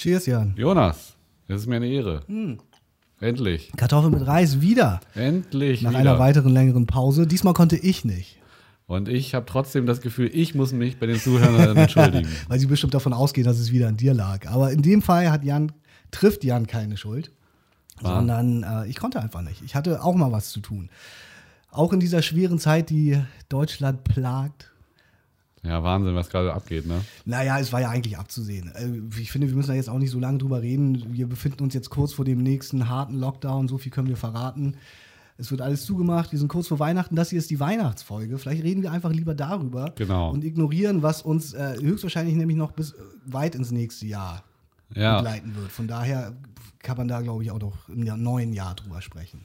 Cheers, 0.00 0.24
Jan. 0.24 0.54
Jonas, 0.56 1.14
es 1.46 1.60
ist 1.62 1.66
mir 1.66 1.76
eine 1.76 1.86
Ehre. 1.88 2.22
Endlich. 3.20 3.70
Kartoffel 3.76 4.10
mit 4.10 4.26
Reis 4.26 4.62
wieder. 4.62 5.00
Endlich 5.14 5.82
Nach 5.82 5.90
wieder. 5.90 5.98
einer 6.00 6.18
weiteren 6.18 6.52
längeren 6.54 6.86
Pause. 6.86 7.26
Diesmal 7.26 7.52
konnte 7.52 7.76
ich 7.76 8.02
nicht, 8.06 8.38
Und 8.86 9.10
ich 9.10 9.34
habe 9.34 9.44
trotzdem 9.44 9.84
das 9.84 10.00
Gefühl, 10.00 10.30
ich 10.32 10.54
muss 10.54 10.72
mich 10.72 10.98
bei 10.98 11.04
den 11.04 11.20
Zuhörern 11.20 11.76
entschuldigen. 11.76 12.28
weil 12.48 12.58
sie 12.58 12.64
bestimmt 12.66 12.94
davon 12.94 13.12
ausgehen, 13.12 13.46
dass 13.46 13.58
es 13.58 13.72
wieder 13.72 13.88
an 13.88 13.98
dir 13.98 14.14
lag. 14.14 14.46
Aber 14.48 14.72
in 14.72 14.80
dem 14.80 15.02
Fall 15.02 15.30
hat 15.30 15.44
Jan, 15.44 15.70
trifft 16.10 16.44
Jan 16.44 16.66
keine 16.66 16.96
Schuld, 16.96 17.30
Ah. 18.02 18.14
sondern 18.16 18.62
äh, 18.62 18.86
ich 18.86 18.96
konnte 18.96 19.20
einfach 19.20 19.42
nicht. 19.42 19.60
Ich 19.62 19.74
hatte 19.74 20.02
auch 20.02 20.14
mal 20.14 20.32
was 20.32 20.48
zu 20.48 20.60
tun. 20.60 20.88
Auch 21.70 21.92
in 21.92 22.00
dieser 22.00 22.22
schweren 22.22 22.58
Zeit, 22.58 22.88
die 22.88 23.20
Deutschland 23.50 24.04
plagt. 24.04 24.69
Ja, 25.62 25.82
Wahnsinn, 25.82 26.14
was 26.14 26.30
gerade 26.30 26.54
abgeht, 26.54 26.86
ne? 26.86 27.02
Naja, 27.26 27.58
es 27.58 27.70
war 27.72 27.80
ja 27.82 27.90
eigentlich 27.90 28.16
abzusehen. 28.16 28.72
Äh, 28.74 29.18
Ich 29.20 29.30
finde, 29.30 29.48
wir 29.48 29.54
müssen 29.54 29.68
da 29.68 29.74
jetzt 29.74 29.90
auch 29.90 29.98
nicht 29.98 30.10
so 30.10 30.18
lange 30.18 30.38
drüber 30.38 30.62
reden. 30.62 31.12
Wir 31.12 31.26
befinden 31.28 31.62
uns 31.64 31.74
jetzt 31.74 31.90
kurz 31.90 32.12
vor 32.14 32.24
dem 32.24 32.42
nächsten 32.42 32.88
harten 32.88 33.14
Lockdown. 33.18 33.68
So 33.68 33.76
viel 33.76 33.92
können 33.92 34.08
wir 34.08 34.16
verraten. 34.16 34.76
Es 35.36 35.50
wird 35.50 35.60
alles 35.60 35.84
zugemacht. 35.84 36.32
Wir 36.32 36.38
sind 36.38 36.48
kurz 36.48 36.68
vor 36.68 36.78
Weihnachten. 36.78 37.14
Das 37.16 37.30
hier 37.30 37.38
ist 37.38 37.50
die 37.50 37.60
Weihnachtsfolge. 37.60 38.38
Vielleicht 38.38 38.62
reden 38.62 38.82
wir 38.82 38.92
einfach 38.92 39.10
lieber 39.12 39.34
darüber 39.34 39.92
Genau. 39.96 40.30
und 40.30 40.44
ignorieren, 40.44 41.02
was 41.02 41.22
uns 41.22 41.52
äh, 41.54 41.76
höchstwahrscheinlich 41.80 42.36
nämlich 42.36 42.56
noch 42.56 42.72
bis 42.72 42.94
weit 43.26 43.54
ins 43.54 43.70
nächste 43.70 44.06
Jahr 44.06 44.42
Ja. 44.94 45.16
begleiten 45.18 45.54
wird. 45.56 45.70
Von 45.72 45.86
daher 45.88 46.32
kann 46.82 46.96
man 46.96 47.08
da, 47.08 47.20
glaube 47.20 47.42
ich, 47.42 47.50
auch 47.50 47.60
noch 47.60 47.88
im 47.88 48.00
neuen 48.22 48.52
Jahr 48.54 48.74
drüber 48.74 49.00
sprechen. 49.02 49.44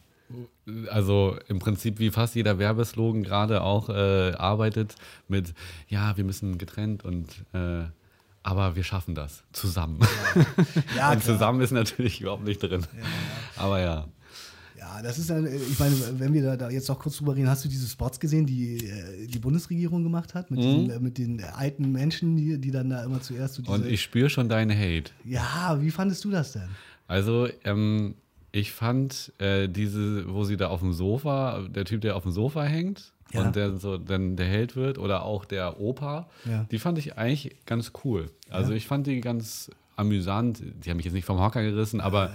Also 0.89 1.38
im 1.47 1.59
Prinzip 1.59 1.99
wie 1.99 2.09
fast 2.09 2.35
jeder 2.35 2.57
Werbeslogan 2.57 3.23
gerade 3.23 3.61
auch 3.61 3.89
äh, 3.89 4.31
arbeitet 4.34 4.95
mit, 5.27 5.53
ja, 5.88 6.17
wir 6.17 6.23
müssen 6.23 6.57
getrennt 6.57 7.05
und 7.05 7.45
äh, 7.53 7.84
aber 8.45 8.75
wir 8.75 8.84
schaffen 8.84 9.15
das 9.15 9.43
zusammen. 9.53 9.99
Ja, 10.95 11.11
und 11.11 11.20
klar. 11.20 11.20
zusammen 11.20 11.61
ist 11.61 11.71
natürlich 11.71 12.21
überhaupt 12.21 12.43
nicht 12.43 12.61
drin. 12.61 12.85
Aber 13.57 13.79
ja. 13.79 14.07
Ja, 14.77 15.01
das 15.01 15.18
ist 15.18 15.31
dann, 15.31 15.48
äh, 15.48 15.55
ich 15.55 15.79
meine, 15.79 15.96
wenn 16.20 16.31
wir 16.34 16.43
da, 16.43 16.55
da 16.55 16.70
jetzt 16.70 16.87
noch 16.87 16.99
kurz 16.99 17.18
drüber 17.18 17.35
reden, 17.35 17.49
hast 17.49 17.65
du 17.65 17.70
diese 17.70 17.87
Spots 17.87 18.20
gesehen, 18.20 18.46
die 18.46 18.85
äh, 18.85 19.26
die 19.26 19.40
Bundesregierung 19.40 20.03
gemacht 20.03 20.35
hat 20.35 20.51
mit, 20.51 20.59
diesen, 20.59 20.90
äh, 20.91 20.99
mit 20.99 21.18
den 21.18 21.43
alten 21.43 21.91
Menschen, 21.91 22.35
die, 22.35 22.59
die 22.59 22.70
dann 22.70 22.91
da 22.91 23.03
immer 23.03 23.20
zuerst 23.20 23.55
so 23.55 23.63
diese, 23.63 23.73
Und 23.73 23.87
ich 23.87 24.01
spüre 24.01 24.29
schon 24.29 24.48
deine 24.48 24.77
Hate. 24.77 25.12
Ja, 25.23 25.79
wie 25.81 25.90
fandest 25.90 26.23
du 26.23 26.29
das 26.29 26.51
denn? 26.51 26.70
Also, 27.07 27.48
ähm, 27.63 28.15
ich 28.55 28.71
fand 28.71 29.34
äh, 29.39 29.67
diese, 29.67 30.34
wo 30.34 30.45
sie 30.45 30.55
da 30.55 30.70
auf 30.70 30.79
dem 30.79 30.93
Sofa, 30.93 31.61
der 31.67 31.84
Typ, 31.84 31.99
der 32.01 32.15
auf 32.15 32.23
dem 32.23 32.31
Sofa 32.31 32.63
hängt 32.63 33.12
Ja. 33.34 33.41
und 33.41 33.55
der 33.57 33.75
so 33.77 33.97
dann 33.97 34.37
der 34.37 34.45
Held 34.47 34.75
wird, 34.77 34.97
oder 34.97 35.23
auch 35.23 35.43
der 35.43 35.79
Opa, 35.81 36.29
Ja. 36.45 36.65
die 36.71 36.79
fand 36.79 36.97
ich 36.97 37.17
eigentlich 37.17 37.55
ganz 37.65 37.91
cool. 38.05 38.31
Also 38.49 38.71
ich 38.71 38.87
fand 38.87 39.07
die 39.07 39.20
ganz 39.20 39.70
amüsant. 39.97 40.62
Die 40.84 40.89
haben 40.89 40.95
mich 40.97 41.05
jetzt 41.05 41.13
nicht 41.15 41.25
vom 41.25 41.39
Hocker 41.41 41.62
gerissen, 41.63 41.99
aber 41.99 42.31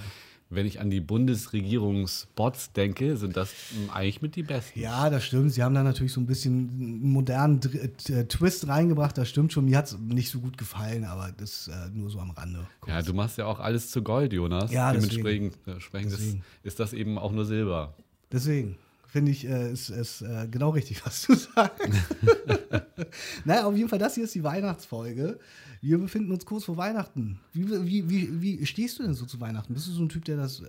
wenn 0.50 0.66
ich 0.66 0.80
an 0.80 0.90
die 0.90 1.00
Bundesregierungsspots 1.00 2.72
denke, 2.72 3.16
sind 3.16 3.36
das 3.36 3.52
eigentlich 3.92 4.20
mit 4.20 4.34
die 4.34 4.42
besten. 4.42 4.80
Ja, 4.80 5.08
das 5.08 5.24
stimmt. 5.24 5.52
Sie 5.52 5.62
haben 5.62 5.74
da 5.74 5.82
natürlich 5.84 6.12
so 6.12 6.20
ein 6.20 6.26
bisschen 6.26 6.68
einen 6.68 7.12
modernen 7.12 7.60
äh, 8.08 8.24
Twist 8.26 8.66
reingebracht. 8.66 9.16
Das 9.16 9.28
stimmt 9.28 9.52
schon. 9.52 9.64
Mir 9.64 9.78
hat 9.78 9.86
es 9.86 9.98
nicht 9.98 10.28
so 10.28 10.40
gut 10.40 10.58
gefallen, 10.58 11.04
aber 11.04 11.32
das 11.36 11.68
äh, 11.68 11.88
nur 11.92 12.10
so 12.10 12.18
am 12.18 12.32
Rande. 12.32 12.66
Ja, 12.86 13.00
du 13.00 13.14
machst 13.14 13.38
ja 13.38 13.46
auch 13.46 13.60
alles 13.60 13.90
zu 13.90 14.02
Gold, 14.02 14.32
Jonas. 14.32 14.72
Ja, 14.72 14.92
deswegen. 14.92 15.22
Dementsprechend 15.22 15.58
dementsprechend 15.66 16.12
ist, 16.12 16.20
Deswegen. 16.20 16.44
ist 16.64 16.80
das 16.80 16.92
eben 16.92 17.18
auch 17.18 17.32
nur 17.32 17.44
Silber. 17.44 17.94
Deswegen 18.32 18.76
finde 19.10 19.32
ich, 19.32 19.46
äh, 19.46 19.72
ist 19.72 19.90
es 19.90 20.22
äh, 20.22 20.46
genau 20.50 20.70
richtig, 20.70 21.04
was 21.06 21.22
du 21.26 21.34
sagst. 21.34 21.88
naja, 23.44 23.64
auf 23.66 23.76
jeden 23.76 23.88
Fall, 23.88 23.98
das 23.98 24.14
hier 24.14 24.24
ist 24.24 24.34
die 24.34 24.44
Weihnachtsfolge. 24.44 25.38
Wir 25.82 25.98
befinden 25.98 26.30
uns 26.30 26.44
kurz 26.44 26.64
vor 26.64 26.76
Weihnachten. 26.76 27.40
Wie, 27.52 27.68
wie, 27.86 28.10
wie, 28.10 28.40
wie 28.60 28.66
stehst 28.66 28.98
du 28.98 29.02
denn 29.02 29.14
so 29.14 29.24
zu 29.24 29.40
Weihnachten? 29.40 29.72
Bist 29.72 29.86
du 29.88 29.92
so 29.92 30.02
ein 30.02 30.08
Typ, 30.10 30.24
der 30.26 30.36
das, 30.36 30.60
äh, 30.60 30.64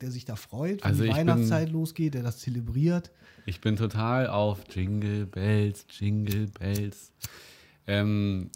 der 0.00 0.10
sich 0.10 0.24
da 0.24 0.34
freut, 0.36 0.82
wenn 0.82 0.90
Also 0.90 1.02
die 1.04 1.08
ich 1.08 1.14
bin- 1.14 1.26
Weihnachtszeit 1.28 1.70
losgeht, 1.70 2.14
der 2.14 2.22
das 2.24 2.38
zelebriert? 2.38 3.10
Ich 3.46 3.60
bin 3.60 3.76
total 3.76 4.26
auf 4.26 4.60
Jingle 4.74 5.24
Bells, 5.26 5.86
Jingle 5.98 6.48
Bells. 6.58 7.12
Ähm, 7.86 8.50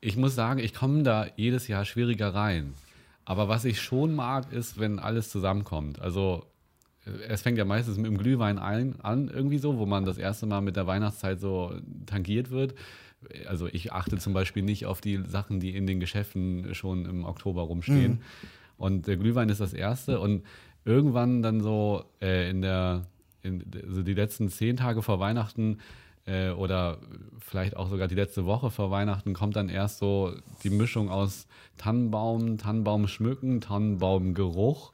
ich 0.00 0.16
muss 0.16 0.34
sagen, 0.34 0.60
ich 0.60 0.72
komme 0.72 1.02
da 1.02 1.26
jedes 1.36 1.68
Jahr 1.68 1.84
schwieriger 1.84 2.32
rein. 2.34 2.72
Aber 3.24 3.48
was 3.48 3.64
ich 3.66 3.80
schon 3.82 4.14
mag, 4.14 4.52
ist, 4.52 4.78
wenn 4.78 4.98
alles 5.00 5.28
zusammenkommt. 5.30 6.00
Also 6.00 6.46
es 7.28 7.42
fängt 7.42 7.58
ja 7.58 7.64
meistens 7.64 7.96
mit 7.96 8.06
dem 8.06 8.18
Glühwein 8.18 8.58
ein, 8.58 9.00
an, 9.00 9.28
irgendwie 9.28 9.58
so, 9.58 9.78
wo 9.78 9.86
man 9.86 10.04
das 10.04 10.18
erste 10.18 10.46
Mal 10.46 10.60
mit 10.60 10.76
der 10.76 10.86
Weihnachtszeit 10.86 11.40
so 11.40 11.72
tangiert 12.06 12.50
wird. 12.50 12.74
Also 13.48 13.66
ich 13.66 13.92
achte 13.92 14.18
zum 14.18 14.32
Beispiel 14.32 14.62
nicht 14.62 14.86
auf 14.86 15.00
die 15.00 15.20
Sachen, 15.26 15.60
die 15.60 15.74
in 15.74 15.86
den 15.86 16.00
Geschäften 16.00 16.74
schon 16.74 17.04
im 17.04 17.24
Oktober 17.24 17.62
rumstehen. 17.62 18.20
Und 18.76 19.08
der 19.08 19.16
Glühwein 19.16 19.48
ist 19.48 19.60
das 19.60 19.72
erste. 19.72 20.20
Und 20.20 20.44
irgendwann 20.84 21.42
dann 21.42 21.60
so 21.60 22.04
äh, 22.22 22.48
in 22.48 22.62
der, 22.62 23.06
in, 23.42 23.64
also 23.86 24.02
die 24.02 24.14
letzten 24.14 24.48
zehn 24.48 24.76
Tage 24.76 25.02
vor 25.02 25.20
Weihnachten 25.20 25.78
äh, 26.26 26.50
oder 26.50 26.98
vielleicht 27.38 27.76
auch 27.76 27.88
sogar 27.88 28.08
die 28.08 28.14
letzte 28.14 28.46
Woche 28.46 28.70
vor 28.70 28.90
Weihnachten 28.90 29.34
kommt 29.34 29.56
dann 29.56 29.68
erst 29.68 29.98
so 29.98 30.34
die 30.62 30.70
Mischung 30.70 31.10
aus 31.10 31.46
Tannenbaum, 31.76 32.58
Tannenbaum 32.58 33.08
schmücken, 33.08 33.60
Tannenbaumgeruch, 33.60 34.92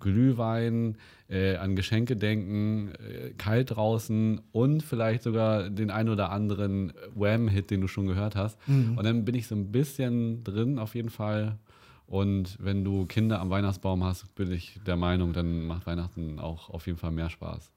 Glühwein, 0.00 0.96
äh, 1.28 1.56
an 1.56 1.76
Geschenke 1.76 2.16
denken, 2.16 2.92
äh, 2.94 3.30
kalt 3.38 3.76
draußen 3.76 4.40
und 4.52 4.82
vielleicht 4.82 5.22
sogar 5.22 5.70
den 5.70 5.90
ein 5.90 6.08
oder 6.08 6.30
anderen 6.30 6.92
Wham-Hit, 7.14 7.70
den 7.70 7.80
du 7.80 7.86
schon 7.88 8.06
gehört 8.06 8.34
hast. 8.36 8.58
Und 8.96 9.04
dann 9.04 9.24
bin 9.24 9.34
ich 9.34 9.46
so 9.46 9.54
ein 9.54 9.70
bisschen 9.70 10.42
drin 10.44 10.78
auf 10.78 10.94
jeden 10.94 11.10
Fall. 11.10 11.58
Und 12.06 12.56
wenn 12.60 12.82
du 12.82 13.06
Kinder 13.06 13.40
am 13.40 13.50
Weihnachtsbaum 13.50 14.02
hast, 14.02 14.34
bin 14.34 14.50
ich 14.50 14.80
der 14.84 14.96
Meinung, 14.96 15.32
dann 15.32 15.66
macht 15.66 15.86
Weihnachten 15.86 16.40
auch 16.40 16.68
auf 16.70 16.86
jeden 16.86 16.98
Fall 16.98 17.12
mehr 17.12 17.30
Spaß. 17.30 17.70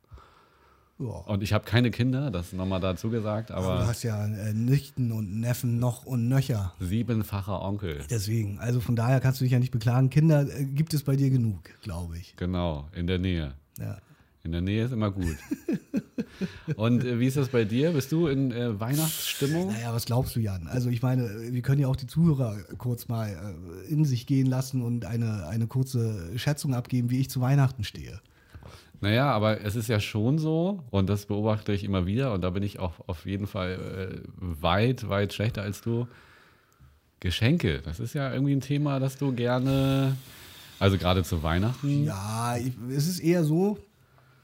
Ja. 0.99 1.07
Und 1.07 1.41
ich 1.43 1.53
habe 1.53 1.65
keine 1.65 1.91
Kinder, 1.91 2.29
das 2.31 2.53
nochmal 2.53 2.79
dazu 2.79 3.09
gesagt, 3.09 3.51
Aber 3.51 3.79
du 3.79 3.87
hast 3.87 4.03
ja 4.03 4.25
äh, 4.25 4.53
Nichten 4.53 5.11
und 5.11 5.39
Neffen 5.39 5.79
noch 5.79 6.05
und 6.05 6.27
nöcher. 6.29 6.73
siebenfacher 6.79 7.61
Onkel. 7.61 8.01
Deswegen, 8.09 8.59
also 8.59 8.79
von 8.79 8.95
daher 8.95 9.19
kannst 9.19 9.41
du 9.41 9.45
dich 9.45 9.51
ja 9.53 9.59
nicht 9.59 9.71
beklagen. 9.71 10.09
Kinder 10.09 10.47
äh, 10.47 10.65
gibt 10.65 10.93
es 10.93 11.03
bei 11.03 11.15
dir 11.15 11.29
genug, 11.29 11.61
glaube 11.81 12.17
ich. 12.17 12.35
Genau, 12.37 12.87
in 12.93 13.07
der 13.07 13.17
Nähe. 13.19 13.53
Ja. 13.79 13.97
In 14.43 14.51
der 14.51 14.61
Nähe 14.61 14.85
ist 14.85 14.91
immer 14.91 15.09
gut. 15.09 15.37
Und 16.75 17.03
äh, 17.03 17.19
wie 17.19 17.27
ist 17.27 17.37
das 17.37 17.49
bei 17.49 17.63
dir? 17.63 17.91
Bist 17.91 18.11
du 18.11 18.27
in 18.27 18.51
äh, 18.51 18.79
Weihnachtsstimmung? 18.79 19.67
Naja, 19.67 19.93
was 19.93 20.05
glaubst 20.05 20.35
du, 20.35 20.39
Jan? 20.41 20.67
Also 20.67 20.89
ich 20.89 21.01
meine, 21.01 21.29
wir 21.51 21.61
können 21.61 21.81
ja 21.81 21.87
auch 21.87 21.95
die 21.95 22.07
Zuhörer 22.07 22.57
kurz 22.77 23.07
mal 23.07 23.29
äh, 23.29 23.91
in 23.91 24.05
sich 24.05 24.27
gehen 24.27 24.47
lassen 24.47 24.81
und 24.81 25.05
eine, 25.05 25.47
eine 25.47 25.67
kurze 25.67 26.37
Schätzung 26.37 26.73
abgeben, 26.73 27.09
wie 27.09 27.19
ich 27.19 27.29
zu 27.29 27.41
Weihnachten 27.41 27.83
stehe. 27.83 28.19
Naja, 29.03 29.29
aber 29.33 29.59
es 29.59 29.75
ist 29.75 29.89
ja 29.89 29.99
schon 29.99 30.39
so, 30.39 30.81
und 30.89 31.09
das 31.09 31.25
beobachte 31.25 31.73
ich 31.73 31.83
immer 31.83 32.05
wieder, 32.05 32.33
und 32.33 32.41
da 32.41 32.51
bin 32.51 32.63
ich 32.63 32.79
auch 32.79 32.93
auf 33.05 33.25
jeden 33.25 33.47
Fall 33.47 34.21
äh, 34.23 34.27
weit, 34.37 35.09
weit 35.09 35.33
schlechter 35.33 35.61
als 35.61 35.81
du. 35.81 36.07
Geschenke, 37.19 37.81
das 37.83 37.99
ist 37.99 38.13
ja 38.13 38.33
irgendwie 38.33 38.53
ein 38.53 38.61
Thema, 38.61 39.01
das 39.01 39.17
du 39.17 39.33
gerne, 39.33 40.15
also 40.79 40.97
gerade 40.97 41.23
zu 41.23 41.43
Weihnachten. 41.43 42.05
Ja, 42.05 42.55
ich, 42.55 42.71
es 42.95 43.09
ist 43.09 43.19
eher 43.19 43.43
so, 43.43 43.77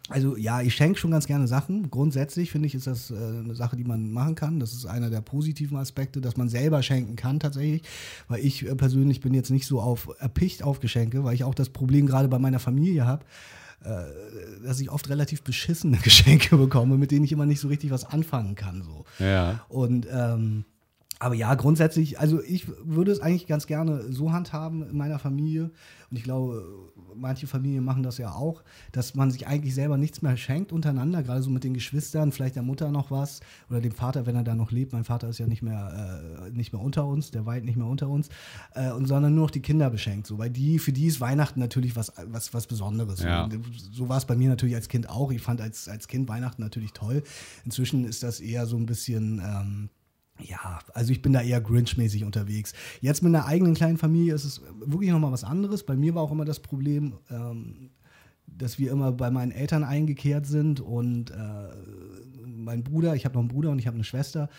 also 0.09 0.35
ja, 0.35 0.61
ich 0.61 0.75
schenke 0.75 0.99
schon 0.99 1.11
ganz 1.11 1.25
gerne 1.25 1.47
Sachen. 1.47 1.89
Grundsätzlich 1.89 2.51
finde 2.51 2.67
ich, 2.67 2.75
ist 2.75 2.87
das 2.87 3.11
äh, 3.11 3.15
eine 3.15 3.55
Sache, 3.55 3.77
die 3.77 3.85
man 3.85 4.11
machen 4.11 4.35
kann. 4.35 4.59
Das 4.59 4.73
ist 4.73 4.85
einer 4.85 5.09
der 5.09 5.21
positiven 5.21 5.77
Aspekte, 5.77 6.19
dass 6.19 6.35
man 6.35 6.49
selber 6.49 6.83
schenken 6.83 7.15
kann 7.15 7.39
tatsächlich. 7.39 7.83
Weil 8.27 8.43
ich 8.43 8.67
äh, 8.67 8.75
persönlich 8.75 9.21
bin 9.21 9.33
jetzt 9.33 9.51
nicht 9.51 9.67
so 9.67 9.79
auf 9.79 10.09
erpicht 10.19 10.63
auf 10.63 10.81
Geschenke, 10.81 11.23
weil 11.23 11.35
ich 11.35 11.45
auch 11.45 11.55
das 11.55 11.69
Problem 11.69 12.07
gerade 12.07 12.27
bei 12.27 12.39
meiner 12.39 12.59
Familie 12.59 13.05
habe, 13.05 13.23
äh, 13.83 14.63
dass 14.63 14.79
ich 14.79 14.89
oft 14.89 15.09
relativ 15.09 15.43
beschissene 15.43 15.97
Geschenke 16.03 16.57
bekomme, 16.57 16.97
mit 16.97 17.11
denen 17.11 17.25
ich 17.25 17.31
immer 17.31 17.45
nicht 17.45 17.59
so 17.59 17.67
richtig 17.67 17.91
was 17.91 18.05
anfangen 18.05 18.55
kann. 18.55 18.83
So. 18.83 19.05
Ja. 19.19 19.65
Und 19.69 20.07
ähm, 20.11 20.65
aber 21.21 21.35
ja, 21.35 21.53
grundsätzlich, 21.55 22.17
also 22.17 22.41
ich 22.41 22.65
würde 22.81 23.11
es 23.11 23.19
eigentlich 23.19 23.45
ganz 23.45 23.67
gerne 23.67 24.09
so 24.09 24.31
handhaben 24.31 24.89
in 24.89 24.97
meiner 24.97 25.19
Familie. 25.19 25.71
Und 26.09 26.17
ich 26.17 26.23
glaube, 26.23 26.65
manche 27.13 27.45
Familien 27.45 27.83
machen 27.83 28.03
das 28.03 28.17
ja 28.17 28.31
auch, 28.31 28.63
dass 28.93 29.15
man 29.15 29.29
sich 29.29 29.45
eigentlich 29.45 29.75
selber 29.75 29.97
nichts 29.97 30.21
mehr 30.21 30.37
schenkt 30.37 30.71
untereinander, 30.71 31.21
gerade 31.21 31.41
so 31.41 31.49
mit 31.49 31.65
den 31.65 31.73
Geschwistern, 31.73 32.31
vielleicht 32.31 32.55
der 32.55 32.63
Mutter 32.63 32.89
noch 32.89 33.11
was 33.11 33.41
oder 33.69 33.81
dem 33.81 33.91
Vater, 33.91 34.25
wenn 34.25 34.35
er 34.37 34.43
da 34.43 34.55
noch 34.55 34.71
lebt. 34.71 34.93
Mein 34.93 35.03
Vater 35.03 35.27
ist 35.27 35.39
ja 35.39 35.45
nicht 35.45 35.61
mehr, 35.61 36.47
äh, 36.47 36.51
nicht 36.51 36.71
mehr 36.71 36.81
unter 36.81 37.05
uns, 37.05 37.31
der 37.31 37.45
weilt 37.45 37.65
nicht 37.65 37.75
mehr 37.75 37.87
unter 37.87 38.07
uns, 38.07 38.29
äh, 38.73 38.89
und 38.91 39.05
sondern 39.05 39.35
nur 39.35 39.43
noch 39.43 39.51
die 39.51 39.61
Kinder 39.61 39.89
beschenkt. 39.89 40.25
So, 40.25 40.37
weil 40.37 40.49
die, 40.49 40.79
für 40.79 40.93
die 40.93 41.07
ist 41.07 41.19
Weihnachten 41.19 41.59
natürlich 41.59 41.97
was, 41.97 42.13
was, 42.27 42.53
was 42.53 42.65
Besonderes. 42.65 43.21
Ja. 43.21 43.49
So 43.91 44.07
war 44.07 44.17
es 44.17 44.25
bei 44.25 44.37
mir 44.37 44.47
natürlich 44.47 44.75
als 44.75 44.87
Kind 44.87 45.09
auch. 45.09 45.31
Ich 45.31 45.41
fand 45.41 45.59
als, 45.59 45.89
als 45.89 46.07
Kind 46.07 46.29
Weihnachten 46.29 46.61
natürlich 46.61 46.93
toll. 46.93 47.23
Inzwischen 47.65 48.05
ist 48.05 48.23
das 48.23 48.39
eher 48.39 48.65
so 48.65 48.77
ein 48.77 48.85
bisschen. 48.85 49.41
Ähm, 49.43 49.89
ja, 50.41 50.79
also 50.93 51.11
ich 51.11 51.21
bin 51.21 51.33
da 51.33 51.41
eher 51.41 51.61
Grinch-mäßig 51.61 52.23
unterwegs. 52.23 52.73
Jetzt 53.01 53.23
mit 53.23 53.33
einer 53.33 53.45
eigenen 53.45 53.73
kleinen 53.73 53.97
Familie 53.97 54.33
ist 54.33 54.45
es 54.45 54.61
wirklich 54.85 55.11
nochmal 55.11 55.31
was 55.31 55.43
anderes. 55.43 55.83
Bei 55.85 55.95
mir 55.95 56.15
war 56.15 56.23
auch 56.23 56.31
immer 56.31 56.45
das 56.45 56.59
Problem, 56.59 57.13
ähm, 57.29 57.91
dass 58.45 58.79
wir 58.79 58.91
immer 58.91 59.11
bei 59.11 59.31
meinen 59.31 59.51
Eltern 59.51 59.83
eingekehrt 59.83 60.45
sind 60.45 60.79
und 60.79 61.31
äh, 61.31 61.35
mein 62.45 62.83
Bruder, 62.83 63.15
ich 63.15 63.25
habe 63.25 63.35
noch 63.35 63.41
einen 63.41 63.49
Bruder 63.49 63.71
und 63.71 63.79
ich 63.79 63.87
habe 63.87 63.95
eine 63.95 64.03
Schwester 64.03 64.49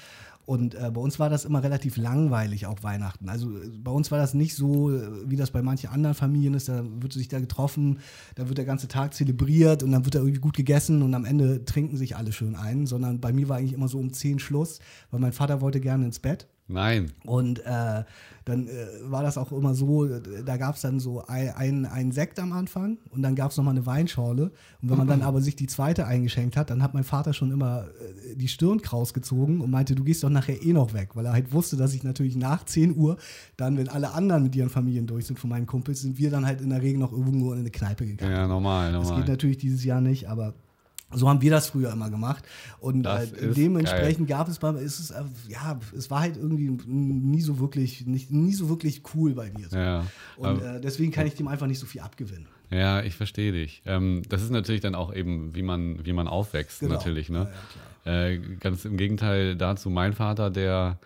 Und 0.47 0.75
äh, 0.75 0.91
bei 0.93 1.01
uns 1.01 1.19
war 1.19 1.31
das 1.31 1.45
immer 1.45 1.63
relativ 1.63 1.97
langweilig, 1.97 2.67
auch 2.67 2.83
Weihnachten. 2.83 3.29
Also 3.29 3.51
äh, 3.51 3.69
bei 3.69 3.91
uns 3.91 4.11
war 4.11 4.19
das 4.19 4.35
nicht 4.35 4.55
so, 4.55 4.91
äh, 4.91 5.31
wie 5.31 5.37
das 5.37 5.51
bei 5.51 5.63
manchen 5.63 5.91
anderen 5.91 6.15
Familien 6.15 6.55
ist. 6.55 6.69
Da 6.69 6.85
wird 6.85 7.13
sich 7.13 7.29
da 7.29 7.39
getroffen, 7.39 8.01
da 8.35 8.49
wird 8.49 8.59
der 8.59 8.65
ganze 8.65 8.89
Tag 8.89 9.15
zelebriert 9.15 9.83
und 9.83 9.93
dann 9.93 10.05
wird 10.05 10.15
da 10.15 10.21
irgendwie 10.21 10.41
gut 10.41 10.57
gegessen 10.57 11.03
und 11.03 11.15
am 11.15 11.25
Ende 11.25 11.65
trinken 11.65 11.97
sich 11.97 12.17
alle 12.17 12.33
schön 12.33 12.57
ein. 12.57 12.87
Sondern 12.87 13.21
bei 13.21 13.33
mir 13.33 13.49
war 13.49 13.59
eigentlich 13.59 13.75
immer 13.75 13.89
so 13.89 13.99
um 13.99 14.13
10 14.13 14.39
Schluss, 14.39 14.81
weil 15.11 15.21
mein 15.21 15.33
Vater 15.33 15.61
wollte 15.61 15.81
gerne 15.81 16.05
ins 16.05 16.19
Bett. 16.19 16.49
Nein. 16.71 17.13
Und 17.25 17.59
äh, 17.67 18.05
dann 18.45 18.69
äh, 18.69 18.71
war 19.05 19.23
das 19.23 19.37
auch 19.37 19.53
immer 19.53 19.75
so, 19.75 20.07
da 20.07 20.57
gab 20.57 20.77
es 20.77 20.83
dann 20.83 21.01
so 21.01 21.25
ein, 21.27 21.87
ein, 21.87 22.13
Sekt 22.13 22.39
am 22.39 22.53
Anfang 22.53 22.99
und 23.11 23.23
dann 23.23 23.35
gab 23.35 23.51
es 23.51 23.57
nochmal 23.57 23.75
eine 23.75 23.87
Weinschorle. 23.87 24.45
Und 24.83 24.91
wenn 24.91 24.99
man 24.99 25.07
dann 25.07 25.23
aber 25.23 25.41
sich 25.41 25.57
die 25.57 25.67
zweite 25.67 26.07
eingeschenkt 26.07 26.57
hat, 26.57 26.71
dann 26.71 26.83
hat 26.83 26.95
mein 26.95 27.05
Vater 27.05 27.33
schon 27.33 27.51
immer 27.51 27.85
äh, 27.85 28.37
die 28.37 28.49
Stirn 28.49 28.81
kraus 28.81 29.13
gezogen 29.13 29.61
und 29.61 29.71
meinte, 29.71 29.95
du 29.95 30.05
gehst 30.05 30.23
doch 30.25 30.31
nachher 30.31 30.63
eh 30.63 30.73
noch 30.73 30.95
weg, 30.95 31.11
weil 31.15 31.27
er 31.27 31.33
halt 31.33 31.53
wusste, 31.53 31.77
dass 31.77 31.93
ich 31.93 32.03
natürlich 32.03 32.37
nach 32.37 32.65
10 32.65 32.97
Uhr, 32.97 33.17
dann, 33.57 33.77
wenn 33.77 33.89
alle 33.89 34.13
anderen 34.13 34.45
mit 34.45 34.57
ihren 34.57 34.71
Familien 34.71 35.07
durch 35.07 35.27
sind 35.27 35.39
von 35.39 35.51
meinen 35.51 35.67
Kumpels, 35.67 36.01
sind 36.01 36.19
wir 36.19 36.31
dann 36.31 36.47
halt 36.47 36.61
in 36.61 36.71
der 36.71 36.83
Regel 36.83 36.99
noch 36.99 37.13
irgendwo 37.13 37.53
in 37.53 37.61
eine 37.61 37.71
Kneipe 37.71 38.07
gegangen. 38.07 38.33
Ja, 38.33 38.47
normal, 38.47 38.93
normal. 38.93 39.09
Das 39.09 39.19
geht 39.19 39.29
natürlich 39.29 39.59
dieses 39.59 39.85
Jahr 39.85 40.01
nicht, 40.01 40.29
aber 40.29 40.55
so 41.13 41.29
haben 41.29 41.43
wir 41.43 41.51
das 41.51 41.69
früher 41.69 41.93
immer 41.93 42.11
gemacht. 42.11 42.45
Und 42.79 43.07
äh, 43.07 43.27
dementsprechend 43.55 44.29
geil. 44.29 44.39
gab 44.39 44.49
es 44.49 44.59
bei 44.59 44.71
ist 44.73 45.01
es, 45.01 45.11
äh, 45.11 45.23
ja, 45.49 45.79
es 45.97 46.11
war 46.11 46.21
halt 46.21 46.37
irgendwie 46.37 46.71
nie 46.87 47.41
so 47.41 47.59
wirklich, 47.59 48.07
nicht, 48.07 48.31
nie 48.31 48.55
so 48.55 48.69
wirklich 48.69 49.03
cool 49.15 49.35
bei 49.35 49.51
mir. 49.51 49.69
So. 49.69 49.77
Ja, 49.77 50.07
und 50.37 50.63
äh, 50.63 50.81
deswegen 50.81 51.13
kann 51.13 51.27
ich 51.27 51.35
dem 51.35 51.49
einfach 51.49 51.67
nicht 51.67 51.79
so 51.79 51.87
viel 51.87 52.01
abgewinnen. 52.01 52.47
Ja, 52.71 53.03
ich 53.03 53.17
verstehe 53.17 53.53
dich. 53.53 53.83
Ähm, 53.85 54.23
das 54.29 54.43
ist 54.43 54.51
natürlich 54.51 54.81
dann 54.81 54.95
auch 54.95 55.13
eben, 55.13 55.55
wie 55.55 55.63
man, 55.63 56.05
wie 56.05 56.13
man 56.13 56.29
aufwächst, 56.29 56.81
genau. 56.81 56.95
natürlich. 56.95 57.29
Ne? 57.29 57.51
Ja, 58.05 58.27
äh, 58.27 58.39
ganz 58.61 58.85
im 58.85 58.97
Gegenteil 58.97 59.57
dazu, 59.57 59.91
mein 59.91 60.13
Vater, 60.13 60.51
der 60.51 60.99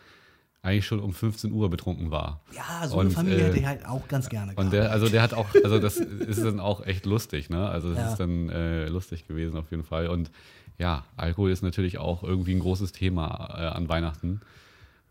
eigentlich 0.65 0.87
schon 0.87 1.01
um 1.01 1.13
15 1.13 1.53
Uhr 1.53 1.69
betrunken 1.69 2.11
war. 2.11 2.41
Ja, 2.53 2.89
so 2.89 2.97
und, 2.97 3.07
eine 3.07 3.11
Familie 3.11 3.39
äh, 3.39 3.45
hätte 3.45 3.59
ich 3.59 3.67
halt 3.67 3.87
auch 3.87 4.09
ganz 4.09 4.29
gerne 4.29 4.53
gehabt. 4.53 4.65
Und 4.65 4.73
der, 4.73 4.91
also 4.91 5.09
der 5.09 5.23
hat 5.23 5.35
auch, 5.35 5.47
also 5.63 5.79
das 5.79 5.97
ist 5.99 6.43
dann 6.43 6.59
auch 6.59 6.85
echt 6.87 7.05
lustig, 7.05 7.51
ne? 7.51 7.69
Also 7.69 7.91
es 7.91 7.99
ja. 7.99 8.11
ist 8.11 8.17
dann 8.19 8.49
äh, 8.49 8.87
lustig 8.87 9.29
gewesen 9.29 9.59
auf 9.59 9.71
jeden 9.71 9.85
Fall. 9.85 10.09
Und 10.09 10.31
ja, 10.79 11.05
Alkohol 11.17 11.51
ist 11.51 11.63
natürlich 11.63 11.99
auch 11.99 12.23
irgendwie 12.23 12.55
ein 12.55 12.61
großes 12.61 12.93
Thema 12.93 13.55
äh, 13.57 13.67
an 13.77 13.89
Weihnachten 13.89 14.41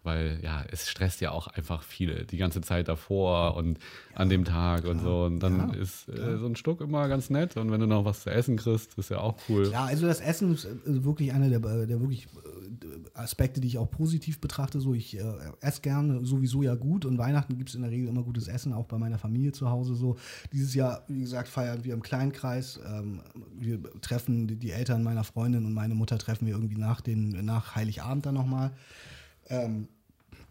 weil 0.03 0.39
ja, 0.43 0.63
es 0.69 0.89
stresst 0.89 1.21
ja 1.21 1.31
auch 1.31 1.47
einfach 1.47 1.81
viele 1.81 2.25
die 2.25 2.37
ganze 2.37 2.61
Zeit 2.61 2.87
davor 2.87 3.55
und 3.55 3.77
ja, 3.77 4.17
an 4.17 4.29
dem 4.29 4.45
Tag 4.45 4.81
klar. 4.81 4.91
und 4.91 5.01
so. 5.01 5.23
Und 5.23 5.39
dann 5.39 5.73
ja, 5.73 5.79
ist 5.79 6.09
äh, 6.09 6.37
so 6.37 6.45
ein 6.45 6.55
Stück 6.55 6.81
immer 6.81 7.07
ganz 7.07 7.29
nett. 7.29 7.57
Und 7.57 7.71
wenn 7.71 7.79
du 7.79 7.87
noch 7.87 8.05
was 8.05 8.23
zu 8.23 8.29
essen 8.29 8.57
kriegst, 8.57 8.97
ist 8.97 9.09
ja 9.09 9.19
auch 9.19 9.37
cool. 9.49 9.69
Ja, 9.71 9.85
also 9.85 10.05
das 10.05 10.19
Essen 10.19 10.53
ist 10.53 10.65
äh, 10.65 10.69
wirklich 10.85 11.33
einer 11.33 11.49
der, 11.49 11.59
der 11.59 11.99
wirklich 12.01 12.25
äh, 12.25 12.69
Aspekte, 13.13 13.61
die 13.61 13.67
ich 13.67 13.77
auch 13.77 13.89
positiv 13.89 14.39
betrachte. 14.39 14.79
So, 14.79 14.93
ich 14.93 15.17
äh, 15.17 15.23
esse 15.61 15.81
gerne 15.81 16.25
sowieso 16.25 16.63
ja 16.63 16.75
gut 16.75 17.05
und 17.05 17.17
Weihnachten 17.17 17.57
gibt 17.57 17.69
es 17.69 17.75
in 17.75 17.81
der 17.81 17.91
Regel 17.91 18.07
immer 18.07 18.23
gutes 18.23 18.47
Essen, 18.47 18.73
auch 18.73 18.85
bei 18.85 18.97
meiner 18.97 19.17
Familie 19.17 19.51
zu 19.51 19.69
Hause 19.69 19.95
so. 19.95 20.17
Dieses 20.51 20.73
Jahr, 20.73 21.03
wie 21.07 21.21
gesagt, 21.21 21.47
feiern 21.47 21.83
wir 21.83 21.93
im 21.93 22.01
Kleinkreis. 22.01 22.79
Ähm, 22.85 23.21
wir 23.57 23.81
treffen 24.01 24.47
die, 24.47 24.55
die 24.55 24.71
Eltern 24.71 25.03
meiner 25.03 25.23
Freundin 25.23 25.65
und 25.65 25.73
meine 25.73 25.95
Mutter 25.95 26.17
treffen 26.17 26.47
wir 26.47 26.53
irgendwie 26.53 26.77
nach, 26.77 27.01
den, 27.01 27.45
nach 27.45 27.75
Heiligabend 27.75 28.25
dann 28.25 28.35
nochmal. 28.35 28.71
Ähm, 29.49 29.87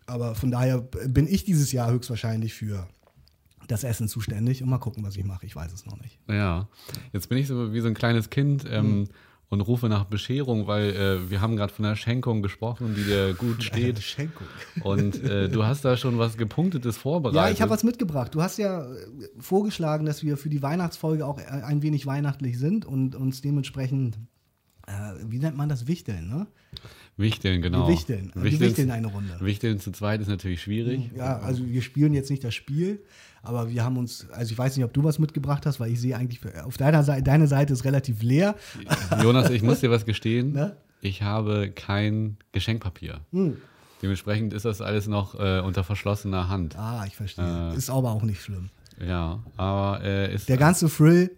aber 0.06 0.34
von 0.34 0.50
daher 0.50 0.80
bin 0.80 1.26
ich 1.26 1.44
dieses 1.44 1.72
Jahr 1.72 1.90
höchstwahrscheinlich 1.90 2.54
für 2.54 2.88
das 3.68 3.84
Essen 3.84 4.08
zuständig 4.08 4.62
und 4.62 4.68
mal 4.68 4.78
gucken, 4.78 5.04
was 5.04 5.16
ich 5.16 5.24
mache. 5.24 5.46
Ich 5.46 5.54
weiß 5.54 5.72
es 5.72 5.86
noch 5.86 6.00
nicht. 6.00 6.18
Ja, 6.28 6.68
jetzt 7.12 7.28
bin 7.28 7.38
ich 7.38 7.46
so 7.46 7.72
wie 7.72 7.80
so 7.80 7.88
ein 7.88 7.94
kleines 7.94 8.28
Kind. 8.28 8.64
Ähm, 8.68 9.00
mhm 9.00 9.08
und 9.52 9.60
rufe 9.60 9.90
nach 9.90 10.04
Bescherung, 10.04 10.66
weil 10.66 10.96
äh, 10.96 11.30
wir 11.30 11.42
haben 11.42 11.56
gerade 11.56 11.70
von 11.70 11.82
der 11.82 11.94
Schenkung 11.94 12.40
gesprochen, 12.40 12.94
die 12.94 13.04
dir 13.04 13.34
gut 13.34 13.62
steht. 13.62 14.00
Schenkung. 14.00 14.46
Und 14.82 15.22
äh, 15.22 15.50
du 15.50 15.62
hast 15.62 15.84
da 15.84 15.98
schon 15.98 16.16
was 16.18 16.38
gepunktetes 16.38 16.96
vorbereitet. 16.96 17.36
Ja, 17.36 17.50
ich 17.50 17.60
habe 17.60 17.70
was 17.70 17.84
mitgebracht. 17.84 18.34
Du 18.34 18.40
hast 18.40 18.56
ja 18.56 18.82
äh, 18.82 18.96
vorgeschlagen, 19.38 20.06
dass 20.06 20.22
wir 20.22 20.38
für 20.38 20.48
die 20.48 20.62
Weihnachtsfolge 20.62 21.26
auch 21.26 21.36
ein 21.36 21.82
wenig 21.82 22.06
weihnachtlich 22.06 22.58
sind 22.58 22.86
und 22.86 23.14
uns 23.14 23.42
dementsprechend, 23.42 24.18
äh, 24.86 24.92
wie 25.26 25.38
nennt 25.38 25.58
man 25.58 25.68
das, 25.68 25.86
wichteln, 25.86 26.30
ne? 26.30 26.46
Wichteln, 27.18 27.60
genau. 27.60 27.86
Wir 27.86 27.92
wichteln. 27.92 28.32
Wir 28.34 28.58
wichteln 28.58 28.90
eine 28.90 29.08
Runde. 29.08 29.36
Wichteln 29.40 29.78
zu 29.80 29.92
zweit 29.92 30.22
ist 30.22 30.28
natürlich 30.28 30.62
schwierig. 30.62 31.10
Ja, 31.14 31.40
also 31.40 31.66
wir 31.66 31.82
spielen 31.82 32.14
jetzt 32.14 32.30
nicht 32.30 32.42
das 32.42 32.54
Spiel, 32.54 33.04
aber 33.42 33.68
wir 33.68 33.84
haben 33.84 33.96
uns, 33.96 34.28
also 34.30 34.52
ich 34.52 34.58
weiß 34.58 34.76
nicht, 34.76 34.84
ob 34.84 34.92
du 34.92 35.02
was 35.02 35.18
mitgebracht 35.18 35.66
hast, 35.66 35.80
weil 35.80 35.90
ich 35.90 36.00
sehe 36.00 36.16
eigentlich, 36.16 36.40
auf 36.64 36.76
deiner 36.76 37.02
Seite, 37.02 37.22
deine 37.22 37.48
Seite 37.48 37.72
ist 37.72 37.84
relativ 37.84 38.22
leer. 38.22 38.54
Jonas, 39.22 39.50
ich 39.50 39.62
muss 39.62 39.80
dir 39.80 39.90
was 39.90 40.04
gestehen. 40.04 40.52
Na? 40.54 40.72
Ich 41.00 41.22
habe 41.22 41.70
kein 41.70 42.36
Geschenkpapier. 42.52 43.20
Hm. 43.32 43.56
Dementsprechend 44.00 44.52
ist 44.52 44.64
das 44.64 44.80
alles 44.80 45.08
noch 45.08 45.38
äh, 45.38 45.60
unter 45.60 45.82
verschlossener 45.82 46.48
Hand. 46.48 46.76
Ah, 46.76 47.04
ich 47.06 47.16
verstehe. 47.16 47.72
Äh, 47.72 47.76
ist 47.76 47.90
aber 47.90 48.12
auch 48.12 48.22
nicht 48.22 48.42
schlimm. 48.42 48.70
Ja, 49.04 49.40
aber 49.56 50.04
äh, 50.04 50.34
ist. 50.34 50.48
Der 50.48 50.56
ganze 50.56 50.88
Thrill 50.88 51.30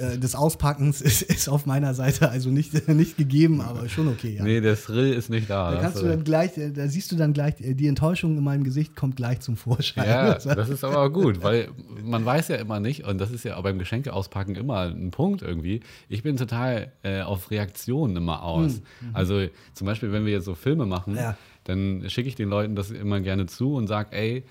äh, 0.00 0.18
des 0.18 0.34
Auspackens 0.34 1.00
ist, 1.00 1.22
ist, 1.22 1.48
auf 1.48 1.66
meiner 1.66 1.94
Seite 1.94 2.30
also 2.30 2.50
nicht, 2.50 2.88
nicht 2.88 3.16
gegeben, 3.16 3.60
aber 3.60 3.88
schon 3.88 4.08
okay. 4.08 4.36
Ja. 4.36 4.44
Nee, 4.44 4.60
der 4.60 4.76
Thrill 4.76 5.12
ist 5.12 5.30
nicht 5.30 5.50
da. 5.50 5.72
Da, 5.72 5.80
kannst 5.80 6.00
du 6.00 6.06
dann 6.06 6.24
gleich, 6.24 6.56
äh, 6.56 6.70
da 6.70 6.88
siehst 6.88 7.10
du 7.12 7.16
dann 7.16 7.32
gleich, 7.32 7.60
äh, 7.60 7.74
die 7.74 7.88
Enttäuschung 7.88 8.36
in 8.38 8.44
meinem 8.44 8.64
Gesicht 8.64 8.96
kommt 8.96 9.16
gleich 9.16 9.40
zum 9.40 9.56
Vorschein. 9.56 10.06
Ja, 10.06 10.34
das 10.54 10.68
ist 10.68 10.84
aber 10.84 11.10
gut, 11.10 11.42
weil 11.42 11.68
man 12.02 12.24
weiß 12.24 12.48
ja 12.48 12.56
immer 12.56 12.80
nicht, 12.80 13.04
und 13.04 13.18
das 13.18 13.30
ist 13.30 13.44
ja 13.44 13.60
beim 13.60 13.78
Geschenke 13.78 14.12
auspacken 14.12 14.54
immer 14.54 14.82
ein 14.82 15.10
Punkt 15.10 15.42
irgendwie. 15.42 15.80
Ich 16.08 16.22
bin 16.22 16.36
total 16.36 16.92
äh, 17.02 17.22
auf 17.22 17.50
Reaktionen 17.50 18.16
immer 18.16 18.42
aus. 18.42 18.80
Mhm. 19.00 19.10
Also 19.12 19.46
zum 19.74 19.86
Beispiel, 19.86 20.12
wenn 20.12 20.24
wir 20.24 20.32
jetzt 20.32 20.44
so 20.44 20.54
Filme 20.54 20.86
machen, 20.86 21.16
ja. 21.16 21.36
dann 21.64 22.04
schicke 22.08 22.28
ich 22.28 22.36
den 22.36 22.48
Leuten 22.48 22.76
das 22.76 22.90
immer 22.90 23.20
gerne 23.20 23.46
zu 23.46 23.74
und 23.74 23.86
sage, 23.86 24.10
ey, 24.12 24.44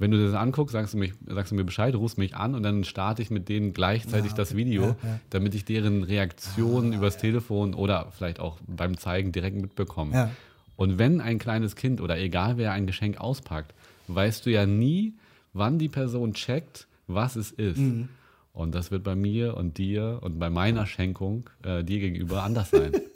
wenn 0.00 0.10
du 0.10 0.24
das 0.24 0.34
anguckst, 0.34 0.72
sagst 0.72 0.94
du, 0.94 0.98
mich, 0.98 1.12
sagst 1.26 1.52
du 1.52 1.56
mir 1.56 1.64
Bescheid, 1.64 1.94
rufst 1.94 2.16
mich 2.16 2.34
an 2.34 2.54
und 2.54 2.62
dann 2.62 2.84
starte 2.84 3.20
ich 3.20 3.30
mit 3.30 3.50
denen 3.50 3.74
gleichzeitig 3.74 4.30
ja, 4.30 4.36
das 4.36 4.56
Video, 4.56 4.82
ja, 4.82 4.96
ja. 5.02 5.20
damit 5.28 5.54
ich 5.54 5.66
deren 5.66 6.04
Reaktionen 6.04 6.94
ah, 6.94 6.96
übers 6.96 7.18
Telefon 7.18 7.74
oder 7.74 8.08
vielleicht 8.16 8.40
auch 8.40 8.56
beim 8.66 8.96
Zeigen 8.96 9.30
direkt 9.30 9.60
mitbekomme. 9.60 10.30
Und 10.76 10.98
wenn 10.98 11.20
ein 11.20 11.38
kleines 11.38 11.76
Kind 11.76 12.00
oder 12.00 12.18
egal 12.18 12.56
wer 12.56 12.72
ein 12.72 12.86
Geschenk 12.86 13.20
auspackt, 13.20 13.74
weißt 14.08 14.46
du 14.46 14.50
ja 14.50 14.64
nie, 14.64 15.12
wann 15.52 15.78
die 15.78 15.90
Person 15.90 16.32
checkt, 16.32 16.86
was 17.06 17.36
es 17.36 17.50
ist. 17.50 17.76
Mhm. 17.76 18.08
Und 18.54 18.74
das 18.74 18.90
wird 18.90 19.04
bei 19.04 19.14
mir 19.14 19.54
und 19.56 19.76
dir 19.76 20.20
und 20.22 20.38
bei 20.38 20.48
meiner 20.48 20.86
Schenkung 20.86 21.50
äh, 21.62 21.84
dir 21.84 22.00
gegenüber 22.00 22.42
anders 22.42 22.70
sein. 22.70 22.92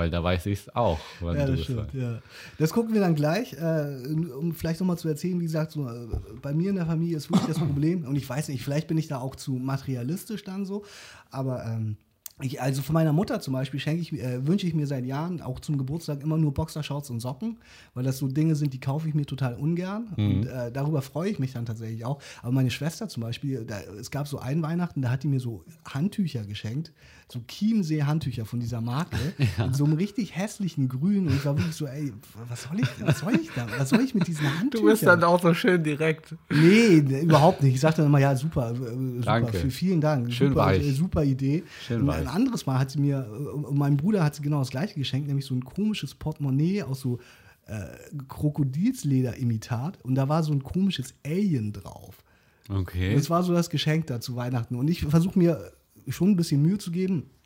Weil 0.00 0.08
da 0.08 0.24
weiß 0.24 0.46
ich 0.46 0.60
es 0.60 0.74
auch. 0.74 0.98
ja, 1.20 1.44
das 1.44 1.60
stimmt, 1.60 1.92
ja. 1.92 2.22
Das 2.56 2.72
gucken 2.72 2.94
wir 2.94 3.02
dann 3.02 3.14
gleich. 3.14 3.52
Äh, 3.52 4.06
um 4.32 4.54
vielleicht 4.54 4.80
nochmal 4.80 4.96
zu 4.96 5.08
erzählen, 5.08 5.38
wie 5.38 5.44
gesagt, 5.44 5.72
so, 5.72 5.86
äh, 5.86 6.06
bei 6.40 6.54
mir 6.54 6.70
in 6.70 6.76
der 6.76 6.86
Familie 6.86 7.18
ist 7.18 7.30
wirklich 7.30 7.48
das 7.48 7.58
Problem, 7.58 8.06
und 8.06 8.16
ich 8.16 8.26
weiß 8.26 8.48
nicht, 8.48 8.64
vielleicht 8.64 8.88
bin 8.88 8.96
ich 8.96 9.08
da 9.08 9.18
auch 9.18 9.36
zu 9.36 9.52
materialistisch 9.52 10.42
dann 10.42 10.64
so, 10.64 10.86
aber 11.30 11.66
ähm, 11.66 11.98
ich, 12.42 12.60
also 12.60 12.82
von 12.82 12.94
meiner 12.94 13.12
Mutter 13.12 13.40
zum 13.40 13.54
Beispiel 13.54 13.80
schenke 13.80 14.02
ich, 14.02 14.12
äh, 14.12 14.46
wünsche 14.46 14.66
ich 14.66 14.74
mir 14.74 14.86
seit 14.86 15.04
Jahren 15.04 15.40
auch 15.40 15.60
zum 15.60 15.78
Geburtstag 15.78 16.22
immer 16.22 16.38
nur 16.38 16.54
Boxershorts 16.54 17.10
und 17.10 17.20
Socken, 17.20 17.58
weil 17.94 18.04
das 18.04 18.18
so 18.18 18.28
Dinge 18.28 18.54
sind, 18.54 18.72
die 18.72 18.80
kaufe 18.80 19.08
ich 19.08 19.14
mir 19.14 19.26
total 19.26 19.54
ungern. 19.54 20.08
Mhm. 20.16 20.30
Und 20.30 20.46
äh, 20.46 20.72
darüber 20.72 21.02
freue 21.02 21.30
ich 21.30 21.38
mich 21.38 21.52
dann 21.52 21.66
tatsächlich 21.66 22.04
auch. 22.04 22.20
Aber 22.42 22.52
meine 22.52 22.70
Schwester 22.70 23.08
zum 23.08 23.22
Beispiel, 23.22 23.64
da, 23.64 23.80
es 23.98 24.10
gab 24.10 24.28
so 24.28 24.38
einen 24.38 24.62
Weihnachten, 24.62 25.02
da 25.02 25.10
hat 25.10 25.22
die 25.22 25.28
mir 25.28 25.40
so 25.40 25.64
Handtücher 25.84 26.44
geschenkt, 26.44 26.92
so 27.28 27.40
Chiemsee-Handtücher 27.46 28.44
von 28.44 28.60
dieser 28.60 28.80
Marke, 28.80 29.16
ja. 29.58 29.66
in 29.66 29.74
so 29.74 29.84
einem 29.84 29.94
richtig 29.94 30.36
hässlichen 30.36 30.88
Grün. 30.88 31.26
Und 31.28 31.34
ich 31.34 31.44
war 31.44 31.56
wirklich 31.56 31.76
so, 31.76 31.86
ey, 31.86 32.12
was 32.48 32.62
soll 32.64 32.80
ich, 32.80 32.88
was 33.00 33.18
soll 33.20 33.34
ich 33.36 33.50
da? 33.54 33.66
Was 33.78 33.90
soll 33.90 34.00
ich 34.00 34.14
mit 34.14 34.26
diesen 34.26 34.46
Handtüchern? 34.46 34.86
Du 34.86 34.90
bist 34.90 35.06
dann 35.06 35.22
auch 35.24 35.40
so 35.40 35.54
schön 35.54 35.82
direkt. 35.82 36.34
Nee, 36.50 36.96
überhaupt 36.96 37.62
nicht. 37.62 37.74
Ich 37.74 37.80
sagte 37.80 38.02
dann 38.02 38.06
immer, 38.06 38.18
ja, 38.18 38.34
super, 38.34 38.72
äh, 38.72 38.74
super, 38.74 39.22
Danke. 39.24 39.70
vielen 39.70 40.00
Dank. 40.00 40.32
Schön 40.32 40.50
super, 40.50 40.66
weich. 40.66 40.96
super 40.96 41.24
Idee. 41.24 41.62
Schön 41.86 42.06
weich 42.06 42.29
anderes 42.30 42.66
Mal 42.66 42.78
hat 42.78 42.90
sie 42.90 43.00
mir, 43.00 43.28
und 43.52 43.76
meinem 43.76 43.96
Bruder 43.96 44.24
hat 44.24 44.34
sie 44.34 44.42
genau 44.42 44.60
das 44.60 44.70
gleiche 44.70 44.98
geschenkt, 44.98 45.28
nämlich 45.28 45.46
so 45.46 45.54
ein 45.54 45.64
komisches 45.64 46.14
Portemonnaie 46.14 46.82
aus 46.82 47.00
so 47.00 47.18
äh, 47.66 47.86
Krokodilsleder-Imitat. 48.28 49.98
Und 50.02 50.14
da 50.14 50.28
war 50.28 50.42
so 50.42 50.52
ein 50.52 50.62
komisches 50.62 51.14
Alien 51.24 51.72
drauf. 51.72 52.22
Okay. 52.68 53.10
Und 53.10 53.16
das 53.16 53.30
war 53.30 53.42
so 53.42 53.52
das 53.52 53.70
Geschenk 53.70 54.06
da 54.06 54.20
zu 54.20 54.36
Weihnachten. 54.36 54.76
Und 54.76 54.88
ich 54.88 55.02
versuche 55.02 55.38
mir 55.38 55.72
schon 56.08 56.30
ein 56.30 56.36
bisschen 56.36 56.62
Mühe 56.62 56.78
zu 56.78 56.90
geben, 56.90 57.24
äh, 57.24 57.39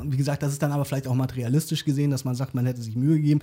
und 0.00 0.12
wie 0.12 0.16
gesagt, 0.16 0.42
das 0.42 0.52
ist 0.52 0.62
dann 0.62 0.72
aber 0.72 0.84
vielleicht 0.84 1.06
auch 1.06 1.14
materialistisch 1.14 1.84
gesehen, 1.84 2.10
dass 2.10 2.24
man 2.24 2.34
sagt, 2.34 2.54
man 2.54 2.66
hätte 2.66 2.82
sich 2.82 2.96
Mühe 2.96 3.16
gegeben. 3.16 3.40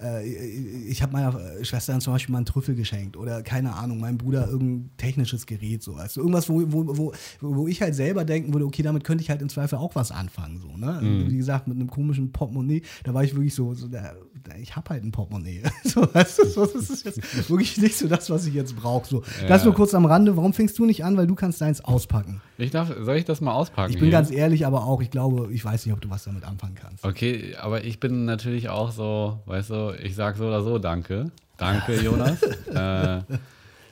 Äh, 0.00 0.26
ich 0.26 1.02
habe 1.02 1.12
meiner 1.12 1.64
Schwester 1.64 1.92
dann 1.92 2.00
zum 2.00 2.12
Beispiel 2.12 2.32
mal 2.32 2.38
einen 2.38 2.46
Trüffel 2.46 2.74
geschenkt 2.74 3.16
oder 3.16 3.42
keine 3.42 3.74
Ahnung, 3.74 4.00
meinem 4.00 4.18
Bruder 4.18 4.48
irgendein 4.48 4.90
technisches 4.96 5.46
Gerät, 5.46 5.82
so. 5.82 5.94
Also 5.94 6.20
irgendwas, 6.20 6.48
wo, 6.48 6.62
wo, 6.66 6.96
wo, 6.96 7.12
wo 7.40 7.68
ich 7.68 7.80
halt 7.82 7.94
selber 7.94 8.24
denken 8.24 8.52
würde, 8.52 8.66
okay, 8.66 8.82
damit 8.82 9.04
könnte 9.04 9.22
ich 9.22 9.30
halt 9.30 9.42
im 9.42 9.48
Zweifel 9.48 9.78
auch 9.78 9.94
was 9.94 10.10
anfangen, 10.10 10.58
so, 10.58 10.76
ne? 10.76 11.00
Mhm. 11.02 11.30
Wie 11.30 11.36
gesagt, 11.36 11.68
mit 11.68 11.76
einem 11.76 11.90
komischen 11.90 12.32
Portemonnaie, 12.32 12.82
da 13.04 13.14
war 13.14 13.24
ich 13.24 13.34
wirklich 13.34 13.54
so, 13.54 13.74
so 13.74 13.88
der 13.88 14.16
ich 14.60 14.76
habe 14.76 14.90
halt 14.90 15.04
ein 15.04 15.12
Portemonnaie. 15.12 15.62
So, 15.84 16.00
du, 16.00 16.24
so, 16.48 16.66
das 16.66 16.90
ist 16.90 17.04
jetzt 17.04 17.20
wirklich 17.50 17.76
nicht 17.78 17.96
so 17.96 18.08
das, 18.08 18.28
was 18.30 18.46
ich 18.46 18.54
jetzt 18.54 18.74
brauche. 18.74 19.06
So, 19.06 19.22
das 19.46 19.64
nur 19.64 19.74
kurz 19.74 19.94
am 19.94 20.06
Rande. 20.06 20.36
Warum 20.36 20.52
fängst 20.52 20.78
du 20.78 20.86
nicht 20.86 21.04
an? 21.04 21.16
Weil 21.16 21.26
du 21.26 21.34
kannst 21.34 21.60
deins 21.60 21.84
auspacken. 21.84 22.40
Ich 22.58 22.70
darf, 22.70 22.92
soll 23.00 23.16
ich 23.16 23.24
das 23.24 23.40
mal 23.40 23.52
auspacken? 23.52 23.92
Ich 23.92 23.98
bin 23.98 24.08
hier? 24.08 24.12
ganz 24.12 24.30
ehrlich, 24.30 24.66
aber 24.66 24.84
auch, 24.86 25.02
ich 25.02 25.10
glaube, 25.10 25.43
ich 25.50 25.64
weiß 25.64 25.86
nicht, 25.86 25.94
ob 25.94 26.00
du 26.00 26.10
was 26.10 26.24
damit 26.24 26.44
anfangen 26.44 26.74
kannst. 26.74 27.04
Okay, 27.04 27.56
aber 27.56 27.84
ich 27.84 28.00
bin 28.00 28.24
natürlich 28.24 28.68
auch 28.68 28.92
so, 28.92 29.40
weißt 29.46 29.70
du, 29.70 29.96
ich 30.02 30.14
sag 30.14 30.36
so 30.36 30.46
oder 30.46 30.62
so 30.62 30.78
Danke. 30.78 31.30
Danke, 31.56 32.00
Jonas. 32.00 32.42
äh, 32.66 33.22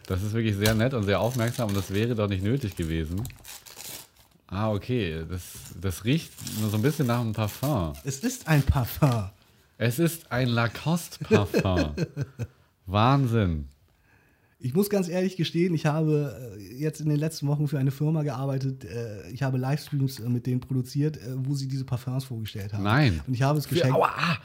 das 0.06 0.22
ist 0.22 0.32
wirklich 0.32 0.56
sehr 0.56 0.74
nett 0.74 0.94
und 0.94 1.04
sehr 1.04 1.20
aufmerksam 1.20 1.68
und 1.68 1.76
das 1.76 1.92
wäre 1.92 2.14
doch 2.14 2.28
nicht 2.28 2.42
nötig 2.42 2.76
gewesen. 2.76 3.22
Ah, 4.48 4.70
okay. 4.70 5.24
Das, 5.28 5.42
das 5.80 6.04
riecht 6.04 6.32
nur 6.60 6.68
so 6.68 6.76
ein 6.76 6.82
bisschen 6.82 7.06
nach 7.06 7.20
einem 7.20 7.32
Parfum. 7.32 7.94
Es 8.04 8.18
ist 8.18 8.46
ein 8.46 8.62
Parfum. 8.62 9.30
Es 9.78 9.98
ist 9.98 10.30
ein 10.30 10.48
Lacoste-Parfum. 10.48 11.94
Wahnsinn. 12.86 13.68
Ich 14.64 14.74
muss 14.74 14.88
ganz 14.88 15.08
ehrlich 15.08 15.36
gestehen, 15.36 15.74
ich 15.74 15.86
habe 15.86 16.56
äh, 16.56 16.74
jetzt 16.74 17.00
in 17.00 17.08
den 17.08 17.18
letzten 17.18 17.48
Wochen 17.48 17.66
für 17.66 17.78
eine 17.78 17.90
Firma 17.90 18.22
gearbeitet. 18.22 18.84
äh, 18.84 19.28
Ich 19.32 19.42
habe 19.42 19.58
Livestreams 19.58 20.20
äh, 20.20 20.28
mit 20.28 20.46
denen 20.46 20.60
produziert, 20.60 21.18
wo 21.34 21.54
sie 21.54 21.66
diese 21.66 21.84
Parfums 21.84 22.24
vorgestellt 22.24 22.72
haben. 22.72 22.84
Nein. 22.84 23.20
Und 23.26 23.34
ich 23.34 23.42
habe 23.42 23.58
es 23.58 23.68
geschenkt. 23.68 23.94
aua, 23.94 24.10
ah. 24.16 24.38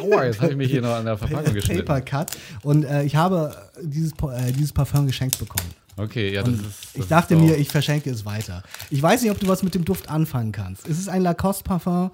aua, 0.00 0.24
jetzt 0.24 0.40
habe 0.40 0.52
ich 0.52 0.56
mich 0.56 0.70
hier 0.70 0.80
noch 0.80 0.94
an 0.94 1.04
der 1.04 1.18
Verpackung 1.18 1.52
geschnitten. 1.52 1.84
Paper 1.84 2.00
Cut. 2.00 2.30
Und 2.62 2.84
äh, 2.84 3.04
ich 3.04 3.16
habe 3.16 3.54
dieses, 3.82 4.12
äh, 4.12 4.52
dieses 4.52 4.72
Parfum 4.72 5.06
geschenkt 5.06 5.38
bekommen. 5.38 5.68
Okay, 5.96 6.32
ja, 6.32 6.42
das 6.42 6.54
ist. 6.54 6.62
Das 6.62 6.94
ich 6.94 7.06
dachte 7.08 7.36
mir, 7.36 7.56
ich 7.56 7.68
verschenke 7.68 8.08
es 8.08 8.24
weiter. 8.24 8.62
Ich 8.88 9.02
weiß 9.02 9.20
nicht, 9.20 9.30
ob 9.30 9.38
du 9.38 9.46
was 9.46 9.62
mit 9.62 9.74
dem 9.74 9.84
Duft 9.84 10.08
anfangen 10.08 10.52
kannst. 10.52 10.88
Es 10.88 10.98
ist 10.98 11.10
ein 11.10 11.20
Lacoste-Parfum. 11.20 12.10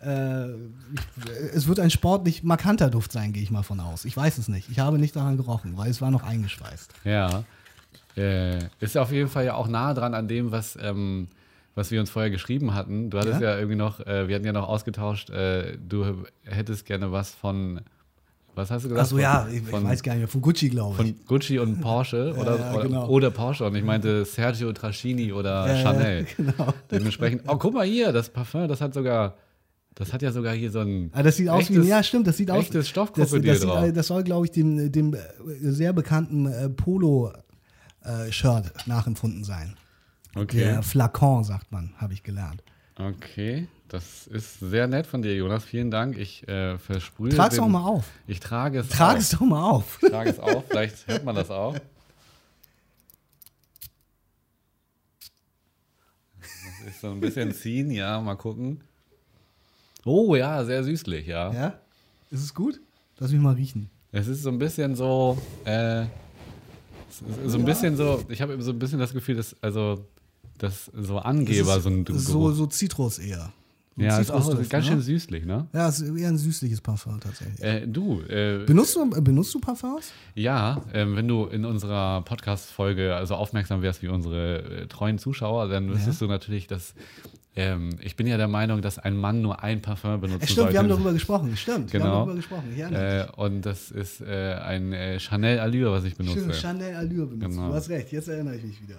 Äh, 0.00 0.54
es 1.52 1.66
wird 1.66 1.80
ein 1.80 1.90
sportlich 1.90 2.42
markanter 2.42 2.90
Duft 2.90 3.12
sein, 3.12 3.32
gehe 3.32 3.42
ich 3.42 3.50
mal 3.50 3.62
von 3.62 3.80
aus. 3.80 4.04
Ich 4.04 4.16
weiß 4.16 4.38
es 4.38 4.48
nicht. 4.48 4.68
Ich 4.70 4.78
habe 4.78 4.98
nicht 4.98 5.16
daran 5.16 5.36
gerochen, 5.36 5.76
weil 5.76 5.90
es 5.90 6.00
war 6.00 6.10
noch 6.10 6.22
eingeschweißt. 6.22 6.92
Ja. 7.04 7.44
Äh, 8.16 8.58
ist 8.80 8.96
auf 8.96 9.12
jeden 9.12 9.28
Fall 9.28 9.44
ja 9.44 9.54
auch 9.54 9.68
nah 9.68 9.94
dran 9.94 10.14
an 10.14 10.28
dem, 10.28 10.50
was, 10.50 10.78
ähm, 10.80 11.28
was 11.74 11.90
wir 11.90 12.00
uns 12.00 12.10
vorher 12.10 12.30
geschrieben 12.30 12.74
hatten. 12.74 13.10
Du 13.10 13.18
hattest 13.18 13.40
Ja? 13.40 13.50
ja, 13.50 13.56
irgendwie 13.56 13.76
noch, 13.76 14.00
äh, 14.00 14.28
wir 14.28 14.34
hatten 14.34 14.44
ja 14.46 14.52
noch 14.52 14.68
ausgetauscht, 14.68 15.30
äh, 15.30 15.76
du 15.78 16.24
hättest 16.44 16.84
gerne 16.86 17.12
was 17.12 17.30
von, 17.30 17.80
was 18.54 18.70
hast 18.72 18.84
du 18.84 18.88
gesagt? 18.88 19.04
Achso, 19.06 19.18
ja, 19.18 19.46
ich, 19.48 19.62
von, 19.62 19.82
ich 19.82 19.88
weiß 19.88 20.02
gar 20.02 20.12
nicht 20.14 20.20
mehr. 20.22 20.28
Von 20.28 20.40
Gucci, 20.40 20.68
glaube 20.68 20.92
ich. 21.04 21.14
Von 21.14 21.26
Gucci 21.26 21.58
und 21.60 21.80
Porsche 21.80 22.34
oder, 22.38 22.58
ja, 22.58 22.74
oder, 22.74 22.82
genau. 22.82 23.08
oder 23.08 23.30
Porsche 23.30 23.64
und 23.64 23.74
ich 23.76 23.84
meinte 23.84 24.24
Sergio 24.24 24.72
Trascini 24.72 25.32
oder 25.32 25.68
Ja, 25.68 25.82
Chanel. 25.82 26.26
genau. 26.36 26.74
Dementsprechend, 26.90 27.42
oh, 27.46 27.56
guck 27.56 27.74
mal 27.74 27.86
hier, 27.86 28.10
das 28.12 28.28
Parfum, 28.28 28.66
das 28.66 28.80
hat 28.80 28.94
sogar, 28.94 29.36
das 29.98 30.12
hat 30.12 30.22
ja 30.22 30.30
sogar 30.30 30.54
hier 30.54 30.70
so 30.70 30.78
ein 30.78 31.10
Ah, 31.12 31.24
das 31.24 31.36
sieht 31.36 31.48
aus 31.48 31.68
wie, 31.70 31.80
ja, 31.88 32.02
stimmt, 32.04 32.28
das 32.28 32.36
sieht 32.36 32.50
aus. 32.52 32.60
echtes 32.60 32.74
Das, 32.84 32.88
Stoffkrokodil 32.88 33.42
das, 33.50 33.60
sieht, 33.62 33.70
äh, 33.70 33.92
das 33.92 34.06
soll, 34.06 34.22
glaube 34.22 34.46
ich, 34.46 34.52
dem, 34.52 34.92
dem 34.92 35.12
äh, 35.14 35.18
sehr 35.60 35.92
bekannten 35.92 36.46
äh, 36.46 36.68
Polo-Shirt 36.70 37.42
nachempfunden 38.86 39.42
sein. 39.42 39.74
Okay. 40.36 40.58
Der 40.58 40.82
Flakon, 40.84 41.42
sagt 41.42 41.72
man, 41.72 41.92
habe 41.96 42.12
ich 42.12 42.22
gelernt. 42.22 42.62
Okay, 42.96 43.66
das 43.88 44.26
ist 44.28 44.60
sehr 44.60 44.86
nett 44.86 45.06
von 45.08 45.22
dir, 45.22 45.34
Jonas. 45.34 45.64
Vielen 45.64 45.90
Dank. 45.90 46.16
Ich 46.16 46.46
äh, 46.46 46.78
versprühe. 46.78 47.30
Trag's 47.30 47.56
den- 47.56 47.64
doch 47.64 47.68
mal 47.68 47.84
auf. 47.84 48.04
Ich 48.28 48.38
trage 48.38 48.78
es 48.80 48.88
Trag 48.90 49.18
es 49.18 49.30
doch 49.30 49.40
mal 49.40 49.62
auf. 49.68 49.98
Ich 50.02 50.10
trage 50.10 50.30
es 50.30 50.38
auf. 50.38 50.64
Vielleicht 50.68 51.08
hört 51.08 51.24
man 51.24 51.34
das 51.34 51.50
auch. 51.50 51.76
Das 56.40 56.94
ist 56.94 57.00
so 57.00 57.10
ein 57.10 57.20
bisschen 57.20 57.52
ziehen, 57.52 57.90
ja, 57.90 58.20
mal 58.20 58.36
gucken. 58.36 58.82
Oh 60.04 60.34
ja, 60.34 60.64
sehr 60.64 60.84
süßlich, 60.84 61.26
ja. 61.26 61.52
Ja? 61.52 61.80
Ist 62.30 62.42
es 62.42 62.54
gut? 62.54 62.80
Lass 63.18 63.32
mich 63.32 63.40
mal 63.40 63.54
riechen. 63.54 63.90
Es 64.12 64.26
ist 64.26 64.42
so 64.42 64.50
ein 64.50 64.58
bisschen 64.58 64.94
so, 64.94 65.36
äh, 65.64 66.04
so 67.46 67.58
ein 67.58 67.64
bisschen 67.64 67.96
so, 67.96 68.24
ich 68.28 68.40
habe 68.40 68.60
so 68.62 68.70
ein 68.70 68.78
bisschen 68.78 68.98
das 68.98 69.12
Gefühl, 69.12 69.36
dass, 69.36 69.56
also, 69.60 70.06
dass 70.58 70.90
so 70.94 71.18
Angeber 71.18 71.80
so 71.80 71.88
ein 71.90 72.04
ist 72.04 72.26
so, 72.26 72.52
so 72.52 72.66
Zitrus 72.66 73.18
eher. 73.18 73.52
So 73.98 74.04
Ja, 74.04 74.18
ist 74.18 74.30
auch 74.30 74.48
ganz 74.68 74.72
ne? 74.72 74.82
schön 74.92 75.00
süßlich, 75.00 75.44
ne? 75.44 75.66
Ja, 75.72 75.88
es 75.88 76.00
ist 76.00 76.16
eher 76.16 76.28
ein 76.28 76.38
süßliches 76.38 76.80
Parfum 76.80 77.18
tatsächlich. 77.18 77.60
Äh, 77.62 77.86
du, 77.86 78.20
äh, 78.28 78.64
Benutzt 78.64 78.94
du, 78.94 79.10
benutzt 79.22 79.52
du 79.54 79.58
Parfums? 79.60 80.12
Ja, 80.34 80.82
ähm, 80.94 81.16
wenn 81.16 81.26
du 81.26 81.46
in 81.46 81.64
unserer 81.64 82.22
Podcast-Folge 82.22 83.14
also 83.16 83.34
aufmerksam 83.34 83.82
wärst 83.82 84.02
wie 84.02 84.08
unsere 84.08 84.82
äh, 84.82 84.86
treuen 84.86 85.18
Zuschauer, 85.18 85.68
dann 85.68 85.88
wüsstest 85.92 86.20
du 86.20 86.26
natürlich, 86.26 86.68
dass 86.68 86.94
ähm, 87.56 87.90
ich 88.00 88.14
bin 88.14 88.28
ja 88.28 88.36
der 88.36 88.46
Meinung, 88.46 88.82
dass 88.82 89.00
ein 89.00 89.16
Mann 89.16 89.42
nur 89.42 89.64
ein 89.64 89.82
Parfum 89.82 90.20
benutzen 90.20 90.42
Äh, 90.42 90.46
stimmt, 90.46 90.56
sollte. 90.58 90.72
wir 90.74 90.78
haben 90.78 90.88
darüber 90.88 91.12
gesprochen. 91.12 91.56
Stimmt, 91.56 91.92
wir 91.92 91.98
haben 92.00 92.06
Genau. 92.06 92.18
darüber 92.20 92.36
gesprochen. 92.36 92.72
Erinnere 92.78 93.28
äh, 93.36 93.40
und 93.40 93.62
das 93.62 93.90
ist 93.90 94.20
äh, 94.20 94.54
ein 94.64 94.92
äh, 94.92 95.18
Chanel 95.18 95.58
Allure, 95.58 95.90
was 95.90 96.04
ich 96.04 96.14
benutze. 96.16 96.38
Stimmt, 96.38 96.54
Chanel 96.54 96.94
Allure 96.94 97.26
benutzt. 97.26 97.56
Genau. 97.56 97.68
Du 97.68 97.74
hast 97.74 97.88
recht, 97.88 98.12
jetzt 98.12 98.28
erinnere 98.28 98.54
ich 98.54 98.62
mich 98.62 98.80
wieder. 98.80 98.98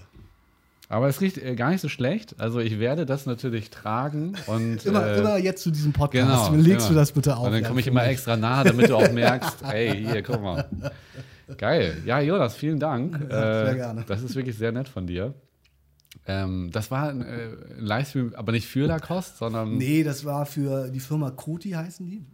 Aber 0.91 1.07
es 1.07 1.21
riecht 1.21 1.37
äh, 1.37 1.55
gar 1.55 1.69
nicht 1.69 1.81
so 1.81 1.87
schlecht. 1.87 2.35
Also 2.39 2.59
ich 2.59 2.79
werde 2.79 3.05
das 3.05 3.27
natürlich 3.27 3.69
tragen 3.69 4.33
und 4.47 4.83
Immer, 4.85 5.05
äh, 5.05 5.19
immer 5.19 5.37
jetzt 5.37 5.61
zu 5.61 5.69
diesem 5.69 5.93
Podcast. 5.93 6.49
Genau. 6.51 6.61
Legst 6.61 6.87
immer. 6.87 6.89
du 6.89 6.93
das 6.95 7.11
bitte 7.11 7.37
auf? 7.37 7.45
Und 7.45 7.53
dann 7.53 7.63
komme 7.63 7.79
ich 7.79 7.87
immer 7.87 8.01
mich. 8.01 8.11
extra 8.13 8.35
nah, 8.35 8.63
damit 8.63 8.89
du 8.89 8.95
auch 8.95 9.11
merkst, 9.11 9.57
ey, 9.71 10.03
hier, 10.03 10.23
guck 10.23 10.41
mal. 10.41 10.67
Geil. 11.57 11.97
Ja, 12.05 12.19
Jonas, 12.21 12.55
vielen 12.55 12.79
Dank. 12.79 13.19
Ja, 13.29 13.63
sehr 13.65 13.71
Äh, 13.71 13.75
gerne. 13.75 14.03
Das 14.07 14.23
ist 14.23 14.35
wirklich 14.35 14.57
sehr 14.57 14.71
nett 14.71 14.89
von 14.89 15.05
dir. 15.05 15.35
Ähm, 16.25 16.69
das 16.71 16.89
war 16.89 17.09
ein 17.09 17.21
äh, 17.21 17.49
Livestream, 17.77 18.33
aber 18.35 18.51
nicht 18.51 18.67
für 18.67 18.87
Lacoste, 18.87 19.37
sondern 19.37 19.77
Nee, 19.77 20.03
das 20.03 20.25
war 20.25 20.45
für 20.47 20.89
die 20.89 20.99
Firma 20.99 21.29
Koti 21.31 21.69
heißen 21.71 22.05
die. 22.05 22.25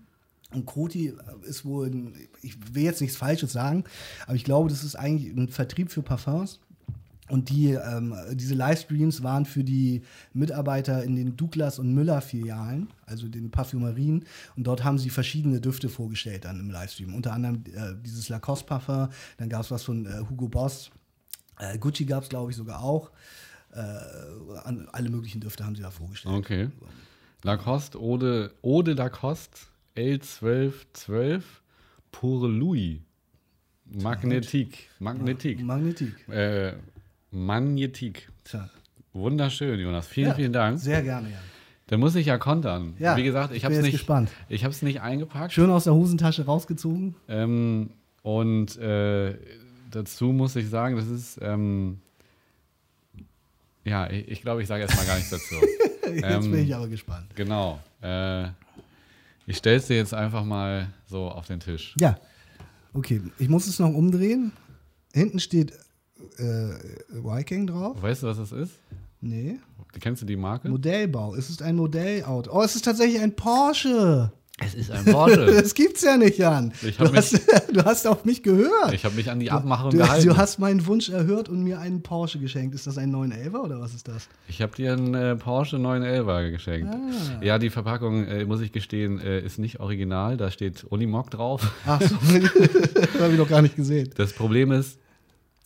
Und 0.54 0.66
Koti 0.66 1.14
ist 1.44 1.66
wohl, 1.66 1.88
ein, 1.88 2.14
ich 2.42 2.56
will 2.74 2.84
jetzt 2.84 3.02
nichts 3.02 3.18
Falsches 3.18 3.52
sagen, 3.52 3.84
aber 4.26 4.36
ich 4.36 4.46
glaube, 4.46 4.70
das 4.70 4.84
ist 4.86 4.96
eigentlich 4.96 5.36
ein 5.36 5.50
Vertrieb 5.50 5.92
für 5.92 6.02
Parfums. 6.02 6.62
Und 7.27 7.50
die, 7.50 7.72
ähm, 7.72 8.15
diese 8.34 8.53
Livestreams 8.53 9.24
waren 9.24 9.46
für 9.46 9.63
die 9.63 10.03
Mitarbeiter 10.34 11.03
in 11.03 11.15
den 11.15 11.36
Douglas 11.36 11.79
und 11.79 11.94
Müller 11.94 12.22
Filialen, 12.22 12.89
also 13.08 13.27
den 13.27 13.50
Parfümerien. 13.50 14.25
Und 14.55 14.67
dort 14.67 14.84
haben 14.84 15.00
sie 15.00 15.10
verschiedene 15.10 15.60
Düfte 15.60 15.89
vorgestellt 15.89 16.46
dann 16.46 16.60
im 16.60 16.70
Livestream. 16.70 17.15
Unter 17.15 17.34
anderem 17.34 17.63
äh, 17.74 17.96
dieses 18.03 18.29
Lacoste 18.29 18.67
Parfum, 18.67 19.10
dann 19.38 19.50
gab 19.50 19.62
es 19.62 19.72
was 19.72 19.84
von 19.84 20.05
äh, 20.05 20.22
Hugo 20.29 20.48
Boss, 20.48 20.91
äh, 21.58 21.77
Gucci 21.79 22.05
gab 22.05 22.24
es 22.24 22.29
glaube 22.29 22.51
ich 22.51 22.58
sogar 22.58 22.84
auch. 22.84 23.12
Äh, 23.74 23.79
an, 24.63 24.88
alle 24.91 25.10
möglichen 25.10 25.41
Düfte 25.41 25.65
haben 25.65 25.75
sie 25.75 25.82
da 25.82 25.89
vorgestellt. 25.89 26.36
Okay. 26.36 26.70
Lacoste, 27.44 28.01
Ode, 28.01 28.53
Ode 28.62 28.94
Lacoste, 28.94 29.62
L1212, 29.96 31.41
Pour 32.12 32.48
Louis. 32.48 33.01
Magnetik. 33.86 34.89
Magnetik. 35.00 35.62
Magnetik. 35.62 36.27
Äh, 36.29 36.74
Magnetik. 37.36 38.30
Tja. 38.44 38.70
Wunderschön, 39.13 39.80
Jonas. 39.80 40.08
Vielen, 40.08 40.30
Ja, 40.30 40.34
vielen 40.36 40.54
Dank. 40.54 40.80
Sehr 40.80 41.01
gerne, 41.04 41.30
Jan. 41.30 41.39
Da 41.88 41.98
muss 41.98 42.15
ich 42.15 42.25
ja 42.25 42.38
kontern. 42.39 42.96
Ja, 42.98 43.15
Wie 43.15 43.24
gesagt, 43.24 43.51
ich 43.51 43.58
ich 43.58 43.65
habe 43.65 43.74
bin 43.75 43.80
es 43.82 43.86
nicht, 43.86 43.94
gespannt. 43.94 44.32
ich 44.50 44.63
habe 44.63 44.74
es 44.74 44.82
nicht 44.82 45.01
eingepackt. 45.01 45.54
Schön 45.54 45.70
aus 45.70 45.84
der 45.84 45.94
Hosentasche 45.94 46.46
rausgezogen. 46.46 47.13
Ähm, 47.27 47.92
und 48.24 48.75
äh, 48.77 49.36
dazu 49.92 50.25
muss 50.34 50.56
ich 50.56 50.68
sagen, 50.70 50.96
das 50.96 51.08
ist 51.08 51.38
ähm, 51.42 52.00
ja, 53.84 54.10
ich, 54.10 54.27
ich 54.30 54.42
glaube, 54.42 54.62
ich 54.63 54.68
sage 54.68 54.82
erstmal 54.84 55.06
gar 55.06 55.15
nichts 55.15 55.30
dazu. 55.30 55.56
Jetzt 56.13 56.24
Ähm, 56.24 56.51
bin 56.51 56.63
ich 56.63 56.74
aber 56.75 56.88
gespannt. 56.88 57.27
genau. 57.36 57.80
Äh, 58.01 58.46
ich 59.48 59.58
stelle 59.58 59.77
es 59.77 59.86
dir 59.88 59.98
jetzt 59.98 60.13
einfach 60.13 60.44
mal 60.44 60.88
so 61.08 61.30
auf 61.30 61.46
den 61.48 61.60
Tisch. 61.60 61.96
Ja. 62.00 62.18
Okay, 62.94 63.22
ich 63.38 63.48
muss 63.50 63.68
es 63.68 63.77
noch 63.80 63.89
umdrehen. 63.94 64.51
Hinten 65.13 65.39
steht 65.39 65.74
äh, 66.38 66.74
Viking 67.24 67.67
drauf. 67.67 68.01
Weißt 68.01 68.24
du, 68.24 68.27
was 68.27 68.38
das 68.38 68.51
ist? 68.51 68.74
Nee. 69.22 69.58
Kennst 70.00 70.22
du 70.22 70.25
die 70.25 70.36
Marke? 70.36 70.70
Modellbau. 70.70 71.36
Es 71.36 71.50
ist 71.50 71.62
ein 71.62 71.75
Modellauto. 71.75 72.51
Oh, 72.53 72.62
es 72.63 72.75
ist 72.75 72.86
tatsächlich 72.86 73.22
ein 73.22 73.36
Porsche. 73.36 74.32
Es 74.63 74.74
ist 74.74 74.89
ein 74.91 75.03
Porsche. 75.05 75.46
Das 75.55 75.74
gibt's 75.74 76.01
ja 76.03 76.15
nicht, 76.15 76.38
Jan. 76.38 76.72
Du 76.82 76.89
hab 77.05 77.13
hast, 77.15 77.41
du 77.74 77.84
hast 77.84 78.08
auf 78.08 78.24
mich 78.24 78.41
gehört. 78.44 78.94
ich 78.94 79.03
habe 79.03 79.15
mich 79.15 79.29
an 79.29 79.39
die 79.39 79.51
Abmachung 79.51 79.89
Du, 79.91 79.98
gehalten. 79.98 80.27
du 80.27 80.38
hast 80.38 80.60
meinen 80.60 80.86
Wunsch 80.86 81.10
erhört 81.10 81.50
und 81.50 81.63
mir 81.63 81.79
einen 81.79 82.03
Porsche 82.03 82.39
geschenkt. 82.39 82.74
Ist 82.75 82.88
das 82.88 82.98
ein 82.98 83.13
911er 83.13 83.58
oder 83.60 83.82
was 83.82 83.94
ist 83.94 84.08
das? 84.08 84.29
Ich 84.48 84.62
habe 84.62 84.74
dir 84.75 84.94
einen 84.94 85.13
äh, 85.13 85.36
Porsche 85.36 85.77
911 85.79 86.51
geschenkt. 86.51 86.94
Ah. 86.94 87.44
Ja, 87.44 87.58
die 87.60 87.70
Verpackung, 87.70 88.25
äh, 88.27 88.46
muss 88.46 88.62
ich 88.62 88.72
gestehen, 88.72 89.20
äh, 89.20 89.39
ist 89.41 89.60
nicht 89.60 89.79
original. 89.82 90.38
Da 90.38 90.51
steht 90.51 90.84
Unimog 90.86 91.32
drauf. 91.32 91.72
Ach 91.86 92.01
so, 92.01 92.15
das 92.94 93.22
habe 93.22 93.34
ich 93.34 93.38
noch 93.39 93.50
gar 93.50 93.62
nicht 93.62 93.75
gesehen. 93.75 94.10
Das 94.15 94.32
Problem 94.34 94.72
ist, 94.72 95.00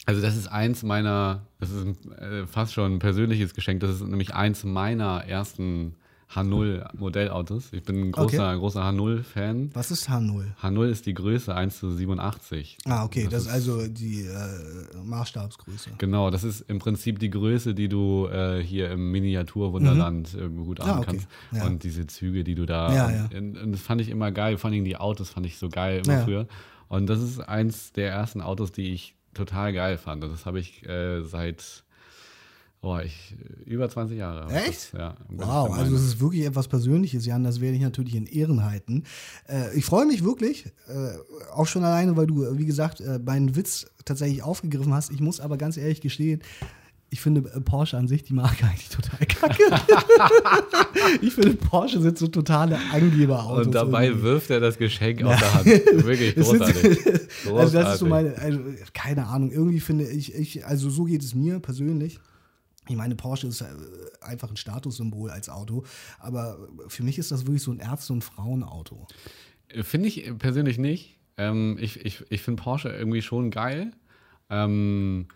also 0.09 0.21
das 0.21 0.35
ist 0.35 0.47
eins 0.47 0.81
meiner, 0.83 1.45
das 1.59 1.69
ist 1.71 1.85
äh, 2.19 2.47
fast 2.47 2.73
schon 2.73 2.95
ein 2.95 2.99
persönliches 2.99 3.53
Geschenk. 3.53 3.79
Das 3.81 3.91
ist 3.91 4.01
nämlich 4.01 4.33
eins 4.33 4.63
meiner 4.63 5.23
ersten 5.25 5.95
H0 6.33 6.87
Modellautos. 6.95 7.73
Ich 7.73 7.83
bin 7.83 8.01
ein 8.09 8.11
großer, 8.11 8.55
großer 8.57 8.81
H0-Fan. 8.83 9.71
Was 9.73 9.89
ist 9.91 10.09
H0? 10.09 10.45
H0 10.61 10.87
ist 10.89 11.05
die 11.05 11.13
Größe 11.15 11.55
1 11.55 11.79
zu 11.79 11.91
87. 11.91 12.77
Ah, 12.85 13.03
okay, 13.03 13.27
das, 13.29 13.43
ist 13.43 13.49
also 13.49 13.87
die 13.87 14.21
äh, 14.25 14.97
Maßstabsgröße. 15.03 15.91
Genau, 15.97 16.29
das 16.29 16.43
ist 16.43 16.61
im 16.61 16.77
Prinzip 16.79 17.17
die 17.19 17.29
Größe, 17.31 17.73
die 17.73 17.87
du 17.89 18.27
äh, 18.27 18.61
hier 18.63 18.91
im 18.91 19.11
Miniaturwunderland 19.11 20.35
äh, 20.35 20.49
gut 20.49 20.81
Ah, 20.81 20.87
haben 20.87 20.97
okay. 20.99 21.05
kannst. 21.07 21.27
Ja. 21.51 21.65
Und 21.65 21.83
diese 21.83 22.07
Züge, 22.07 22.43
die 22.43 22.55
du 22.55 22.65
da. 22.65 22.93
Ja, 22.93 23.11
ja. 23.11 23.29
Und, 23.37 23.57
und 23.57 23.71
das 23.71 23.81
fand 23.81 24.01
ich 24.01 24.09
immer 24.09 24.31
geil. 24.31 24.57
Vor 24.57 24.69
allem 24.69 24.85
die 24.85 24.97
Autos 24.97 25.29
fand 25.31 25.45
ich 25.45 25.57
so 25.57 25.69
geil 25.69 26.01
immer 26.05 26.17
Ja. 26.19 26.23
früher. 26.25 26.47
Und 26.89 27.07
das 27.07 27.21
ist 27.21 27.39
eins 27.39 27.91
der 27.93 28.11
ersten 28.11 28.41
Autos, 28.41 28.71
die 28.71 28.93
ich 28.93 29.15
total 29.33 29.74
geil 29.74 29.98
fand. 29.98 30.24
Und 30.24 30.31
das 30.31 30.45
habe 30.45 30.59
ich 30.59 30.86
äh, 30.88 31.24
seit 31.24 31.83
oh, 32.81 32.98
ich, 32.98 33.36
über 33.65 33.89
20 33.89 34.17
Jahre. 34.17 34.43
hab 34.43 34.51
ich 34.51 34.57
Echt? 34.57 34.93
Das, 34.93 35.00
ja, 35.00 35.15
Wow, 35.29 35.71
also 35.74 35.95
es 35.95 36.03
ist 36.03 36.21
wirklich 36.21 36.45
etwas 36.45 36.67
Persönliches, 36.67 37.25
Jan, 37.25 37.43
das 37.43 37.59
werde 37.62 37.75
ich 37.75 37.81
natürlich 37.81 38.15
in 38.15 38.25
Ehren 38.25 38.63
halten. 38.63 39.03
Äh, 39.48 39.75
ich 39.77 39.86
freue 39.86 40.05
mich 40.05 40.24
wirklich, 40.24 40.65
äh, 40.88 41.17
auch 41.53 41.67
schon 41.67 41.83
alleine, 41.83 42.15
weil 42.15 42.27
du, 42.27 42.57
wie 42.57 42.65
gesagt, 42.65 43.01
äh, 43.01 43.19
meinen 43.19 43.55
Witz 43.55 43.88
tatsächlich 44.05 44.43
aufgegriffen 44.43 44.93
hast. 44.93 45.12
Ich 45.12 45.19
muss 45.19 45.39
aber 45.39 45.57
ganz 45.57 45.77
ehrlich 45.77 46.01
gestehen, 46.01 46.41
ich 47.11 47.21
finde 47.21 47.49
äh, 47.51 47.61
Porsche 47.61 47.97
an 47.97 48.07
sich 48.07 48.23
die 48.23 48.33
Marke 48.33 48.65
eigentlich 48.67 48.89
total 48.89 49.25
kacke. 49.25 49.63
ich 51.21 51.33
finde 51.33 51.53
Porsche 51.55 52.01
sind 52.01 52.17
so 52.17 52.27
totale 52.27 52.77
Angeberautos. 52.91 53.67
Und 53.67 53.75
dabei 53.75 54.05
irgendwie. 54.07 54.23
wirft 54.23 54.49
er 54.49 54.59
das 54.59 54.77
Geschenk 54.77 55.23
aus 55.23 55.39
der 55.39 55.53
Hand. 55.53 55.65
Wirklich 56.05 56.35
sind- 56.35 56.43
großartig. 56.59 57.05
Also 57.05 57.77
das 57.77 57.93
ist 57.93 57.99
so 57.99 58.05
Großartig. 58.05 58.07
meine, 58.07 58.37
also 58.37 58.59
keine 58.93 59.27
Ahnung, 59.27 59.51
irgendwie 59.51 59.79
finde 59.79 60.07
ich, 60.07 60.33
ich, 60.35 60.65
also 60.65 60.89
so 60.89 61.05
geht 61.05 61.23
es 61.23 61.33
mir 61.33 61.59
persönlich. 61.59 62.19
Ich 62.87 62.95
meine, 62.95 63.15
Porsche 63.15 63.47
ist 63.47 63.61
äh, 63.61 63.65
einfach 64.21 64.49
ein 64.49 64.57
Statussymbol 64.57 65.29
als 65.29 65.47
Auto, 65.49 65.83
aber 66.19 66.57
für 66.87 67.03
mich 67.03 67.19
ist 67.19 67.31
das 67.31 67.45
wirklich 67.45 67.61
so 67.63 67.71
ein 67.71 67.79
Ärzte- 67.79 68.13
und 68.13 68.23
Frauenauto. 68.23 69.07
Finde 69.81 70.07
ich 70.07 70.31
persönlich 70.39 70.77
nicht. 70.79 71.19
Ähm, 71.37 71.77
ich 71.79 72.03
ich, 72.03 72.23
ich 72.29 72.41
finde 72.41 72.61
Porsche 72.63 72.89
irgendwie 72.89 73.21
schon 73.21 73.51
geil. 73.51 73.91
Ähm, 74.49 75.27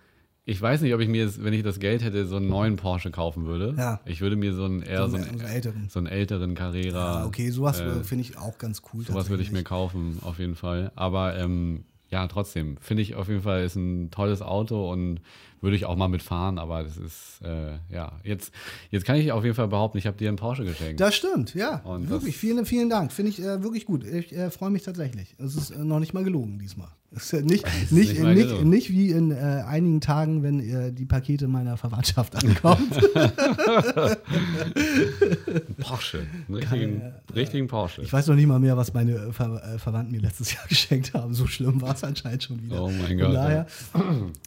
ich 0.45 0.61
weiß 0.61 0.81
nicht, 0.81 0.93
ob 0.93 0.99
ich 0.99 1.07
mir, 1.07 1.23
jetzt, 1.23 1.43
wenn 1.43 1.53
ich 1.53 1.63
das 1.63 1.79
Geld 1.79 2.03
hätte, 2.03 2.25
so 2.25 2.35
einen 2.35 2.49
neuen 2.49 2.75
Porsche 2.75 3.11
kaufen 3.11 3.45
würde. 3.45 3.75
Ja. 3.77 4.01
Ich 4.05 4.19
würde 4.19 4.35
mir 4.35 4.53
so 4.53 4.65
einen 4.65 4.81
eher 4.81 5.07
so 5.07 5.15
einen, 5.15 5.23
so 5.23 5.29
einen 5.29 5.41
älteren. 5.41 5.89
so 5.89 5.99
einen 5.99 6.07
älteren 6.07 6.55
Carrera. 6.55 7.21
Ja, 7.21 7.25
okay, 7.25 7.49
sowas 7.49 7.79
äh, 7.79 8.03
finde 8.03 8.23
ich 8.23 8.37
auch 8.37 8.57
ganz 8.57 8.81
cool. 8.93 9.05
Sowas 9.05 9.29
würde 9.29 9.43
ich 9.43 9.51
mir 9.51 9.63
kaufen, 9.63 10.19
auf 10.21 10.39
jeden 10.39 10.55
Fall. 10.55 10.91
Aber 10.95 11.37
ähm, 11.37 11.85
ja, 12.09 12.27
trotzdem, 12.27 12.77
finde 12.81 13.03
ich 13.03 13.15
auf 13.15 13.29
jeden 13.29 13.41
Fall, 13.41 13.63
ist 13.63 13.75
ein 13.75 14.11
tolles 14.11 14.41
Auto 14.41 14.91
und 14.91 15.21
würde 15.61 15.77
ich 15.77 15.85
auch 15.85 15.95
mal 15.95 16.09
mitfahren, 16.09 16.59
aber 16.59 16.83
das 16.83 16.97
ist, 16.97 17.41
äh, 17.41 17.77
ja, 17.89 18.19
jetzt, 18.23 18.53
jetzt 18.91 19.05
kann 19.05 19.15
ich 19.15 19.31
auf 19.31 19.45
jeden 19.45 19.55
Fall 19.55 19.69
behaupten, 19.69 19.97
ich 19.97 20.05
habe 20.05 20.17
dir 20.17 20.27
einen 20.27 20.37
Porsche 20.37 20.65
geschenkt. 20.65 20.99
Das 20.99 21.15
stimmt, 21.15 21.55
ja. 21.55 21.77
Und 21.85 22.09
wirklich, 22.09 22.35
vielen, 22.35 22.65
vielen 22.65 22.89
Dank. 22.89 23.13
Finde 23.13 23.31
ich 23.31 23.39
äh, 23.39 23.63
wirklich 23.63 23.85
gut. 23.85 24.03
Ich 24.03 24.35
äh, 24.35 24.51
freue 24.51 24.71
mich 24.71 24.83
tatsächlich. 24.83 25.35
Es 25.39 25.55
ist 25.55 25.71
äh, 25.71 25.79
noch 25.79 25.99
nicht 25.99 26.13
mal 26.13 26.25
gelogen 26.25 26.59
diesmal. 26.59 26.89
Äh, 27.31 27.41
nicht, 27.41 27.65
nicht, 27.65 27.91
nicht 27.91 28.19
nicht, 28.19 28.21
mal 28.21 28.35
nicht, 28.63 28.89
wie 28.89 29.11
in 29.11 29.31
äh, 29.31 29.63
einigen 29.67 30.01
Tagen, 30.01 30.41
wenn 30.41 30.59
äh, 30.59 30.91
die 30.91 31.05
Pakete 31.05 31.47
meiner 31.47 31.77
Verwandtschaft 31.77 32.35
ankommen. 32.43 32.89
Porsche. 35.79 36.25
Einen 36.47 36.55
richtigen, 36.55 37.01
richtigen 37.35 37.67
Porsche. 37.67 38.01
Ich 38.01 38.11
weiß 38.11 38.27
noch 38.27 38.35
nicht 38.35 38.47
mal 38.47 38.59
mehr, 38.59 38.75
was 38.77 38.93
meine 38.93 39.13
äh, 39.13 39.31
Ver 39.31 39.61
äh, 39.63 39.77
Verwandten 39.77 40.11
mir 40.11 40.21
letztes 40.21 40.53
Jahr 40.55 40.65
geschenkt 40.67 41.13
haben. 41.13 41.33
So 41.35 41.45
schlimm 41.45 41.81
war 41.81 41.93
es 41.93 42.03
anscheinend 42.03 42.43
schon 42.43 42.63
wieder. 42.63 42.81
Oh 42.81 42.89
mein 42.89 43.17
Gott, 43.17 43.35
Daher, 43.35 43.67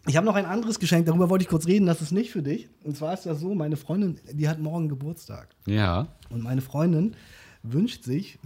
ich 0.06 0.16
habe 0.16 0.26
noch 0.26 0.35
ein 0.35 0.46
anderes 0.46 0.80
Geschenk, 0.80 1.06
darüber 1.06 1.30
wollte 1.30 1.44
ich 1.44 1.49
kurz 1.49 1.66
reden, 1.66 1.87
das 1.87 2.02
ist 2.02 2.11
nicht 2.11 2.32
für 2.32 2.42
dich. 2.42 2.68
Und 2.82 2.96
zwar 2.96 3.14
ist 3.14 3.26
das 3.26 3.38
so, 3.40 3.54
meine 3.54 3.76
Freundin, 3.76 4.18
die 4.32 4.49
hat 4.49 4.58
morgen 4.58 4.88
Geburtstag. 4.88 5.49
Ja. 5.66 6.08
Und 6.30 6.42
meine 6.42 6.62
Freundin 6.62 7.14
wünscht 7.62 8.02
sich 8.02 8.38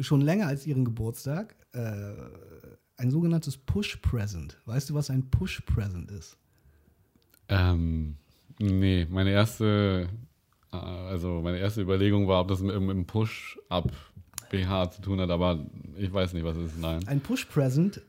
schon 0.00 0.20
länger 0.20 0.48
als 0.48 0.66
ihren 0.66 0.84
Geburtstag 0.84 1.54
äh, 1.72 2.12
ein 2.96 3.10
sogenanntes 3.10 3.56
Push-Present. 3.56 4.58
Weißt 4.64 4.90
du, 4.90 4.94
was 4.94 5.10
ein 5.10 5.30
Push-Present 5.30 6.10
ist? 6.10 6.36
Ähm, 7.48 8.16
nee, 8.58 9.06
meine 9.10 9.30
erste, 9.30 10.08
äh, 10.72 10.76
also 10.76 11.40
meine 11.42 11.58
erste 11.58 11.82
Überlegung 11.82 12.26
war, 12.26 12.40
ob 12.40 12.48
das 12.48 12.60
mit 12.60 12.74
einem 12.74 13.06
Push-Up 13.06 13.92
BH 14.50 14.90
zu 14.92 15.02
tun 15.02 15.20
hat, 15.20 15.30
aber 15.30 15.64
ich 15.96 16.12
weiß 16.12 16.32
nicht, 16.32 16.44
was 16.44 16.56
es 16.56 16.72
ist. 16.72 16.80
Nein. 16.80 17.06
Ein 17.06 17.20
Push-Present, 17.20 18.00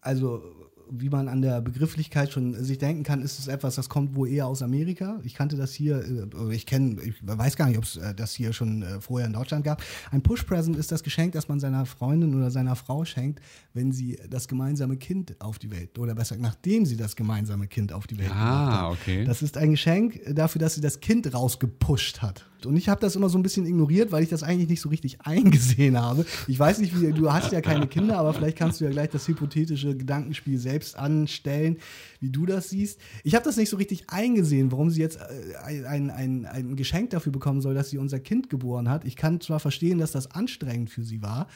also 0.00 0.42
wie 0.90 1.08
man 1.08 1.28
an 1.28 1.42
der 1.42 1.60
Begrifflichkeit 1.60 2.32
schon 2.32 2.54
sich 2.62 2.78
denken 2.78 3.02
kann, 3.02 3.22
ist 3.22 3.38
es 3.38 3.48
etwas, 3.48 3.74
das 3.74 3.88
kommt 3.88 4.14
wohl 4.14 4.28
eher 4.28 4.46
aus 4.46 4.62
Amerika. 4.62 5.18
Ich 5.24 5.34
kannte 5.34 5.56
das 5.56 5.72
hier, 5.72 6.04
äh, 6.04 6.54
ich 6.54 6.66
kenne, 6.66 7.00
ich 7.02 7.14
weiß 7.22 7.56
gar 7.56 7.68
nicht, 7.68 7.78
ob 7.78 7.84
es 7.84 7.96
äh, 7.96 8.14
das 8.14 8.32
hier 8.34 8.52
schon 8.52 8.82
äh, 8.82 9.00
vorher 9.00 9.26
in 9.26 9.32
Deutschland 9.32 9.64
gab. 9.64 9.82
Ein 10.10 10.22
Push-Present 10.22 10.76
ist 10.76 10.92
das 10.92 11.02
Geschenk, 11.02 11.32
das 11.32 11.48
man 11.48 11.60
seiner 11.60 11.86
Freundin 11.86 12.34
oder 12.34 12.50
seiner 12.50 12.76
Frau 12.76 13.04
schenkt, 13.04 13.40
wenn 13.74 13.92
sie 13.92 14.18
das 14.30 14.48
gemeinsame 14.48 14.96
Kind 14.96 15.40
auf 15.40 15.58
die 15.58 15.70
Welt, 15.70 15.98
oder 15.98 16.14
besser, 16.14 16.36
nachdem 16.38 16.86
sie 16.86 16.96
das 16.96 17.16
gemeinsame 17.16 17.66
Kind 17.66 17.92
auf 17.92 18.06
die 18.06 18.18
Welt 18.18 18.28
gebracht 18.28 18.46
Ah, 18.46 18.82
hat. 18.90 18.92
okay. 18.92 19.24
Das 19.24 19.42
ist 19.42 19.56
ein 19.56 19.70
Geschenk 19.72 20.20
dafür, 20.34 20.60
dass 20.60 20.74
sie 20.74 20.80
das 20.80 21.00
Kind 21.00 21.32
rausgepusht 21.34 22.22
hat. 22.22 22.46
Und 22.66 22.76
ich 22.76 22.88
habe 22.88 23.00
das 23.00 23.16
immer 23.16 23.28
so 23.28 23.38
ein 23.38 23.42
bisschen 23.42 23.66
ignoriert, 23.66 24.12
weil 24.12 24.22
ich 24.22 24.28
das 24.28 24.42
eigentlich 24.42 24.68
nicht 24.68 24.80
so 24.80 24.88
richtig 24.88 25.20
eingesehen 25.24 26.00
habe. 26.00 26.26
Ich 26.46 26.58
weiß 26.58 26.78
nicht, 26.78 27.00
wie 27.00 27.12
du 27.12 27.32
hast 27.32 27.52
ja 27.52 27.60
keine 27.60 27.86
Kinder, 27.86 28.18
aber 28.18 28.34
vielleicht 28.34 28.56
kannst 28.56 28.80
du 28.80 28.84
ja 28.84 28.90
gleich 28.90 29.10
das 29.10 29.26
hypothetische 29.28 29.96
Gedankenspiel 29.96 30.58
selbst 30.58 30.96
anstellen, 30.96 31.78
wie 32.20 32.30
du 32.30 32.46
das 32.46 32.70
siehst. 32.70 33.00
Ich 33.24 33.34
habe 33.34 33.44
das 33.44 33.56
nicht 33.56 33.68
so 33.68 33.76
richtig 33.76 34.08
eingesehen, 34.08 34.72
warum 34.72 34.90
sie 34.90 35.00
jetzt 35.00 35.18
äh, 35.18 35.84
ein, 35.86 36.10
ein, 36.10 36.46
ein 36.46 36.76
Geschenk 36.76 37.10
dafür 37.10 37.32
bekommen 37.32 37.60
soll, 37.60 37.74
dass 37.74 37.90
sie 37.90 37.98
unser 37.98 38.20
Kind 38.20 38.50
geboren 38.50 38.88
hat. 38.88 39.04
Ich 39.04 39.16
kann 39.16 39.40
zwar 39.40 39.60
verstehen, 39.60 39.98
dass 39.98 40.12
das 40.12 40.30
anstrengend 40.30 40.90
für 40.90 41.04
sie 41.04 41.22
war, 41.22 41.46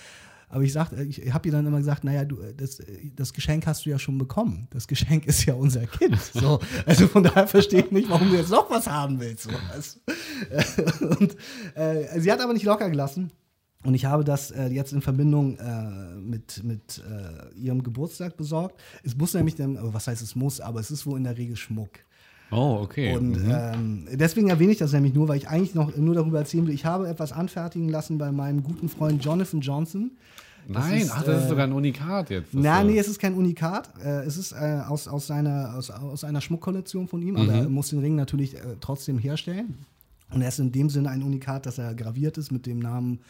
aber 0.51 0.65
ich, 0.65 0.75
ich 0.75 1.33
habe 1.33 1.49
ihr 1.49 1.53
dann 1.53 1.65
immer 1.65 1.79
gesagt, 1.79 2.03
naja, 2.03 2.25
du, 2.25 2.37
das, 2.57 2.83
das 3.15 3.33
Geschenk 3.33 3.67
hast 3.69 3.87
du 3.87 3.91
ja 3.91 4.01
schon 4.01 4.19
bekommen. 4.19 4.67
Das 4.71 4.89
Geschenk 4.89 5.27
ist 5.27 5.45
ja 5.47 5.55
unser 5.55 5.87
Kind. 5.87 6.19
So, 6.35 6.59
also 6.87 7.07
von 7.07 7.23
daher 7.23 7.47
verstehe 7.47 7.85
ich 7.85 7.93
nicht, 7.93 8.11
warum 8.11 8.31
du 8.31 8.37
jetzt 8.37 8.51
noch 8.51 8.69
was 8.69 8.89
haben 8.89 9.21
willst. 9.21 9.45
So. 9.45 9.51
Und, 11.07 11.37
äh, 11.75 12.21
sie 12.21 12.33
hat 12.33 12.41
aber 12.41 12.53
nicht 12.53 12.65
locker 12.65 12.91
gelassen. 12.91 13.31
Und 13.85 13.95
ich 13.95 14.07
habe 14.07 14.25
das 14.25 14.51
äh, 14.51 14.67
jetzt 14.67 14.93
in 14.93 15.03
Verbindung 15.03 15.57
äh, 15.57 16.17
mit, 16.17 16.65
mit 16.65 17.03
äh, 17.09 17.57
ihrem 17.57 17.85
Geburtstag 17.85 18.37
besorgt. 18.37 18.81
Es 19.05 19.17
muss 19.17 19.33
nämlich 19.33 19.55
dann, 19.55 19.79
was 19.81 20.09
heißt 20.09 20.21
es 20.21 20.35
muss, 20.35 20.61
aber 20.61 20.81
es 20.81 20.91
ist 20.91 21.07
wohl 21.07 21.17
in 21.17 21.25
der 21.25 21.39
Regel 21.39 21.57
Schmuck. 21.57 22.01
Oh, 22.51 22.79
okay. 22.83 23.17
Und 23.17 23.45
Mhm. 23.45 23.51
ähm, 23.51 24.07
deswegen 24.13 24.49
erwähne 24.51 24.73
ich 24.73 24.79
das 24.79 24.93
nämlich 24.93 25.15
nur, 25.15 25.29
weil 25.29 25.37
ich 25.37 25.49
eigentlich 25.49 25.75
noch 25.75 25.97
nur 25.97 26.15
darüber 26.15 26.39
erzählen 26.41 26.67
will. 26.67 26.75
Ich 26.75 26.85
habe 26.85 27.09
etwas 27.09 27.33
anfertigen 27.33 27.89
lassen 27.89 28.19
bei 28.19 28.33
meinem 28.33 28.63
guten 28.63 28.89
Freund 28.89 29.25
Jonathan 29.25 29.61
Johnson. 29.61 30.11
Das 30.69 30.87
Nein, 30.89 31.01
ist, 31.03 31.11
ach, 31.13 31.23
das 31.23 31.41
äh, 31.41 31.43
ist 31.43 31.49
sogar 31.49 31.67
ein 31.67 31.73
Unikat 31.73 32.31
jetzt. 32.31 32.53
Nein, 32.55 32.89
nee, 32.89 32.99
es 32.99 33.09
ist 33.09 33.19
kein 33.19 33.35
Unikat. 33.35 33.89
Äh, 34.05 34.25
es 34.25 34.37
ist 34.37 34.53
äh, 34.53 34.81
aus, 34.87 35.09
aus, 35.09 35.27
seiner, 35.27 35.75
aus, 35.77 35.91
aus 35.91 36.23
einer 36.23 36.41
Schmuckkollektion 36.41 37.09
von 37.09 37.23
ihm, 37.23 37.37
aber 37.37 37.53
er 37.53 37.69
muss 37.69 37.91
den 37.91 38.01
Ring 38.01 38.15
natürlich 38.15 38.55
äh, 38.57 38.61
trotzdem 38.81 39.19
herstellen. 39.19 39.79
Und 40.33 40.43
er 40.43 40.49
ist 40.49 40.61
in 40.61 40.71
dem 40.71 40.89
Sinne 40.91 41.11
ein 41.11 41.23
Unikat, 41.23 41.67
dass 41.67 41.79
er 41.79 41.95
graviert 41.95 42.39
ist 42.39 42.53
mit 42.53 42.67
dem 42.67 42.79
Namen 42.79 43.21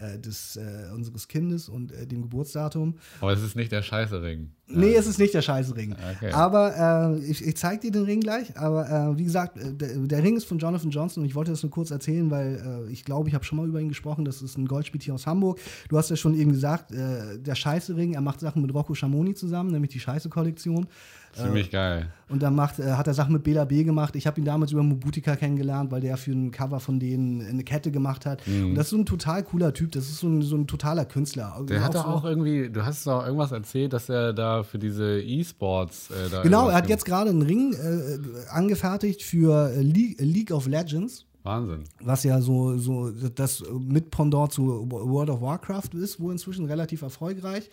äh, 0.00 0.18
des, 0.18 0.56
äh, 0.56 0.92
unseres 0.94 1.28
Kindes 1.28 1.68
und 1.68 1.92
äh, 1.92 2.06
dem 2.06 2.22
Geburtsdatum. 2.22 2.94
Aber 3.20 3.32
es 3.32 3.42
ist 3.42 3.56
nicht 3.56 3.72
der 3.72 3.82
scheiße 3.82 4.22
Ring. 4.22 4.52
Nee, 4.66 4.94
es 4.94 5.06
ist 5.06 5.18
nicht 5.18 5.34
der 5.34 5.42
scheiße 5.42 5.74
Ring. 5.76 5.96
Okay. 6.16 6.32
Aber 6.32 7.18
äh, 7.18 7.24
ich, 7.24 7.44
ich 7.44 7.56
zeige 7.56 7.80
dir 7.80 7.90
den 7.90 8.04
Ring 8.04 8.20
gleich. 8.20 8.56
Aber 8.56 8.88
äh, 8.88 9.18
wie 9.18 9.24
gesagt, 9.24 9.58
äh, 9.58 9.74
der, 9.74 9.96
der 9.96 10.22
Ring 10.22 10.36
ist 10.36 10.44
von 10.44 10.58
Jonathan 10.58 10.90
Johnson 10.90 11.22
und 11.22 11.28
ich 11.28 11.34
wollte 11.34 11.50
das 11.50 11.62
nur 11.62 11.70
kurz 11.70 11.90
erzählen, 11.90 12.30
weil 12.30 12.86
äh, 12.88 12.92
ich 12.92 13.04
glaube, 13.04 13.28
ich 13.28 13.34
habe 13.34 13.44
schon 13.44 13.58
mal 13.58 13.66
über 13.66 13.80
ihn 13.80 13.88
gesprochen. 13.88 14.24
Das 14.24 14.42
ist 14.42 14.56
ein 14.56 14.66
Goldspiel 14.66 15.00
hier 15.00 15.14
aus 15.14 15.26
Hamburg. 15.26 15.58
Du 15.88 15.98
hast 15.98 16.10
ja 16.10 16.16
schon 16.16 16.34
eben 16.34 16.52
gesagt, 16.52 16.92
äh, 16.92 17.38
der 17.38 17.54
scheiße 17.54 17.96
Ring, 17.96 18.14
er 18.14 18.20
macht 18.20 18.40
Sachen 18.40 18.62
mit 18.62 18.72
Rocco 18.72 18.94
Schamoni 18.94 19.34
zusammen, 19.34 19.70
nämlich 19.70 19.90
die 19.90 20.00
scheiße 20.00 20.28
Kollektion. 20.28 20.86
Ziemlich 21.32 21.70
geil. 21.70 22.08
Und 22.28 22.42
dann 22.42 22.54
macht, 22.54 22.78
äh, 22.78 22.92
hat 22.92 23.06
er 23.06 23.14
Sachen 23.14 23.32
mit 23.32 23.42
Bela 23.42 23.64
B 23.64 23.82
gemacht. 23.82 24.14
Ich 24.16 24.26
habe 24.26 24.40
ihn 24.40 24.44
damals 24.44 24.72
über 24.72 24.82
Mobutika 24.82 25.36
kennengelernt, 25.36 25.90
weil 25.90 26.00
der 26.00 26.16
für 26.16 26.32
ein 26.32 26.50
Cover 26.50 26.80
von 26.80 27.00
denen 27.00 27.40
eine 27.44 27.64
Kette 27.64 27.90
gemacht 27.90 28.26
hat. 28.26 28.42
Und 28.46 28.74
das 28.74 28.86
ist 28.86 28.90
so 28.90 28.98
ein 28.98 29.06
total 29.06 29.42
cooler 29.42 29.72
Typ. 29.72 29.92
Das 29.92 30.04
ist 30.04 30.18
so 30.18 30.28
ein, 30.28 30.42
so 30.42 30.56
ein 30.56 30.66
totaler 30.66 31.04
Künstler. 31.04 31.56
Mhm. 31.60 31.66
Der 31.66 31.84
hat 31.84 31.94
doch 31.94 32.06
auch 32.06 32.24
irgendwie, 32.24 32.70
du 32.70 32.84
hast 32.84 33.06
doch 33.06 33.24
irgendwas 33.24 33.52
erzählt, 33.52 33.92
dass 33.92 34.08
er 34.08 34.32
da 34.32 34.62
für 34.62 34.78
diese 34.78 35.20
E-Sports 35.20 36.10
äh, 36.10 36.30
da 36.30 36.42
Genau, 36.42 36.68
er 36.68 36.76
hat 36.76 36.88
jetzt 36.88 37.04
gerade 37.04 37.30
einen 37.30 37.42
Ring 37.42 37.74
äh, 37.74 38.18
angefertigt 38.50 39.22
für 39.22 39.70
äh, 39.70 39.82
League, 39.82 40.20
League 40.20 40.50
of 40.52 40.66
Legends, 40.66 41.26
Wahnsinn. 41.42 41.84
was 42.00 42.22
ja 42.24 42.40
so, 42.40 42.76
so 42.78 43.10
das 43.10 43.62
mit 43.78 44.10
Pendant 44.10 44.52
zu 44.52 44.86
World 44.90 45.30
of 45.30 45.40
Warcraft 45.40 45.94
ist, 45.94 46.20
wo 46.20 46.30
inzwischen 46.30 46.66
relativ 46.66 47.02
erfolgreich, 47.02 47.70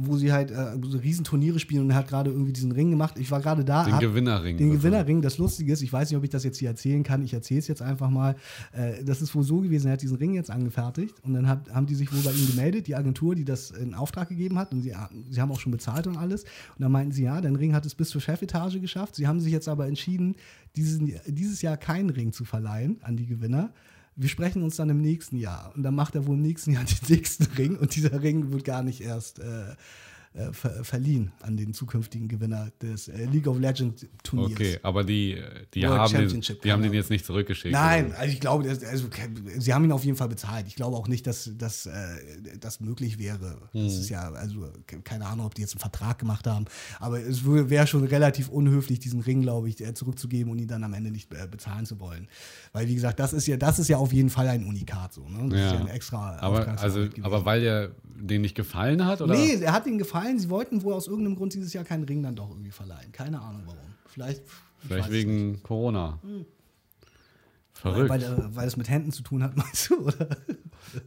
wo 0.00 0.16
sie 0.16 0.32
halt 0.32 0.50
äh, 0.50 0.76
so 0.82 0.98
Riesenturniere 0.98 1.58
spielen 1.58 1.84
und 1.84 1.90
er 1.90 1.96
hat 1.96 2.08
gerade 2.08 2.30
irgendwie 2.30 2.52
diesen 2.52 2.72
Ring 2.72 2.90
gemacht. 2.90 3.18
Ich 3.18 3.30
war 3.30 3.40
gerade 3.40 3.64
da. 3.64 3.84
Den 3.84 3.98
Gewinnerring. 3.98 4.56
Den. 4.56 4.70
Gewinnerring, 4.70 5.22
das 5.22 5.38
Lustige 5.38 5.72
ist, 5.72 5.82
ich 5.82 5.92
weiß 5.92 6.10
nicht, 6.10 6.16
ob 6.16 6.24
ich 6.24 6.30
das 6.30 6.44
jetzt 6.44 6.58
hier 6.58 6.68
erzählen 6.68 7.02
kann, 7.02 7.22
ich 7.22 7.34
erzähle 7.34 7.60
es 7.60 7.68
jetzt 7.68 7.82
einfach 7.82 8.10
mal. 8.10 8.36
Äh, 8.72 9.04
das 9.04 9.22
ist 9.22 9.34
wohl 9.34 9.42
so 9.42 9.60
gewesen, 9.60 9.88
er 9.88 9.94
hat 9.94 10.02
diesen 10.02 10.16
Ring 10.16 10.34
jetzt 10.34 10.50
angefertigt 10.50 11.16
und 11.22 11.34
dann 11.34 11.48
hat, 11.48 11.70
haben 11.72 11.86
die 11.86 11.94
sich 11.94 12.12
wohl 12.12 12.20
bei 12.20 12.32
ihm 12.32 12.46
gemeldet, 12.46 12.86
die 12.86 12.96
Agentur, 12.96 13.34
die 13.34 13.44
das 13.44 13.70
in 13.70 13.94
Auftrag 13.94 14.28
gegeben 14.28 14.58
hat 14.58 14.72
und 14.72 14.82
sie, 14.82 14.94
sie 15.30 15.40
haben 15.40 15.50
auch 15.52 15.60
schon 15.60 15.72
bezahlt 15.72 16.06
und 16.06 16.16
alles. 16.16 16.44
Und 16.44 16.82
dann 16.82 16.92
meinten 16.92 17.12
sie, 17.12 17.24
ja, 17.24 17.40
dein 17.40 17.56
Ring 17.56 17.74
hat 17.74 17.86
es 17.86 17.94
bis 17.94 18.10
zur 18.10 18.20
Chefetage 18.20 18.80
geschafft. 18.80 19.16
Sie 19.16 19.26
haben 19.26 19.40
sich 19.40 19.52
jetzt 19.52 19.68
aber 19.68 19.86
entschieden, 19.86 20.36
diesen, 20.76 21.12
dieses 21.26 21.62
Jahr 21.62 21.76
keinen 21.76 22.10
Ring 22.10 22.32
zu 22.32 22.44
verleihen 22.44 22.98
an 23.02 23.16
die 23.16 23.26
Gewinner 23.26 23.72
wir 24.18 24.28
sprechen 24.28 24.62
uns 24.62 24.76
dann 24.76 24.90
im 24.90 25.00
nächsten 25.00 25.36
Jahr. 25.36 25.72
Und 25.76 25.84
dann 25.84 25.94
macht 25.94 26.16
er 26.16 26.26
wohl 26.26 26.34
im 26.34 26.42
nächsten 26.42 26.72
Jahr 26.72 26.84
den 27.08 27.16
nächsten 27.16 27.44
Ring 27.56 27.76
und 27.76 27.94
dieser 27.94 28.20
Ring 28.20 28.52
wird 28.52 28.64
gar 28.64 28.82
nicht 28.82 29.00
erst 29.00 29.38
äh, 29.38 29.74
äh, 30.38 30.52
ver 30.52 30.84
verliehen 30.84 31.32
an 31.40 31.56
den 31.56 31.74
zukünftigen 31.74 32.28
Gewinner 32.28 32.70
des 32.80 33.08
äh, 33.08 33.24
League 33.24 33.46
of 33.48 33.58
Legends 33.58 34.06
Turniers. 34.22 34.52
Okay, 34.52 34.78
aber 34.82 35.02
die, 35.02 35.42
die, 35.74 35.82
World 35.82 36.00
haben, 36.00 36.28
den, 36.28 36.40
die 36.62 36.72
haben 36.72 36.82
den 36.82 36.92
jetzt 36.92 37.10
nicht 37.10 37.26
zurückgeschickt. 37.26 37.72
Nein, 37.72 38.08
oder? 38.08 38.18
also 38.18 38.32
ich 38.32 38.40
glaube, 38.40 38.68
also, 38.68 39.08
sie 39.58 39.74
haben 39.74 39.84
ihn 39.84 39.92
auf 39.92 40.04
jeden 40.04 40.16
Fall 40.16 40.28
bezahlt. 40.28 40.66
Ich 40.68 40.76
glaube 40.76 40.96
auch 40.96 41.08
nicht, 41.08 41.26
dass, 41.26 41.50
dass 41.56 41.86
äh, 41.86 41.92
das 42.60 42.80
möglich 42.80 43.18
wäre. 43.18 43.68
Das 43.72 43.94
ist 43.94 44.10
ja, 44.10 44.30
also 44.30 44.68
keine 45.04 45.26
Ahnung, 45.26 45.46
ob 45.46 45.54
die 45.54 45.62
jetzt 45.62 45.74
einen 45.74 45.80
Vertrag 45.80 46.18
gemacht 46.18 46.46
haben, 46.46 46.66
aber 47.00 47.20
es 47.20 47.44
wäre 47.44 47.86
schon 47.86 48.04
relativ 48.04 48.48
unhöflich, 48.48 49.00
diesen 49.00 49.20
Ring, 49.20 49.42
glaube 49.42 49.68
ich, 49.68 49.80
äh, 49.80 49.92
zurückzugeben 49.94 50.52
und 50.52 50.58
ihn 50.58 50.68
dann 50.68 50.84
am 50.84 50.94
Ende 50.94 51.10
nicht 51.10 51.32
äh, 51.34 51.48
bezahlen 51.50 51.84
zu 51.84 51.98
wollen. 51.98 52.28
Weil, 52.72 52.86
wie 52.86 52.94
gesagt, 52.94 53.18
das 53.18 53.32
ist 53.32 53.46
ja, 53.46 53.56
das 53.56 53.78
ist 53.78 53.88
ja 53.88 53.96
auf 53.96 54.12
jeden 54.12 54.30
Fall 54.30 54.46
ein 54.48 54.64
Unikat 54.64 55.12
so. 55.12 55.28
Ne? 55.28 55.48
Das 55.48 55.60
ist 55.60 55.72
ja 55.72 55.80
ein 55.80 55.88
extra 55.88 56.38
aber, 56.38 56.80
also, 56.80 57.08
aber 57.22 57.44
weil 57.44 57.60
der 57.60 57.90
den 58.20 58.42
nicht 58.42 58.54
gefallen 58.54 59.04
hat? 59.04 59.20
Oder? 59.20 59.34
Nee, 59.34 59.60
er 59.60 59.72
hat 59.72 59.86
ihnen 59.86 59.98
gefallen. 59.98 60.27
Sie 60.36 60.50
wollten 60.50 60.82
wohl 60.82 60.94
aus 60.94 61.06
irgendeinem 61.06 61.36
Grund 61.36 61.54
dieses 61.54 61.72
Jahr 61.72 61.84
keinen 61.84 62.02
Ring 62.04 62.24
dann 62.24 62.34
doch 62.34 62.50
irgendwie 62.50 62.72
verleihen. 62.72 63.12
Keine 63.12 63.40
Ahnung 63.40 63.62
warum. 63.66 63.78
Vielleicht, 64.06 64.42
ich 64.82 64.88
Vielleicht 64.88 65.10
wegen 65.12 65.62
Corona. 65.62 66.18
Weil, 66.22 67.92
Verrückt. 67.92 68.10
weil, 68.10 68.18
der- 68.18 68.56
weil 68.56 68.66
es 68.66 68.76
mit 68.76 68.88
Händen 68.88 69.12
zu 69.12 69.22
tun 69.22 69.40
hat, 69.42 69.56
meinst 69.56 69.88
du? 69.90 70.00
Oder? 70.00 70.28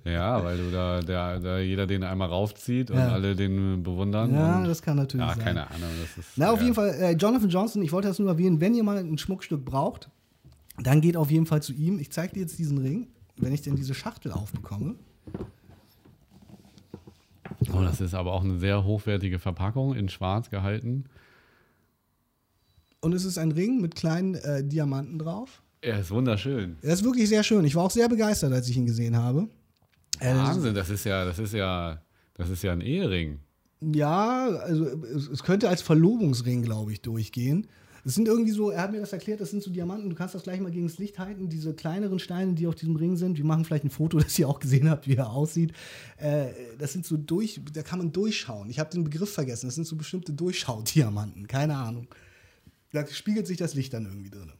ja, 0.06 0.42
weil 0.42 0.58
du 0.58 0.72
da, 0.72 1.02
der, 1.02 1.40
da 1.40 1.60
jeder 1.60 1.86
den 1.86 2.04
einmal 2.04 2.30
raufzieht 2.30 2.90
und 2.92 2.98
Ja. 2.98 3.10
alle 3.12 3.36
den 3.36 3.84
bewundern. 3.84 4.34
Ja, 4.34 4.64
das 4.66 4.82
kann 4.82 4.96
natürlich 4.96 5.28
ja 5.28 5.36
sein. 5.36 5.44
keine 5.44 5.68
Ahnung. 5.70 5.90
Das 6.02 6.18
ist, 6.26 6.32
Na, 6.38 6.50
auf 6.52 6.60
ja. 6.60 6.64
jeden 6.64 6.76
Fall, 6.76 6.90
äh, 6.92 7.12
Jonathan 7.12 7.50
Johnson, 7.50 7.82
ich 7.82 7.92
wollte 7.92 8.08
das 8.08 8.20
nur 8.20 8.30
erwähnen, 8.30 8.62
wenn 8.62 8.74
ihr 8.74 8.84
mal 8.84 8.98
ein 8.98 9.18
Schmuckstück 9.18 9.66
braucht, 9.66 10.10
dann 10.82 11.02
geht 11.02 11.18
auf 11.18 11.30
jeden 11.30 11.46
Fall 11.46 11.62
zu 11.62 11.74
ihm. 11.74 12.00
Ich 12.00 12.10
zeige 12.12 12.34
dir 12.36 12.40
jetzt 12.40 12.58
diesen 12.58 12.78
Ring, 12.78 13.08
wenn 13.36 13.52
ich 13.52 13.62
denn 13.64 13.76
diese 13.76 13.94
Schachtel 13.94 14.32
aufbekomme. 14.32 14.96
Oh, 17.74 17.82
das 17.82 18.02
ist 18.02 18.14
aber 18.14 18.34
auch 18.34 18.44
eine 18.44 18.60
sehr 18.60 18.84
hochwertige 18.84 19.40
Verpackung, 19.40 19.94
in 19.96 20.10
schwarz 20.10 20.50
gehalten. 20.50 21.06
Und 23.02 23.14
es 23.14 23.26
ist 23.26 23.38
ein 23.38 23.52
Ring 23.52 23.82
mit 23.82 23.96
kleinen 23.96 24.36
äh, 24.36 24.64
Diamanten 24.64 25.18
drauf. 25.20 25.62
Er 25.82 26.00
ist 26.00 26.12
wunderschön. 26.12 26.78
Er 26.84 26.94
ist 26.94 27.04
wirklich 27.04 27.28
sehr 27.30 27.44
schön. 27.44 27.66
Ich 27.66 27.76
war 27.76 27.84
auch 27.86 27.92
sehr 27.92 28.08
begeistert, 28.08 28.54
als 28.54 28.70
ich 28.70 28.78
ihn 28.78 28.86
gesehen 28.86 29.18
habe. 29.18 29.48
Äh, 30.20 30.34
das 30.34 30.50
ist- 30.50 30.56
Wahnsinn, 30.56 30.76
das 30.76 30.90
ist 30.90 31.04
ja, 31.06 31.26
das 31.26 31.40
ist 31.40 31.54
ja, 31.54 32.02
das 32.36 32.50
ist 32.50 32.62
ja 32.62 32.72
ein 32.72 32.82
Ehering. 32.82 33.40
Ja, 33.82 34.46
also 34.48 34.86
es 34.86 35.42
könnte 35.42 35.68
als 35.68 35.82
Verlobungsring, 35.82 36.62
glaube 36.62 36.92
ich, 36.92 37.02
durchgehen. 37.02 37.66
Es 38.04 38.16
sind 38.16 38.28
irgendwie 38.28 38.52
so, 38.52 38.72
er 38.72 38.82
hat 38.82 38.92
mir 38.92 39.00
das 39.00 39.14
erklärt, 39.14 39.42
das 39.42 39.52
sind 39.52 39.62
so 39.62 39.70
Diamanten, 39.72 40.10
du 40.10 40.16
kannst 40.16 40.34
das 40.34 40.44
gleich 40.44 40.60
mal 40.60 40.72
gegen 40.72 40.88
das 40.88 40.98
Licht 40.98 41.20
halten, 41.20 41.50
diese 41.50 41.74
kleineren 41.74 42.18
Steine, 42.20 42.54
die 42.54 42.66
auf 42.68 42.76
diesem 42.76 42.96
Ring 42.96 43.16
sind. 43.16 43.38
Wir 43.38 43.46
machen 43.46 43.64
vielleicht 43.66 43.84
ein 43.84 43.90
Foto, 43.92 44.18
dass 44.20 44.38
ihr 44.40 44.50
auch 44.50 44.60
gesehen 44.60 44.90
habt, 44.90 45.08
wie 45.08 45.16
er 45.16 45.30
aussieht. 45.30 45.74
Äh, 46.18 46.48
das 46.80 46.94
sind 46.94 47.06
so 47.06 47.18
durch, 47.18 47.62
da 47.74 47.84
kann 47.84 48.00
man 48.00 48.12
durchschauen. 48.12 48.70
Ich 48.70 48.80
habe 48.80 48.90
den 48.90 49.04
Begriff 49.04 49.32
vergessen, 49.34 49.68
das 49.68 49.76
sind 49.76 49.86
so 49.86 49.96
bestimmte 49.96 50.34
Durchschaudiamanten, 50.34 51.48
keine 51.48 51.76
Ahnung. 51.78 52.08
Da 52.92 53.06
spiegelt 53.08 53.48
sich 53.48 53.58
das 53.58 53.74
Licht 53.74 53.94
dann 53.94 54.06
irgendwie 54.06 54.30
drin. 54.30 54.52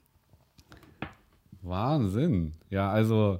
Wahnsinn. 1.62 2.54
Ja, 2.70 2.90
also 2.92 3.40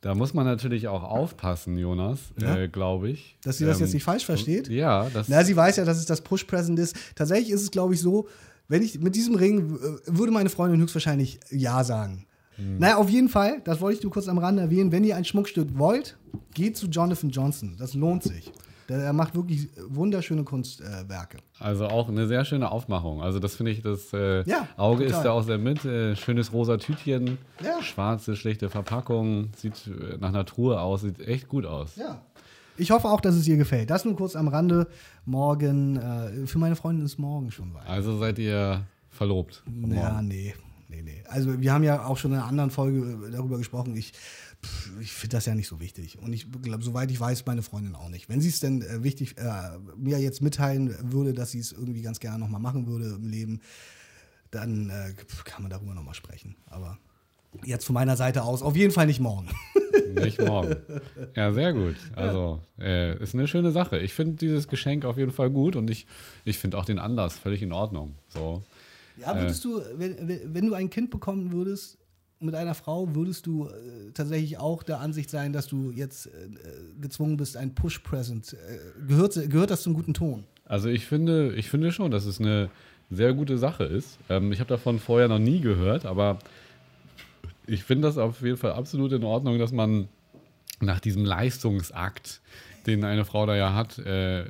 da 0.00 0.14
muss 0.14 0.34
man 0.34 0.46
natürlich 0.46 0.88
auch 0.88 1.02
aufpassen, 1.02 1.76
Jonas, 1.78 2.20
Ja? 2.40 2.56
äh, 2.56 2.68
glaube 2.68 3.10
ich. 3.10 3.36
Dass 3.42 3.58
sie 3.58 3.64
das 3.64 3.78
Ähm, 3.78 3.84
jetzt 3.86 3.94
nicht 3.94 4.04
falsch 4.04 4.24
versteht. 4.24 4.68
Ja, 4.68 5.08
das 5.10 5.28
Na, 5.28 5.42
sie 5.44 5.56
weiß 5.56 5.76
ja, 5.76 5.84
dass 5.84 5.98
es 5.98 6.06
das 6.06 6.20
Push-Present 6.20 6.78
ist. 6.78 6.96
Tatsächlich 7.14 7.50
ist 7.50 7.62
es, 7.62 7.70
glaube 7.70 7.94
ich, 7.94 8.00
so, 8.00 8.28
wenn 8.68 8.82
ich 8.82 8.98
mit 9.00 9.14
diesem 9.14 9.34
Ring 9.34 9.76
äh, 9.76 9.78
würde 10.06 10.32
meine 10.32 10.48
Freundin 10.48 10.80
höchstwahrscheinlich 10.80 11.40
Ja 11.50 11.84
sagen. 11.84 12.26
Naja, 12.58 12.96
auf 12.96 13.10
jeden 13.10 13.28
Fall, 13.28 13.60
das 13.64 13.82
wollte 13.82 13.98
ich 13.98 14.02
nur 14.02 14.10
kurz 14.12 14.28
am 14.28 14.38
Rande 14.38 14.62
erwähnen. 14.62 14.90
Wenn 14.90 15.04
ihr 15.04 15.14
ein 15.16 15.26
Schmuckstück 15.26 15.76
wollt, 15.78 16.16
geht 16.54 16.74
zu 16.78 16.86
Jonathan 16.86 17.28
Johnson. 17.28 17.76
Das 17.78 17.92
lohnt 17.92 18.22
sich. 18.22 18.50
Er 18.88 19.12
macht 19.12 19.34
wirklich 19.34 19.68
wunderschöne 19.88 20.42
Kunstwerke. 20.44 21.36
Also 21.58 21.86
auch 21.88 22.08
eine 22.08 22.26
sehr 22.26 22.46
schöne 22.46 22.70
Aufmachung. 22.70 23.20
Also 23.20 23.40
das 23.40 23.56
finde 23.56 23.72
ich, 23.72 23.82
das 23.82 24.10
äh, 24.14 24.42
Ja, 24.48 24.68
Auge 24.78 25.04
total. 25.04 25.18
ist 25.18 25.22
da 25.24 25.32
auch 25.32 25.42
sehr 25.42 25.58
mit. 25.58 25.84
Äh, 25.84 26.16
schönes 26.16 26.50
rosa 26.52 26.78
Tütchen, 26.78 27.36
Ja. 27.62 27.82
schwarze, 27.82 28.36
schlichte 28.36 28.70
Verpackung, 28.70 29.50
sieht 29.56 29.88
äh, 29.88 30.16
nach 30.18 30.32
Natur 30.32 30.80
aus, 30.80 31.02
sieht 31.02 31.20
echt 31.20 31.48
gut 31.48 31.66
aus. 31.66 31.96
ja. 31.96 32.22
Ich 32.78 32.90
hoffe 32.90 33.08
auch, 33.08 33.20
dass 33.20 33.34
es 33.34 33.46
ihr 33.48 33.56
gefällt. 33.56 33.90
Das 33.90 34.04
nur 34.04 34.16
kurz 34.16 34.36
am 34.36 34.48
Rande. 34.48 34.86
Morgen, 35.24 35.96
äh, 35.96 36.46
für 36.46 36.58
meine 36.58 36.76
Freundin 36.76 37.04
ist 37.04 37.18
morgen 37.18 37.50
schon 37.50 37.72
weit. 37.74 37.86
Also 37.86 38.18
seid 38.18 38.38
ihr 38.38 38.86
verlobt. 39.10 39.62
Ja, 39.90 40.22
nee. 40.22 40.54
Nee, 40.88 41.02
nee. 41.02 41.24
Also 41.28 41.60
wir 41.60 41.72
haben 41.72 41.82
ja 41.82 42.04
auch 42.04 42.16
schon 42.16 42.32
in 42.32 42.38
einer 42.38 42.46
anderen 42.46 42.70
Folge 42.70 43.26
äh, 43.26 43.30
darüber 43.32 43.58
gesprochen. 43.58 43.96
Ich, 43.96 44.12
pff, 44.62 45.00
ich 45.00 45.12
finde 45.12 45.36
das 45.36 45.46
ja 45.46 45.54
nicht 45.54 45.66
so 45.66 45.80
wichtig. 45.80 46.18
Und 46.18 46.32
ich 46.32 46.50
glaube, 46.62 46.84
soweit 46.84 47.10
ich 47.10 47.18
weiß, 47.18 47.44
meine 47.46 47.62
Freundin 47.62 47.94
auch 47.94 48.08
nicht. 48.08 48.28
Wenn 48.28 48.40
sie 48.40 48.50
es 48.50 48.60
denn 48.60 48.82
äh, 48.82 49.02
wichtig 49.02 49.36
äh, 49.38 49.78
mir 49.96 50.18
jetzt 50.20 50.42
mitteilen 50.42 50.94
würde, 51.02 51.32
dass 51.32 51.50
sie 51.50 51.58
es 51.58 51.72
irgendwie 51.72 52.02
ganz 52.02 52.20
gerne 52.20 52.38
nochmal 52.38 52.60
machen 52.60 52.86
würde 52.86 53.16
im 53.16 53.26
Leben, 53.28 53.60
dann 54.50 54.90
äh, 54.90 55.12
kann 55.44 55.62
man 55.62 55.70
darüber 55.70 55.94
nochmal 55.94 56.14
sprechen. 56.14 56.56
Aber 56.66 56.98
jetzt 57.64 57.84
von 57.84 57.94
meiner 57.94 58.16
Seite 58.16 58.42
aus 58.42 58.62
auf 58.62 58.76
jeden 58.76 58.92
Fall 58.92 59.06
nicht 59.06 59.20
morgen. 59.20 59.48
Nicht 60.16 60.40
morgen. 60.40 60.76
Ja, 61.36 61.52
sehr 61.52 61.72
gut. 61.72 61.96
Also, 62.14 62.60
äh, 62.80 63.22
ist 63.22 63.34
eine 63.34 63.46
schöne 63.46 63.70
Sache. 63.72 63.98
Ich 63.98 64.12
finde 64.14 64.34
dieses 64.36 64.68
Geschenk 64.68 65.04
auf 65.04 65.16
jeden 65.18 65.32
Fall 65.32 65.50
gut 65.50 65.76
und 65.76 65.90
ich, 65.90 66.06
ich 66.44 66.58
finde 66.58 66.78
auch 66.78 66.84
den 66.84 66.98
Anlass 66.98 67.38
völlig 67.38 67.62
in 67.62 67.72
Ordnung. 67.72 68.14
So. 68.28 68.62
Ja, 69.20 69.38
würdest 69.38 69.64
du, 69.64 69.80
wenn, 69.96 70.28
wenn- 70.28 70.54
wenn 70.54 70.66
du 70.66 70.74
ein 70.74 70.90
Kind 70.90 71.10
bekommen 71.10 71.52
würdest 71.52 71.98
mit 72.40 72.54
einer 72.54 72.74
Frau, 72.74 73.14
würdest 73.14 73.46
du 73.46 73.66
äh, 73.66 74.10
tatsächlich 74.12 74.58
auch 74.58 74.82
der 74.82 75.00
Ansicht 75.00 75.30
sein, 75.30 75.52
dass 75.52 75.66
du 75.68 75.90
jetzt 75.90 76.26
äh, 76.26 76.30
gezwungen 77.00 77.36
bist, 77.36 77.56
ein 77.56 77.74
Push-Present, 77.74 78.52
äh, 78.54 79.06
gehört, 79.08 79.34
gehört 79.50 79.70
das 79.70 79.82
zum 79.82 79.94
guten 79.94 80.12
Ton? 80.14 80.44
Also 80.66 80.88
ich 80.88 81.06
finde, 81.06 81.54
ich 81.54 81.70
finde 81.70 81.92
schon, 81.92 82.10
dass 82.10 82.26
es 82.26 82.40
eine 82.40 82.68
sehr 83.10 83.32
gute 83.34 83.56
Sache 83.56 83.84
ist. 83.84 84.18
Ähm, 84.28 84.52
ich 84.52 84.60
habe 84.60 84.68
davon 84.68 84.98
vorher 84.98 85.28
noch 85.28 85.38
nie 85.38 85.60
gehört, 85.60 86.04
aber 86.04 86.38
ich 87.66 87.84
finde 87.84 88.08
das 88.08 88.18
auf 88.18 88.42
jeden 88.42 88.56
Fall 88.56 88.72
absolut 88.72 89.12
in 89.12 89.24
Ordnung, 89.24 89.58
dass 89.58 89.72
man 89.72 90.08
nach 90.80 91.00
diesem 91.00 91.24
Leistungsakt, 91.24 92.40
den 92.86 93.04
eine 93.04 93.24
Frau 93.24 93.46
da 93.46 93.56
ja 93.56 93.74
hat, 93.74 93.98
äh, 93.98 94.44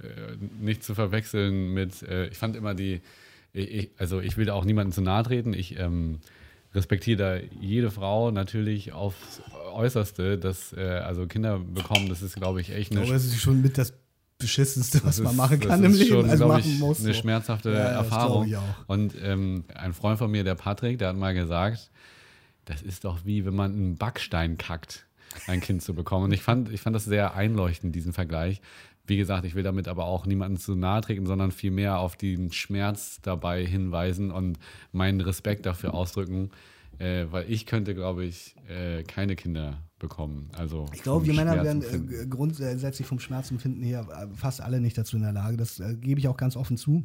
nicht 0.61 0.85
zu 0.85 0.95
verwechseln 0.95 1.73
mit, 1.73 2.03
äh, 2.03 2.29
ich 2.29 2.39
fand 2.39 2.57
immer 2.57 2.75
die, 2.75 3.01
ich, 3.53 3.91
also 3.97 4.21
ich 4.21 4.37
will 4.37 4.45
da 4.45 4.55
auch 4.55 4.65
niemandem 4.65 4.93
zu 4.93 5.01
nahe 5.01 5.23
treten, 5.23 5.55
ich 5.55 5.79
ähm, 5.79 6.19
respektiere 6.75 7.17
da 7.17 7.37
jede 7.61 7.91
Frau 7.91 8.31
natürlich 8.31 8.93
aufs 8.93 9.41
Äußerste, 9.73 10.37
dass 10.37 10.73
äh, 10.75 10.81
also 10.81 11.27
Kinder 11.27 11.59
bekommen, 11.59 12.09
das 12.09 12.23
ist 12.23 12.37
glaube 12.37 12.61
ich 12.61 12.71
echt 12.71 12.93
eine 12.93 13.03
Aber 13.03 13.13
das 13.13 13.25
ist 13.25 13.41
schon 13.41 13.63
mit 13.63 13.79
das 13.79 13.95
Beschissenste, 14.39 15.01
was 15.03 15.19
man 15.21 15.35
machen 15.35 15.61
kann 15.61 15.83
im 15.83 15.95
Leben. 15.95 16.11
Schon, 16.11 16.29
also 16.29 16.49
machen 16.49 16.61
ich, 16.61 16.79
muss. 16.79 17.01
eine 17.01 17.15
so. 17.15 17.21
schmerzhafte 17.21 17.73
Ja, 17.73 17.79
Erfahrung. 17.79 18.55
Und 18.87 19.15
ähm, 19.23 19.65
ein 19.75 19.95
Freund 19.95 20.19
von 20.19 20.31
mir, 20.31 20.45
der 20.45 20.57
Patrick, 20.57 20.99
der 20.99 21.09
hat 21.09 21.17
mal 21.17 21.33
gesagt, 21.33 21.91
das 22.67 22.83
ist 22.83 23.05
doch 23.05 23.25
wie 23.25 23.47
wenn 23.47 23.55
man 23.55 23.73
einen 23.73 23.97
Backstein 23.97 24.59
kackt, 24.59 25.07
ein 25.47 25.61
Kind 25.61 25.83
zu 25.83 25.95
bekommen. 25.95 26.27
Und 26.27 26.33
ich 26.33 26.43
fand, 26.43 26.71
ich 26.71 26.81
fand 26.81 26.95
das 26.95 27.05
sehr 27.05 27.35
einleuchtend, 27.35 27.95
diesen 27.95 28.13
Vergleich. 28.13 28.61
Wie 29.07 29.17
gesagt, 29.17 29.45
ich 29.45 29.55
will 29.55 29.63
damit 29.63 29.89
aber 29.89 30.05
auch 30.05 30.27
niemanden 30.27 30.59
zu 30.59 30.75
nahe 30.75 31.01
treten, 31.01 31.27
sondern 31.27 31.53
vielmehr 31.53 31.99
auf 31.99 32.17
den 32.17 32.53
Schmerz 32.53 33.21
dabei 33.23 33.65
hinweisen 33.65 34.31
und 34.33 34.59
meinen 34.93 35.21
Respekt 35.21 35.65
dafür 35.65 35.95
ausdrücken, 35.95 36.51
äh, 36.99 37.27
weil 37.31 37.51
ich 37.51 37.67
könnte, 37.67 37.95
glaube 37.95 38.25
ich, 38.25 38.57
äh, 38.69 39.05
keine 39.05 39.37
Kinder 39.37 39.83
bekommen. 39.99 40.51
Also 40.57 40.87
Ich 40.93 41.03
glaube, 41.03 41.25
wir 41.27 41.35
Männer 41.35 41.63
werden 41.63 41.83
äh, 41.83 42.27
grundsätzlich 42.27 43.07
vom 43.07 43.21
Schmerzempfinden 43.21 43.83
her 43.83 44.07
äh, 44.11 44.35
fast 44.35 44.61
alle 44.61 44.81
nicht 44.81 44.99
dazu 44.99 45.17
in 45.17 45.23
der 45.23 45.33
Lage. 45.33 45.57
Das 45.57 45.79
äh, 45.79 45.95
gebe 45.95 46.19
ich 46.19 46.27
auch 46.27 46.37
ganz 46.37 46.57
offen 46.57 46.77
zu. 46.77 47.05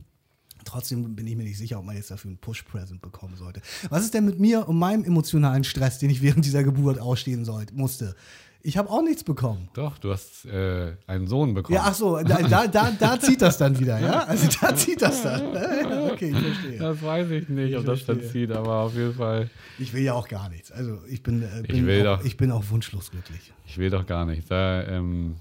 Trotzdem 0.66 1.16
bin 1.16 1.28
ich 1.28 1.36
mir 1.36 1.44
nicht 1.44 1.58
sicher, 1.58 1.80
ob 1.80 1.86
man 1.86 1.96
jetzt 1.96 2.12
dafür 2.12 2.30
einen 2.30 2.38
Push-Present 2.38 3.02
bekommen 3.02 3.36
sollte. 3.36 3.62
Was 3.90 4.04
ist 4.04 4.14
denn 4.14 4.26
mit 4.26 4.40
mir 4.40 4.68
und 4.68 4.78
meinem 4.78 5.04
emotionalen 5.04 5.64
Stress, 5.64 6.00
den 6.00 6.10
ich 6.10 6.22
während 6.22 6.46
dieser 6.46 6.64
Geburt 6.64 7.00
ausstehen 7.00 7.46
sollte, 7.46 7.74
musste? 7.74 8.16
Ich 8.64 8.78
habe 8.78 8.92
auch 8.92 9.02
nichts 9.02 9.24
bekommen. 9.24 9.70
Doch, 9.74 9.98
du 9.98 10.12
hast 10.12 10.46
äh, 10.46 10.94
einen 11.08 11.26
Sohn 11.26 11.56
bekommen. 11.56 11.76
Ja, 11.76 11.86
ach 11.88 11.96
so, 11.96 12.18
da, 12.22 12.44
da, 12.44 12.68
da, 12.68 12.92
da 12.92 13.20
zieht 13.20 13.42
das 13.42 13.58
dann 13.58 13.80
wieder, 13.80 14.00
ja? 14.00 14.24
Also 14.26 14.48
da 14.62 14.76
zieht 14.76 15.02
das 15.02 15.24
dann. 15.24 15.42
Okay, 16.12 16.30
ich 16.30 16.38
verstehe. 16.38 16.78
Das 16.78 17.02
weiß 17.02 17.32
ich 17.32 17.50
nicht, 17.50 17.76
ob 17.76 17.86
das 17.86 18.06
dann 18.06 18.20
verstehe. 18.20 18.48
zieht, 18.48 18.56
aber 18.56 18.76
auf 18.82 18.94
jeden 18.94 19.16
Fall, 19.16 19.50
Ich 19.80 19.94
will 19.94 20.04
ja 20.04 20.14
auch 20.14 20.28
gar 20.28 20.50
nichts. 20.50 20.72
Also 20.72 21.00
ich 21.08 21.24
bin, 21.24 21.42
äh, 21.42 21.62
Ich 21.62 21.70
bin, 21.70 21.88
will 21.88 22.06
auch, 22.06 22.20
doch. 22.20 22.26
ich 22.26 22.38
bin 22.38 22.52
auch 22.52 22.64
wunschlos 22.70 23.10
glücklich. 23.10 23.52
ich 23.66 23.80
will 23.80 23.90
doch 23.90 24.06
gar 24.06 24.26
nichts. 24.26 24.48
Da, 24.50 24.84
ähm, 24.84 25.38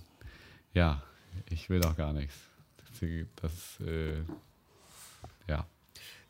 ja, 0.73 1.03
ich 1.51 1.69
will 1.69 1.81
doch 1.81 1.97
gar 1.97 2.15
nichts. 2.15 2.35
Das, 3.01 3.09
das 3.43 3.87
äh, 3.87 4.15
ja. 5.51 5.67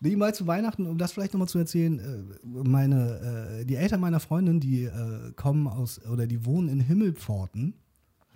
Nee, 0.02 0.16
mal 0.16 0.35
zu 0.35 0.46
Weihnachten, 0.46 0.87
um 0.87 0.96
das 0.96 1.12
vielleicht 1.12 1.35
nochmal 1.35 1.48
zu 1.48 1.59
erzählen, 1.59 1.98
äh, 1.98 2.46
meine, 2.46 3.61
äh, 3.61 3.64
die 3.66 3.76
Eltern 3.76 4.00
meiner 4.00 4.18
Freundin, 4.18 4.59
die 4.59 4.85
äh, 4.85 5.33
kommen 5.37 5.68
aus, 5.68 6.00
oder 6.06 6.26
die 6.26 6.46
wohnen 6.46 6.70
in 6.70 6.80
Himmelpforten. 6.80 7.74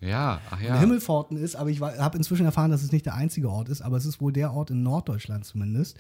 Ja, 0.01 0.43
ach 0.51 0.61
ja. 0.61 0.79
Himmelpforten 0.79 1.39
ist, 1.39 1.57
aber 1.57 1.71
ich 1.71 1.81
habe 1.81 2.19
inzwischen 2.19 2.45
erfahren, 2.45 2.71
dass 2.71 2.83
es 2.83 2.93
nicht 2.93 3.07
der 3.07 3.15
einzige 3.15 3.49
Ort 3.49 3.71
ist, 3.71 3.81
aber 3.81 3.97
es 3.97 4.05
ist 4.05 4.21
wohl 4.21 4.35
der 4.35 4.53
Ort 4.53 4.71
in 4.71 4.83
Norddeutschland 4.83 5.47
zumindest, 5.47 5.97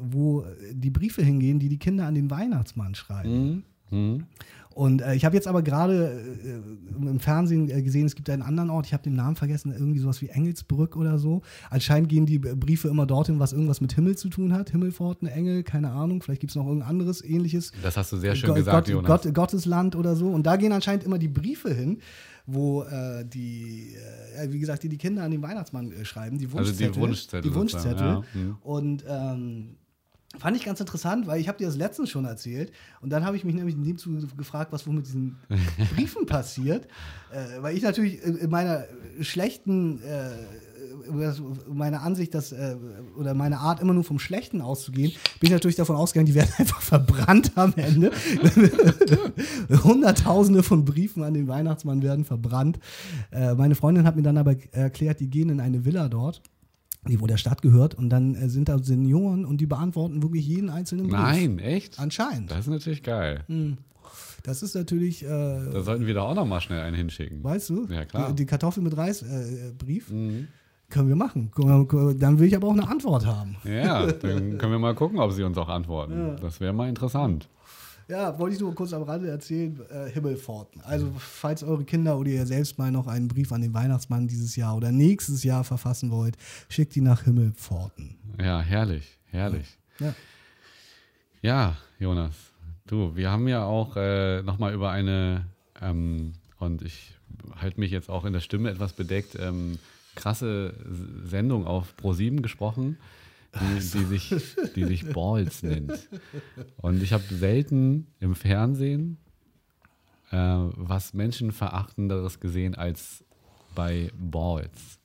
wo 0.00 0.46
die 0.72 0.88
Briefe 0.88 1.20
hingehen, 1.20 1.58
die 1.58 1.68
die 1.68 1.78
Kinder 1.78 2.06
an 2.06 2.14
den 2.14 2.30
Weihnachtsmann 2.30 2.94
schreiben. 2.94 3.64
Mhm. 3.90 4.24
Und 4.78 5.02
äh, 5.02 5.16
ich 5.16 5.24
habe 5.24 5.34
jetzt 5.34 5.48
aber 5.48 5.62
gerade 5.62 6.22
äh, 6.44 7.00
im 7.08 7.18
Fernsehen 7.18 7.68
äh, 7.68 7.82
gesehen, 7.82 8.06
es 8.06 8.14
gibt 8.14 8.30
einen 8.30 8.42
anderen 8.42 8.70
Ort, 8.70 8.86
ich 8.86 8.92
habe 8.92 9.02
den 9.02 9.16
Namen 9.16 9.34
vergessen, 9.34 9.72
irgendwie 9.72 9.98
sowas 9.98 10.22
wie 10.22 10.28
Engelsbrück 10.28 10.96
oder 10.96 11.18
so. 11.18 11.42
Anscheinend 11.68 12.08
gehen 12.08 12.26
die 12.26 12.38
Briefe 12.38 12.86
immer 12.86 13.04
dorthin, 13.04 13.40
was 13.40 13.52
irgendwas 13.52 13.80
mit 13.80 13.92
Himmel 13.94 14.16
zu 14.16 14.28
tun 14.28 14.52
hat. 14.52 14.70
Himmelfort, 14.70 15.18
eine 15.20 15.32
Engel, 15.32 15.64
keine 15.64 15.90
Ahnung, 15.90 16.22
vielleicht 16.22 16.40
gibt 16.42 16.52
es 16.52 16.54
noch 16.56 16.66
irgendein 16.66 16.90
anderes 16.90 17.24
ähnliches. 17.24 17.72
Das 17.82 17.96
hast 17.96 18.12
du 18.12 18.18
sehr 18.18 18.36
schön 18.36 18.50
Go- 18.50 18.54
gesagt, 18.54 18.86
Gott, 18.86 18.94
Jonas. 18.94 19.22
Gott, 19.24 19.34
Gottesland 19.34 19.96
oder 19.96 20.14
so. 20.14 20.28
Und 20.28 20.46
da 20.46 20.54
gehen 20.54 20.70
anscheinend 20.70 21.02
immer 21.02 21.18
die 21.18 21.26
Briefe 21.26 21.74
hin, 21.74 21.98
wo 22.46 22.84
äh, 22.84 23.24
die, 23.24 23.94
äh, 24.40 24.52
wie 24.52 24.60
gesagt, 24.60 24.84
die 24.84 24.88
die 24.88 24.96
Kinder 24.96 25.24
an 25.24 25.32
den 25.32 25.42
Weihnachtsmann 25.42 25.90
äh, 25.90 26.04
schreiben, 26.04 26.38
die 26.38 26.46
Also 26.46 26.70
die 26.72 26.94
Wunschzettel. 26.94 27.02
Wunschzettel 27.02 27.50
Die 27.50 27.54
Wunschzettel. 27.56 28.06
ja. 28.06 28.22
Und 28.62 29.04
ähm, 29.08 29.70
fand 30.36 30.56
ich 30.56 30.64
ganz 30.64 30.80
interessant, 30.80 31.26
weil 31.26 31.40
ich 31.40 31.48
habe 31.48 31.58
dir 31.58 31.66
das 31.66 31.76
letztens 31.76 32.10
schon 32.10 32.24
erzählt. 32.24 32.70
Und 33.00 33.10
dann 33.10 33.24
habe 33.24 33.36
ich 33.36 33.44
mich 33.44 33.54
nämlich 33.54 33.76
in 33.76 33.84
dem 33.84 33.96
Zuge 33.96 34.26
gefragt, 34.36 34.72
was 34.72 34.86
wohl 34.86 34.94
mit 34.94 35.06
diesen 35.06 35.38
Briefen 35.94 36.26
passiert. 36.26 36.86
Äh, 37.32 37.62
weil 37.62 37.76
ich 37.76 37.82
natürlich 37.82 38.22
in 38.22 38.36
in 38.36 38.50
meiner 38.50 38.84
schlechten 39.20 40.02
äh, 40.02 40.30
meine 41.68 42.00
Ansicht, 42.00 42.34
dass, 42.34 42.52
äh, 42.52 42.76
oder 43.16 43.34
meine 43.34 43.58
Art, 43.58 43.80
immer 43.80 43.94
nur 43.94 44.04
vom 44.04 44.18
Schlechten 44.18 44.60
auszugehen, 44.60 45.12
bin 45.40 45.48
ich 45.48 45.50
natürlich 45.50 45.76
davon 45.76 45.96
ausgegangen, 45.96 46.26
die 46.26 46.34
werden 46.34 46.52
einfach 46.58 46.80
verbrannt 46.80 47.52
am 47.54 47.72
Ende. 47.76 48.10
Hunderttausende 49.84 50.62
von 50.62 50.84
Briefen 50.84 51.22
an 51.22 51.34
den 51.34 51.48
Weihnachtsmann 51.48 52.02
werden 52.02 52.24
verbrannt. 52.24 52.78
Äh, 53.30 53.54
meine 53.54 53.74
Freundin 53.74 54.06
hat 54.06 54.16
mir 54.16 54.22
dann 54.22 54.38
aber 54.38 54.56
erklärt, 54.72 55.20
die 55.20 55.30
gehen 55.30 55.50
in 55.50 55.60
eine 55.60 55.84
Villa 55.84 56.08
dort, 56.08 56.42
die 57.06 57.20
wo 57.20 57.26
der 57.26 57.36
Stadt 57.36 57.62
gehört, 57.62 57.94
und 57.94 58.10
dann 58.10 58.34
äh, 58.34 58.48
sind 58.48 58.68
da 58.68 58.78
Senioren 58.78 59.44
und 59.44 59.60
die 59.60 59.66
beantworten 59.66 60.22
wirklich 60.22 60.46
jeden 60.46 60.68
einzelnen 60.70 61.06
Brief. 61.08 61.18
Nein, 61.18 61.58
echt? 61.58 61.98
Anscheinend. 61.98 62.50
Das 62.50 62.60
ist 62.60 62.68
natürlich 62.68 63.02
geil. 63.02 63.44
Das 64.42 64.62
ist 64.62 64.74
natürlich, 64.74 65.24
äh, 65.24 65.28
Da 65.28 65.82
sollten 65.82 66.06
wir 66.06 66.14
da 66.14 66.22
auch 66.22 66.34
noch 66.34 66.46
mal 66.46 66.60
schnell 66.60 66.80
einen 66.80 66.96
hinschicken. 66.96 67.42
weißt 67.44 67.70
du, 67.70 67.86
Ja, 67.90 68.04
klar. 68.04 68.24
Mhm. 68.30 68.36
die, 68.36 68.42
die 68.42 68.46
Kartoffel 68.46 68.82
mit 68.82 68.96
Reis 68.96 69.22
äh, 69.22 69.72
Brief. 69.76 70.08
Können 70.90 71.08
wir 71.08 71.16
machen. 71.16 71.50
Dann 72.18 72.38
will 72.38 72.46
ich 72.48 72.56
aber 72.56 72.68
auch 72.68 72.72
eine 72.72 72.88
Antwort 72.88 73.26
haben. 73.26 73.56
Ja, 73.64 74.06
dann 74.06 74.56
können 74.56 74.72
wir 74.72 74.78
mal 74.78 74.94
gucken, 74.94 75.18
ob 75.18 75.32
sie 75.32 75.42
uns 75.42 75.58
auch 75.58 75.68
antworten. 75.68 76.36
Das 76.40 76.60
wäre 76.60 76.72
mal 76.72 76.88
interessant. 76.88 77.48
Ja, 78.08 78.38
wollte 78.38 78.54
ich 78.54 78.60
nur 78.60 78.74
kurz 78.74 78.94
am 78.94 79.02
Rande 79.02 79.28
erzählen, 79.28 79.78
äh, 79.90 80.08
Himmelforten. 80.10 80.80
Also, 80.80 81.12
falls 81.18 81.62
eure 81.62 81.84
Kinder 81.84 82.18
oder 82.18 82.30
ihr 82.30 82.46
selbst 82.46 82.78
mal 82.78 82.90
noch 82.90 83.06
einen 83.06 83.28
Brief 83.28 83.52
an 83.52 83.60
den 83.60 83.74
Weihnachtsmann 83.74 84.26
dieses 84.26 84.56
Jahr 84.56 84.76
oder 84.76 84.90
nächstes 84.90 85.44
Jahr 85.44 85.62
verfassen 85.62 86.10
wollt, 86.10 86.36
schickt 86.70 86.94
die 86.94 87.02
nach 87.02 87.24
Himmelforten. 87.24 88.16
Ja, 88.40 88.60
herrlich, 88.60 89.18
herrlich. 89.26 89.78
Ja. 90.00 90.14
Ja, 91.42 91.76
Jonas, 91.98 92.34
du, 92.86 93.14
wir 93.14 93.30
haben 93.30 93.46
ja 93.46 93.64
auch 93.64 93.96
äh, 93.96 94.42
nochmal 94.42 94.72
über 94.72 94.90
eine, 94.90 95.44
ähm, 95.80 96.32
und 96.58 96.80
ich 96.82 97.14
halte 97.56 97.78
mich 97.78 97.90
jetzt 97.90 98.08
auch 98.08 98.24
in 98.24 98.32
der 98.32 98.40
Stimme 98.40 98.70
etwas 98.70 98.94
bedeckt, 98.94 99.36
ähm, 99.38 99.78
krasse 100.14 100.74
Sendung 101.24 101.66
auf 101.66 101.94
Pro7 102.02 102.40
gesprochen, 102.40 102.96
die, 103.54 103.74
die, 103.74 104.04
sich, 104.04 104.34
die 104.74 104.84
sich 104.84 105.12
Balls 105.12 105.62
nennt. 105.62 106.08
Und 106.76 107.02
ich 107.02 107.12
habe 107.12 107.24
selten 107.24 108.06
im 108.20 108.34
Fernsehen 108.34 109.18
äh, 110.30 110.36
was 110.36 111.14
Menschenverachtenderes 111.14 112.40
gesehen 112.40 112.74
als 112.74 113.24
bei 113.74 114.10
Balls. 114.18 114.97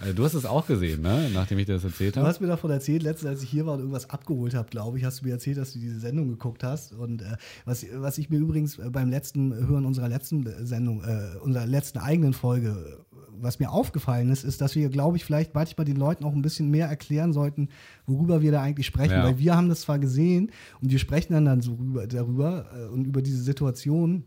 Äh, 0.00 0.14
Du 0.14 0.24
hast 0.24 0.34
es 0.34 0.44
auch 0.44 0.66
gesehen, 0.66 1.02
ne? 1.02 1.30
nachdem 1.32 1.58
ich 1.58 1.66
dir 1.66 1.74
das 1.74 1.84
erzählt 1.84 2.16
Du 2.16 2.20
habe. 2.20 2.28
hast 2.28 2.40
mir 2.40 2.46
davon 2.46 2.70
erzählt, 2.70 3.02
letztens, 3.02 3.28
als 3.30 3.42
ich 3.42 3.50
hier 3.50 3.66
war 3.66 3.74
und 3.74 3.80
irgendwas 3.80 4.08
abgeholt 4.10 4.54
habe, 4.54 4.68
glaube 4.70 4.98
ich, 4.98 5.04
hast 5.04 5.20
du 5.20 5.26
mir 5.26 5.32
erzählt, 5.32 5.56
dass 5.58 5.72
du 5.72 5.78
diese 5.78 6.00
Sendung 6.00 6.28
geguckt 6.28 6.64
hast. 6.64 6.92
Und 6.92 7.22
äh, 7.22 7.36
was, 7.64 7.84
was 7.94 8.18
ich 8.18 8.30
mir 8.30 8.38
übrigens 8.38 8.78
äh, 8.78 8.90
beim 8.90 9.10
letzten 9.10 9.54
Hören 9.54 9.84
unserer 9.84 10.08
letzten 10.08 10.46
Sendung, 10.66 11.02
äh, 11.04 11.36
unserer 11.40 11.66
letzten 11.66 11.98
eigenen 11.98 12.32
Folge, 12.32 12.68
äh, 12.68 13.02
was 13.40 13.58
mir 13.58 13.70
aufgefallen 13.72 14.30
ist, 14.30 14.44
ist, 14.44 14.60
dass 14.60 14.76
wir, 14.76 14.88
glaube 14.88 15.16
ich, 15.16 15.24
vielleicht 15.24 15.54
manchmal 15.54 15.84
den 15.84 15.96
Leuten 15.96 16.24
auch 16.24 16.32
ein 16.32 16.42
bisschen 16.42 16.70
mehr 16.70 16.86
erklären 16.86 17.32
sollten, 17.32 17.68
worüber 18.06 18.40
wir 18.40 18.52
da 18.52 18.62
eigentlich 18.62 18.86
sprechen. 18.86 19.14
Ja. 19.14 19.24
Weil 19.24 19.38
wir 19.38 19.56
haben 19.56 19.68
das 19.68 19.80
zwar 19.80 19.98
gesehen 19.98 20.52
und 20.80 20.92
wir 20.92 20.98
sprechen 20.98 21.32
dann, 21.32 21.44
dann 21.46 21.60
so 21.60 21.74
rüber, 21.74 22.06
darüber 22.06 22.66
äh, 22.76 22.86
und 22.92 23.04
über 23.06 23.20
diese 23.22 23.42
Situation. 23.42 24.24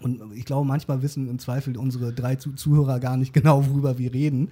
Und 0.00 0.32
ich 0.34 0.44
glaube, 0.44 0.66
manchmal 0.66 1.02
wissen 1.02 1.28
im 1.28 1.38
Zweifel 1.38 1.76
unsere 1.76 2.12
drei 2.12 2.36
Zu 2.36 2.52
Zuhörer 2.52 3.00
gar 3.00 3.16
nicht 3.16 3.32
genau, 3.32 3.66
worüber 3.66 3.98
wir 3.98 4.12
reden. 4.12 4.50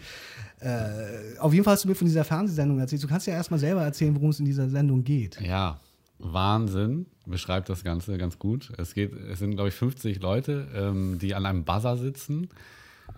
Äh, 0.61 1.39
auf 1.39 1.53
jeden 1.53 1.65
Fall 1.65 1.75
hast 1.75 1.85
du 1.85 1.89
mir 1.89 1.95
von 1.95 2.07
dieser 2.07 2.25
Fernsehsendung 2.25 2.79
erzählt. 2.79 3.03
Du 3.03 3.09
kannst 3.09 3.27
ja 3.27 3.35
erstmal 3.35 3.61
selber 3.61 3.83
erzählen, 3.83 4.15
worum 4.15 4.31
es 4.31 4.41
in 4.41 4.47
dieser 4.47 4.69
Sendung 4.69 5.05
geht. 5.05 5.41
Ja, 5.41 5.81
Wahnsinn. 6.19 7.07
Beschreibt 7.27 7.69
das 7.69 7.85
Ganze 7.85 8.19
ganz 8.19 8.39
gut. 8.39 8.73
Es, 8.79 8.95
geht, 8.95 9.13
es 9.13 9.39
sind, 9.39 9.53
glaube 9.53 9.69
ich, 9.69 9.75
50 9.75 10.21
Leute, 10.21 10.67
ähm, 10.75 11.19
die 11.19 11.35
an 11.35 11.47
einem 11.47 11.65
Buzzer 11.65 11.97
sitzen. 11.97 12.49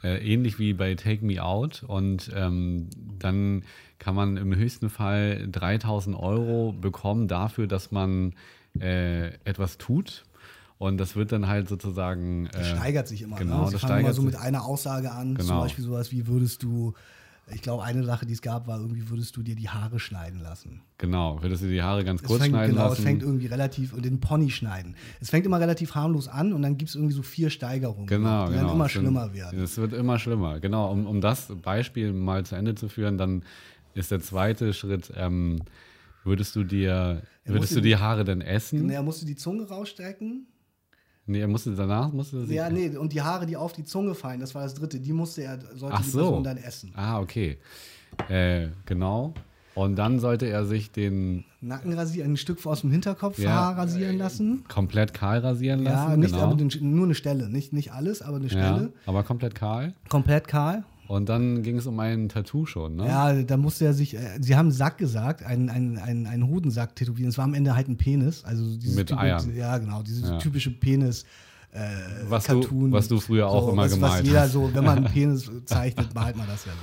Äh, 0.03 0.19
ähnlich 0.33 0.59
wie 0.59 0.73
bei 0.73 0.95
Take 0.95 1.25
Me 1.25 1.43
Out. 1.43 1.85
Und 1.87 2.31
ähm, 2.35 2.89
dann 3.19 3.65
kann 3.99 4.15
man 4.15 4.37
im 4.37 4.55
höchsten 4.55 4.91
Fall 4.91 5.47
3000 5.51 6.17
Euro 6.17 6.73
bekommen 6.73 7.29
dafür, 7.29 7.67
dass 7.67 7.91
man 7.91 8.35
äh, 8.79 9.29
etwas 9.45 9.79
tut. 9.79 10.25
Und 10.81 10.97
das 10.97 11.15
wird 11.15 11.31
dann 11.31 11.47
halt 11.47 11.69
sozusagen. 11.69 12.49
Das 12.53 12.63
äh, 12.69 12.77
steigert 12.77 13.07
sich 13.07 13.21
immer. 13.21 13.37
genau, 13.37 13.61
ne? 13.61 13.67
Sie 13.67 13.73
das 13.75 13.83
fangen 13.83 14.01
immer 14.01 14.15
so 14.15 14.23
mit 14.23 14.35
einer 14.37 14.65
Aussage 14.65 15.13
an. 15.13 15.37
Zum 15.37 15.47
Genau. 15.47 15.61
Beispiel 15.61 15.85
sowas 15.85 16.11
wie, 16.11 16.27
würdest 16.27 16.63
du, 16.63 16.95
ich 17.53 17.61
glaube, 17.61 17.83
eine 17.85 18.03
Sache, 18.03 18.25
die 18.25 18.33
es 18.33 18.41
gab, 18.41 18.67
war 18.67 18.81
irgendwie, 18.81 19.11
würdest 19.11 19.37
du 19.37 19.43
dir 19.43 19.55
die 19.55 19.69
Haare 19.69 19.99
schneiden 20.01 20.41
lassen. 20.41 20.81
Genau, 20.97 21.43
würdest 21.43 21.63
du 21.63 21.69
die 21.69 21.83
Haare 21.83 22.03
ganz 22.03 22.23
kurz 22.23 22.41
fängt, 22.41 22.55
schneiden 22.55 22.77
genau, 22.77 22.89
lassen. 22.89 22.99
es 23.03 23.05
fängt 23.05 23.23
irgendwie 23.23 23.45
relativ, 23.47 23.93
und 23.93 24.07
den 24.07 24.21
Pony 24.21 24.49
schneiden. 24.51 24.95
Es 25.21 25.29
fängt 25.29 25.45
immer 25.45 25.61
relativ 25.61 25.95
harmlos 25.95 26.29
an 26.29 26.55
und 26.55 26.63
dann 26.63 26.79
gibt 26.79 26.89
es 26.89 26.95
irgendwie 26.95 27.13
so 27.15 27.23
vier 27.23 27.51
Steigerungen, 27.51 28.07
Genau, 28.07 28.47
die 28.47 28.53
genau. 28.55 28.65
dann 28.69 28.75
immer 28.77 28.87
Es 28.87 28.93
sind- 28.95 29.03
schlimmer 29.03 29.35
werden. 29.35 29.61
Es 29.61 29.77
wird 29.77 29.93
immer 29.93 30.19
schlimmer. 30.19 30.61
Genau, 30.61 30.91
um, 30.91 31.07
um 31.07 31.21
das 31.21 31.53
Beispiel 31.61 32.15
mal 32.15 32.47
zu 32.47 32.55
Ende 32.57 32.75
zu 32.75 32.89
führen, 32.89 33.19
dann 33.19 33.43
ist 33.93 34.11
der 34.13 34.21
zweite 34.21 34.73
Schritt, 34.73 35.13
ähm, 35.15 35.61
würdest 36.25 36.57
du 36.57 36.65
dir, 36.65 37.23
Er 37.45 37.53
würdest 37.53 37.77
du 37.77 37.81
die 37.83 37.97
Haare 37.97 38.25
denn 38.25 38.41
essen? 38.41 38.81
Und 38.85 38.91
er 38.91 39.03
musste 39.03 39.27
die 39.27 39.37
Zunge 39.37 39.65
rausstrecken. 39.69 40.47
Nee, 41.27 41.41
er 41.41 41.49
musste 41.49 41.75
danach, 41.75 42.13
musste 42.13 42.39
er 42.39 42.47
sie- 42.47 42.55
Ja, 42.55 42.71
nee, 42.71 42.97
und 42.97 43.13
die 43.13 43.23
Haare, 43.23 43.47
die 43.47 43.57
auf 43.57 43.73
die 43.73 43.85
Zunge 43.85 44.15
fallen, 44.15 44.41
das 44.41 44.55
war 44.55 44.63
das 44.63 44.75
dritte, 44.75 44.99
die 45.01 45.13
musste 45.13 45.43
er, 45.43 45.59
sollte 45.77 45.97
Ach 45.97 46.03
die 46.03 46.11
so. 46.11 46.19
Person 46.19 46.45
dann 46.45 46.57
essen. 46.57 46.93
Ah, 46.97 47.21
okay. 47.21 47.59
Äh, 48.29 48.69
genau. 48.87 49.35
Und 49.77 49.95
dann 49.97 50.19
sollte 50.19 50.47
er 50.47 50.67
sich 50.67 50.91
den 50.91 51.45
Nacken 51.61 51.93
rasieren, 51.93 52.33
ein 52.33 52.37
Stück 52.37 52.67
aus 52.67 52.81
dem 52.81 52.91
Hinterkopf 52.91 53.39
Ja. 53.39 53.51
Haar 53.51 53.79
rasieren 53.79 54.19
lassen. 54.19 54.65
komplett 54.69 55.15
kahl 55.15 55.39
rasieren 55.39 55.85
lassen. 55.85 56.11
Ja, 56.11 56.17
nicht, 56.17 56.33
genau. 56.33 56.45
aber 56.45 56.57
den, 56.57 56.71
nur 56.81 57.05
eine 57.05 57.15
Stelle, 57.15 57.49
nicht, 57.49 57.73
nicht 57.73 57.93
alles, 57.93 58.21
aber 58.21 58.37
eine 58.37 58.47
ja, 58.47 58.51
Stelle. 58.51 58.93
aber 59.07 59.23
komplett 59.23 59.55
kahl. 59.55 59.95
Komplett 60.09 60.49
kahl. 60.49 60.85
Und 61.11 61.29
dann 61.29 61.63
ging 61.65 61.77
es 61.77 61.87
um 61.89 61.99
ein 61.99 62.29
Tattoo 62.29 62.67
schon, 62.67 62.95
ne? 62.95 63.07
Ja, 63.07 63.43
da 63.43 63.57
musste 63.57 63.85
er 63.85 63.95
sich, 63.95 64.15
äh, 64.15 64.21
sie 64.41 64.55
haben 64.57 64.71
Sack 64.71 64.97
gesagt, 64.97 65.43
einen, 65.43 65.69
einen, 65.69 65.99
einen, 65.99 66.27
einen 66.29 66.47
Hodensack 66.47 66.95
tätowieren. 66.95 67.31
Es 67.31 67.37
war 67.39 67.45
am 67.47 67.55
Ende 67.55 67.75
halt 67.75 67.89
ein 67.89 67.97
Penis. 67.97 68.45
Also 68.45 68.63
dieses 68.77 68.95
Mit 68.95 69.11
typi- 69.11 69.19
Eiern. 69.19 69.57
Ja, 69.57 69.77
genau, 69.79 70.03
dieses 70.03 70.29
Ja. 70.31 70.39
typische 70.39 70.71
Penis. 70.71 71.25
Äh, 71.73 71.81
Was 72.29 72.47
du- 72.47 72.65
was 72.93 73.09
du 73.09 73.19
früher 73.19 73.49
auch 73.49 73.73
immer 73.73 73.83
was, 73.83 73.93
gemalt 73.95 74.21
was 74.21 74.27
jeder 74.27 74.41
hast. 74.43 74.53
so, 74.53 74.71
wenn 74.73 74.85
man 74.85 74.99
einen 74.99 75.07
Penis 75.13 75.51
zeichnet, 75.65 76.15
malt 76.15 76.37
man 76.37 76.47
das 76.47 76.65
ja 76.65 76.73
so. 76.73 76.79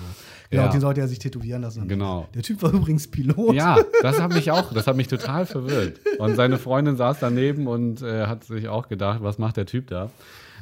Genau, 0.49 0.63
Ja. 0.63 0.69
den 0.71 0.81
sollte 0.81 0.99
er 1.01 1.07
sich 1.07 1.19
tätowieren 1.19 1.61
lassen. 1.61 1.87
Genau. 1.87 2.27
Der 2.35 2.41
Typ 2.41 2.61
war 2.61 2.71
übrigens 2.73 3.07
Pilot. 3.07 3.53
Ja, 3.53 3.77
das 4.01 4.19
hat 4.19 4.33
mich 4.33 4.51
auch, 4.51 4.73
das 4.73 4.87
hat 4.87 4.95
mich 4.97 5.07
total 5.07 5.45
verwirrt. 5.45 5.99
Und 6.19 6.35
seine 6.35 6.57
Freundin 6.57 6.97
saß 6.97 7.17
daneben 7.21 7.67
und 7.67 8.01
äh, 8.01 8.27
hat 8.27 8.43
sich 8.45 8.67
auch 8.67 8.89
gedacht, 8.89 9.19
was 9.21 9.37
macht 9.37 9.55
der 9.57 9.65
Typ 9.65 9.87
da? 9.87 10.09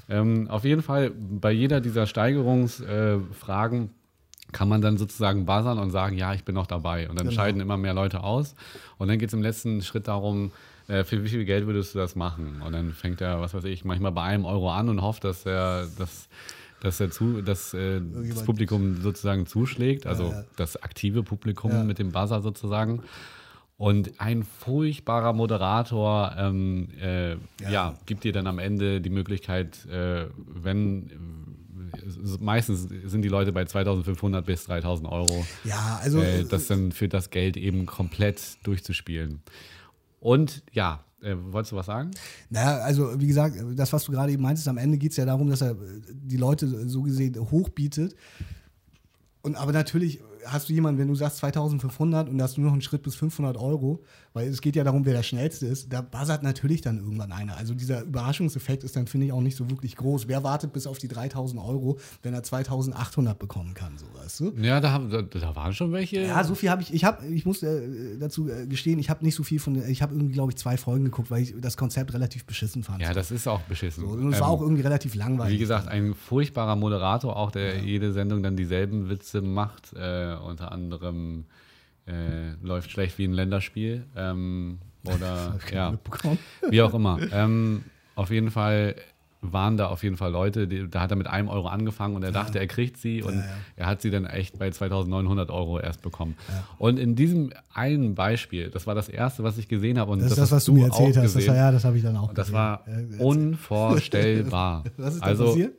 Ähm, 0.09 0.47
auf 0.49 0.63
jeden 0.65 0.81
Fall, 0.81 1.11
bei 1.11 1.51
jeder 1.51 1.81
dieser 1.81 2.05
Steigerungsfragen 2.07 3.83
äh, 3.85 3.89
kann 4.51 4.69
man 4.69 4.81
dann 4.81 4.97
sozusagen 4.97 5.45
buzzern 5.45 5.79
und 5.79 5.91
sagen, 5.91 6.17
ja, 6.17 6.33
ich 6.33 6.43
bin 6.43 6.55
noch 6.55 6.67
dabei. 6.67 7.09
Und 7.09 7.19
dann 7.19 7.27
Genau. 7.27 7.35
scheiden 7.41 7.61
immer 7.61 7.77
mehr 7.77 7.93
Leute 7.93 8.23
aus. 8.23 8.55
Und 8.97 9.07
dann 9.07 9.17
geht 9.19 9.29
es 9.29 9.33
im 9.33 9.41
letzten 9.41 9.81
Schritt 9.81 10.07
darum, 10.07 10.51
äh, 10.87 11.03
für 11.03 11.23
wie 11.23 11.29
viel 11.29 11.45
Geld 11.45 11.65
würdest 11.65 11.95
du 11.95 11.99
das 11.99 12.15
machen? 12.15 12.61
Und 12.63 12.71
dann 12.73 12.93
fängt 12.93 13.21
er, 13.21 13.41
was 13.41 13.53
weiß 13.53 13.63
ich, 13.65 13.83
manchmal 13.85 14.11
bei 14.11 14.21
einem 14.23 14.45
Euro 14.45 14.71
an 14.71 14.87
und 14.89 15.01
hofft, 15.01 15.23
dass 15.23 15.45
er 15.45 15.87
dass, 15.97 16.29
dass, 16.81 16.99
er 16.99 17.09
zu, 17.09 17.41
dass 17.41 17.73
äh, 17.73 17.99
das 18.29 18.43
Publikum 18.43 19.01
sozusagen 19.01 19.47
zuschlägt, 19.47 20.05
also 20.05 20.29
ja. 20.31 20.43
das 20.55 20.81
aktive 20.81 21.23
Publikum 21.23 21.71
Ja. 21.71 21.83
mit 21.83 21.97
dem 21.97 22.11
Buzzer 22.11 22.41
sozusagen. 22.41 23.01
Und 23.77 24.21
ein 24.21 24.43
furchtbarer 24.43 25.33
Moderator 25.33 26.33
ähm, 26.37 26.87
äh, 27.01 27.35
ja. 27.69 27.95
gibt 28.05 28.23
dir 28.23 28.31
dann 28.31 28.47
am 28.47 28.57
Ende 28.57 29.01
die 29.01 29.09
Möglichkeit, 29.09 29.85
äh, 29.87 30.27
wenn 30.37 31.09
äh, 31.93 32.37
meistens 32.39 32.87
sind 33.05 33.21
die 33.21 33.27
Leute 33.27 33.51
bei 33.51 33.65
2500 33.65 34.45
bis 34.45 34.65
3000 34.65 35.09
Euro, 35.11 35.45
Ja, 35.65 35.99
also 36.01 36.21
äh, 36.21 36.45
das 36.45 36.67
dann 36.67 36.93
für 36.93 37.09
das 37.09 37.29
Geld 37.31 37.57
eben 37.57 37.85
komplett 37.85 38.57
durchzuspielen. 38.63 39.41
Und 40.21 40.63
ja, 40.71 41.03
äh, 41.21 41.35
wolltest 41.37 41.73
du 41.73 41.75
was 41.75 41.87
sagen? 41.87 42.11
Naja, 42.49 42.77
also 42.77 43.19
wie 43.19 43.27
gesagt, 43.27 43.57
das, 43.75 43.91
was 43.91 44.05
du 44.05 44.11
gerade 44.11 44.31
eben 44.31 44.43
meintest, 44.43 44.67
am 44.67 44.77
Ende 44.77 44.97
geht 44.97 45.11
es 45.11 45.17
ja 45.17 45.25
darum, 45.25 45.49
dass 45.49 45.61
er 45.61 45.71
äh, 45.71 45.75
die 46.09 46.37
Leute 46.37 46.87
so 46.87 47.01
gesehen 47.01 47.35
hochbietet. 47.51 48.15
Und 49.41 49.55
aber 49.55 49.73
natürlich 49.73 50.21
hast 50.45 50.69
du 50.69 50.73
jemanden, 50.73 50.99
wenn 50.99 51.07
du 51.07 51.15
sagst 51.15 51.37
2500 51.37 52.29
und 52.29 52.37
da 52.37 52.43
hast 52.45 52.57
du 52.57 52.61
noch 52.61 52.71
einen 52.71 52.81
Schritt 52.81 53.03
bis 53.03 53.15
500 53.15 53.57
Euro, 53.57 54.01
weil 54.33 54.47
es 54.49 54.61
geht 54.61 54.75
ja 54.75 54.83
darum, 54.83 55.05
wer 55.05 55.13
der 55.13 55.23
Schnellste 55.23 55.65
ist, 55.65 55.91
da 55.91 56.01
buzzert 56.01 56.43
natürlich 56.43 56.81
dann 56.81 56.97
irgendwann 56.97 57.31
einer. 57.31 57.57
Also 57.57 57.73
dieser 57.73 58.01
Überraschungseffekt 58.03 58.83
ist 58.83 58.95
dann, 58.95 59.07
finde 59.07 59.27
ich, 59.27 59.31
auch 59.31 59.41
nicht 59.41 59.55
so 59.57 59.69
wirklich 59.69 59.95
groß. 59.95 60.27
Wer 60.27 60.43
wartet 60.43 60.73
bis 60.73 60.87
auf 60.87 60.97
die 60.97 61.07
3000 61.07 61.61
Euro, 61.61 61.97
wenn 62.23 62.33
er 62.33 62.43
2800 62.43 63.37
bekommen 63.39 63.73
kann, 63.73 63.97
so 63.97 64.05
weißt 64.19 64.39
du? 64.41 64.53
Ja, 64.61 64.79
da, 64.81 64.91
haben- 64.91 65.09
da, 65.09 65.21
da 65.21 65.55
waren 65.55 65.73
schon 65.73 65.91
welche. 65.91 66.21
Ja, 66.21 66.43
so 66.43 66.55
viel 66.55 66.69
habe 66.69 66.81
ich, 66.81 66.93
ich 66.93 67.03
habe, 67.03 67.25
ich 67.27 67.45
muss 67.45 67.63
äh, 67.63 68.17
dazu 68.19 68.49
äh, 68.49 68.67
gestehen, 68.67 68.99
ich 68.99 69.09
habe 69.09 69.23
nicht 69.23 69.35
so 69.35 69.43
viel 69.43 69.59
von, 69.59 69.75
ich 69.87 70.01
habe 70.01 70.13
irgendwie, 70.13 70.33
glaube 70.33 70.51
ich, 70.51 70.57
zwei 70.57 70.77
Folgen 70.77 71.05
geguckt, 71.05 71.31
weil 71.31 71.41
ich 71.43 71.55
das 71.59 71.77
Konzept 71.77 72.13
relativ 72.13 72.45
beschissen 72.45 72.83
fand. 72.83 73.01
Ja, 73.01 73.13
das 73.13 73.31
ist 73.31 73.47
auch 73.47 73.61
beschissen. 73.61 74.03
so, 74.05 74.09
und 74.09 74.33
es 74.33 74.39
war 74.39 74.47
Ähm, 74.49 74.53
auch 74.55 74.61
irgendwie 74.61 74.81
relativ 74.83 75.15
langweilig. 75.15 75.53
Wie 75.55 75.59
gesagt, 75.59 75.87
ein 75.87 76.13
furchtbarer 76.13 76.75
Moderator, 76.75 77.35
auch 77.35 77.51
der 77.51 77.79
jede 77.79 78.11
Sendung 78.11 78.43
dann 78.43 78.55
dieselben 78.57 79.09
Witze 79.09 79.41
macht. 79.41 79.93
Äh, 79.93 80.34
unter 80.43 80.71
anderem 80.71 81.45
äh, 82.07 82.53
läuft 82.61 82.91
schlecht 82.91 83.17
wie 83.17 83.25
ein 83.25 83.33
Länderspiel. 83.33 84.05
Ähm, 84.15 84.79
oder 85.03 85.59
ja, 85.73 85.93
wie 86.69 86.81
auch 86.81 86.93
immer. 86.93 87.19
Ähm, 87.31 87.83
auf 88.15 88.31
jeden 88.31 88.51
Fall 88.51 88.95
waren 89.41 89.77
da 89.77 89.87
auf 89.87 90.03
jeden 90.03 90.17
Fall 90.17 90.31
Leute, 90.31 90.67
die, 90.67 90.89
da 90.89 91.01
hat 91.01 91.11
er 91.11 91.17
mit 91.17 91.27
einem 91.27 91.49
Euro 91.49 91.67
angefangen 91.67 92.15
und 92.15 92.23
er 92.23 92.31
dachte, 92.31 92.59
er 92.59 92.67
kriegt 92.67 92.97
sie 92.97 93.21
und 93.21 93.35
ja. 93.35 93.43
er 93.75 93.85
hat 93.87 94.01
sie 94.01 94.09
dann 94.09 94.25
echt 94.25 94.57
bei 94.57 94.69
2900 94.69 95.51
Euro 95.51 95.79
erst 95.79 96.01
bekommen. 96.01 96.35
Und 96.77 96.97
in 96.97 97.15
diesem 97.15 97.51
einen 97.73 98.15
Beispiel, 98.15 98.69
das 98.69 98.87
war 98.87 98.95
das 98.95 99.09
erste, 99.09 99.43
was 99.43 99.57
ich 99.57 99.67
gesehen 99.67 99.99
habe 99.99 100.11
und 100.11 100.19
Das 100.19 100.31
ist 100.31 100.37
das, 100.37 100.51
was 100.51 100.65
du 100.65 100.73
mir 100.73 100.85
erzählt 100.85 101.15
hast. 101.17 101.25
Das, 101.25 101.33
gesehen. 101.35 101.55
ja, 101.55 101.71
das 101.71 101.83
habe 101.83 101.97
ich 101.97 102.03
dann 102.03 102.17
auch 102.17 102.29
Und 102.29 102.37
das 102.37 102.47
gesehen. 102.47 102.57
war 102.57 102.85
Ja, 102.87 103.23
unvorstellbar. 103.23 104.83
Was 104.97 105.15
ist 105.15 105.21
da 105.21 105.27
also, 105.27 105.45
passiert? 105.45 105.73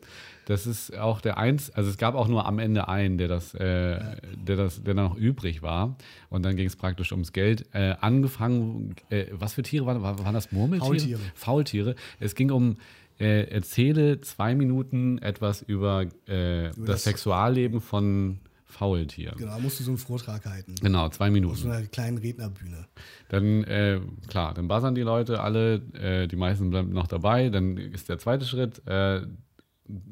Das 0.47 0.67
ist 0.67 0.97
auch 0.97 1.21
der 1.21 1.39
eins, 1.39 1.71
also 1.71 1.91
es 1.91 1.99
gab 1.99 2.15
auch 2.15 2.29
nur 2.29 2.47
am 2.47 2.59
Ende 2.61 2.89
einen, 2.89 3.19
der 3.19 3.27
das, 3.29 3.53
äh, 3.55 3.99
der 4.47 4.57
das, 4.57 4.83
der 4.83 4.95
noch 4.95 5.17
übrig 5.17 5.61
war. 5.61 5.97
Und 6.31 6.45
dann 6.45 6.57
ging 6.57 6.67
es 6.69 6.77
praktisch 6.77 7.11
ums 7.13 7.33
Geld. 7.33 7.67
Äh, 7.75 7.97
angefangen, 8.01 8.95
äh, 9.11 9.27
was 9.33 9.55
für 9.55 9.63
Tiere 9.63 9.85
waren, 9.87 10.03
waren 10.03 10.35
das 10.35 10.53
Murmeltiere? 10.53 10.87
Faultiere. 10.89 11.21
Faultiere. 11.35 11.95
Es 12.21 12.35
ging 12.37 12.51
um 12.53 12.77
äh, 13.19 13.49
erzähle 13.51 14.21
zwei 14.21 14.55
Minuten 14.55 15.19
etwas 15.19 15.63
über, 15.63 16.03
äh, 16.27 16.65
das, 16.69 16.77
das- 16.85 17.05
Sexualleben 17.05 17.81
von 17.81 18.39
Faultieren. 18.67 19.37
Genau, 19.39 19.53
da 19.53 19.59
musst 19.59 19.81
du 19.81 19.85
so 19.85 19.91
einen 19.93 19.99
Vortrag 19.99 20.45
halten. 20.45 20.75
Genau, 20.83 21.09
zwei 21.09 21.31
Minuten. 21.31 21.55
Auf 21.55 21.59
so 21.61 21.69
einer 21.71 21.87
kleinen 21.87 22.19
Rednerbühne. 22.19 22.87
Dann, 23.31 23.65
äh, 23.65 24.01
klar, 24.29 24.53
dann 24.55 24.69
buzzern 24.69 24.95
die 24.95 25.01
Leute 25.03 25.41
alle, 25.41 25.77
äh, 25.95 26.27
die 26.29 26.37
meisten 26.37 26.69
bleiben 26.71 26.91
noch 26.93 27.07
dabei. 27.07 27.49
Dann 27.49 27.77
ist 27.79 28.09
der 28.09 28.19
zweite 28.19 28.45
Schritt, 28.45 28.83
äh, 28.87 29.23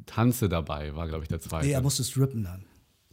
Tanze 0.07 0.49
dabei, 0.49 0.95
war, 0.95 1.09
glaube 1.09 1.25
ich, 1.25 1.29
der 1.29 1.41
zweite. 1.41 1.67
Nee, 1.67 1.73
er 1.73 1.83
musste 1.83 2.05
strippen 2.05 2.45
dann. 2.45 2.65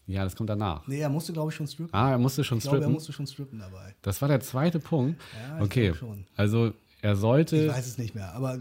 ja, 0.08 0.24
das 0.24 0.36
kommt 0.36 0.50
danach. 0.50 0.86
Nee, 0.88 1.00
er 1.00 1.10
musste, 1.10 1.34
glaube 1.34 1.50
ich, 1.52 1.56
schon 1.56 1.68
strippen. 1.68 1.94
Ah, 1.94 2.12
er 2.12 2.18
musste 2.18 2.44
schon 2.44 2.58
ich 2.58 2.64
glaube, 2.64 2.78
er 2.78 2.82
strippen. 2.82 2.94
musste 2.94 3.14
schon 3.14 3.28
strippen 3.28 3.60
dabei. 3.60 3.96
Das 4.02 4.22
war 4.22 4.28
der 4.28 4.40
zweite 4.42 4.80
Punkt. 4.80 5.22
Ja, 5.50 5.58
ich 5.58 5.64
okay, 5.64 5.94
also 6.36 6.74
er 7.02 7.14
Ich 7.14 7.20
sollte, 7.20 7.68
weiß 7.70 7.88
es 7.88 7.98
nicht 7.98 8.14
mehr, 8.16 8.34
aber 8.34 8.56
äh, 8.56 8.60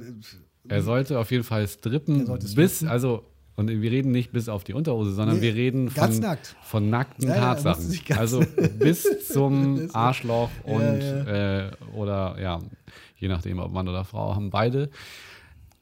er 0.69 0.83
sollte 0.83 1.19
auf 1.19 1.31
jeden 1.31 1.45
Fall 1.45 1.67
strippen, 1.69 2.21
Er 2.21 2.27
sollte 2.27 2.47
bis, 2.55 2.77
strippen. 2.77 2.89
also, 2.93 3.25
und 3.57 3.69
wir 3.69 3.91
reden 3.91 4.13
nicht 4.13 4.33
bis 4.33 4.49
auf 4.49 4.65
die 4.65 4.73
Unterhose, 4.73 5.13
sondern 5.13 5.37
Nee, 5.37 5.43
wir 5.43 5.55
reden 5.55 5.93
ganz 5.93 6.15
von, 6.17 6.23
nackt. 6.25 6.57
von 6.63 6.89
nackten 6.91 7.29
Ja, 7.29 7.35
ja, 7.35 7.41
er 7.51 7.55
Tatsachen. 7.57 8.01
ganz- 8.07 8.19
also 8.19 8.41
bis 8.79 9.29
zum 9.29 9.91
Arschloch 9.93 10.51
Ja, 10.67 10.73
und 10.73 11.01
ja. 11.03 11.67
Äh, 11.67 11.71
oder 11.95 12.41
ja, 12.41 12.61
je 13.17 13.29
nachdem, 13.29 13.59
ob 13.59 13.71
Mann 13.73 13.87
oder 13.89 14.05
Frau, 14.05 14.35
haben 14.35 14.49
beide. 14.51 14.89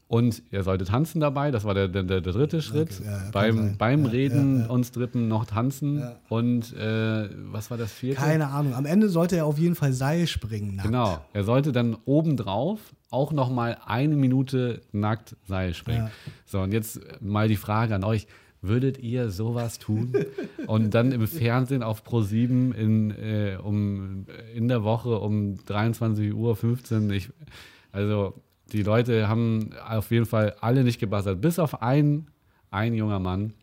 Und 0.08 0.42
er 0.50 0.62
sollte 0.62 0.86
tanzen 0.86 1.20
dabei, 1.20 1.50
das 1.50 1.64
war 1.64 1.74
der, 1.74 1.86
der, 1.86 2.02
der 2.02 2.22
dritte 2.22 2.62
Schritt. 2.62 2.98
Okay, 2.98 3.10
ja, 3.10 3.30
beim 3.30 3.76
beim 3.76 4.04
Ja, 4.04 4.10
Reden 4.10 4.60
ja, 4.60 4.66
und 4.68 4.84
Strippen 4.84 5.28
noch 5.28 5.44
tanzen. 5.44 6.02
Und 6.30 6.74
äh, 6.74 7.28
was 7.52 7.70
war 7.70 7.76
das 7.76 7.92
vierte? 7.92 8.18
keine 8.18 8.48
Ahnung. 8.48 8.72
Am 8.74 8.86
Ende 8.86 9.10
sollte 9.10 9.36
er 9.36 9.44
auf 9.44 9.58
jeden 9.58 9.74
Fall 9.74 9.92
Seil 9.92 10.26
springen. 10.26 10.76
Nackt. 10.76 10.88
Genau. 10.88 11.20
Er 11.34 11.44
sollte 11.44 11.72
dann 11.72 11.98
obendrauf 12.06 12.80
auch 13.10 13.32
noch 13.32 13.50
mal 13.50 13.76
eine 13.84 14.16
Minute 14.16 14.80
nackt 14.92 15.36
Seil 15.46 15.74
springen. 15.74 16.10
So, 16.46 16.60
und 16.60 16.72
jetzt 16.72 17.00
mal 17.20 17.48
die 17.48 17.56
Frage 17.56 17.94
an 17.94 18.02
euch. 18.02 18.26
Würdet 18.60 18.98
ihr 18.98 19.30
sowas 19.30 19.78
tun? 19.78 20.12
und 20.66 20.92
dann 20.92 21.12
im 21.12 21.28
Fernsehen 21.28 21.84
auf 21.84 22.02
Pro7 22.02 22.74
in, 22.74 23.10
äh, 23.12 23.56
um, 23.62 24.26
in 24.52 24.66
der 24.66 24.82
Woche 24.82 25.18
um 25.20 25.54
23.15 25.68 26.32
Uhr. 26.32 27.10
Ich, 27.12 27.30
also 27.92 28.34
die 28.72 28.82
Leute 28.82 29.28
haben 29.28 29.70
auf 29.88 30.10
jeden 30.10 30.26
Fall 30.26 30.54
alle 30.60 30.84
nicht 30.84 30.98
gebassert, 31.00 31.40
bis 31.40 31.58
auf 31.58 31.82
einen, 31.82 32.26
ein 32.70 32.94
junger 32.94 33.18
Mann, 33.18 33.54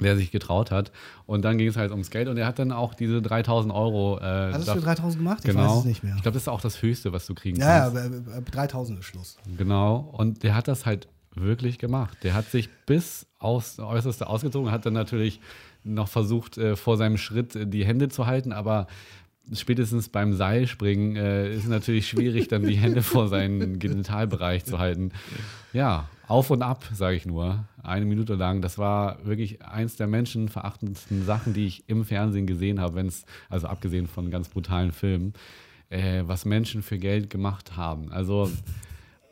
der 0.00 0.16
sich 0.16 0.30
getraut 0.30 0.70
hat. 0.70 0.92
Und 1.26 1.42
dann 1.44 1.58
ging 1.58 1.68
es 1.68 1.76
halt 1.76 1.90
ums 1.90 2.10
Geld 2.10 2.28
und 2.28 2.36
er 2.36 2.46
hat 2.46 2.58
dann 2.58 2.72
auch 2.72 2.94
diese 2.94 3.22
3000 3.22 3.72
Euro. 3.72 4.18
Äh, 4.18 4.22
Hat 4.52 4.60
es 4.60 4.66
daf- 4.68 4.74
für 4.74 4.80
3000 4.80 5.18
gemacht? 5.22 5.38
Ich 5.44 5.50
genau. 5.50 5.70
weiß 5.70 5.78
es 5.80 5.84
nicht 5.84 6.02
mehr. 6.04 6.14
Ich 6.16 6.22
glaube, 6.22 6.34
das 6.34 6.42
ist 6.42 6.48
auch 6.48 6.60
das 6.60 6.82
Höchste, 6.82 7.12
was 7.12 7.26
du 7.26 7.34
kriegen 7.34 7.58
Ja, 7.58 7.88
ja, 7.88 7.90
kannst. 7.90 8.28
aber 8.28 8.40
3000 8.50 8.98
ist 9.00 9.04
Schluss. 9.06 9.36
Genau. 9.56 9.96
Und 10.12 10.42
der 10.42 10.54
hat 10.54 10.68
das 10.68 10.84
halt 10.86 11.08
wirklich 11.36 11.78
gemacht. 11.78 12.18
Der 12.22 12.34
hat 12.34 12.46
sich 12.50 12.68
bis 12.86 13.26
aufs 13.40 13.78
Äußerste 13.80 14.28
ausgezogen, 14.28 14.70
hat 14.70 14.86
dann 14.86 14.92
natürlich 14.94 15.40
noch 15.82 16.08
versucht, 16.08 16.58
äh, 16.58 16.76
vor 16.76 16.96
seinem 16.96 17.16
Schritt 17.16 17.56
äh, 17.56 17.66
die 17.66 17.84
Hände 17.84 18.08
zu 18.08 18.26
halten, 18.26 18.52
aber 18.52 18.86
spätestens 19.52 20.08
beim 20.08 20.32
Seilspringen 20.32 21.16
äh, 21.16 21.52
ist 21.52 21.64
es 21.64 21.68
natürlich 21.68 22.08
schwierig, 22.08 22.48
dann 22.48 22.62
die 22.62 22.76
Hände 22.76 23.02
vor 23.02 23.28
seinen 23.28 23.78
Genitalbereich 23.78 24.64
zu 24.64 24.78
halten. 24.78 25.12
Ja, 25.72 26.08
auf 26.26 26.50
und 26.50 26.62
ab, 26.62 26.84
sage 26.92 27.16
ich 27.16 27.26
nur. 27.26 27.64
Eine 27.82 28.06
Minute 28.06 28.34
lang. 28.34 28.62
Das 28.62 28.78
war 28.78 29.24
wirklich 29.26 29.62
eins 29.62 29.96
der 29.96 30.06
menschenverachtendsten 30.06 31.24
Sachen, 31.24 31.52
die 31.52 31.66
ich 31.66 31.88
im 31.88 32.04
Fernsehen 32.04 32.46
gesehen 32.46 32.80
habe, 32.80 32.94
wenn 32.94 33.06
es, 33.06 33.24
also 33.50 33.66
abgesehen 33.66 34.06
von 34.06 34.30
ganz 34.30 34.48
brutalen 34.48 34.92
Filmen, 34.92 35.34
äh, 35.90 36.22
was 36.24 36.44
Menschen 36.44 36.82
für 36.82 36.98
Geld 36.98 37.28
gemacht 37.28 37.76
haben. 37.76 38.10
Also 38.10 38.50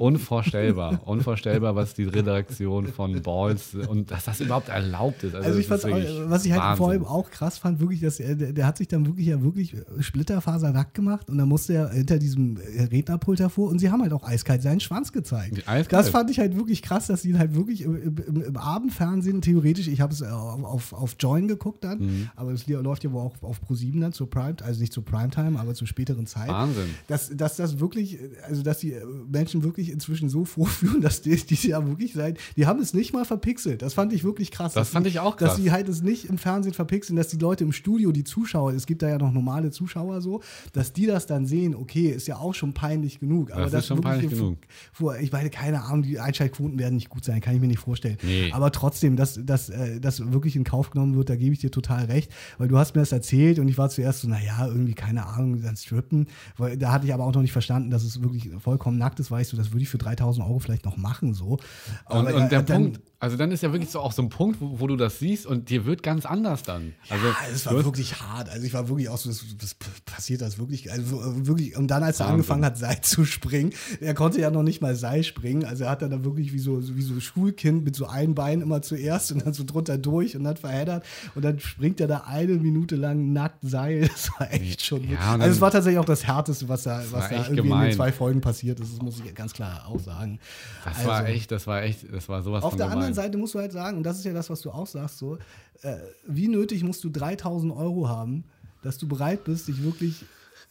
unvorstellbar, 0.03 1.01
unvorstellbar, 1.07 1.75
was 1.77 1.95
die 1.95 2.05
Redaktion 2.05 2.87
von 2.89 3.21
Balls 3.23 3.75
und 3.75 4.11
dass 4.11 4.25
das 4.25 4.41
überhaupt 4.41 4.69
erlaubt 4.69 5.23
ist. 5.25 5.35
Also 5.35 5.59
ich 5.59 5.69
ist 5.71 5.85
auch, 5.85 5.89
wirklich 5.89 6.11
was 6.27 6.45
ich 6.45 6.53
halt 6.53 6.61
Wahnsinn. 6.63 6.77
vor 6.79 6.91
allem 6.91 7.05
auch 7.05 7.31
krass 7.31 7.59
fand, 7.59 7.81
wirklich, 7.81 8.01
dass 8.01 8.21
er, 8.21 8.35
der, 8.35 8.53
der 8.53 8.67
hat 8.67 8.79
sich 8.79 8.89
dann 8.89 9.07
wirklich 9.07 9.27
ja 9.27 9.43
wirklich 9.43 9.77
splitterfasernackt 10.01 10.95
gemacht 10.95 11.29
und 11.31 11.39
dann 11.39 11.49
musste 11.49 11.75
er 11.75 11.91
hinter 11.91 12.19
diesem 12.19 12.57
Rednerpult 12.57 13.41
hervor 13.41 13.69
und 13.71 13.79
sie 13.79 13.91
haben 13.91 14.03
halt 14.03 14.13
auch 14.13 14.25
eiskalt 14.25 14.63
seinen 14.63 14.81
Schwanz 14.81 15.13
gezeigt. 15.13 15.59
Eiskalt. 15.67 15.93
Das 15.93 16.09
fand 16.11 16.31
ich 16.31 16.39
halt 16.39 16.57
wirklich 16.57 16.83
krass, 16.83 17.07
dass 17.07 17.23
sie 17.23 17.31
ihn 17.31 17.39
halt 17.39 17.55
wirklich 17.55 17.83
im, 17.83 17.97
im, 18.27 18.43
im 18.43 18.57
Abendfernsehen 18.57 19.41
theoretisch, 19.41 19.89
ich 19.89 20.01
habe 20.01 20.13
es 20.13 20.21
äh, 20.21 20.27
auf, 20.27 20.65
auf, 20.65 20.93
auf 20.93 21.17
Join 21.19 21.49
geguckt 21.49 21.85
dann, 21.85 21.93
Mhm. 22.03 22.31
aber 22.37 22.53
es 22.53 22.67
läuft 22.67 23.05
ja 23.05 23.13
wohl 23.13 23.21
auch 23.23 23.35
auf 23.43 23.61
Pro7 23.63 24.01
dann 24.01 24.13
zur 24.13 24.29
Prime, 24.29 24.57
also 24.65 24.81
nicht 24.81 24.93
zur 24.93 25.05
Primetime, 25.05 25.59
aber 25.59 25.75
zur 25.75 25.87
späteren 25.87 26.27
Zeit. 26.27 26.49
Wahnsinn. 26.49 26.87
Dass, 27.07 27.31
dass 27.35 27.57
das 27.57 27.79
wirklich, 27.81 28.19
also 28.49 28.63
dass 28.63 28.79
die 28.79 28.95
Menschen 29.31 29.63
wirklich 29.63 29.92
inzwischen 29.93 30.29
so 30.29 30.45
vorführen, 30.45 31.01
dass 31.01 31.23
die, 31.23 31.37
die 31.37 31.69
ja 31.69 31.87
wirklich 31.87 32.13
sein, 32.15 32.37
die 32.57 32.67
haben 32.67 32.81
es 32.81 32.95
nicht 32.95 33.13
mal 33.13 33.25
verpixelt. 33.25 33.83
Das 33.83 33.95
fand 33.95 34.13
ich 34.13 34.25
wirklich 34.25 34.51
krass. 34.51 34.73
Das 34.73 34.89
dass 34.89 34.93
fand 34.93 35.07
die, 35.07 35.11
ich 35.11 35.21
auch 35.21 35.37
Dass 35.37 35.51
krass. 35.51 35.59
sie 35.59 35.71
halt 35.71 35.89
es 35.89 36.03
nicht 36.03 36.25
im 36.29 36.39
Fernsehen 36.39 36.75
verpixeln, 36.75 37.17
dass 37.17 37.29
die 37.29 37.37
Leute 37.37 37.65
im 37.65 37.73
Studio, 37.73 38.13
die 38.13 38.25
Zuschauer, 38.25 38.73
es 38.73 38.87
gibt 38.87 39.03
da 39.03 39.09
ja 39.09 39.19
noch 39.19 39.33
normale 39.33 39.71
Zuschauer 39.71 40.21
so, 40.21 40.43
dass 40.73 40.93
die 40.93 41.07
das 41.07 41.27
dann 41.27 41.47
sehen, 41.47 41.75
okay, 41.75 42.09
ist 42.09 42.27
ja 42.27 42.37
auch 42.37 42.55
schon 42.55 42.73
peinlich 42.75 43.21
genug. 43.21 43.53
Aber 43.53 43.63
Das 43.63 43.75
ist 43.75 43.87
schon 43.87 43.99
wirklich 43.99 44.13
peinlich 44.15 44.31
genug. 44.31 44.59
Vor, 44.93 45.17
ich 45.19 45.31
meine, 45.33 45.51
keine 45.51 45.83
Ahnung, 45.83 46.03
die 46.03 46.19
Einschaltquoten 46.19 46.79
werden 46.79 46.95
nicht 46.97 47.09
gut 47.11 47.25
sein, 47.25 47.41
kann 47.41 47.55
ich 47.55 47.61
mir 47.61 47.69
nicht 47.69 47.79
vorstellen. 47.81 48.17
Nee. 48.23 48.51
Aber 48.53 48.73
trotzdem, 48.73 49.17
dass, 49.17 49.39
dass, 49.45 49.69
äh, 49.69 50.01
dass 50.01 50.33
wirklich 50.33 50.57
in 50.57 50.65
Kauf 50.65 50.91
genommen 50.91 51.17
wird, 51.17 51.29
da 51.31 51.37
gebe 51.37 51.53
ich 51.53 51.61
dir 51.61 51.71
total 51.71 52.07
recht, 52.07 52.33
weil 52.59 52.69
du 52.69 52.79
hast 52.79 52.95
mir 52.95 53.03
das 53.03 53.13
erzählt 53.13 53.59
und 53.59 53.69
ich 53.69 53.79
war 53.79 53.89
zuerst 53.91 54.21
so, 54.21 54.29
naja, 54.29 54.67
irgendwie, 54.67 54.95
keine 54.95 55.27
Ahnung, 55.27 55.63
dann 55.63 55.77
strippen. 55.77 56.27
Weil, 56.57 56.77
da 56.77 56.93
hatte 56.93 57.07
ich 57.07 57.15
aber 57.15 57.25
auch 57.25 57.35
noch 57.35 57.43
nicht 57.43 57.53
verstanden, 57.53 57.91
dass 57.91 58.05
es 58.05 58.23
wirklich 58.23 58.51
vollkommen 58.59 58.99
nackt 58.99 59.21
ist, 59.21 59.31
weißt 59.31 59.53
du, 59.53 59.57
das 59.57 59.72
würde 59.73 59.83
ich 59.83 59.89
für 59.89 59.99
3000 59.99 60.47
Euro 60.47 60.59
vielleicht 60.59 60.85
noch 60.85 60.97
machen, 60.97 61.35
so. 61.35 61.47
Und, 61.47 61.61
Aber, 62.07 62.35
und 62.35 62.51
der 62.53 62.61
äh, 62.61 62.65
dann- 62.65 62.83
Punkt, 62.93 63.01
also 63.23 63.37
dann 63.37 63.53
ist 63.53 63.63
ja 63.63 63.73
wirklich 63.73 63.91
so 63.91 64.01
auch 64.01 64.11
so 64.13 64.21
ein 64.21 64.29
Punkt, 64.29 64.61
wo, 64.61 64.81
wo 64.81 64.87
du 64.89 64.97
das 64.97 65.21
siehst 65.21 65.47
und 65.47 65.71
dir 65.71 65.87
wird 65.87 66.03
ganz 66.03 66.27
anders 66.27 66.65
dann. 66.65 66.93
Also 67.09 67.25
Ja, 67.27 67.35
es 67.53 67.65
war 67.67 67.85
wirklich 67.85 68.21
hart. 68.21 68.49
Also 68.51 68.67
ich 68.67 68.75
war 68.75 68.89
wirklich 68.89 69.09
auch 69.09 69.17
so, 69.17 69.29
das, 69.31 69.45
das 69.59 69.75
passiert 70.05 70.41
das 70.43 70.59
wirklich. 70.59 70.91
Also 70.91 71.23
wirklich, 71.47 71.77
und 71.77 71.87
dann, 71.89 72.03
als 72.03 72.17
er 72.19 72.25
Wahnsinn. 72.27 72.35
angefangen 72.35 72.65
hat, 72.65 72.77
Seil 72.79 73.01
zu 73.01 73.25
springen, 73.25 73.73
er 74.01 74.15
konnte 74.15 74.41
ja 74.41 74.51
noch 74.51 74.65
nicht 74.65 74.83
mal 74.83 74.97
Seil 74.97 75.23
springen. 75.23 75.65
Also 75.65 75.85
er 75.85 75.91
hat 75.91 76.03
dann 76.03 76.11
da 76.11 76.25
wirklich 76.25 76.53
wie 76.53 76.59
so, 76.59 76.81
wie 76.97 77.03
so 77.03 77.15
ein 77.15 77.21
Schulkind 77.21 77.85
mit 77.85 77.95
so 77.95 78.07
einem 78.07 78.35
Bein 78.35 78.61
immer 78.61 78.83
zuerst 78.83 79.31
und 79.33 79.47
dann 79.47 79.55
so 79.55 79.63
drunter 79.65 79.99
durch 79.99 80.37
und 80.37 80.43
dann 80.45 80.57
verheddert. 80.57 81.05
Und 81.37 81.43
dann 81.45 81.61
springt 81.61 82.01
er 82.01 82.09
da 82.09 82.25
eine 82.27 82.55
Minute 82.55 82.97
lang 82.97 83.33
nackt 83.33 83.61
Seil. 83.63 84.09
Das 84.13 84.31
war 84.39 84.53
echt 84.53 84.85
schon. 84.85 85.09
Ja, 85.09 85.33
also 85.37 85.47
es 85.47 85.61
war 85.61 85.71
tatsächlich 85.71 85.99
auch 86.01 86.05
das 86.05 86.27
Härteste, 86.27 86.69
was 86.69 86.83
da, 86.83 87.03
was 87.11 87.13
war 87.13 87.29
da 87.29 87.35
irgendwie 87.37 87.51
in 87.59 87.63
gemein. 87.65 87.89
den 87.91 87.97
zwei 87.97 88.11
Folgen 88.13 88.41
passiert 88.41 88.81
ist. 88.81 88.93
Das 88.95 89.01
muss 89.01 89.21
ich 89.25 89.33
ganz 89.35 89.53
klar 89.53 89.87
auch 89.87 90.01
sagen. 90.01 90.41
das 90.85 91.05
war 91.07 91.15
Also- 91.19 91.33
echt, 91.33 91.51
das 91.53 91.67
war 91.69 91.83
echt, 91.83 92.13
das 92.13 92.29
war 92.29 92.43
sowas 92.43 92.65
auf 92.65 92.71
von 92.73 92.79
der 92.79 92.89
gemein. 92.89 92.99
anderen 92.99 93.12
Seite 93.15 93.39
musst 93.39 93.55
du 93.55 93.59
halt 93.59 93.73
sagen, 93.73 93.97
und 93.99 94.03
das 94.05 94.19
ist 94.19 94.25
ja 94.25 94.33
das, 94.33 94.51
was 94.51 94.61
du 94.61 94.71
auch 94.71 94.87
sagst, 94.87 95.19
so, 95.19 95.37
äh, 95.83 95.97
wie 96.27 96.49
nötig 96.49 96.83
musst 96.85 97.03
du 97.05 97.09
3000 97.11 97.73
Euro 97.75 98.09
haben, 98.09 98.45
dass 98.83 98.99
du 98.99 99.07
bereit 99.09 99.45
bist, 99.45 99.69
dich 99.69 99.83
wirklich 99.83 100.25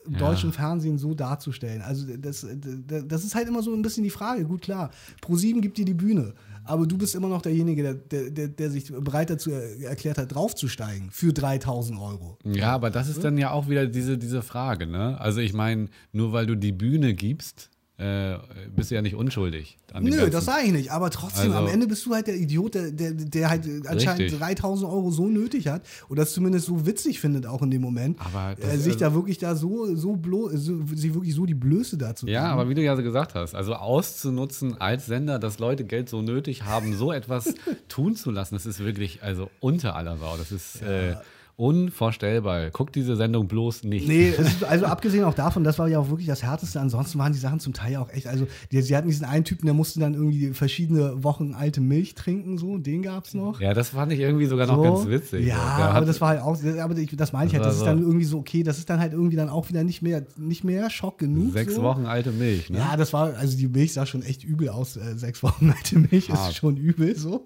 im 0.06 0.18
deutschen 0.18 0.52
Fernsehen 0.52 0.98
so 0.98 1.14
darzustellen. 1.14 1.82
Also 1.84 2.08
das, 2.18 2.46
das 2.88 3.04
das 3.08 3.24
ist 3.24 3.36
halt 3.36 3.48
immer 3.48 3.62
so 3.62 3.72
ein 3.74 3.84
bisschen 3.84 4.04
die 4.04 4.10
Frage. 4.10 4.46
Gut, 4.46 4.62
klar, 4.64 4.90
Pro7 5.22 5.62
gibt 5.62 5.78
dir 5.78 5.86
die 5.86 5.94
Bühne, 5.94 6.34
aber 6.64 6.88
du 6.88 6.98
bist 6.98 7.14
immer 7.14 7.28
noch 7.28 7.42
derjenige, 7.44 7.84
der, 7.84 7.94
der, 7.94 8.30
der, 8.32 8.48
der 8.48 8.72
sich 8.72 8.92
bereit 8.92 9.30
dazu 9.30 9.52
er- 9.52 9.80
erklärt 9.90 10.18
hat, 10.18 10.34
draufzusteigen 10.34 11.12
für 11.12 11.34
3000 11.34 12.00
Euro. 12.00 12.38
Ja, 12.44 12.72
aber 12.74 12.90
das 12.90 13.10
ist 13.10 13.24
dann 13.24 13.38
ja 13.38 13.52
auch 13.52 13.70
wieder 13.70 13.86
diese, 13.86 14.18
diese 14.18 14.42
Frage, 14.42 14.88
ne? 14.88 15.20
Also 15.22 15.40
ich 15.40 15.54
meine, 15.54 15.88
nur 16.12 16.34
weil 16.34 16.48
du 16.48 16.56
die 16.56 16.72
Bühne 16.72 17.14
gibst, 17.14 17.70
äh, 18.02 18.38
bist 18.76 18.90
du 18.90 18.96
ja 18.96 19.02
nicht 19.02 19.16
unschuldig. 19.16 19.78
Nö, 20.00 20.30
das 20.30 20.46
sage 20.46 20.66
ich 20.66 20.72
nicht. 20.72 20.92
Aber 20.92 21.10
trotzdem, 21.12 21.52
Also- 21.52 21.66
am 21.66 21.68
Ende 21.68 21.86
bist 21.88 22.06
du 22.06 22.14
halt 22.14 22.26
der 22.28 22.36
Idiot, 22.36 22.74
der, 22.74 22.92
der, 22.92 23.12
der 23.14 23.50
halt 23.50 23.66
anscheinend 23.88 24.22
Richtig. 24.22 24.40
3000 24.40 24.90
Euro 24.90 25.12
so 25.12 25.28
nötig 25.28 25.68
hat 25.68 25.84
oder 26.10 26.24
es 26.24 26.34
zumindest 26.34 26.66
so 26.66 26.86
witzig 26.86 27.20
findet 27.20 27.46
auch 27.46 27.62
in 27.62 27.70
dem 27.72 27.82
Moment. 27.82 28.18
Aber 28.20 28.56
das- 28.60 28.74
äh, 28.74 28.78
sich 28.78 28.94
also- 28.94 29.06
da 29.06 29.14
wirklich 29.14 29.38
da 29.38 29.56
so, 29.56 29.96
so, 29.96 30.16
blo 30.16 30.50
so 30.56 30.82
sich 30.96 31.14
wirklich 31.14 31.36
so 31.36 31.46
die 31.46 31.54
Blöße 31.54 31.98
dazu 31.98 32.28
Ja, 32.28 32.46
aber 32.46 32.70
wie 32.70 32.74
du 32.74 32.82
ja 32.82 32.96
so 32.96 33.04
gesagt 33.04 33.36
hast, 33.36 33.54
also 33.54 33.76
auszunutzen 33.76 34.80
als 34.82 35.06
Sender, 35.06 35.40
dass 35.40 35.60
Leute 35.60 35.84
Geld 35.86 36.10
so 36.10 36.22
nötig 36.22 36.64
haben, 36.64 36.96
so 36.96 37.12
etwas 37.12 37.54
tun 37.88 38.16
zu 38.16 38.32
lassen, 38.32 38.56
das 38.56 38.66
ist 38.66 38.80
wirklich 38.80 39.22
also 39.24 39.50
unter 39.60 39.96
aller 39.96 40.18
Sau. 40.18 40.38
Das 40.38 40.52
ist 40.52 40.82
äh, 40.82 41.16
unvorstellbar. 41.62 42.70
Guck 42.72 42.92
diese 42.92 43.16
Sendung 43.16 43.48
bloß 43.48 43.84
nicht. 43.84 44.08
Nee, 44.08 44.30
es 44.30 44.40
ist, 44.40 44.64
also 44.64 44.86
abgesehen 44.86 45.24
auch 45.24 45.34
davon, 45.34 45.64
das 45.64 45.78
war 45.80 45.88
ja 45.88 46.00
auch 46.00 46.10
wirklich 46.10 46.28
das 46.28 46.44
Härteste. 46.44 46.80
Ansonsten 46.80 47.20
waren 47.20 47.34
die 47.34 47.40
Sachen 47.40 47.60
zum 47.60 47.74
Teil 47.74 47.98
auch 47.98 48.10
echt. 48.10 48.28
Also, 48.28 48.48
die, 48.72 48.82
sie 48.82 48.96
hatten 48.96 49.08
diesen 49.08 49.26
einen 49.26 49.44
Typen, 49.46 49.66
der 49.66 49.74
musste 49.74 50.00
dann 50.00 50.14
irgendwie 50.14 50.54
verschiedene 50.54 51.24
Wochen 51.24 51.54
alte 51.54 51.82
Milch 51.82 52.16
trinken, 52.16 52.58
so, 52.58 52.78
den 52.78 53.02
gab 53.02 53.26
es 53.26 53.34
noch. 53.34 53.60
Ja, 53.62 53.74
das 53.74 53.90
fand 53.90 54.12
ich 54.12 54.20
irgendwie 54.20 54.46
sogar 54.46 54.68
noch 54.68 54.76
So. 54.78 54.82
ganz 54.84 55.08
witzig. 55.08 55.46
Ja, 55.48 55.56
Der 55.78 55.86
aber 55.86 55.94
hat- 55.94 56.08
das 56.08 56.20
war 56.22 56.30
halt 56.30 56.42
auch, 56.42 56.58
aber 56.82 56.98
ich, 56.98 57.16
das 57.16 57.34
meine 57.34 57.48
ich 57.48 57.54
halt, 57.56 57.66
Das 57.66 57.76
ist 57.78 57.86
dann 57.86 58.00
irgendwie 58.00 58.26
so, 58.26 58.40
okay, 58.40 58.64
das 58.64 58.78
ist 58.78 58.90
dann 58.90 59.00
halt 59.00 59.14
irgendwie 59.14 59.36
dann 59.36 59.50
auch 59.50 59.70
wieder 59.70 59.84
nicht 59.84 60.02
mehr, 60.02 60.24
nicht 60.38 60.64
mehr 60.64 60.90
Schock 60.90 61.18
genug. 61.20 61.54
Sechs 61.54 61.76
so. 61.76 61.84
Wochen 61.84 62.06
alte 62.06 62.32
Milch, 62.32 62.70
ne? 62.70 62.80
Ja, 62.80 62.98
das 62.98 63.14
war, 63.14 63.36
also 63.36 63.58
die 63.58 63.68
Milch 63.68 63.94
sah 63.94 64.06
schon 64.06 64.24
echt 64.24 64.44
übel 64.44 64.70
aus. 64.70 64.98
Äh, 64.98 65.16
sechs 65.16 65.44
Wochen 65.44 65.72
alte 65.78 66.00
Milch 66.00 66.30
Hart. 66.32 66.50
ist 66.52 66.58
schon 66.58 66.78
übel 66.78 67.16
so. 67.18 67.46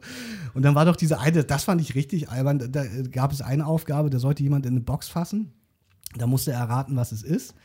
Und 0.54 0.64
dann 0.64 0.76
war 0.76 0.86
doch 0.86 0.96
diese 0.96 1.20
eine, 1.20 1.44
das 1.44 1.64
fand 1.66 1.82
ich 1.82 1.96
richtig 1.96 2.30
albern. 2.30 2.60
Da, 2.72 2.84
gab 3.12 3.32
es 3.32 3.42
eine 3.42 3.66
Aufgabe, 3.66 4.05
da 4.10 4.20
sollte 4.20 4.44
jemand 4.44 4.66
in 4.66 4.74
eine 4.74 4.82
Box 4.82 5.08
fassen. 5.08 5.52
Da 6.18 6.28
musste 6.28 6.52
er 6.52 6.60
erraten, 6.60 6.96
was 6.96 7.12
es 7.12 7.24
ist. 7.24 7.56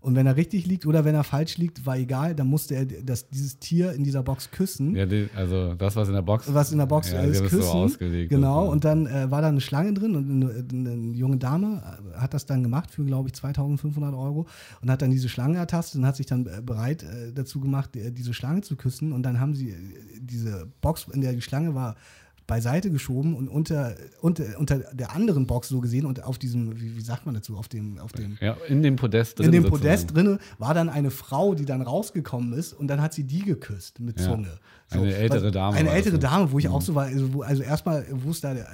Und 0.00 0.14
wenn 0.14 0.26
er 0.26 0.36
richtig 0.36 0.64
liegt 0.66 0.86
oder 0.86 1.04
wenn 1.04 1.16
er 1.16 1.24
falsch 1.24 1.58
liegt, 1.58 1.84
war 1.84 1.98
egal, 1.98 2.32
dann 2.32 2.46
musste 2.46 2.76
er 2.76 2.86
das, 2.86 3.28
dieses 3.30 3.58
Tier 3.58 3.92
in 3.92 4.04
dieser 4.04 4.22
Box 4.22 4.52
küssen. 4.52 4.94
Ja, 4.94 5.06
also 5.34 5.74
das, 5.74 5.96
was 5.96 6.06
in 6.06 6.14
der 6.14 6.22
Box 6.22 6.52
Was 6.54 6.70
in 6.70 6.78
der 6.78 6.86
Box 6.86 7.10
ja, 7.10 7.20
ist, 7.22 7.42
küssen. 7.42 7.62
so 7.62 7.68
ausgelegt. 7.68 8.30
genau, 8.30 8.70
und 8.70 8.84
dann 8.84 9.06
äh, 9.08 9.28
war 9.28 9.42
da 9.42 9.48
eine 9.48 9.60
Schlange 9.60 9.94
drin 9.94 10.14
und 10.14 10.30
eine, 10.30 10.64
eine 10.92 11.12
junge 11.16 11.36
Dame 11.36 11.82
äh, 12.14 12.16
hat 12.16 12.32
das 12.32 12.46
dann 12.46 12.62
gemacht 12.62 12.92
für, 12.92 13.04
glaube 13.04 13.28
ich, 13.28 13.34
2500 13.34 14.14
Euro 14.14 14.46
und 14.80 14.90
hat 14.90 15.02
dann 15.02 15.10
diese 15.10 15.28
Schlange 15.28 15.58
ertastet 15.58 16.00
und 16.00 16.06
hat 16.06 16.14
sich 16.14 16.26
dann 16.26 16.46
äh, 16.46 16.62
bereit 16.64 17.02
äh, 17.02 17.32
dazu 17.32 17.58
gemacht, 17.58 17.90
diese 17.94 18.34
Schlange 18.34 18.60
zu 18.60 18.76
küssen. 18.76 19.12
Und 19.12 19.24
dann 19.24 19.40
haben 19.40 19.54
sie 19.54 19.70
äh, 19.70 19.74
diese 20.20 20.68
Box, 20.80 21.08
in 21.12 21.22
der 21.22 21.32
die 21.32 21.42
Schlange 21.42 21.74
war, 21.74 21.96
beiseite 22.48 22.90
geschoben 22.90 23.34
und 23.34 23.46
unter, 23.46 23.94
unter, 24.22 24.58
unter 24.58 24.78
der 24.78 25.14
anderen 25.14 25.46
Box 25.46 25.68
so 25.68 25.80
gesehen 25.80 26.06
und 26.06 26.24
auf 26.24 26.38
diesem, 26.38 26.80
wie, 26.80 26.96
wie 26.96 27.00
sagt 27.02 27.26
man 27.26 27.34
dazu, 27.34 27.56
auf 27.56 27.68
dem, 27.68 27.98
auf 27.98 28.10
dem 28.12 28.38
ja, 28.40 28.56
in 28.66 28.82
dem 28.82 28.96
Podest 28.96 29.38
drin. 29.38 29.46
in 29.46 29.52
dem 29.52 29.62
sozusagen. 29.64 29.82
Podest 29.84 30.14
drinne 30.16 30.38
war 30.58 30.72
dann 30.74 30.88
eine 30.88 31.10
Frau, 31.10 31.54
die 31.54 31.66
dann 31.66 31.82
rausgekommen 31.82 32.54
ist 32.54 32.72
und 32.72 32.88
dann 32.88 33.02
hat 33.02 33.12
sie 33.12 33.24
die 33.24 33.42
geküsst 33.44 34.00
mit 34.00 34.18
Ja. 34.18 34.26
Zunge. 34.26 34.48
Eine 34.90 35.14
ältere 35.14 35.50
Dame 35.50 35.76
Eine 35.76 35.90
ältere 35.90 36.14
so. 36.14 36.18
Dame, 36.22 36.50
wo 36.50 36.58
ich 36.58 36.68
auch 36.68 36.80
so 36.80 36.94
war, 36.94 37.04
also, 37.04 37.34
wo, 37.34 37.42
also 37.42 37.62
erstmal, 37.62 38.06
wo 38.10 38.30
es 38.30 38.40
da, 38.40 38.54
äh, 38.54 38.64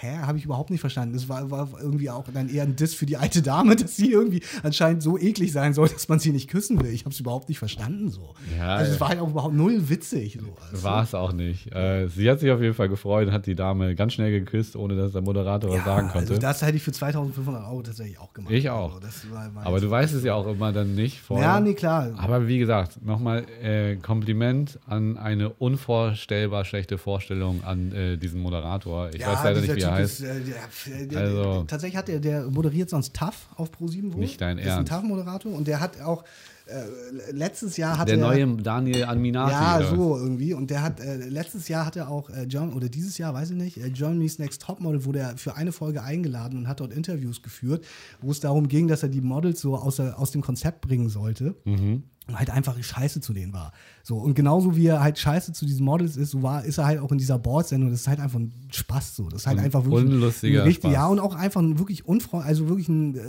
hä, 0.00 0.18
habe 0.18 0.38
ich 0.38 0.44
überhaupt 0.44 0.70
nicht 0.70 0.80
verstanden. 0.80 1.14
Das 1.14 1.28
war, 1.28 1.50
war 1.50 1.68
irgendwie 1.80 2.10
auch 2.10 2.24
dann 2.32 2.48
eher 2.48 2.62
ein 2.62 2.76
Diss 2.76 2.94
für 2.94 3.06
die 3.06 3.16
alte 3.16 3.42
Dame, 3.42 3.76
dass 3.82 3.96
sie 3.96 4.10
irgendwie 4.10 4.42
anscheinend 4.62 5.02
so 5.02 5.18
eklig 5.18 5.52
sein 5.52 5.74
soll, 5.74 5.88
dass 5.88 6.08
man 6.08 6.18
sie 6.18 6.32
nicht 6.32 6.48
küssen 6.48 6.80
will. 6.82 6.90
Ich 6.90 7.04
habe 7.04 7.12
es 7.12 7.20
überhaupt 7.20 7.48
nicht 7.48 7.58
verstanden 7.58 8.10
so. 8.10 8.34
Ja, 8.56 8.76
also 8.76 8.92
es 8.92 8.96
ja. 8.96 9.00
war 9.00 9.08
halt 9.08 9.20
auch 9.20 9.30
überhaupt 9.30 9.54
null 9.54 9.88
witzig. 9.88 10.38
So. 10.40 10.54
Also, 10.70 10.84
War 10.84 11.02
es 11.02 11.14
auch 11.14 11.32
nicht. 11.32 11.74
Äh, 11.74 12.08
sie 12.08 12.30
hat 12.30 12.40
sich 12.40 12.50
auf 12.50 12.60
jeden 12.60 12.74
Fall 12.74 12.88
gefreut 12.88 13.28
und 13.28 13.32
hat 13.32 13.46
die 13.46 13.54
Dame 13.54 13.94
ganz 13.94 14.14
schnell 14.14 14.30
geküsst, 14.30 14.76
ohne 14.76 14.96
dass 14.96 15.12
der 15.12 15.22
Moderator 15.22 15.70
was 15.70 15.78
ja, 15.78 15.84
sagen 15.84 16.08
konnte. 16.08 16.30
Also 16.30 16.40
das 16.40 16.62
hätte 16.62 16.76
ich 16.76 16.82
für 16.82 16.92
2500 16.92 17.64
Euro 17.64 17.82
tatsächlich 17.82 18.18
auch 18.18 18.32
gemacht. 18.32 18.52
Ich 18.52 18.70
auch. 18.70 19.00
Also 19.00 19.10
Aber 19.54 19.80
du 19.80 19.90
weißt 19.90 20.14
es 20.14 20.24
ja 20.24 20.34
auch 20.34 20.46
immer 20.46 20.72
dann 20.72 20.94
nicht 20.94 21.20
vorher. 21.20 21.46
Ja, 21.46 21.60
nee, 21.60 21.74
klar. 21.74 22.12
Aber 22.16 22.46
wie 22.48 22.58
gesagt, 22.58 23.04
nochmal 23.04 23.44
äh, 23.62 23.96
Kompliment 23.96 24.78
an 24.86 25.18
eine 25.18 25.50
unvorstellbar 25.50 26.64
schlechte 26.64 26.98
Vorstellung 26.98 27.64
an 27.64 27.92
äh, 27.92 28.16
diesen 28.16 28.40
Moderator. 28.40 29.10
Ich 29.14 29.26
weiß 29.26 29.44
leider 29.44 29.60
nicht, 29.60 29.74
dieser 29.74 29.81
wie 29.82 29.90
er 29.90 29.94
heißt. 29.94 30.20
Ist, 30.20 30.26
äh, 30.26 30.40
der, 30.40 31.06
der, 31.06 31.20
Also- 31.20 31.64
tatsächlich 31.64 31.96
hat 31.96 32.08
der, 32.08 32.20
der 32.20 32.50
moderiert 32.50 32.90
sonst 32.90 33.14
TAF 33.14 33.48
auf 33.56 33.70
Pro7 33.70 34.12
wohl. 34.12 34.20
Nicht 34.20 34.40
dein 34.40 34.58
Ist 34.58 34.64
ein 34.66 34.70
Ernst. 34.78 34.90
TAF-Moderator 34.92 35.52
und 35.52 35.66
der 35.68 35.80
hat 35.80 36.00
auch 36.00 36.24
äh, 36.66 37.32
letztes 37.32 37.76
Jahr 37.76 37.98
hat 37.98 38.06
Der 38.08 38.16
er, 38.18 38.20
neue 38.20 38.46
Daniel 38.62 39.04
Aminati. 39.04 39.50
ja, 39.50 39.78
oder 39.78 39.88
so 39.96 40.16
irgendwie. 40.16 40.54
Und 40.54 40.70
der 40.70 40.82
hat, 40.82 41.00
äh, 41.00 41.16
letztes 41.16 41.66
Jahr 41.66 41.84
hat 41.84 41.96
er 41.96 42.08
auch, 42.08 42.30
äh, 42.30 42.46
German, 42.46 42.72
oder 42.74 42.88
dieses 42.88 43.18
Jahr, 43.18 43.34
weiß 43.34 43.50
ich 43.50 43.56
nicht, 43.56 43.78
äh, 43.78 43.90
Germany's 43.90 44.38
Next 44.38 44.62
Topmodel 44.62 45.04
wurde 45.04 45.18
er 45.18 45.36
für 45.36 45.56
eine 45.56 45.72
Folge 45.72 46.02
eingeladen 46.04 46.56
und 46.58 46.68
hat 46.68 46.78
dort 46.78 46.92
Interviews 46.92 47.42
geführt, 47.42 47.84
wo 48.20 48.30
es 48.30 48.38
darum 48.38 48.68
ging, 48.68 48.86
dass 48.86 49.02
er 49.02 49.08
die 49.08 49.20
Models 49.20 49.60
so 49.60 49.74
aus, 49.76 49.98
aus 49.98 50.30
dem 50.30 50.40
Konzept 50.40 50.82
bringen 50.82 51.08
sollte. 51.08 51.56
Mhm. 51.64 52.04
Und 52.32 52.38
halt 52.38 52.50
einfach 52.50 52.82
scheiße 52.82 53.20
zu 53.20 53.32
denen 53.34 53.52
war. 53.52 53.72
So, 54.02 54.16
und 54.16 54.34
genauso 54.34 54.74
wie 54.74 54.86
er 54.86 55.02
halt 55.02 55.18
scheiße 55.18 55.52
zu 55.52 55.66
diesen 55.66 55.84
Models 55.84 56.16
ist, 56.16 56.30
so 56.30 56.42
war, 56.42 56.64
ist 56.64 56.78
er 56.78 56.86
halt 56.86 56.98
auch 57.00 57.12
in 57.12 57.18
dieser 57.18 57.38
Board-Sendung. 57.38 57.90
Das 57.90 58.00
ist 58.00 58.08
halt 58.08 58.20
einfach 58.20 58.38
ein 58.38 58.52
Spaß 58.72 59.14
so. 59.16 59.28
Das 59.28 59.42
ist 59.42 59.46
halt 59.46 59.58
Ein 59.58 59.66
einfach 59.66 59.84
wirklich. 59.84 60.04
unlustiger 60.10 60.62
ein 60.62 60.66
richtig, 60.66 60.82
Spaß. 60.84 60.92
Ja, 60.94 61.06
und 61.08 61.20
auch 61.20 61.34
einfach 61.34 61.60
ein 61.60 61.78
wirklich 61.78 62.06
unfreundlich, 62.08 62.48
also 62.48 62.68
wirklich 62.68 62.88
ein, 62.88 63.16
äh, 63.16 63.20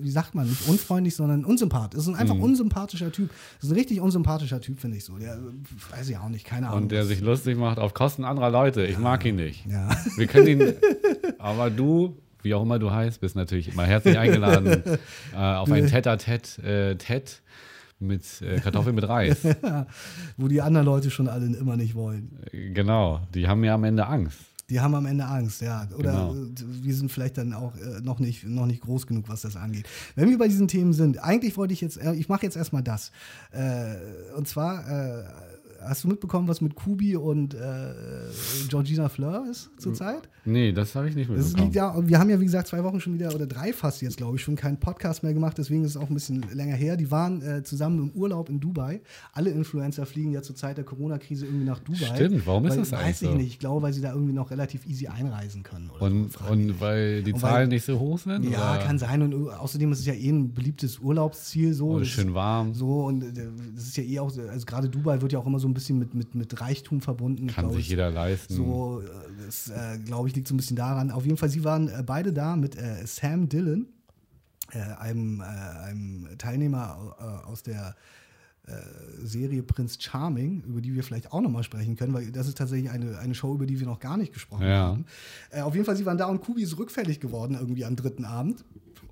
wie 0.00 0.10
sagt 0.10 0.34
man, 0.34 0.48
nicht 0.48 0.68
unfreundlich, 0.68 1.14
sondern 1.14 1.44
unsympathisch. 1.44 1.96
Das 1.98 2.02
ist 2.02 2.08
ein 2.08 2.16
einfach 2.16 2.34
Mhm. 2.34 2.42
unsympathischer 2.42 3.12
Typ. 3.12 3.30
Das 3.60 3.64
ist 3.64 3.70
ein 3.70 3.78
richtig 3.78 4.00
unsympathischer 4.00 4.60
Typ, 4.60 4.80
finde 4.80 4.96
ich 4.96 5.04
so. 5.04 5.16
Der, 5.18 5.34
äh, 5.34 5.96
weiß 5.96 6.08
ich 6.08 6.18
auch 6.18 6.28
nicht, 6.28 6.44
keine 6.44 6.68
Ahnung. 6.68 6.82
Und 6.82 6.92
der 6.92 7.06
sich 7.06 7.20
lustig 7.20 7.56
macht 7.56 7.78
auf 7.78 7.94
Kosten 7.94 8.24
anderer 8.24 8.50
Leute. 8.50 8.84
Ich 8.84 8.98
mag 8.98 9.24
ihn 9.24 9.36
nicht. 9.36 9.66
Ja. 9.66 9.88
Wir 10.16 10.26
können 10.26 10.46
ihn, 10.48 10.74
aber 11.38 11.70
du, 11.70 12.16
wie 12.42 12.54
auch 12.54 12.62
immer 12.62 12.78
du 12.78 12.90
heißt, 12.90 13.20
bist 13.20 13.36
natürlich 13.36 13.68
immer 13.72 13.84
herzlich 13.86 14.18
eingeladen 14.18 14.82
äh, 15.32 15.36
auf 15.36 15.70
ein 15.70 15.86
Tête-à-Tête 15.86 16.62
äh, 16.62 16.94
Tête 16.96 17.40
mit 18.00 18.22
äh, 18.42 18.60
Kartoffeln 18.60 18.94
mit 18.94 19.08
Reis. 19.08 19.38
Wo 20.36 20.48
die 20.48 20.60
anderen 20.62 20.86
Leute 20.86 21.10
schon 21.10 21.28
alle 21.28 21.46
immer 21.46 21.76
nicht 21.76 21.94
wollen. 21.94 22.38
Äh, 22.52 22.70
genau, 22.70 23.20
die 23.34 23.48
haben 23.48 23.64
ja 23.64 23.74
am 23.74 23.84
Ende 23.84 24.06
Angst. 24.06 24.38
Die 24.70 24.80
haben 24.80 24.94
am 24.94 25.06
Ende 25.06 25.24
Angst, 25.24 25.62
ja. 25.62 25.88
Oder 25.96 26.10
Genau. 26.12 26.34
äh, 26.34 26.84
wir 26.84 26.94
sind 26.94 27.10
vielleicht 27.10 27.38
dann 27.38 27.54
auch 27.54 27.74
äh, 27.76 28.00
noch, 28.02 28.18
nicht, 28.20 28.44
noch 28.44 28.66
nicht 28.66 28.82
groß 28.82 29.06
genug, 29.06 29.28
was 29.28 29.40
das 29.40 29.56
angeht. 29.56 29.86
Wenn 30.14 30.28
wir 30.28 30.36
bei 30.36 30.46
diesen 30.46 30.68
Themen 30.68 30.92
sind, 30.92 31.18
eigentlich 31.24 31.56
wollte 31.56 31.72
ich 31.72 31.80
jetzt, 31.80 31.96
äh, 31.96 32.12
ich 32.12 32.28
mache 32.28 32.42
jetzt 32.42 32.56
erstmal 32.56 32.82
das. 32.82 33.10
Äh, 33.52 33.94
und 34.36 34.46
zwar, 34.46 34.84
hast 35.80 36.04
du 36.04 36.08
mitbekommen, 36.08 36.48
was 36.48 36.60
mit 36.60 36.74
Kubi 36.74 37.16
und 37.16 37.54
äh, 37.54 37.58
Georgina 38.68 39.08
Fleur 39.08 39.44
ist 39.50 39.70
zurzeit? 39.78 40.28
Nee, 40.44 40.72
das 40.72 40.94
habe 40.94 41.08
ich 41.08 41.14
nicht 41.14 41.28
Das 41.30 41.36
mitbekommen. 41.38 41.64
liegt 41.64 41.76
ja, 41.76 41.94
wir 42.08 42.18
haben 42.18 42.30
ja, 42.30 42.40
wie 42.40 42.44
gesagt, 42.44 42.68
zwei 42.68 42.82
Wochen 42.84 43.00
schon 43.00 43.14
wieder 43.14 43.34
oder 43.34 43.46
drei 43.46 43.72
fast 43.72 44.02
jetzt, 44.02 44.16
glaube 44.16 44.36
ich, 44.36 44.42
schon 44.42 44.56
keinen 44.56 44.78
Podcast 44.78 45.22
mehr 45.22 45.34
gemacht, 45.34 45.58
deswegen 45.58 45.84
ist 45.84 45.90
es 45.90 45.96
auch 45.96 46.08
ein 46.08 46.14
bisschen 46.14 46.44
länger 46.52 46.74
her. 46.74 46.96
Die 46.96 47.10
waren 47.10 47.42
äh, 47.42 47.62
zusammen 47.62 47.98
im 47.98 48.10
Urlaub 48.20 48.48
in 48.48 48.60
Dubai. 48.60 49.00
Alle 49.32 49.50
Influencer 49.50 50.06
fliegen 50.06 50.32
ja 50.32 50.42
zur 50.42 50.56
Zeit 50.56 50.76
der 50.78 50.84
Corona-Krise 50.84 51.46
irgendwie 51.46 51.64
nach 51.66 51.78
Dubai. 51.80 52.14
Stimmt, 52.16 52.46
warum 52.46 52.64
ist 52.66 52.70
weil, 52.72 52.78
das 52.78 52.92
eigentlich 52.92 53.06
Weiß 53.08 53.22
ich 53.22 53.28
so? 53.28 53.34
nicht. 53.34 53.46
Ich 53.48 53.58
glaube, 53.58 53.82
weil 53.82 53.92
sie 53.92 54.00
da 54.00 54.12
irgendwie 54.12 54.32
noch 54.32 54.50
relativ 54.50 54.86
easy 54.86 55.06
einreisen 55.06 55.62
können. 55.62 55.90
Oder 55.90 56.02
und, 56.06 56.32
so, 56.32 56.44
und 56.50 56.80
weil 56.80 57.22
die 57.22 57.32
Und 57.32 57.42
weil- 57.42 57.50
Zahlen 57.50 57.68
nicht 57.68 57.84
so 57.84 57.98
hoch 57.98 58.18
sind? 58.18 58.44
ja, 58.44 58.74
oder? 58.76 58.84
kann 58.84 58.98
sein. 58.98 59.22
Und 59.22 59.32
äh, 59.32 59.50
außerdem 59.50 59.92
ist 59.92 60.00
es 60.00 60.06
ja 60.06 60.14
eh 60.14 60.30
ein 60.30 60.52
beliebtes 60.54 60.98
Urlaubsziel. 60.98 61.72
So. 61.74 61.88
Oder 61.90 62.00
Das- 62.00 62.08
schön 62.08 62.34
warm. 62.34 62.74
So, 62.74 63.04
und 63.04 63.22
äh, 63.22 63.32
das 63.74 63.84
ist 63.84 63.96
ja 63.96 64.02
eh 64.04 64.18
auch, 64.20 64.30
so- 64.30 64.42
also 64.42 64.64
gerade 64.66 64.88
Dubai 64.88 65.20
wird 65.20 65.32
ja 65.32 65.38
auch 65.38 65.46
immer 65.46 65.58
so 65.58 65.68
ein 65.68 65.74
bisschen 65.78 65.98
mit, 65.98 66.14
mit, 66.14 66.34
mit 66.34 66.60
Reichtum 66.60 67.00
verbunden. 67.00 67.46
Kann 67.48 67.70
sich 67.70 67.80
ich. 67.80 67.88
jeder 67.88 68.10
leisten. 68.10 68.54
So, 68.54 69.00
äh, 69.02 69.44
das 69.46 69.68
äh, 69.70 69.98
glaube 70.04 70.28
ich, 70.28 70.34
liegt 70.36 70.48
so 70.48 70.54
ein 70.54 70.58
bisschen 70.58 70.76
daran. 70.76 71.10
Auf 71.10 71.24
jeden 71.24 71.36
Fall, 71.36 71.48
sie 71.48 71.64
waren 71.64 71.88
äh, 71.88 72.02
beide 72.04 72.32
da 72.32 72.56
mit 72.56 72.76
äh, 72.76 73.06
Sam 73.06 73.48
Dillon, 73.48 73.86
äh, 74.72 74.78
einem, 74.98 75.40
äh, 75.40 75.44
einem 75.44 76.28
Teilnehmer 76.38 77.42
aus 77.46 77.62
der 77.62 77.94
Serie 79.22 79.62
Prince 79.62 79.96
Charming, 79.98 80.62
über 80.64 80.82
die 80.82 80.94
wir 80.94 81.02
vielleicht 81.02 81.32
auch 81.32 81.40
nochmal 81.40 81.62
sprechen 81.62 81.96
können, 81.96 82.12
weil 82.12 82.30
das 82.30 82.46
ist 82.48 82.58
tatsächlich 82.58 82.90
eine, 82.90 83.18
eine 83.18 83.34
Show, 83.34 83.54
über 83.54 83.64
die 83.64 83.80
wir 83.80 83.86
noch 83.86 83.98
gar 83.98 84.18
nicht 84.18 84.34
gesprochen 84.34 84.66
Ja. 84.66 84.88
haben. 84.88 85.06
Auf 85.62 85.72
jeden 85.74 85.86
Fall, 85.86 85.96
sie 85.96 86.04
waren 86.04 86.18
da 86.18 86.26
und 86.26 86.42
Kubi 86.42 86.62
ist 86.64 86.76
rückfällig 86.76 87.18
geworden 87.18 87.56
irgendwie 87.58 87.86
am 87.86 87.96
dritten 87.96 88.26
Abend 88.26 88.66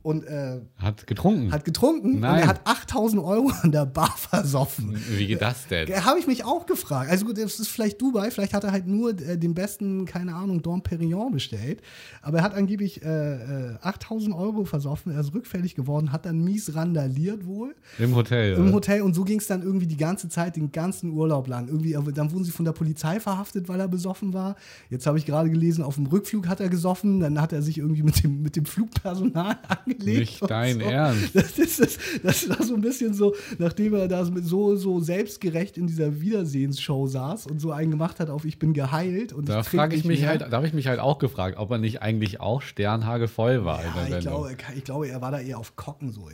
und 0.07 0.25
äh, 0.25 0.61
Hat 0.79 1.05
getrunken. 1.09 1.51
hat 1.51 1.65
getrunken 1.65 2.15
und 2.15 2.21
Nein. 2.21 2.43
er 2.43 2.47
hat 2.47 2.61
8000 2.65 3.21
Euro 3.23 3.51
an 3.63 3.73
der 3.73 3.87
Bar 3.87 4.15
versoffen. 4.17 4.97
Wie 5.11 5.27
geht 5.27 5.43
das 5.43 5.67
denn? 5.67 5.89
Habe 6.05 6.21
ich 6.21 6.29
mich 6.29 6.45
auch 6.45 6.65
gefragt. 6.67 7.11
Also 7.11 7.27
gut, 7.27 7.39
das 7.39 7.59
ist 7.59 7.69
vielleicht 7.69 8.01
Dubai, 8.01 8.31
vielleicht 8.31 8.55
hat 8.55 8.63
er 8.63 8.71
halt 8.71 8.87
nur 8.87 9.11
äh, 9.21 9.37
den 9.37 9.53
besten, 9.55 10.05
keine 10.07 10.35
Ahnung, 10.35 10.63
Dom 10.63 10.81
Perignon 10.83 11.33
bestellt. 11.33 11.83
Aber 12.23 12.39
er 12.39 12.45
hat 12.45 12.55
angeblich 12.55 13.03
äh, 13.05 13.73
äh, 13.73 13.77
8000 13.83 14.33
Euro 14.35 14.65
versoffen, 14.65 15.13
er 15.13 15.21
ist 15.21 15.35
rückfällig 15.35 15.75
geworden, 15.75 16.13
hat 16.13 16.25
dann 16.25 16.39
mies 16.45 16.75
randaliert 16.77 17.45
wohl 17.45 17.75
Im 17.99 18.15
Hotel. 18.15 18.55
im 18.55 18.63
oder? 18.67 18.73
Hotel 18.75 19.03
und 19.03 19.15
so 19.15 19.25
ging 19.25 19.41
es 19.41 19.49
dann 19.49 19.63
irgendwie 19.63 19.89
die 19.89 19.97
ganze 19.97 20.29
Zeit, 20.29 20.55
den 20.55 20.71
ganzen 20.71 21.11
Urlaub 21.11 21.49
lang. 21.49 21.67
Irgendwie, 21.67 21.93
dann 22.13 22.31
wurden 22.31 22.45
sie 22.45 22.53
von 22.53 22.65
der 22.65 22.73
Polizei 22.73 23.19
verhaftet, 23.19 23.69
weil 23.69 23.81
er 23.81 23.89
besoffen 23.89 24.33
war. 24.33 24.55
Jetzt 24.89 25.07
habe 25.09 25.19
ich 25.19 25.27
gerade 25.27 25.51
gelesen, 25.51 25.83
auf 25.83 25.97
dem 25.97 26.07
Rückflug 26.07 26.47
hat 26.47 26.61
er 26.61 26.69
gesoffen, 26.69 27.19
dann 27.19 27.41
hat 27.41 27.53
er 27.53 27.61
sich 27.63 27.79
irgendwie 27.79 28.05
mit 28.05 28.23
dem, 28.23 28.43
mit 28.43 28.55
dem 28.55 28.67
Flugpersonal 28.67 29.57
lebt. 30.03 30.19
Nicht 30.21 30.51
dein 30.51 30.81
so. 30.81 30.87
Ernst. 30.87 31.35
Das, 31.35 31.59
ist, 31.59 31.81
das, 31.81 31.99
das 32.23 32.49
war 32.49 32.63
so 32.63 32.75
ein 32.75 32.81
bisschen 32.81 33.15
so, 33.15 33.35
nachdem 33.59 33.95
er 33.95 34.09
da 34.09 34.25
so, 34.25 34.77
so 34.77 35.01
selbstgerecht 35.01 35.77
in 35.79 35.87
dieser 35.87 36.21
Wiedersehensshow 36.21 37.07
saß 37.07 37.47
und 37.47 37.61
so 37.61 37.71
einen 37.73 37.91
gemacht 37.91 38.21
hat 38.21 38.31
auf 38.31 38.45
Ich 38.45 38.59
bin 38.59 38.73
geheilt. 38.73 39.33
Und 39.33 39.49
Da 39.49 39.63
frage 39.63 39.97
ich 39.97 40.05
mich 40.05 40.21
mehr. 40.21 40.29
halt, 40.31 40.41
da 40.43 40.51
habe 40.51 40.67
ich 40.67 40.73
mich 40.73 40.87
halt 40.87 41.01
auch 41.01 41.19
gefragt, 41.19 41.59
ob 41.59 41.71
er 41.71 41.79
nicht 41.79 42.03
eigentlich 42.03 42.41
auch 42.41 42.63
sternhagevoll 42.63 43.65
war 43.65 43.81
in 43.85 43.91
Ja, 43.95 44.17
ich 44.17 44.25
glaube, 44.25 44.57
ich 44.77 44.85
glaube, 44.85 45.09
er 45.09 45.21
war 45.21 45.31
da 45.31 45.41
eher 45.41 45.59
auf 45.59 45.77
Kocken 45.77 46.13
so. 46.13 46.29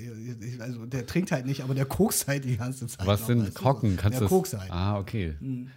Also 0.58 0.86
der 0.86 1.06
trinkt 1.06 1.32
halt 1.32 1.46
nicht, 1.46 1.62
aber 1.62 1.74
der 1.74 1.84
kokst 1.84 2.28
halt 2.28 2.44
die 2.44 2.56
ganze 2.56 2.86
Zeit. 2.86 3.06
Was 3.06 3.20
noch, 3.20 3.26
sind 3.26 3.46
weißt 3.46 3.58
du? 3.58 3.62
Kocken? 3.62 3.96
Kannst 3.96 4.20
der 4.20 4.28
du 4.28 4.34
kokst 4.34 4.58
halt. 4.58 4.70
Ah, 4.70 4.98
okay. 4.98 5.34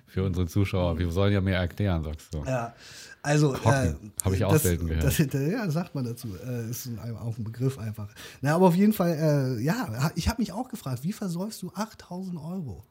Für 0.08 0.24
unsere 0.24 0.48
Zuschauer. 0.48 0.98
Wir 1.00 1.10
sollen 1.12 1.34
ja 1.34 1.42
mehr 1.42 1.60
erklären, 1.60 2.04
sagst 2.04 2.34
du. 2.34 2.44
Ja, 2.46 2.74
also 3.26 3.52
Kocken. 3.54 4.12
Hab 4.24 4.34
ich 4.34 4.46
auch 4.46 4.54
das, 4.54 4.64
selten 4.64 4.88
gehört. 4.88 5.04
Das, 5.04 5.18
ja, 5.18 5.66
das 5.66 5.74
sagt 5.74 5.96
man 5.96 6.06
dazu. 6.06 6.30
Äh, 6.48 6.70
ist 6.70 6.86
ein, 6.86 7.00
auch 7.18 7.38
ein 7.38 7.44
Begriff 7.44 7.78
einfach. 7.80 8.08
Na, 8.42 8.56
aber 8.56 8.68
auf 8.68 8.76
jeden 8.76 8.94
Fall, 8.94 9.58
äh, 9.60 9.64
ja, 9.64 10.12
ich 10.16 10.30
habe 10.30 10.42
mich 10.42 10.52
auch 10.52 10.70
gefragt, 10.70 11.04
wie 11.04 11.14
versäufst 11.14 11.62
du 11.62 11.72
8000 11.74 12.38
Euro? 12.38 12.84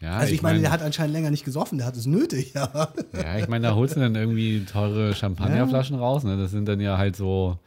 Ja, 0.00 0.18
also 0.18 0.32
ich, 0.32 0.42
meine, 0.42 0.54
mein- 0.54 0.62
der 0.62 0.70
hat 0.70 0.82
anscheinend 0.82 1.12
länger 1.14 1.30
nicht 1.30 1.44
gesoffen, 1.44 1.78
der 1.78 1.86
hat 1.86 1.96
es 1.96 2.06
nötig, 2.06 2.52
ja. 2.54 2.88
Ja, 3.12 3.38
ich 3.38 3.48
meine, 3.48 3.66
da 3.68 3.74
holst 3.74 3.96
du 3.96 4.00
dann 4.00 4.14
irgendwie 4.14 4.64
teure 4.64 5.14
Champagnerflaschen 5.14 5.96
raus. 5.98 6.22
Ne? 6.24 6.36
Das 6.36 6.50
sind 6.52 6.66
dann 6.66 6.80
ja 6.80 6.98
halt 6.98 7.16
so 7.16 7.58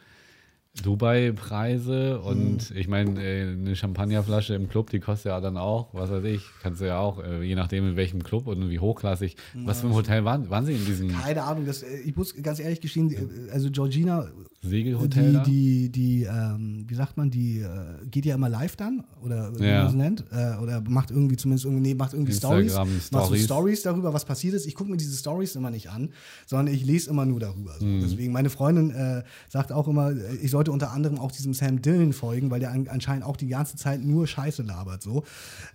Dubai-Preise. 0.84 2.20
Und 2.22 2.62
Hm. 2.64 2.78
ich 2.78 2.88
meine, 2.88 3.22
äh, 3.24 3.42
eine 3.52 3.76
Champagnerflasche 3.76 4.56
im 4.56 4.70
Club, 4.70 4.90
die 4.90 5.00
kostet 5.00 5.32
ja 5.32 5.42
dann 5.42 5.58
auch, 5.58 5.94
was 5.94 6.10
weiß 6.10 6.24
ich, 6.26 6.42
kannst 6.62 6.82
du 6.82 6.86
ja 6.86 7.00
auch, 7.00 7.24
äh, 7.24 7.44
je 7.44 7.56
nachdem 7.56 7.88
in 7.90 7.96
welchem 7.96 8.24
Club 8.24 8.48
und 8.48 8.70
wie 8.70 8.80
hochklassig. 8.80 9.36
Was 9.66 9.82
für 9.82 9.88
ein 9.88 9.94
Hotel 9.94 10.24
waren, 10.26 10.50
waren 10.50 10.66
sie 10.66 10.74
in 10.74 10.86
diesem 10.86 11.10
Keine 11.10 11.44
Ahnung, 11.44 11.66
das, 11.66 11.84
äh, 11.84 12.00
ich 12.06 12.16
muss 12.16 12.36
ganz 12.42 12.60
ehrlich 12.60 12.82
gestehen, 12.82 13.50
also 13.52 13.70
Georgina, 13.70 14.30
Segelhotel 14.64 15.28
die, 15.28 15.34
da? 15.34 15.44
die, 15.44 15.90
die 15.90 16.24
ähm, 16.24 16.86
wie 16.88 16.94
sagt 16.94 17.18
man, 17.18 17.32
die 17.32 17.60
äh, 17.60 17.68
geht 18.12 18.26
ja 18.26 18.36
immer 18.36 18.48
live 18.50 18.76
dann 18.76 19.04
oder 19.24 19.58
wie 19.60 19.64
Ja. 19.66 19.80
man 19.80 19.88
es 19.88 19.94
nennt 19.94 20.24
äh, 20.32 20.62
oder 20.62 20.82
macht 20.82 21.10
irgendwie 21.10 21.36
zumindest 21.36 21.66
irgendwie, 21.66 21.82
nee, 21.90 21.96
macht 21.96 22.14
irgendwie 22.14 22.34
Stories, 22.34 22.76
macht 22.76 22.90
so 22.90 23.18
Stories. 23.20 23.44
Stories 23.46 23.82
darüber, 23.82 24.14
was 24.14 24.24
passiert 24.24 24.54
ist. 24.54 24.68
Ich 24.68 24.76
gucke 24.76 24.92
mir 24.92 24.98
diese 24.98 25.18
Stories 25.18 25.56
immer 25.56 25.72
nicht 25.72 25.90
an, 25.90 26.10
sondern 26.46 26.74
ich 26.74 26.86
lese 26.86 27.10
immer 27.10 27.26
nur 27.26 27.40
darüber. 27.40 27.74
So. 27.80 27.86
Mhm. 27.86 28.02
Deswegen 28.02 28.32
meine 28.32 28.52
Freundin 28.52 28.92
äh, 28.92 29.24
sagt 29.50 29.72
auch 29.72 29.88
immer, 29.88 30.12
äh, 30.12 30.36
ich 30.36 30.52
sollte 30.52 30.72
unter 30.72 30.92
anderem 30.92 31.18
auch 31.18 31.32
diesem 31.32 31.56
Sam 31.56 31.82
Dillon 31.82 32.14
folgen, 32.14 32.52
weil 32.52 32.60
der 32.60 32.72
an, 32.72 32.88
anscheinend 32.88 33.26
auch 33.26 33.38
die 33.38 33.48
ganze 33.48 33.78
Zeit 33.78 34.04
nur 34.04 34.28
Scheiße 34.28 34.62
labert 34.62 35.02
so. 35.02 35.24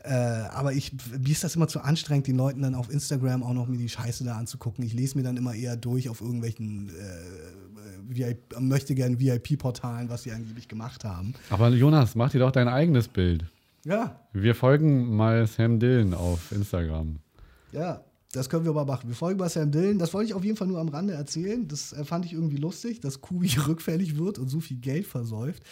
Äh, 0.05 0.13
aber 0.13 0.73
ich, 0.75 0.93
mir 1.19 1.33
ist 1.33 1.43
das 1.43 1.57
immer 1.57 1.67
zu 1.67 1.81
anstrengend, 1.81 2.29
den 2.29 2.37
Leuten 2.37 2.63
dann 2.63 2.77
auf 2.77 2.89
Instagram 2.93 3.43
auch 3.43 3.53
noch 3.53 3.67
mir 3.67 3.79
die 3.79 3.89
Scheiße 3.89 4.23
da 4.23 4.37
anzugucken. 4.37 4.85
Ich 4.85 4.95
lese 4.95 5.19
mir 5.19 5.25
dann 5.25 5.37
immer 5.37 5.55
eher 5.55 5.77
durch 5.77 6.09
auf 6.09 6.21
irgendwelchen 6.21 6.91
äh, 6.91 6.93
VIP, 8.09 8.59
möchte 8.61 8.95
gern 8.95 9.19
VIP-Portalen, 9.21 10.09
was 10.09 10.23
sie 10.25 10.33
angeblich 10.33 10.69
gemacht 10.69 11.05
haben. 11.05 11.35
Aber 11.51 11.69
Jonas, 11.71 12.15
mach 12.15 12.31
dir 12.31 12.41
doch 12.41 12.53
dein 12.53 12.69
eigenes 12.69 13.09
Bild. 13.09 13.45
Ja, 13.85 14.21
Wir 14.33 14.55
folgen 14.55 15.15
mal 15.17 15.47
Sam 15.47 15.79
Dillon 15.79 16.13
auf 16.15 16.53
Instagram. 16.53 17.17
ja. 17.73 18.03
Das 18.33 18.51
können 18.51 18.65
wir 18.65 18.71
aber 18.71 18.85
machen. 18.85 19.09
Wir 19.09 19.15
folgen 19.17 19.39
bei 19.39 19.49
Sam 19.49 19.71
Dillon. 19.71 19.99
Das 19.99 20.13
wollte 20.13 20.27
ich 20.29 20.35
auf 20.35 20.45
jeden 20.45 20.59
Fall 20.59 20.67
nur 20.67 20.79
am 20.79 20.89
Rande 20.89 21.15
erzählen. 21.15 21.67
Das 21.69 21.95
äh, 21.95 22.05
fand 22.05 22.27
ich 22.27 22.35
irgendwie 22.35 22.57
lustig, 22.59 23.01
dass 23.01 23.23
Kubi 23.23 23.49
rückfällig 23.67 24.19
wird 24.19 24.39
und 24.39 24.49
so 24.49 24.61
viel 24.61 24.77
Geld 24.77 25.07
versäuft. 25.07 25.63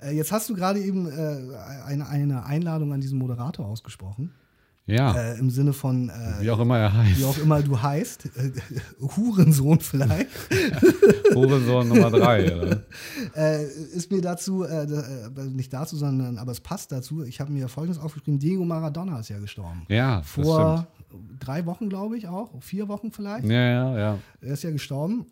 Äh, 0.00 0.12
jetzt 0.16 0.32
hast 0.32 0.48
du 0.48 0.54
gerade 0.54 0.80
eben 0.80 1.06
äh, 1.10 1.56
eine 1.84 2.46
Einladung 2.46 2.94
an 2.94 3.02
diesen 3.02 3.18
Moderator 3.18 3.66
ausgesprochen. 3.66 4.30
Ja, 4.88 5.12
Äh, 5.16 5.38
Im 5.40 5.50
Sinne 5.50 5.72
von, 5.72 6.10
äh, 6.10 6.42
wie 6.42 6.50
auch 6.50 6.60
immer 6.60 6.78
er 6.78 6.92
heißt. 6.92 7.18
wie 7.18 7.24
auch 7.24 7.38
immer 7.38 7.60
du 7.60 7.82
heißt. 7.82 8.26
Äh, 8.36 8.52
Hurensohn 9.00 9.80
vielleicht. 9.80 10.28
Hurensohn 11.34 11.88
Nummer 11.88 12.10
drei. 12.10 12.54
Oder? 12.62 12.82
äh, 13.34 13.64
ist 13.64 14.12
mir 14.12 14.20
dazu, 14.20 14.62
äh, 14.64 14.84
äh, 14.84 15.28
nicht 15.50 15.72
dazu, 15.72 15.96
sondern, 15.96 16.38
aber 16.38 16.52
es 16.52 16.60
passt 16.60 16.92
dazu. 16.92 17.24
Ich 17.24 17.40
habe 17.40 17.52
mir 17.52 17.68
folgendes 17.68 18.00
aufgeschrieben: 18.00 18.38
Diego 18.38 18.64
Maradona 18.64 19.18
ist 19.18 19.28
ja 19.28 19.38
gestorben. 19.40 19.82
Ja, 19.88 20.22
Vor 20.22 20.86
drei 21.40 21.66
Wochen, 21.66 21.88
glaube 21.88 22.16
ich, 22.16 22.28
auch. 22.28 22.50
Vier 22.62 22.86
Wochen 22.88 23.10
vielleicht. 23.10 23.44
Ja, 23.44 23.52
ja, 23.60 23.98
ja. 23.98 24.18
Er 24.40 24.52
ist 24.52 24.62
ja 24.62 24.70
gestorben. 24.70 25.26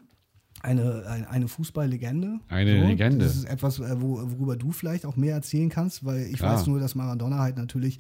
Eine, 0.63 1.05
eine, 1.07 1.29
eine 1.29 1.47
Fußballlegende. 1.49 2.39
Eine 2.49 2.87
Legende. 2.87 3.25
Das 3.27 3.37
ist 3.37 3.45
etwas, 3.45 3.81
äh, 3.81 4.01
wo, 4.01 4.19
worüber 4.23 4.57
du 4.57 4.73
vielleicht 4.73 5.05
auch 5.05 5.15
mehr 5.15 5.35
erzählen 5.35 5.69
kannst, 5.69 6.05
weil 6.07 6.23
ich 6.23 6.39
Klar. 6.39 6.55
weiß 6.55 6.67
nur, 6.67 6.81
dass 6.81 6.95
Maradona 6.95 7.39
halt 7.39 7.59
natürlich 7.59 7.99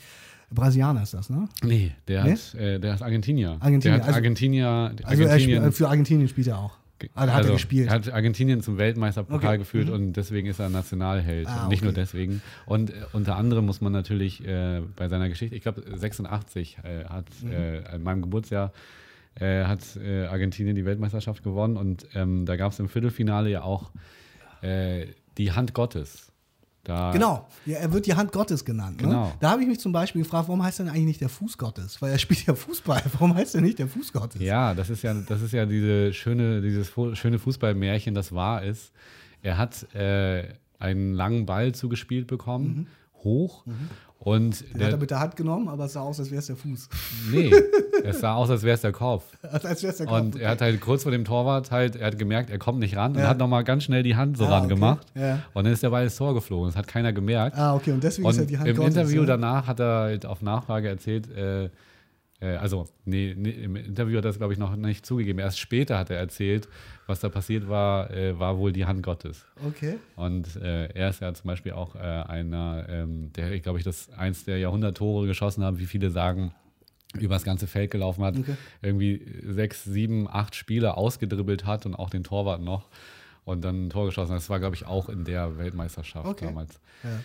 Brasilianer 0.54 1.02
ist 1.02 1.14
das, 1.14 1.28
ne? 1.30 1.48
Nee, 1.62 1.92
der, 2.08 2.24
Nee? 2.24 2.32
Hat, 2.32 2.54
äh, 2.54 2.78
der 2.80 2.94
ist 2.94 3.02
Argentinier. 3.02 3.56
Argentinier, 3.60 3.80
Der 3.98 4.02
hat 4.02 4.06
also- 4.08 4.16
Argentinier, 4.16 4.66
Also 5.04 5.22
er, 5.24 5.30
Argentinien, 5.30 5.62
sp- 5.72 5.76
für 5.76 5.88
Argentinien 5.88 6.28
spielt 6.28 6.46
er 6.46 6.58
auch. 6.58 6.76
Ah, 7.14 7.26
da 7.26 7.34
hat 7.34 7.44
er 7.44 7.52
gespielt. 7.52 7.90
hat 7.90 8.10
Argentinien 8.10 8.62
zum 8.62 8.78
Weltmeisterpokal 8.78 9.48
Okay. 9.50 9.58
geführt 9.58 9.90
und 9.90 10.14
deswegen 10.14 10.46
ist 10.48 10.58
er 10.60 10.70
Nationalheld. 10.70 11.46
Ah, 11.48 11.64
Und 11.64 11.68
nicht 11.70 11.80
okay. 11.80 11.86
nur 11.86 11.92
deswegen. 11.92 12.40
Und 12.66 12.90
äh, 12.90 12.94
unter 13.12 13.36
anderem 13.36 13.66
muss 13.66 13.80
man 13.82 13.92
natürlich 13.92 14.42
äh, 14.46 14.80
bei 14.96 15.08
seiner 15.08 15.28
Geschichte, 15.28 15.54
ich 15.56 15.62
glaube 15.62 15.82
86 15.94 16.78
äh, 16.82 17.04
hat 17.04 17.26
Mhm. 17.42 17.50
äh, 17.52 17.84
an 17.92 18.02
meinem 18.02 18.22
Geburtsjahr 18.22 18.72
äh, 19.38 19.64
hat 19.64 19.80
äh, 19.96 20.26
Argentinien 20.26 20.76
die 20.76 20.84
Weltmeisterschaft 20.86 21.42
gewonnen 21.42 21.76
und 21.76 22.06
ähm, 22.14 22.46
da 22.46 22.56
gab 22.56 22.72
es 22.72 22.78
im 22.78 22.88
Viertelfinale 22.88 23.50
ja 23.50 23.62
auch 23.62 23.90
äh, 24.62 25.06
die 25.36 25.52
Hand 25.52 25.74
Gottes. 25.74 26.32
Da, 26.84 27.12
Genau, 27.12 27.48
ja, 27.64 27.78
er 27.78 27.92
wird 27.92 28.06
die 28.06 28.14
Hand 28.14 28.30
Gottes 28.32 28.64
genannt. 28.64 29.00
Ne? 29.00 29.08
Genau. 29.08 29.32
Da 29.40 29.50
habe 29.50 29.62
ich 29.62 29.68
mich 29.68 29.80
zum 29.80 29.92
Beispiel 29.92 30.22
gefragt, 30.22 30.48
warum 30.48 30.62
heißt 30.62 30.80
er 30.80 30.84
denn 30.84 30.94
eigentlich 30.94 31.06
nicht 31.06 31.20
der 31.22 31.30
Fuß 31.30 31.56
Gottes? 31.58 32.00
Weil 32.00 32.12
er 32.12 32.18
spielt 32.18 32.46
ja 32.46 32.54
Fußball. 32.54 33.02
Warum 33.14 33.34
heißt 33.34 33.54
er 33.54 33.62
nicht 33.62 33.78
der 33.78 33.88
Fuß 33.88 34.12
Gottes? 34.12 34.40
Ja, 34.40 34.74
das 34.74 34.90
ist 34.90 35.02
ja, 35.02 35.14
das 35.14 35.40
ist 35.40 35.52
ja 35.52 35.64
diese 35.66 36.12
schöne, 36.12 36.60
dieses 36.60 36.92
schöne 37.14 37.38
Fußballmärchen, 37.38 38.14
das 38.14 38.32
wahr 38.32 38.62
ist. 38.62 38.92
Er 39.42 39.56
hat 39.58 39.94
äh, 39.94 40.44
einen 40.78 41.14
langen 41.14 41.46
Ball 41.46 41.74
zugespielt 41.74 42.26
bekommen, 42.26 42.88
hoch. 43.22 43.64
Und 44.24 44.60
Den 44.62 44.72
hat 44.74 44.80
der, 44.80 44.90
er 44.90 44.96
mit 44.96 45.10
der 45.10 45.20
Hand 45.20 45.36
genommen, 45.36 45.68
aber 45.68 45.84
es 45.84 45.92
sah 45.92 46.00
aus, 46.00 46.18
als 46.18 46.30
wäre 46.30 46.38
es 46.40 46.46
der 46.46 46.56
Fuß. 46.56 46.88
nee, 47.30 47.50
es 48.04 48.20
sah 48.20 48.34
aus, 48.34 48.48
als 48.50 48.62
wäre 48.62 48.74
es 48.74 48.80
der 48.80 48.92
Kopf. 48.92 49.24
als 49.42 49.82
wäre 49.82 49.92
es 49.92 49.98
der 49.98 50.06
Kopf. 50.06 50.18
Und 50.18 50.36
er 50.40 50.50
hat 50.50 50.60
halt 50.62 50.80
kurz 50.80 51.02
vor 51.02 51.12
dem 51.12 51.24
Torwart 51.24 51.70
halt, 51.70 51.96
er 51.96 52.06
hat 52.06 52.18
gemerkt, 52.18 52.48
er 52.50 52.58
kommt 52.58 52.78
nicht 52.78 52.96
ran 52.96 53.12
und 53.12 53.18
Ja. 53.18 53.28
hat 53.28 53.38
nochmal 53.38 53.64
ganz 53.64 53.84
schnell 53.84 54.02
die 54.02 54.16
Hand 54.16 54.38
so 54.38 54.46
Ah, 54.46 54.48
ran 54.50 54.64
okay. 54.64 54.74
gemacht. 54.74 55.06
Ja. 55.14 55.40
Und 55.52 55.64
dann 55.64 55.72
ist 55.74 55.82
der 55.82 55.90
Ball 55.90 56.04
ins 56.04 56.16
Tor 56.16 56.32
geflogen. 56.34 56.68
Das 56.68 56.76
hat 56.76 56.86
keiner 56.86 57.12
gemerkt. 57.12 57.56
ah, 57.58 57.74
okay, 57.74 57.92
und 57.92 58.02
deswegen 58.02 58.26
ist 58.28 58.36
Und 58.36 58.42
er 58.44 58.46
die 58.46 58.58
Hand 58.58 58.68
im. 58.68 58.80
Interview 58.82 59.20
ja? 59.20 59.26
danach 59.26 59.66
hat 59.66 59.78
er 59.80 60.00
halt 60.00 60.26
auf 60.26 60.40
Nachfrage 60.42 60.88
erzählt, 60.88 61.28
äh, 61.36 61.64
äh, 61.66 61.70
also 62.56 62.86
nee, 63.04 63.34
nee, 63.36 63.50
im 63.50 63.76
Interview 63.76 64.18
hat 64.18 64.24
er 64.24 64.28
das, 64.28 64.38
glaube 64.38 64.52
ich, 64.52 64.58
noch 64.58 64.74
nicht 64.76 65.04
zugegeben. 65.06 65.38
Erst 65.38 65.58
später 65.58 65.98
hat 65.98 66.10
er 66.10 66.18
erzählt, 66.18 66.68
was 67.06 67.20
da 67.20 67.28
passiert 67.28 67.68
war, 67.68 68.10
äh, 68.10 68.38
war 68.38 68.58
wohl 68.58 68.72
die 68.72 68.84
Hand 68.86 69.02
Gottes. 69.02 69.44
Okay. 69.66 69.98
Und 70.16 70.56
äh, 70.56 70.86
er 70.94 71.10
ist 71.10 71.20
ja 71.20 71.32
zum 71.34 71.46
Beispiel 71.48 71.72
auch 71.72 71.94
äh, 71.96 71.98
einer, 71.98 72.86
ähm, 72.88 73.32
der, 73.34 73.52
ich 73.52 73.62
glaube 73.62 73.78
ich, 73.78 73.84
das 73.84 74.10
eins 74.16 74.44
der 74.44 74.58
Jahrhunderttore 74.58 75.26
geschossen 75.26 75.64
hat, 75.64 75.78
wie 75.78 75.86
viele 75.86 76.10
sagen, 76.10 76.52
über 77.18 77.34
das 77.34 77.44
ganze 77.44 77.66
Feld 77.66 77.90
gelaufen 77.92 78.24
hat, 78.24 78.36
Okay. 78.36 78.56
irgendwie 78.82 79.24
sechs, 79.46 79.84
sieben, 79.84 80.26
acht 80.28 80.54
Spiele 80.56 80.96
ausgedribbelt 80.96 81.64
hat 81.64 81.86
und 81.86 81.94
auch 81.94 82.10
den 82.10 82.24
Torwart 82.24 82.60
noch 82.60 82.88
und 83.44 83.62
dann 83.64 83.86
ein 83.86 83.90
Tor 83.90 84.06
geschossen 84.06 84.30
hat. 84.32 84.38
Das 84.38 84.50
war, 84.50 84.58
glaube 84.58 84.74
ich, 84.74 84.84
auch 84.86 85.08
in 85.08 85.24
der 85.24 85.56
Weltmeisterschaft 85.58 86.26
Okay. 86.26 86.46
damals. 86.46 86.80
Ja. 87.04 87.20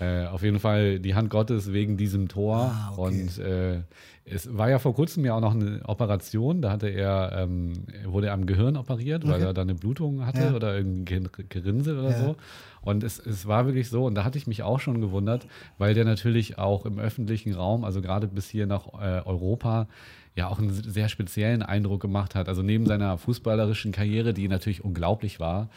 Äh, 0.00 0.26
auf 0.26 0.42
jeden 0.42 0.60
Fall 0.60 1.00
die 1.00 1.14
Hand 1.14 1.28
Gottes 1.30 1.72
wegen 1.72 1.96
diesem 1.96 2.28
Tor. 2.28 2.72
Ah, 2.74 2.92
okay. 2.96 3.00
Und 3.22 3.38
äh, 3.38 3.80
es 4.24 4.56
war 4.56 4.70
ja 4.70 4.78
vor 4.78 4.94
kurzem 4.94 5.24
ja 5.24 5.34
auch 5.34 5.40
noch 5.40 5.54
eine 5.54 5.80
Operation. 5.86 6.62
Da 6.62 6.70
hatte 6.70 6.88
er, 6.88 7.32
ähm, 7.34 7.72
wurde 8.04 8.28
er 8.28 8.34
am 8.34 8.46
Gehirn 8.46 8.76
operiert, 8.76 9.24
weil 9.26 9.34
Okay. 9.36 9.44
er 9.46 9.54
da 9.54 9.62
eine 9.62 9.74
Blutung 9.74 10.24
hatte 10.24 10.40
Ja. 10.42 10.54
oder 10.54 10.76
irgendwie 10.76 11.14
Ger- 11.16 11.44
Gerinnsel 11.48 11.98
oder 11.98 12.10
Ja. 12.10 12.18
so. 12.18 12.36
Und 12.82 13.02
es, 13.02 13.18
es 13.18 13.46
war 13.48 13.66
wirklich 13.66 13.88
so, 13.88 14.04
und 14.06 14.14
da 14.14 14.22
hatte 14.24 14.38
ich 14.38 14.46
mich 14.46 14.62
auch 14.62 14.78
schon 14.78 15.00
gewundert, 15.00 15.46
weil 15.78 15.94
der 15.94 16.04
natürlich 16.04 16.58
auch 16.58 16.86
im 16.86 16.98
öffentlichen 16.98 17.52
Raum, 17.54 17.84
also 17.84 18.00
gerade 18.00 18.28
bis 18.28 18.48
hier 18.48 18.66
nach 18.66 18.86
äh, 19.00 19.22
Europa, 19.26 19.88
ja 20.36 20.46
auch 20.48 20.60
einen 20.60 20.70
sehr 20.70 21.08
speziellen 21.08 21.62
Eindruck 21.64 22.00
gemacht 22.00 22.36
hat. 22.36 22.48
Also 22.48 22.62
neben 22.62 22.86
seiner 22.86 23.18
fußballerischen 23.18 23.90
Karriere, 23.90 24.32
die 24.32 24.46
natürlich 24.46 24.84
unglaublich 24.84 25.40
war, 25.40 25.68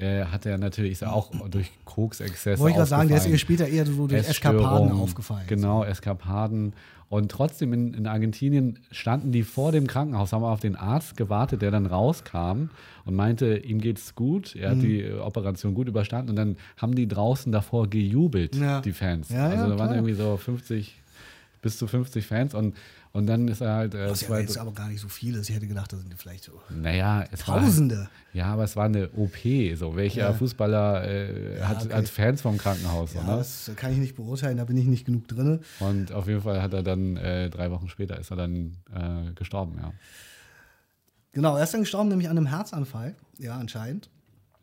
äh, 0.00 0.24
hat 0.26 0.46
er 0.46 0.58
natürlich 0.58 1.04
auch 1.04 1.30
durch 1.48 1.70
Koksexzesse 1.84 2.58
Wollte 2.60 2.70
ich 2.72 2.76
gerade 2.76 2.88
sagen, 2.88 3.08
der 3.08 3.18
ist 3.18 3.26
ihr 3.28 3.38
später 3.38 3.66
eher 3.68 3.86
so 3.86 4.06
durch 4.06 4.28
Eskapaden 4.28 4.92
aufgefallen. 4.92 5.44
Genau, 5.46 5.84
Eskapaden. 5.84 6.72
Und 7.08 7.30
trotzdem 7.30 7.72
in, 7.72 7.92
in 7.94 8.06
Argentinien 8.06 8.78
standen 8.92 9.32
die 9.32 9.42
vor 9.42 9.72
dem 9.72 9.88
Krankenhaus, 9.88 10.32
haben 10.32 10.44
auf 10.44 10.60
den 10.60 10.76
Arzt 10.76 11.16
gewartet, 11.16 11.60
der 11.60 11.72
dann 11.72 11.86
rauskam 11.86 12.68
und 13.04 13.14
meinte, 13.16 13.56
ihm 13.58 13.80
geht's 13.80 14.14
gut, 14.14 14.54
er 14.54 14.70
Mhm. 14.70 14.76
hat 14.76 14.82
die 14.84 15.10
Operation 15.12 15.74
gut 15.74 15.88
überstanden. 15.88 16.30
Und 16.30 16.36
dann 16.36 16.56
haben 16.76 16.94
die 16.94 17.08
draußen 17.08 17.50
davor 17.50 17.88
gejubelt, 17.90 18.54
Ja. 18.54 18.80
die 18.80 18.92
Fans. 18.92 19.28
Ja, 19.28 19.46
also 19.48 19.56
ja, 19.56 19.62
da 19.64 19.68
waren 19.70 19.76
klar. 19.88 19.94
irgendwie 19.96 20.14
so 20.14 20.36
50, 20.36 20.94
bis 21.62 21.78
zu 21.78 21.88
50 21.88 22.24
Fans. 22.26 22.54
Und, 22.54 22.76
und 23.12 23.26
dann 23.26 23.48
ist 23.48 23.60
er 23.60 23.74
halt. 23.74 23.94
Äh, 23.94 24.06
Das 24.06 24.12
ist 24.12 24.22
ja 24.22 24.28
zwei- 24.28 24.40
jetzt 24.42 24.56
aber 24.58 24.72
gar 24.72 24.88
nicht 24.88 25.00
so 25.00 25.08
viele. 25.08 25.40
Ich 25.40 25.48
hätte 25.50 25.66
gedacht, 25.66 25.92
das 25.92 26.00
sind 26.00 26.14
vielleicht 26.16 26.44
so 26.44 26.60
naja, 26.70 27.24
es 27.32 27.46
war, 27.48 27.60
Tausende. 27.60 28.08
ja, 28.32 28.46
aber 28.46 28.64
es 28.64 28.76
war 28.76 28.84
eine 28.84 29.08
OP. 29.16 29.74
So, 29.76 29.96
welcher 29.96 30.20
Ja. 30.22 30.32
Fußballer 30.32 31.04
äh, 31.04 31.58
Ja, 31.58 31.68
hat, 31.68 31.84
okay. 31.86 31.94
hat 31.94 32.08
Fans 32.08 32.40
vom 32.42 32.56
Krankenhaus? 32.58 33.14
Ja, 33.14 33.22
ne? 33.24 33.36
das 33.38 33.70
kann 33.76 33.92
ich 33.92 33.98
nicht 33.98 34.14
beurteilen, 34.16 34.56
da 34.58 34.64
bin 34.64 34.76
ich 34.76 34.86
nicht 34.86 35.04
genug 35.06 35.26
drin. 35.28 35.60
Und 35.80 36.12
auf 36.12 36.26
jeden 36.28 36.42
Fall 36.42 36.62
hat 36.62 36.72
er 36.72 36.82
dann, 36.82 37.16
äh, 37.16 37.50
drei 37.50 37.70
Wochen 37.70 37.88
später 37.88 38.18
ist 38.18 38.30
er 38.30 38.36
dann 38.36 38.76
äh, 38.94 39.32
gestorben, 39.34 39.76
ja. 39.80 39.92
Genau, 41.32 41.56
er 41.56 41.64
ist 41.64 41.72
dann 41.74 41.82
gestorben, 41.82 42.08
nämlich 42.08 42.28
an 42.28 42.36
einem 42.36 42.46
Herzanfall. 42.46 43.14
Ja, 43.38 43.56
anscheinend. 43.56 44.10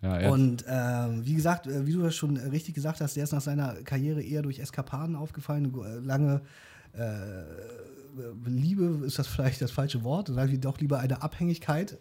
Ja, 0.02 0.30
und 0.30 0.66
äh, 0.68 1.26
wie 1.26 1.34
gesagt, 1.34 1.66
äh, 1.66 1.88
wie 1.88 1.94
du 1.94 2.02
das 2.04 2.14
schon 2.16 2.38
richtig 2.38 2.76
gesagt 2.76 3.02
hast, 3.02 3.16
der 3.16 3.24
ist 3.24 3.32
nach 3.32 3.42
seiner 3.42 3.74
Karriere 3.84 4.22
eher 4.22 4.42
durch 4.44 4.60
Eskapaden 4.60 5.16
aufgefallen, 5.16 5.74
lange 6.04 6.42
Liebe 8.46 9.06
ist 9.06 9.20
das 9.20 9.28
vielleicht 9.28 9.62
das 9.62 9.72
falsche 9.72 10.04
Wort, 10.04 10.28
sagen 10.28 10.52
wir 10.52 10.60
doch 10.60 10.80
lieber 10.80 11.00
eine 11.00 11.22
Abhängigkeit 11.22 11.98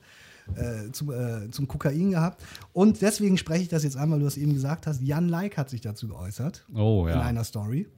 äh, 0.55 0.91
zum, 0.93 1.11
äh, 1.11 1.51
zum 1.51 1.69
Kokain 1.69 2.11
gehabt. 2.11 2.43
Und 2.73 3.03
deswegen 3.03 3.37
spreche 3.39 3.63
ich 3.63 3.69
das 3.69 3.85
jetzt 3.85 3.97
einmal, 3.97 4.19
du 4.21 4.27
hast 4.27 4.37
eben 4.37 4.55
gesagt 4.55 4.87
hast, 4.87 5.03
Jan 5.03 5.29
Like 5.29 5.57
hat 5.57 5.71
sich 5.71 5.81
dazu 5.81 6.09
geäußert. 6.09 6.65
Oh, 6.75 7.07
ja. 7.09 7.15
In 7.15 7.21
einer 7.21 7.45
Story. 7.45 7.89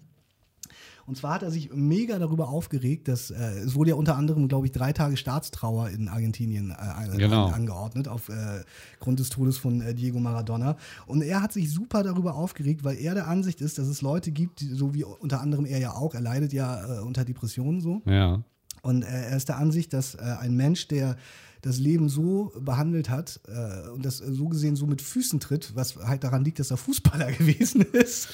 Und 1.08 1.16
zwar 1.16 1.32
hat 1.32 1.42
er 1.42 1.50
sich 1.50 1.70
mega 1.72 2.18
darüber 2.18 2.50
aufgeregt, 2.50 3.08
dass 3.08 3.30
äh, 3.30 3.60
es 3.64 3.74
wurde 3.74 3.90
ja 3.90 3.96
unter 3.96 4.14
anderem, 4.16 4.46
glaube 4.46 4.66
ich, 4.66 4.72
drei 4.72 4.92
Tage 4.92 5.16
Staatstrauer 5.16 5.88
in 5.88 6.08
Argentinien 6.08 6.70
äh, 6.70 7.16
genau. 7.16 7.46
angeordnet 7.46 8.08
aufgrund 8.08 9.18
äh, 9.18 9.22
des 9.22 9.30
Todes 9.30 9.56
von 9.56 9.80
äh, 9.80 9.94
Diego 9.94 10.20
Maradona. 10.20 10.76
Und 11.06 11.22
er 11.22 11.40
hat 11.42 11.54
sich 11.54 11.72
super 11.72 12.02
darüber 12.02 12.34
aufgeregt, 12.34 12.84
weil 12.84 12.98
er 12.98 13.14
der 13.14 13.26
Ansicht 13.26 13.62
ist, 13.62 13.78
dass 13.78 13.86
es 13.86 14.02
Leute 14.02 14.32
gibt, 14.32 14.60
die, 14.60 14.66
so 14.66 14.92
wie 14.92 15.02
unter 15.02 15.40
anderem 15.40 15.64
er 15.64 15.78
ja 15.78 15.94
auch, 15.94 16.14
er 16.14 16.20
leidet 16.20 16.52
ja 16.52 16.98
äh, 16.98 17.00
unter 17.00 17.24
Depressionen 17.24 17.80
so. 17.80 18.02
Ja. 18.04 18.42
Und 18.82 19.02
er 19.02 19.34
ist 19.34 19.48
der 19.48 19.56
Ansicht, 19.56 19.92
dass 19.92 20.14
ein 20.14 20.54
Mensch, 20.54 20.86
der 20.86 21.16
das 21.62 21.78
Leben 21.78 22.08
so 22.08 22.52
behandelt 22.60 23.10
hat 23.10 23.40
äh, 23.48 23.88
und 23.90 24.04
das 24.04 24.18
so 24.18 24.48
gesehen 24.48 24.76
so 24.76 24.86
mit 24.86 25.02
Füßen 25.02 25.40
tritt, 25.40 25.72
was 25.74 25.96
halt 25.96 26.24
daran 26.24 26.44
liegt, 26.44 26.58
dass 26.58 26.70
er 26.70 26.76
Fußballer 26.76 27.32
gewesen 27.38 27.82
ist. 27.92 28.28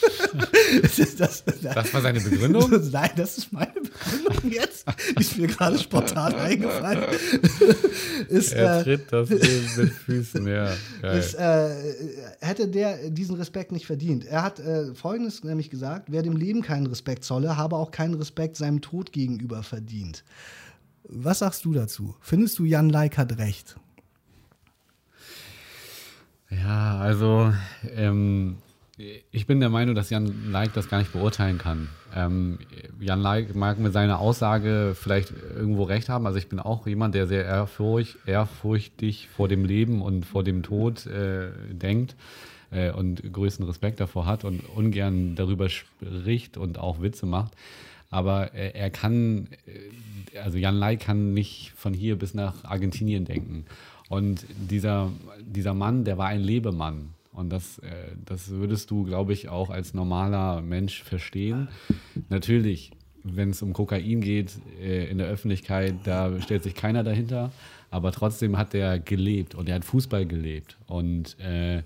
das, 0.83 1.17
das, 1.17 1.45
das, 1.45 1.95
war 1.95 2.03
seine 2.03 2.21
Begründung? 2.21 2.71
Nein, 2.93 3.11
das 3.17 3.39
ist 3.39 3.53
meine 3.53 3.73
Begründung 3.73 4.51
jetzt. 4.51 4.87
Die 5.17 5.23
ist 5.23 5.39
mir 5.39 5.47
gerade 5.47 5.79
spontan 5.79 6.35
eingefallen. 6.35 7.05
ist, 8.29 8.53
er 8.53 8.81
äh, 8.81 8.83
tritt 8.83 9.13
das 9.13 9.31
Leben 9.31 9.71
mit 9.77 9.93
Füßen, 9.93 10.47
ja. 10.47 10.73
Ist, 11.13 11.35
äh, 11.35 11.71
hätte 12.41 12.69
der 12.69 13.11
diesen 13.11 13.37
Respekt 13.37 13.73
nicht 13.73 13.87
verdient. 13.87 14.25
Er 14.27 14.43
hat 14.43 14.61
äh, 14.61 14.95
Folgendes 14.95 15.45
nämlich 15.45 15.71
gesagt, 15.71 16.09
wer 16.11 16.23
dem 16.23 16.37
Leben 16.37 16.63
keinen 16.63 16.87
Respekt 16.87 17.25
zolle, 17.25 17.57
habe 17.57 17.77
auch 17.77 17.91
keinen 17.91 18.15
Respekt 18.15 18.57
seinem 18.57 18.81
Tod 18.81 19.13
gegenüber 19.13 19.63
verdient. 19.63 20.25
Was 21.07 21.41
sagst 21.41 21.65
du 21.65 21.73
dazu? 21.73 22.15
Findest 22.21 22.59
du, 22.59 22.65
Jan 22.65 22.89
Like 22.89 23.19
hat 23.19 23.37
recht? 23.39 23.77
Ja, 26.51 26.99
also 26.99 27.53
ähm, 27.95 28.57
ich 29.31 29.47
bin 29.47 29.61
der 29.61 29.71
Meinung, 29.71 29.95
dass 29.95 30.11
Jan 30.11 30.51
Like 30.51 30.73
das 30.73 30.89
gar 30.89 30.99
nicht 30.99 31.13
beurteilen 31.13 31.59
kann. 31.59 31.89
Ähm, 32.15 32.59
Jan 33.01 33.21
Like 33.21 33.55
mag 33.55 33.79
mit 33.79 33.93
seiner 33.93 34.19
Aussage 34.19 34.95
vielleicht 34.99 35.33
irgendwo 35.55 35.83
recht 35.83 36.09
haben. 36.09 36.27
Also 36.27 36.39
ich 36.39 36.49
bin 36.49 36.59
auch 36.61 36.87
jemand, 36.87 37.15
der 37.15 37.27
sehr 37.27 37.45
ehrfurcht, 37.45 38.17
ehrfurchtig 38.27 39.29
vor 39.29 39.49
dem 39.49 39.65
Leben 39.65 40.01
und 40.01 40.25
vor 40.25 40.45
dem 40.45 40.63
Tod 40.63 41.07
äh, 41.07 41.51
denkt 41.71 42.15
äh, 42.71 42.93
und 42.93 43.33
größten 43.33 43.67
Respekt 43.67 44.01
davor 44.01 44.27
hat 44.27 44.45
und 44.45 44.61
ungern 44.69 45.35
darüber 45.35 45.69
spricht 45.69 46.57
und 46.57 46.79
auch 46.79 47.03
Witze 47.03 47.27
macht. 47.27 47.53
Aber 48.15 48.55
äh, 48.55 48.71
er 48.75 48.91
kann 48.91 49.49
also 50.43 50.59
Jan 50.59 50.77
Lai 50.77 50.97
kann 50.97 51.35
nicht 51.35 51.73
von 51.77 51.95
hier 51.95 52.17
bis 52.17 52.35
nach 52.35 52.65
Argentinien 52.65 53.25
denken. 53.25 53.65
Und 54.09 54.45
dieser, 54.71 55.11
dieser 55.41 55.75
Mann, 55.75 56.05
der 56.05 56.19
war 56.19 56.29
ein 56.29 56.41
Lebemann. 56.41 57.11
Und 57.33 57.51
das, 57.51 57.79
äh, 57.79 57.93
das 58.25 58.51
würdest 58.51 58.91
du, 58.91 59.05
glaube 59.05 59.33
ich, 59.33 59.49
auch 59.49 59.71
als 59.71 59.95
normaler 59.95 60.61
Mensch 60.61 61.03
verstehen. 61.03 61.69
Natürlich, 62.29 62.93
wenn 63.25 63.51
es 63.51 63.63
um 63.63 63.73
Kokain 63.73 64.21
geht 64.21 64.53
äh, 64.81 65.07
in 65.11 65.19
der 65.19 65.27
Öffentlichkeit, 65.27 65.95
da 66.05 66.41
stellt 66.41 66.63
sich 66.63 66.75
keiner 66.75 67.03
dahinter. 67.03 67.53
Aber 67.91 68.13
trotzdem 68.13 68.59
hat 68.59 68.75
er 68.75 68.99
gelebt 68.99 69.55
und 69.55 69.69
er 69.69 69.77
hat 69.77 69.85
Fußball 69.85 70.27
gelebt. 70.27 70.77
Und 70.87 71.39
äh, 71.41 71.79
äh 71.79 71.83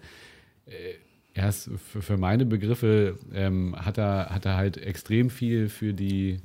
er 1.38 1.48
ist 1.48 1.70
für, 1.76 2.16
meine 2.16 2.44
Begriffe 2.44 3.16
ähm, 3.32 3.74
hat, 3.76 3.96
er, 3.96 4.30
hat 4.30 4.44
er 4.44 4.56
halt 4.56 4.76
extrem 4.76 5.30
viel 5.30 5.68
für 5.68 5.94
die 5.94 6.38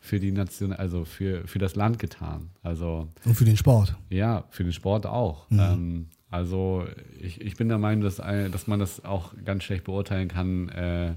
für 0.00 0.20
die 0.20 0.32
Nation, 0.32 0.74
also 0.74 1.06
für, 1.06 1.48
für 1.48 1.58
das 1.58 1.76
Land 1.76 1.98
getan. 1.98 2.50
Also, 2.62 3.08
Und 3.24 3.36
für 3.36 3.46
den 3.46 3.56
Sport. 3.56 3.96
Ja, 4.10 4.44
für 4.50 4.62
den 4.62 4.74
Sport 4.74 5.06
auch. 5.06 5.48
Mhm. 5.48 5.60
Ähm, 5.60 6.06
also 6.30 6.84
ich, 7.18 7.40
ich 7.40 7.56
bin 7.56 7.70
der 7.70 7.78
Meinung, 7.78 8.04
dass, 8.04 8.16
dass 8.16 8.66
man 8.66 8.78
das 8.78 9.02
auch 9.02 9.32
ganz 9.46 9.64
schlecht 9.64 9.84
beurteilen 9.84 10.28
kann, 10.28 10.68
äh, 10.68 11.14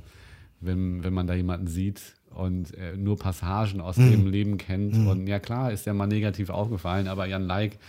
wenn, 0.62 1.04
wenn 1.04 1.14
man 1.14 1.28
da 1.28 1.34
jemanden 1.34 1.68
sieht 1.68 2.02
und 2.30 2.74
äh, 2.76 2.96
nur 2.96 3.18
Passagen 3.18 3.82
aus 3.82 3.98
mhm. 3.98 4.12
dem 4.12 4.28
Leben 4.28 4.58
kennt. 4.58 4.96
Mhm. 4.96 5.08
Und 5.08 5.28
ja 5.28 5.40
klar, 5.40 5.74
ist 5.74 5.86
der 5.86 5.94
mal 5.94 6.08
negativ 6.08 6.50
aufgefallen, 6.50 7.10
aber 7.10 7.26
Jan 7.26 7.44
Like 7.44 7.80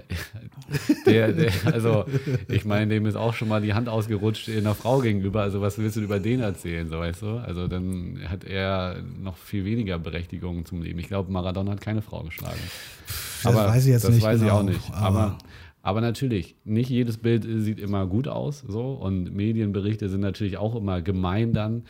der, 1.06 1.32
der, 1.32 1.52
also, 1.66 2.04
ich 2.48 2.64
meine, 2.64 2.94
dem 2.94 3.06
ist 3.06 3.16
auch 3.16 3.34
schon 3.34 3.48
mal 3.48 3.60
die 3.60 3.74
Hand 3.74 3.88
ausgerutscht 3.88 4.48
in 4.48 4.60
einer 4.60 4.74
Frau 4.74 5.00
gegenüber. 5.00 5.42
Also, 5.42 5.60
was 5.60 5.78
willst 5.78 5.96
du 5.96 6.00
über 6.00 6.18
den 6.18 6.40
erzählen, 6.40 6.88
so 6.88 6.98
weißt 6.98 7.22
du? 7.22 7.36
Also, 7.38 7.68
dann 7.68 8.18
hat 8.28 8.44
er 8.44 8.96
noch 9.22 9.36
viel 9.36 9.64
weniger 9.64 9.98
Berechtigung 9.98 10.64
zum 10.64 10.82
Leben. 10.82 10.98
Ich 10.98 11.08
glaube, 11.08 11.30
Maradona 11.30 11.72
hat 11.72 11.80
keine 11.80 12.00
Frau 12.00 12.22
geschlagen. 12.22 12.60
Das 13.42 13.54
aber 13.54 13.68
weiß 13.68 13.84
ich 13.84 13.92
jetzt 13.92 14.04
das 14.04 14.12
nicht. 14.12 14.22
Das 14.22 14.32
weiß 14.32 14.40
genau, 14.40 14.52
ich 14.54 14.58
auch 14.60 14.62
nicht. 14.62 14.90
Aber, 14.92 15.04
aber, 15.04 15.38
aber, 15.82 16.00
natürlich, 16.00 16.56
nicht 16.64 16.88
jedes 16.88 17.18
Bild 17.18 17.44
sieht 17.44 17.78
immer 17.78 18.06
gut 18.06 18.28
aus. 18.28 18.64
So. 18.66 18.92
Und 18.92 19.34
Medienberichte 19.34 20.08
sind 20.08 20.20
natürlich 20.20 20.56
auch 20.56 20.74
immer 20.74 21.02
gemein 21.02 21.52
dann. 21.52 21.84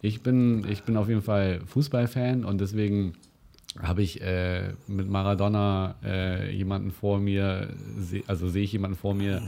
Ich 0.00 0.22
bin, 0.22 0.64
ich 0.70 0.84
bin 0.84 0.96
auf 0.96 1.08
jeden 1.08 1.22
Fall 1.22 1.60
Fußballfan 1.66 2.44
und 2.44 2.60
deswegen 2.60 3.14
habe 3.82 4.02
ich 4.02 4.20
äh, 4.22 4.72
mit 4.86 5.08
Maradona 5.08 5.96
äh, 6.02 6.50
jemanden 6.54 6.90
vor 6.90 7.18
mir, 7.20 7.68
seh, 7.98 8.24
also 8.26 8.48
sehe 8.48 8.64
ich 8.64 8.72
jemanden 8.72 8.96
vor 8.96 9.14
mir, 9.14 9.42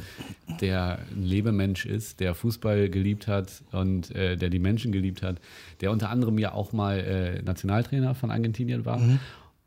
der 0.60 0.98
ein 1.10 1.22
Lebemensch 1.22 1.86
ist, 1.86 2.20
der 2.20 2.34
Fußball 2.34 2.90
geliebt 2.90 3.26
hat 3.26 3.62
und 3.72 4.14
äh, 4.14 4.36
der 4.36 4.50
die 4.50 4.58
Menschen 4.58 4.92
geliebt 4.92 5.22
hat, 5.22 5.40
der 5.80 5.90
unter 5.90 6.10
anderem 6.10 6.38
ja 6.38 6.52
auch 6.52 6.72
mal 6.72 6.98
äh, 6.98 7.42
Nationaltrainer 7.42 8.14
von 8.14 8.30
Argentinien 8.30 8.84
war. 8.84 8.98
Mhm. 8.98 9.20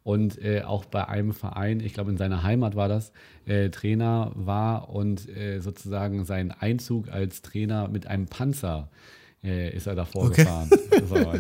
Und 0.04 0.44
äh, 0.44 0.64
auch 0.64 0.86
bei 0.86 1.08
einem 1.08 1.34
Verein, 1.34 1.80
ich 1.80 1.94
glaube 1.94 2.12
in 2.12 2.18
seiner 2.18 2.44
Heimat 2.44 2.76
war 2.76 2.90
das, 2.90 3.12
äh, 3.46 3.70
Trainer 3.70 4.32
war 4.36 4.90
und 4.90 5.28
sozusagen 5.60 6.26
seinen 6.26 6.52
Einzug 6.52 7.10
als 7.10 7.42
Trainer 7.42 7.88
mit 7.88 8.06
einem 8.08 8.28
Panzer 8.28 8.90
äh, 8.92 9.23
ist 9.44 9.88
er 9.88 9.96
davor 9.96 10.28
okay. 10.28 10.44
gefahren. 10.44 10.70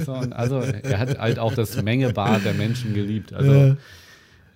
So, 0.06 0.14
also 0.32 0.60
er 0.60 0.99
hat 0.99 1.18
halt 1.18 1.39
auch 1.39 1.54
das 1.54 1.82
Mengebad 1.82 2.43
der 2.43 2.54
Menschen 2.54 2.93
geliebt. 2.93 3.34
Also 3.34 3.78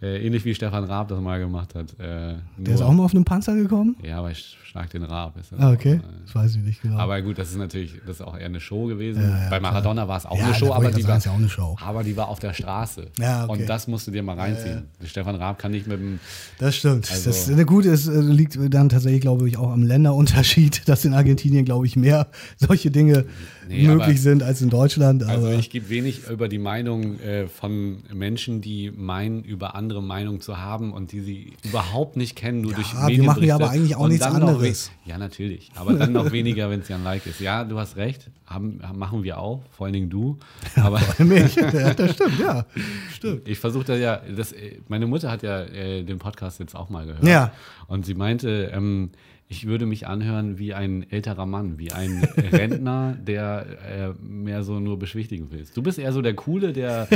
äh. 0.01 0.07
Äh, 0.07 0.25
ähnlich 0.25 0.45
wie 0.45 0.53
Stefan 0.53 0.83
Raab 0.83 1.07
das 1.07 1.19
mal 1.19 1.39
gemacht 1.39 1.75
hat. 1.75 1.91
Äh, 1.99 2.35
der 2.57 2.75
ist 2.75 2.81
auch 2.81 2.91
mal 2.91 3.03
auf 3.03 3.13
einem 3.13 3.25
Panzer 3.25 3.55
gekommen? 3.55 3.95
Ja, 4.03 4.19
aber 4.19 4.31
ich 4.31 4.57
schlag 4.63 4.89
den 4.91 5.03
Raab. 5.03 5.33
ah, 5.57 5.71
okay. 5.71 5.99
Auch, 6.03 6.09
äh, 6.09 6.13
das 6.25 6.35
weiß 6.35 6.55
ich 6.55 6.63
nicht 6.63 6.81
genau. 6.81 6.97
Aber 6.97 7.21
gut, 7.21 7.37
das 7.37 7.49
ist 7.49 7.57
natürlich, 7.57 7.93
das 8.05 8.17
ist 8.17 8.21
auch 8.21 8.37
eher 8.37 8.45
eine 8.45 8.59
Show 8.59 8.85
gewesen. 8.85 9.23
Ja, 9.23 9.43
ja, 9.43 9.49
Bei 9.49 9.59
Maradona 9.59 10.07
war 10.07 10.17
es 10.17 10.25
auch, 10.25 10.37
ja, 10.37 10.45
eine 10.45 10.53
Show, 10.53 10.71
aber 10.71 10.91
die 10.91 11.07
war, 11.07 11.17
ja 11.17 11.31
auch 11.31 11.35
eine 11.35 11.49
Show. 11.49 11.75
aber 11.83 12.03
die 12.03 12.15
war 12.15 12.27
auf 12.27 12.39
der 12.39 12.53
Straße. 12.53 13.07
Ja, 13.19 13.45
okay. 13.45 13.53
Und 13.53 13.69
das 13.69 13.87
musst 13.87 14.07
du 14.07 14.11
dir 14.11 14.23
mal 14.23 14.37
reinziehen. 14.37 14.83
Stefan 15.03 15.35
Raab 15.35 15.57
kann 15.57 15.71
nicht 15.71 15.87
mit 15.87 15.99
dem. 15.99 16.19
Das 16.59 16.75
stimmt. 16.75 17.09
Also, 17.11 17.29
das 17.29 17.49
eine 17.49 17.65
gute 17.65 17.89
ist, 17.89 18.07
äh, 18.07 18.19
liegt 18.19 18.57
dann 18.73 18.89
tatsächlich, 18.89 19.21
glaube 19.21 19.47
ich, 19.47 19.57
auch 19.57 19.71
am 19.71 19.83
Länderunterschied, 19.83 20.83
dass 20.87 21.05
in 21.05 21.13
Argentinien, 21.13 21.65
glaube 21.65 21.85
ich, 21.85 21.95
mehr 21.95 22.27
solche 22.57 22.91
Dinge 22.91 23.25
nee, 23.67 23.87
möglich 23.87 24.21
sind 24.21 24.43
als 24.43 24.61
in 24.61 24.69
Deutschland. 24.69 25.23
also 25.23 25.49
ich 25.49 25.69
gebe 25.69 25.89
wenig 25.89 26.27
über 26.29 26.47
die 26.47 26.57
Meinung 26.57 27.19
äh, 27.19 27.47
von 27.47 27.97
Menschen, 28.13 28.61
die 28.61 28.91
meinen, 28.91 29.43
über 29.43 29.75
andere 29.75 30.01
Meinungen 30.01 30.41
zu 30.41 30.57
haben 30.57 30.93
und 30.93 31.11
die 31.11 31.21
sie 31.21 31.53
überhaupt 31.63 32.17
nicht 32.17 32.35
kennen, 32.35 32.61
nur 32.61 32.71
ja, 32.71 32.77
durch 32.77 32.93
Medienberichte. 32.93 33.21
wir 33.21 33.25
machen 33.25 33.43
ja 33.43 33.55
aber 33.55 33.69
eigentlich 33.69 33.95
auch 33.95 34.07
nichts 34.07 34.25
anderes. 34.25 34.91
ja, 35.05 35.17
natürlich. 35.17 35.69
Aber 35.75 35.93
dann 35.93 36.13
noch 36.13 36.31
weniger, 36.31 36.69
wenn 36.69 36.81
es 36.81 36.87
ja 36.87 36.95
ein 36.95 37.03
Like 37.03 37.25
ist. 37.25 37.39
Ja, 37.39 37.63
du 37.63 37.79
hast 37.79 37.97
recht. 37.97 38.29
Haben, 38.45 38.79
machen 38.93 39.23
wir 39.23 39.39
auch. 39.39 39.61
Vor 39.71 39.85
allen 39.85 39.93
Dingen 39.93 40.09
du. 40.09 40.37
Aber 40.75 41.01
mich. 41.19 41.55
Ja, 41.77 41.93
das 41.93 42.13
stimmt, 42.13 42.39
ja. 42.39 42.65
Stimmt. 43.13 43.47
Ich 43.47 43.59
versuche 43.59 43.83
da 43.83 43.95
ja, 43.95 44.21
das, 44.35 44.55
meine 44.87 45.05
Mutter 45.05 45.29
hat 45.29 45.43
ja 45.43 45.63
äh, 45.63 46.03
den 46.03 46.17
Podcast 46.17 46.59
jetzt 46.59 46.75
auch 46.75 46.89
mal 46.89 47.05
gehört. 47.05 47.25
Ja. 47.25 47.51
Und 47.87 48.05
sie 48.05 48.13
meinte, 48.13 48.71
ähm, 48.73 49.11
ich 49.49 49.65
würde 49.65 49.85
mich 49.85 50.07
anhören 50.07 50.57
wie 50.57 50.73
ein 50.73 51.09
älterer 51.09 51.45
Mann, 51.45 51.79
wie 51.79 51.93
ein 51.93 52.27
Rentner, 52.51 53.17
der 53.25 53.65
äh, 53.87 54.09
mehr 54.21 54.63
so 54.63 54.81
nur 54.81 54.99
beschwichtigen 54.99 55.51
will. 55.51 55.63
Du 55.73 55.81
bist 55.81 55.99
eher 55.99 56.11
so 56.11 56.21
der 56.21 56.33
Coole, 56.33 56.73
der, 56.73 57.07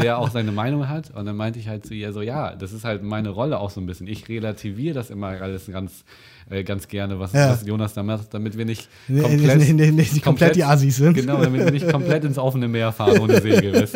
der 0.00 0.18
auch 0.18 0.30
seine 0.30 0.52
Meinung 0.52 0.88
hat. 0.88 1.10
Und 1.10 1.26
dann 1.26 1.34
meinte 1.34 1.58
ich 1.58 1.66
halt 1.66 1.84
zu 1.84 1.94
ihr 1.94 2.12
so, 2.12 2.22
ja, 2.22 2.54
das 2.54 2.72
ist 2.72 2.84
halt 2.84 3.02
meine 3.02 3.30
Rolle 3.30 3.58
auch 3.58 3.70
so 3.70 3.80
ein 3.80 3.86
bisschen. 3.86 4.06
Ich 4.06 4.28
relativiere 4.28 4.94
das 4.94 5.10
immer 5.10 5.28
alles 5.28 5.66
ganz, 5.66 6.04
äh, 6.48 6.62
ganz 6.62 6.86
gerne, 6.86 7.18
was, 7.18 7.32
ja. 7.32 7.50
was, 7.50 7.66
Jonas 7.66 7.92
da 7.92 8.04
macht, 8.04 8.32
damit 8.34 8.56
wir 8.56 8.66
nicht 8.66 8.88
komplett, 9.08 9.58
nee, 9.58 9.72
nee, 9.72 9.72
nee, 9.72 9.90
nicht 9.90 10.22
komplett, 10.22 10.54
die 10.54 10.62
Assis 10.62 10.96
sind. 10.96 11.14
Genau, 11.14 11.42
damit 11.42 11.64
wir 11.64 11.72
nicht 11.72 11.90
komplett 11.90 12.24
ins 12.24 12.38
offene 12.38 12.68
Meer 12.68 12.92
fahren 12.92 13.18
ohne 13.18 13.40
Segel. 13.40 13.88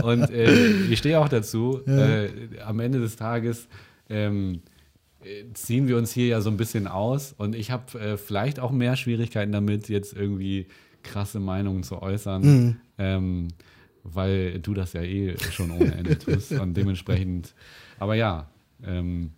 Und 0.00 0.30
äh, 0.30 0.52
ich 0.90 0.98
stehe 1.00 1.18
auch 1.18 1.28
dazu, 1.28 1.80
ja. 1.86 2.06
Äh, 2.06 2.28
am 2.64 2.78
Ende 2.78 3.00
des 3.00 3.16
Tages 3.16 3.66
ähm, 4.08 4.60
ziehen 5.54 5.88
wir 5.88 5.96
uns 5.96 6.12
hier 6.12 6.26
ja 6.26 6.40
so 6.40 6.50
ein 6.50 6.56
bisschen 6.56 6.86
aus. 6.86 7.32
Und 7.36 7.54
ich 7.54 7.70
habe 7.70 7.98
äh, 7.98 8.16
vielleicht 8.16 8.60
auch 8.60 8.70
mehr 8.70 8.96
Schwierigkeiten 8.96 9.52
damit, 9.52 9.88
jetzt 9.88 10.14
irgendwie 10.14 10.66
krasse 11.02 11.40
Meinungen 11.40 11.82
zu 11.82 12.02
äußern, 12.02 12.42
mhm. 12.42 12.76
ähm, 12.98 13.48
weil 14.02 14.58
du 14.60 14.74
das 14.74 14.92
ja 14.92 15.02
eh 15.02 15.36
schon 15.38 15.70
ohne 15.70 15.94
Ende 15.94 16.18
tust. 16.18 16.52
Und 16.60 16.74
dementsprechend, 16.76 17.54
aber 17.98 18.14
ja, 18.14 18.50
ähm, 18.84 19.30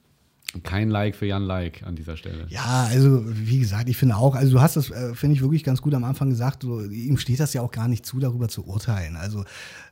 Kein 0.63 0.91
Like 0.91 1.17
für 1.17 1.27
Jan 1.27 1.43
Like 1.43 1.83
an 1.85 1.97
dieser 1.97 2.17
Stelle. 2.17 2.47
Ja, 2.49 2.89
also 2.91 3.23
wie 3.27 3.59
gesagt, 3.59 3.89
ich 3.89 3.97
finde 3.97 4.17
auch, 4.17 4.35
also 4.35 4.53
du 4.53 4.61
hast 4.61 4.77
das, 4.77 4.91
äh, 4.91 5.15
finde 5.15 5.35
ich, 5.35 5.43
wirklich 5.43 5.65
ganz 5.65 5.83
gut 5.83 5.95
am 5.95 6.05
Anfang 6.05 6.31
gesagt, 6.31 6.63
so, 6.63 6.83
ihm 6.83 7.19
steht 7.19 7.41
das 7.41 7.53
ja 7.55 7.63
auch 7.63 7.71
gar 7.71 7.89
nicht 7.89 8.05
zu, 8.05 8.19
darüber 8.19 8.49
zu 8.49 8.67
urteilen. 8.67 9.17
Also 9.17 9.45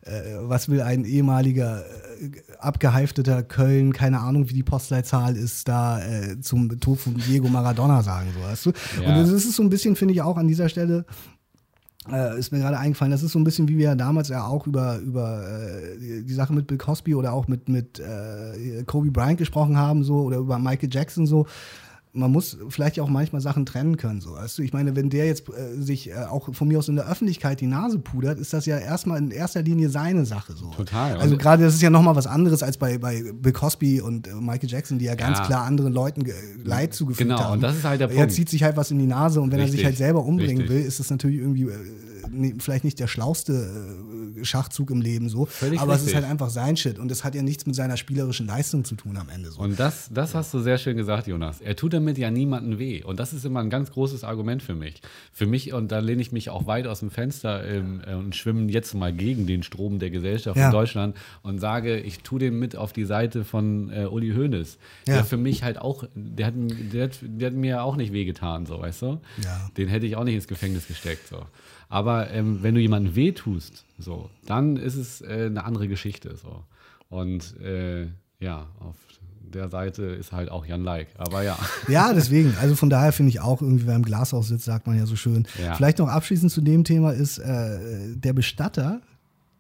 äh, 0.03 0.37
was 0.43 0.69
will 0.69 0.83
ein 0.83 1.05
ehemaliger 1.05 1.85
äh, 1.85 2.31
abgeheifteter 2.59 3.43
Köln, 3.43 3.93
keine 3.93 4.21
Ahnung, 4.21 4.49
wie 4.49 4.55
die 4.55 4.63
Postleitzahl 4.63 5.37
ist, 5.37 5.69
da 5.69 6.01
äh, 6.05 6.41
zum 6.41 6.81
Tod 6.81 7.01
von 7.01 7.15
Diego 7.15 7.49
Maradona 7.49 8.03
sagen, 8.03 8.29
so 8.35 8.43
weißt 8.43 8.67
du? 8.67 8.73
Ja. 9.03 9.09
Und 9.09 9.23
das 9.23 9.31
ist 9.31 9.55
so 9.55 9.63
ein 9.63 9.71
bisschen, 9.71 9.97
finde 9.97 10.15
ich, 10.15 10.23
auch 10.23 10.37
an 10.37 10.49
dieser 10.49 10.69
Stelle, 10.69 11.05
äh, 12.13 12.39
ist 12.39 12.53
mir 12.53 12.59
gerade 12.59 12.79
eingefallen, 12.79 13.11
das 13.11 13.23
ist 13.23 13.33
so 13.33 13.39
ein 13.39 13.45
bisschen 13.45 13.69
wie 13.69 13.79
wir 13.79 13.95
damals 13.95 14.29
ja 14.29 14.47
auch 14.47 14.67
über, 14.67 14.99
über 14.99 15.43
äh, 15.47 16.23
die, 16.23 16.33
Sache 16.35 16.53
mit 16.53 16.67
Bill 16.67 16.79
Cosby 16.79 17.15
oder 17.15 17.33
auch 17.33 17.49
mit, 17.49 17.69
mit 17.69 17.99
äh, 17.99 18.83
Kobe 18.85 19.11
Bryant 19.11 19.39
gesprochen 19.39 19.77
haben, 19.77 20.05
so, 20.05 20.23
oder 20.23 20.39
über 20.39 20.59
Michael 20.59 20.91
Jackson 20.93 21.27
so. 21.27 21.47
Man 22.17 22.33
muss 22.33 22.57
vielleicht 22.69 22.99
auch 22.99 23.09
manchmal 23.09 23.41
Sachen 23.41 23.67
trennen 23.67 23.97
können. 23.97 24.21
So. 24.21 24.33
Weißt 24.33 24.59
du? 24.59 24.63
Ich 24.63 24.73
meine, 24.73 24.97
wenn 24.97 25.11
der 25.11 25.27
jetzt 25.27 25.49
äh, 25.49 25.81
sich 25.81 26.11
äh, 26.11 26.15
auch 26.31 26.53
von 26.55 26.67
mir 26.69 26.79
aus 26.79 26.89
in 26.89 26.97
der 26.97 27.09
Öffentlichkeit 27.09 27.61
die 27.61 27.67
Nase 27.67 27.99
pudert, 27.99 28.39
ist 28.39 28.53
das 28.53 28.67
ja 28.67 28.79
erstmal 28.79 29.19
in 29.19 29.31
erster 29.31 29.63
Linie 29.63 29.91
seine 29.91 30.25
Sache. 30.25 30.55
So. 30.55 30.71
Total. 30.71 31.17
Also 31.19 31.35
Und- 31.35 31.43
gerade 31.43 31.63
das 31.65 31.75
ist 31.75 31.83
ja 31.83 31.91
nochmal 31.91 32.17
was 32.17 32.27
anderes 32.27 32.63
als 32.63 32.79
bei, 32.79 32.99
bei 32.99 33.23
Bill 33.35 33.53
Cosby 33.53 34.01
und 34.01 34.27
äh, 34.27 34.35
Michael 34.35 34.69
Jackson, 34.71 34.99
die 34.99 35.05
ja 35.05 35.15
ganz 35.15 35.39
Ja. 35.39 35.45
klar 35.47 35.65
anderen 35.65 35.93
Leuten 35.93 36.25
ge- 36.25 36.35
Leid 36.65 36.95
zugefügt 36.95 37.29
Genau, 37.29 37.39
haben. 37.41 37.53
und 37.55 37.61
das 37.61 37.77
ist 37.77 37.85
halt 37.85 38.01
der 38.01 38.11
Er 38.11 38.17
Punkt. 38.17 38.33
zieht 38.33 38.49
sich 38.49 38.63
halt 38.63 38.77
was 38.77 38.91
in 38.91 38.99
die 38.99 39.07
Nase 39.07 39.41
und 39.41 39.53
wenn 39.53 39.59
er 39.61 39.67
sich 39.67 39.75
Richtig, 39.75 39.85
halt 39.87 39.97
selber 39.99 40.25
umbringen 40.25 40.59
richtig. 40.63 40.77
will, 40.79 40.85
ist 40.85 40.99
das 41.01 41.11
natürlich 41.11 41.39
irgendwie 41.39 41.65
äh, 41.65 41.75
vielleicht 42.59 42.85
nicht 42.85 42.99
der 43.01 43.07
schlauste 43.07 43.53
äh, 44.41 44.45
Schachzug 44.45 44.91
im 44.91 45.01
Leben 45.01 45.29
so, 45.29 45.47
Völlig 45.47 45.81
aber 45.81 45.93
es 45.95 46.01
ist 46.01 46.07
richtig. 46.07 46.23
halt 46.23 46.31
einfach 46.31 46.51
sein 46.51 46.77
Shit 46.77 46.99
und 46.99 47.11
es 47.11 47.25
hat 47.25 47.35
ja 47.35 47.43
nichts 47.43 47.67
mit 47.67 47.75
seiner 47.75 47.97
spielerischen 47.97 48.47
Leistung 48.47 48.85
zu 48.85 48.95
tun 48.95 49.17
am 49.17 49.29
Ende 49.29 49.51
so. 49.51 49.61
Und 49.61 49.79
das, 49.79 50.11
das 50.13 50.35
hast 50.35 50.53
du 50.55 50.61
sehr 50.61 50.79
schön 50.79 50.97
gesagt, 50.97 51.27
Jonas. 51.27 51.61
Er 51.61 51.77
tut 51.77 51.93
damit 51.93 52.19
ja 52.19 52.31
niemandem 52.31 52.79
weh. 52.79 53.03
Und 53.03 53.21
das 53.21 53.33
ist 53.33 53.45
immer 53.45 53.61
ein 53.61 53.71
ganz 53.71 53.91
großes 53.91 54.25
Argument 54.25 54.63
für 54.63 54.75
mich. 54.75 55.01
Für 55.33 55.47
mich, 55.47 55.73
und 55.73 55.93
da 55.93 55.99
lehne 56.01 56.23
ich 56.23 56.33
mich 56.33 56.51
auch 56.51 56.67
weit 56.67 56.87
aus 56.87 57.01
dem 57.01 57.11
Fenster 57.11 57.65
ähm, 57.67 58.01
äh, 58.07 58.15
und 58.15 58.35
schwimme 58.37 58.71
jetzt 58.71 58.95
mal 58.95 59.13
gegen 59.13 59.47
den 59.47 59.63
Strom 59.63 59.99
der 59.99 60.11
Gesellschaft 60.11 60.57
Ja. 60.57 60.67
in 60.67 60.73
Deutschland 60.73 61.17
und 61.43 61.59
sage, 61.59 61.99
ich 61.99 62.21
tue 62.21 62.39
den 62.41 62.59
mit 62.59 62.77
auf 62.77 62.93
die 62.93 63.05
Seite 63.05 63.45
von 63.45 63.91
äh, 63.91 64.05
Uli 64.07 64.33
Hoeneß. 64.35 64.79
Ja. 65.07 65.15
Der 65.15 65.25
für 65.25 65.37
mich 65.37 65.63
halt 65.63 65.79
auch, 65.79 66.05
der 66.15 66.47
hat, 66.47 66.55
der, 66.57 67.05
hat, 67.05 67.19
der 67.23 67.47
hat 67.51 67.55
mir 67.57 67.83
auch 67.83 67.97
nicht 67.97 68.13
wehgetan, 68.13 68.67
so, 68.67 68.81
weißt 68.81 69.03
du? 69.03 69.21
Ja. 69.43 69.71
Den 69.77 69.89
hätte 69.89 70.07
ich 70.07 70.17
auch 70.17 70.25
nicht 70.25 70.35
ins 70.35 70.49
Gefängnis 70.49 70.87
gesteckt, 70.89 71.29
so. 71.29 71.45
Aber 71.89 72.31
ähm, 72.31 72.59
wenn 72.63 72.75
du 72.75 72.81
jemandem 72.81 73.15
wehtust, 73.15 73.85
so, 73.99 74.29
dann 74.47 74.77
ist 74.77 74.97
es 74.97 75.21
äh, 75.21 75.47
eine 75.47 75.65
andere 75.65 75.89
Geschichte, 75.89 76.37
so. 76.37 76.65
Und 77.09 77.59
äh, 77.61 78.07
ja, 78.41 78.67
auf 78.81 78.97
der 79.41 79.69
Seite 79.69 80.03
ist 80.03 80.33
halt 80.33 80.51
auch 80.51 80.67
Jan 80.67 80.83
Like. 80.83 81.09
Aber 81.17 81.43
ja. 81.43 81.57
Ja, 81.89 82.13
deswegen. 82.13 82.55
Also 82.61 82.75
von 82.75 82.91
daher 82.91 83.13
finde 83.13 83.31
ich 83.31 83.41
auch, 83.41 83.63
irgendwie, 83.63 83.87
wer 83.87 83.95
im 83.95 84.03
Glashaus 84.03 84.49
sitzt, 84.49 84.65
sagt 84.65 84.87
man 84.89 84.99
ja 84.99 85.07
so 85.07 85.15
schön. 85.17 85.47
Ja. 85.63 85.75
Vielleicht 85.75 85.99
noch 85.99 86.09
abschließend 86.09 86.51
zu 86.51 86.61
dem 86.61 86.83
Thema 86.83 87.13
ist 87.13 87.39
äh, 87.39 87.79
der 88.17 88.33
Bestatter, 88.33 89.01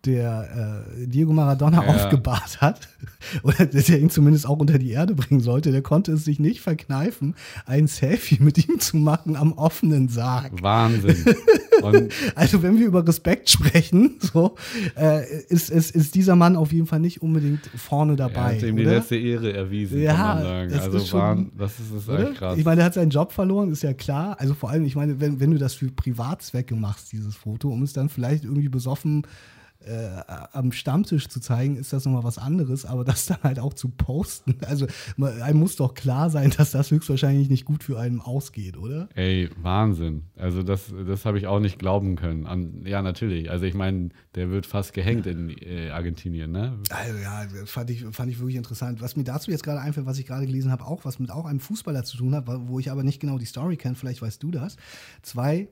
der 0.04 0.84
äh, 0.98 1.06
Diego 1.06 1.32
Maradona 1.32 1.84
Ja. 1.84 1.94
aufgebahrt 1.94 2.60
hat, 2.60 2.88
oder 3.44 3.66
der 3.66 4.00
ihn 4.00 4.10
zumindest 4.10 4.46
auch 4.46 4.58
unter 4.58 4.78
die 4.78 4.90
Erde 4.90 5.14
bringen 5.14 5.40
sollte, 5.40 5.72
der 5.72 5.82
konnte 5.82 6.12
es 6.12 6.24
sich 6.24 6.38
nicht 6.40 6.60
verkneifen, 6.60 7.34
ein 7.64 7.86
Selfie 7.86 8.38
mit 8.40 8.68
ihm 8.68 8.78
zu 8.80 8.96
machen 8.96 9.36
am 9.36 9.52
offenen 9.52 10.08
Sarg. 10.08 10.52
Wahnsinn. 10.62 11.16
Und 11.94 12.12
Also 12.34 12.62
wenn 12.62 12.78
wir 12.78 12.86
über 12.86 13.06
Respekt 13.06 13.48
sprechen, 13.50 14.16
so, 14.20 14.54
äh, 14.96 15.22
ist, 15.48 15.70
ist, 15.70 15.94
ist 15.94 16.14
dieser 16.14 16.36
Mann 16.36 16.56
auf 16.56 16.72
jeden 16.72 16.86
Fall 16.86 17.00
nicht 17.00 17.22
unbedingt 17.22 17.66
vorne 17.76 18.12
er 18.14 18.16
dabei. 18.16 18.56
hat 18.56 18.62
ihm 18.62 18.76
die 18.76 18.84
letzte 18.84 19.16
Ehre 19.16 19.52
erwiesen, 19.52 20.00
Ja, 20.02 20.14
kann 20.14 20.26
man 20.36 20.42
sagen. 20.44 20.70
das 20.70 20.80
Also 20.84 20.96
ist 20.98 21.08
schon- 21.08 21.20
waren, 21.20 21.52
das 21.56 21.72
ist, 21.80 21.92
ist 21.92 22.08
echt 22.08 22.34
krass. 22.36 22.58
Ich 22.58 22.64
meine, 22.64 22.80
er 22.80 22.86
hat 22.86 22.94
seinen 22.94 23.10
Job 23.10 23.32
verloren, 23.32 23.70
ist 23.70 23.82
ja 23.82 23.92
klar. 23.92 24.36
Also 24.40 24.54
vor 24.54 24.70
allem, 24.70 24.84
ich 24.84 24.96
meine, 24.96 25.20
wenn, 25.20 25.40
wenn 25.40 25.50
du 25.50 25.58
das 25.58 25.74
für 25.74 25.86
Privatzwecke 25.90 26.74
machst, 26.74 27.12
dieses 27.12 27.34
Foto, 27.36 27.68
um 27.70 27.82
es 27.82 27.92
dann 27.92 28.08
vielleicht 28.08 28.44
irgendwie 28.44 28.68
besoffen 28.68 29.22
äh, 29.86 30.22
am 30.52 30.72
Stammtisch 30.72 31.28
zu 31.28 31.40
zeigen, 31.40 31.76
ist 31.76 31.92
das 31.92 32.04
nochmal 32.04 32.24
was 32.24 32.38
anderes, 32.38 32.84
aber 32.84 33.04
das 33.04 33.26
dann 33.26 33.38
halt 33.42 33.58
auch 33.58 33.72
zu 33.74 33.88
posten. 33.88 34.56
Also 34.66 34.86
man- 35.16 35.40
einem 35.42 35.60
muss 35.60 35.76
doch 35.76 35.94
klar 35.94 36.28
sein, 36.30 36.52
dass 36.56 36.72
das 36.72 36.90
höchstwahrscheinlich 36.90 37.48
nicht 37.48 37.64
gut 37.64 37.84
für 37.84 37.98
einen 37.98 38.20
ausgeht, 38.20 38.76
oder? 38.76 39.08
Ey, 39.14 39.48
Wahnsinn. 39.62 40.24
Also 40.36 40.62
das, 40.62 40.92
das 41.06 41.24
habe 41.24 41.38
ich 41.38 41.46
auch 41.46 41.60
nicht 41.60 41.78
glauben 41.78 42.16
können. 42.16 42.46
An, 42.46 42.82
ja, 42.84 43.00
natürlich. 43.02 43.50
Also 43.50 43.64
ich 43.64 43.74
meine, 43.74 44.08
der 44.34 44.50
wird 44.50 44.66
fast 44.66 44.92
gehängt 44.92 45.26
in 45.26 45.50
äh, 45.62 45.90
Argentinien, 45.90 46.50
ne? 46.52 46.78
Also 46.90 47.18
ja, 47.18 47.46
fand 47.64 47.90
ich, 47.90 48.04
fand 48.10 48.30
ich 48.30 48.38
wirklich 48.38 48.56
interessant. 48.56 49.00
Was 49.00 49.16
mir 49.16 49.24
dazu 49.24 49.50
jetzt 49.50 49.62
gerade 49.62 49.80
einfällt, 49.80 50.06
was 50.06 50.18
ich 50.18 50.26
gerade 50.26 50.46
gelesen 50.46 50.70
habe, 50.70 50.84
auch 50.84 51.04
was 51.04 51.18
mit 51.18 51.30
auch 51.30 51.46
einem 51.46 51.60
Fußballer 51.60 52.04
zu 52.04 52.16
tun 52.16 52.34
hat, 52.34 52.44
wo 52.46 52.78
ich 52.78 52.90
aber 52.90 53.02
nicht 53.04 53.20
genau 53.20 53.38
die 53.38 53.44
Story 53.46 53.76
kenne, 53.76 53.94
vielleicht 53.94 54.22
weißt 54.22 54.42
du 54.42 54.50
das. 54.50 54.76
Zwei 55.22 55.68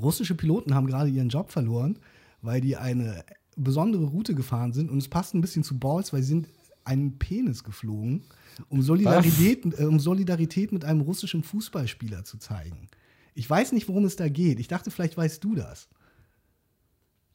russische 0.00 0.34
Piloten 0.34 0.74
haben 0.74 0.86
gerade 0.86 1.08
ihren 1.10 1.28
Job 1.28 1.50
verloren, 1.50 1.98
weil 2.42 2.60
die 2.60 2.76
eine 2.76 3.24
besondere 3.56 4.04
Route 4.04 4.34
gefahren 4.34 4.72
sind 4.72 4.90
und 4.90 4.98
es 4.98 5.08
passt 5.08 5.34
ein 5.34 5.40
bisschen 5.40 5.64
zu 5.64 5.78
Balls, 5.78 6.12
weil 6.12 6.22
sie 6.22 6.28
sind 6.28 6.48
einen 6.84 7.18
Penis 7.18 7.64
geflogen, 7.64 8.24
um 8.68 8.82
Solidarität, 8.82 9.64
äh, 9.78 9.84
um 9.84 9.98
Solidarität 9.98 10.72
mit 10.72 10.84
einem 10.84 11.00
russischen 11.00 11.42
Fußballspieler 11.42 12.24
zu 12.24 12.38
zeigen. 12.38 12.88
Ich 13.34 13.48
weiß 13.48 13.72
nicht, 13.72 13.88
worum 13.88 14.04
es 14.04 14.16
da 14.16 14.28
geht. 14.28 14.60
Ich 14.60 14.68
dachte, 14.68 14.90
vielleicht 14.90 15.16
weißt 15.16 15.42
du 15.42 15.54
das. 15.54 15.88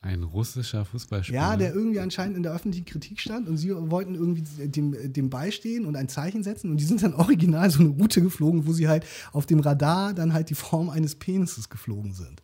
Ein 0.03 0.23
russischer 0.23 0.83
Fußballspieler. 0.83 1.39
Ja, 1.39 1.55
der 1.55 1.75
irgendwie 1.75 1.99
anscheinend 1.99 2.35
in 2.35 2.41
der 2.41 2.53
öffentlichen 2.53 2.85
Kritik 2.85 3.19
stand 3.19 3.47
und 3.47 3.57
sie 3.57 3.69
wollten 3.75 4.15
irgendwie 4.15 4.41
dem, 4.67 5.13
dem 5.13 5.29
beistehen 5.29 5.85
und 5.85 5.95
ein 5.95 6.09
Zeichen 6.09 6.41
setzen 6.41 6.71
und 6.71 6.77
die 6.77 6.85
sind 6.85 7.03
dann 7.03 7.13
original 7.13 7.69
so 7.69 7.81
eine 7.81 7.89
Route 7.89 8.23
geflogen, 8.23 8.65
wo 8.65 8.73
sie 8.73 8.87
halt 8.87 9.05
auf 9.31 9.45
dem 9.45 9.59
Radar 9.59 10.15
dann 10.15 10.33
halt 10.33 10.49
die 10.49 10.55
Form 10.55 10.89
eines 10.89 11.13
Penises 11.15 11.69
geflogen 11.69 12.13
sind. 12.13 12.41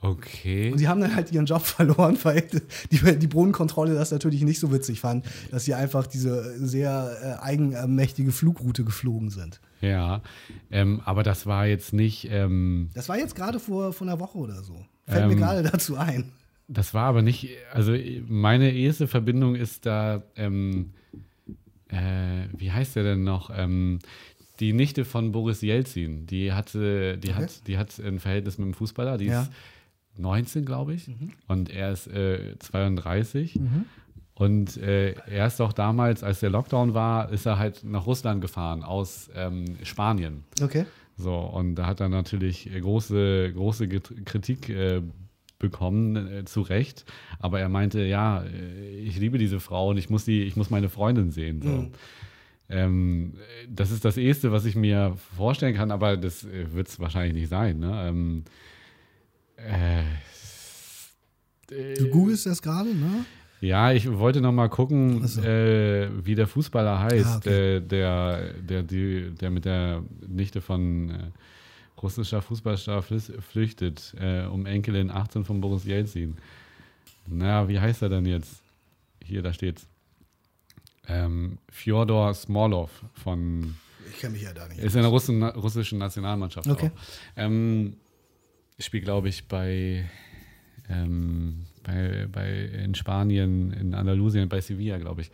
Okay. 0.00 0.70
Und 0.70 0.78
sie 0.78 0.86
haben 0.86 1.00
dann 1.00 1.14
halt 1.16 1.32
ihren 1.32 1.46
Job 1.46 1.62
verloren, 1.66 2.16
weil 2.22 2.48
die, 2.92 3.18
die 3.18 3.26
Bodenkontrolle 3.26 3.94
das 3.94 4.12
natürlich 4.12 4.42
nicht 4.42 4.60
so 4.60 4.72
witzig 4.72 5.00
fand, 5.00 5.24
dass 5.50 5.64
sie 5.64 5.74
einfach 5.74 6.06
diese 6.06 6.64
sehr 6.64 7.38
äh, 7.40 7.42
eigenmächtige 7.44 8.30
Flugroute 8.30 8.84
geflogen 8.84 9.30
sind. 9.30 9.60
Ja, 9.80 10.22
ähm, 10.70 11.00
aber 11.04 11.22
das 11.24 11.46
war 11.46 11.66
jetzt 11.66 11.92
nicht, 11.92 12.28
ähm, 12.30 12.90
Das 12.94 13.08
war 13.08 13.18
jetzt 13.18 13.34
gerade 13.34 13.58
vor, 13.58 13.92
vor 13.92 14.06
einer 14.06 14.20
Woche 14.20 14.38
oder 14.38 14.62
so. 14.62 14.84
Fällt 15.06 15.26
mir 15.26 15.32
Ähm, 15.32 15.38
gerade 15.38 15.62
dazu 15.64 15.96
ein. 15.96 16.30
das 16.68 16.94
war 16.94 17.04
aber 17.06 17.22
nicht, 17.22 17.48
also 17.72 17.92
meine 18.28 18.70
erste 18.72 19.08
Verbindung 19.08 19.54
ist 19.56 19.84
da, 19.86 20.22
ähm, 20.36 20.92
äh, 21.88 22.46
wie 22.56 22.70
heißt 22.70 22.96
der 22.96 23.02
denn 23.04 23.24
noch? 23.24 23.50
Ähm, 23.54 23.98
die 24.60 24.72
Nichte 24.72 25.04
von 25.04 25.32
Boris 25.32 25.60
Jelzin, 25.62 26.26
die 26.26 26.52
hatte, 26.52 27.16
die 27.18 27.30
Okay. 27.30 27.36
hat, 27.42 27.66
die 27.66 27.78
hat 27.78 27.98
ein 28.00 28.18
Verhältnis 28.18 28.58
mit 28.58 28.66
einem 28.66 28.74
Fußballer, 28.74 29.16
die 29.18 29.26
Ja. 29.26 29.42
ist 29.42 29.50
19, 30.18 30.64
glaube 30.64 30.94
ich, 30.94 31.10
und 31.46 31.70
er 31.70 31.92
ist 31.92 32.06
äh, 32.08 32.58
32. 32.58 33.56
Mhm. 33.56 33.84
Und 34.34 34.76
äh, 34.76 35.14
er 35.26 35.48
ist 35.48 35.58
doch 35.58 35.72
damals, 35.72 36.22
als 36.22 36.40
der 36.40 36.50
Lockdown 36.50 36.94
war, 36.94 37.30
ist 37.30 37.44
er 37.44 37.58
halt 37.58 37.82
nach 37.82 38.06
Russland 38.06 38.40
gefahren 38.40 38.84
aus 38.84 39.28
ähm, 39.34 39.64
Spanien. 39.82 40.44
Okay. 40.62 40.86
So, 41.16 41.34
und 41.34 41.74
da 41.74 41.86
hat 41.86 42.00
er 42.00 42.08
natürlich 42.08 42.70
große, 42.72 43.52
große 43.52 43.88
Kritik 43.88 44.68
äh, 44.68 45.02
bekommen, 45.58 46.16
äh, 46.16 46.44
zu 46.44 46.60
Recht. 46.60 47.04
Aber 47.40 47.58
er 47.58 47.68
meinte, 47.68 48.02
ja, 48.02 48.44
äh, 48.44 49.00
ich 49.00 49.18
liebe 49.18 49.38
diese 49.38 49.58
Frau 49.58 49.90
und 49.90 49.96
ich 49.98 50.08
muss, 50.08 50.24
die, 50.24 50.42
ich 50.42 50.54
muss 50.54 50.70
meine 50.70 50.88
Freundin 50.88 51.32
sehen. 51.32 51.60
So. 51.60 51.68
Mhm. 51.68 51.92
Ähm, 52.68 53.32
äh, 53.36 53.66
das 53.68 53.90
ist 53.90 54.04
das 54.04 54.16
Erste, 54.16 54.52
was 54.52 54.64
ich 54.64 54.76
mir 54.76 55.16
vorstellen 55.36 55.74
kann, 55.74 55.90
aber 55.90 56.16
das 56.16 56.44
äh, 56.44 56.72
wird 56.72 56.88
es 56.88 57.00
wahrscheinlich 57.00 57.34
nicht 57.34 57.48
sein. 57.48 57.78
Ne? 57.78 58.08
Ähm, 58.08 58.44
äh, 59.58 60.02
Du 61.98 62.08
googelst 62.08 62.46
das 62.46 62.62
gerade, 62.62 62.94
ne? 62.94 63.24
ja, 63.60 63.92
ich 63.92 64.10
wollte 64.10 64.40
noch 64.40 64.52
mal 64.52 64.68
gucken, 64.68 65.26
so. 65.26 65.42
äh, 65.42 66.08
wie 66.24 66.34
der 66.34 66.46
Fußballer 66.46 66.98
heißt, 67.00 67.26
Ah, 67.26 67.36
okay. 67.38 67.80
der, 67.80 68.52
der, 68.54 68.82
die, 68.82 69.30
der 69.34 69.50
mit 69.50 69.64
der 69.66 70.02
Nichte 70.26 70.60
von 70.62 71.10
äh, 71.10 71.14
russischer 72.00 72.40
Fußballstar 72.40 73.02
flüchtet, 73.02 74.14
äh, 74.18 74.44
um 74.46 74.64
Enkelin 74.64 75.10
18 75.10 75.44
von 75.44 75.60
Boris 75.60 75.84
Jelzin. 75.84 76.38
Na, 77.26 77.68
wie 77.68 77.78
heißt 77.80 78.00
er 78.02 78.08
denn 78.08 78.24
jetzt? 78.24 78.62
Hier, 79.22 79.42
da 79.42 79.52
steht's. 79.52 79.86
Ähm, 81.06 81.58
Fjodor 81.70 82.32
Smolov 82.34 82.90
von 83.14 83.74
Ich 84.10 84.20
kenne 84.20 84.34
mich 84.34 84.42
ja 84.42 84.52
da 84.54 84.68
nicht. 84.68 84.78
ist 84.78 84.94
in 84.94 85.02
der 85.02 85.10
Russen, 85.10 85.42
russischen 85.42 85.98
Nationalmannschaft 85.98 86.68
Okay. 86.68 86.90
auch. 86.94 87.00
Ähm, 87.36 87.96
spielt, 88.78 89.04
glaube 89.04 89.28
ich, 89.28 89.46
bei, 89.48 90.04
ähm, 90.88 91.64
bei, 91.84 92.26
bei 92.30 92.50
in 92.84 92.94
Spanien, 92.94 93.72
in 93.72 93.94
Andalusien, 93.94 94.48
bei 94.48 94.60
Sevilla, 94.60 94.98
glaube 94.98 95.22
ich. 95.22 95.30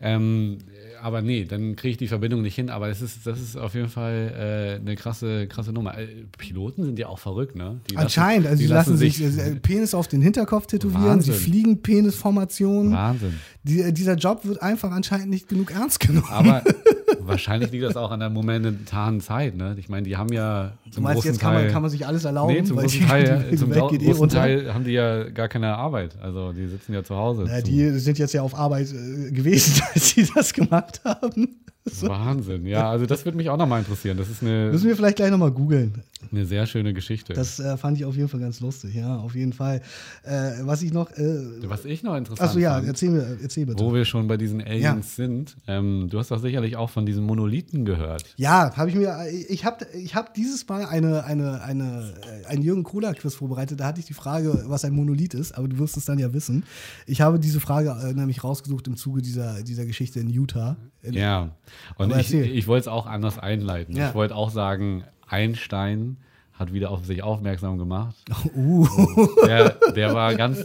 Ähm, 0.00 0.58
aber 1.00 1.22
nee, 1.22 1.44
dann 1.44 1.76
kriege 1.76 1.92
ich 1.92 1.96
die 1.96 2.08
Verbindung 2.08 2.42
nicht 2.42 2.54
hin. 2.56 2.70
Aber 2.70 2.88
es 2.88 3.02
ist, 3.02 3.24
das 3.26 3.40
ist 3.40 3.56
auf 3.56 3.74
jeden 3.74 3.88
Fall 3.88 4.78
äh, 4.78 4.80
eine 4.80 4.96
krasse, 4.96 5.46
krasse 5.46 5.72
Nummer. 5.72 5.96
Äh, 5.96 6.06
Piloten 6.38 6.84
sind 6.84 6.98
ja 6.98 7.06
auch 7.08 7.18
verrückt, 7.20 7.54
ne? 7.54 7.80
Die 7.88 7.94
lassen- 7.94 8.04
Anscheinend, 8.06 8.46
also 8.48 8.58
die 8.60 8.66
sie 8.66 8.72
lassen 8.72 8.96
sich 8.96 9.20
äh, 9.22 9.54
Penis 9.56 9.94
auf 9.94 10.08
den 10.08 10.20
Hinterkopf 10.22 10.66
tätowieren, 10.66 11.04
Wahnsinn. 11.04 11.34
sie 11.34 11.38
fliegen 11.40 11.82
Penisformationen. 11.82 12.92
Wahnsinn. 12.92 13.38
Die, 13.62 13.80
äh, 13.80 13.92
dieser 13.92 14.16
Job 14.16 14.44
wird 14.44 14.60
einfach 14.62 14.90
anscheinend 14.90 15.30
nicht 15.30 15.48
genug 15.48 15.70
ernst 15.72 16.00
genommen. 16.00 16.26
Aber 16.30 16.64
wahrscheinlich 17.26 17.70
liegt 17.70 17.84
das 17.84 17.96
auch 17.96 18.10
an 18.10 18.20
der 18.20 18.30
momentanen 18.30 19.20
Zeit. 19.20 19.56
Ne? 19.56 19.74
Ich 19.78 19.88
meine, 19.88 20.06
die 20.06 20.16
haben 20.16 20.32
ja 20.32 20.72
Du 20.94 21.00
meinst, 21.00 21.24
jetzt 21.24 21.40
kann 21.40 21.54
man, 21.54 21.68
kann 21.70 21.82
man 21.82 21.90
sich 21.90 22.06
alles 22.06 22.24
erlauben? 22.24 22.52
Nee, 22.52 22.62
zum 22.64 22.76
weil 22.76 22.84
großen 22.84 23.06
Teil, 23.06 23.56
zum 23.56 23.72
eh 23.72 23.78
großen? 23.78 24.28
Teil 24.28 24.74
haben 24.74 24.84
die 24.84 24.92
ja 24.92 25.28
gar 25.30 25.48
keine 25.48 25.76
Arbeit. 25.76 26.16
Also 26.20 26.52
die 26.52 26.66
sitzen 26.66 26.92
ja 26.94 27.02
zu 27.02 27.16
Hause. 27.16 27.44
Ja, 27.48 27.60
Zum- 27.60 27.64
die 27.64 27.90
sind 27.98 28.18
jetzt 28.18 28.34
ja 28.34 28.42
auf 28.42 28.54
Arbeit 28.54 28.92
äh, 28.92 29.30
gewesen, 29.30 29.82
als 29.94 30.10
sie 30.10 30.28
das 30.34 30.52
gemacht 30.52 31.00
haben. 31.04 31.56
Wahnsinn. 31.84 32.66
Ja, 32.66 32.90
also 32.90 33.06
das 33.06 33.24
würde 33.24 33.36
mich 33.36 33.50
auch 33.50 33.56
nochmal 33.56 33.80
interessieren. 33.80 34.16
Das 34.16 34.28
ist 34.30 34.42
eine, 34.42 34.70
Müssen 34.70 34.86
wir 34.86 34.96
vielleicht 34.96 35.16
gleich 35.16 35.30
nochmal 35.30 35.50
googeln. 35.50 36.02
eine 36.30 36.46
sehr 36.46 36.66
schöne 36.66 36.94
Geschichte. 36.94 37.32
Das 37.32 37.58
äh, 37.58 37.76
fand 37.76 37.96
ich 37.98 38.04
auf 38.04 38.14
jeden 38.16 38.28
Fall 38.28 38.38
ganz 38.40 38.60
lustig, 38.60 38.94
ja, 38.94 39.16
auf 39.16 39.34
jeden 39.34 39.52
Fall. 39.52 39.82
Äh, 40.22 40.52
was 40.62 40.82
ich 40.82 40.92
noch. 40.92 41.10
Äh, 41.10 41.68
Was 41.68 41.84
ich 41.84 42.02
noch 42.04 42.14
interessant 42.16 42.48
achso, 42.50 42.60
ja, 42.60 42.74
fand, 42.74 42.86
erzähl, 42.86 43.10
mir, 43.10 43.38
erzähl 43.42 43.66
bitte. 43.66 43.82
wo 43.82 43.92
wir 43.92 44.04
schon 44.04 44.28
bei 44.28 44.36
diesen 44.36 44.60
Aliens 44.62 45.16
sind, 45.16 45.56
ähm, 45.66 46.06
du 46.08 46.18
hast 46.18 46.30
doch 46.30 46.38
sicherlich 46.40 46.76
auch 46.76 46.90
von 46.90 47.04
diesen 47.04 47.24
Monolithen 47.24 47.84
gehört. 47.84 48.24
Ja, 48.36 48.76
habe 48.76 48.88
ich 48.90 48.94
mir. 48.94 49.16
Ich 49.48 49.64
habe 49.64 49.84
ich 49.94 50.14
hab 50.14 50.34
dieses 50.34 50.68
Mal 50.68 50.84
eine, 50.86 51.24
eine, 51.24 51.62
eine, 51.62 52.14
äh, 52.44 52.46
ein 52.46 52.62
Jürgen 52.62 52.84
Kohler-Quiz 52.84 53.34
vorbereitet. 53.34 53.80
Da 53.80 53.86
hatte 53.86 53.98
ich 54.00 54.06
die 54.06 54.14
Frage, 54.14 54.64
was 54.66 54.84
ein 54.84 54.92
Monolith 54.92 55.34
ist, 55.34 55.52
aber 55.52 55.66
du 55.66 55.78
wirst 55.78 55.96
es 55.96 56.04
dann 56.04 56.18
ja 56.20 56.32
wissen. 56.32 56.62
Ich 57.06 57.20
habe 57.20 57.40
diese 57.40 57.58
Frage 57.58 57.90
äh, 58.04 58.12
nämlich 58.14 58.44
rausgesucht 58.44 58.86
im 58.86 58.96
Zuge 58.96 59.20
dieser, 59.22 59.62
dieser 59.64 59.84
Geschichte 59.84 60.20
in 60.20 60.30
Utah. 60.30 60.76
In, 61.02 61.14
Ja, 61.14 61.50
und 61.96 62.16
ich, 62.16 62.32
ich 62.34 62.66
wollte 62.66 62.82
es 62.82 62.88
auch 62.88 63.06
anders 63.06 63.38
einleiten. 63.38 63.96
Ja. 63.96 64.08
Ich 64.08 64.14
wollte 64.14 64.34
auch 64.34 64.50
sagen, 64.50 65.04
Einstein 65.26 66.18
hat 66.54 66.72
wieder 66.72 66.90
auf 66.90 67.04
sich 67.04 67.22
aufmerksam 67.22 67.78
gemacht. 67.78 68.16
Uh, 68.54 68.86
Der, 69.46 69.70
der 69.94 70.14
war 70.14 70.34
ganz, 70.34 70.64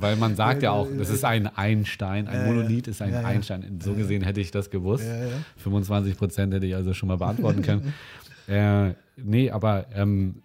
weil 0.00 0.16
man 0.16 0.36
sagt 0.36 0.62
ja 0.62 0.70
auch, 0.70 0.88
das 0.98 1.10
ist 1.10 1.24
ein 1.24 1.46
Einstein, 1.46 2.28
ein 2.28 2.46
Monolith 2.46 2.88
ist 2.88 3.02
ein. 3.02 3.14
Einstein. 3.14 3.80
So 3.82 3.94
gesehen 3.94 4.22
hätte 4.22 4.40
ich 4.40 4.50
das 4.50 4.70
gewusst. 4.70 5.04
Ja, 5.04 5.24
ja. 5.24 5.34
25 5.56 6.16
Prozent 6.16 6.54
hätte 6.54 6.66
ich 6.66 6.74
also 6.74 6.94
schon 6.94 7.08
mal 7.08 7.16
beantworten 7.16 7.62
können. 7.62 7.94
äh, 8.48 8.94
nee, 9.16 9.50
aber 9.50 9.86
ähm, 9.94 10.42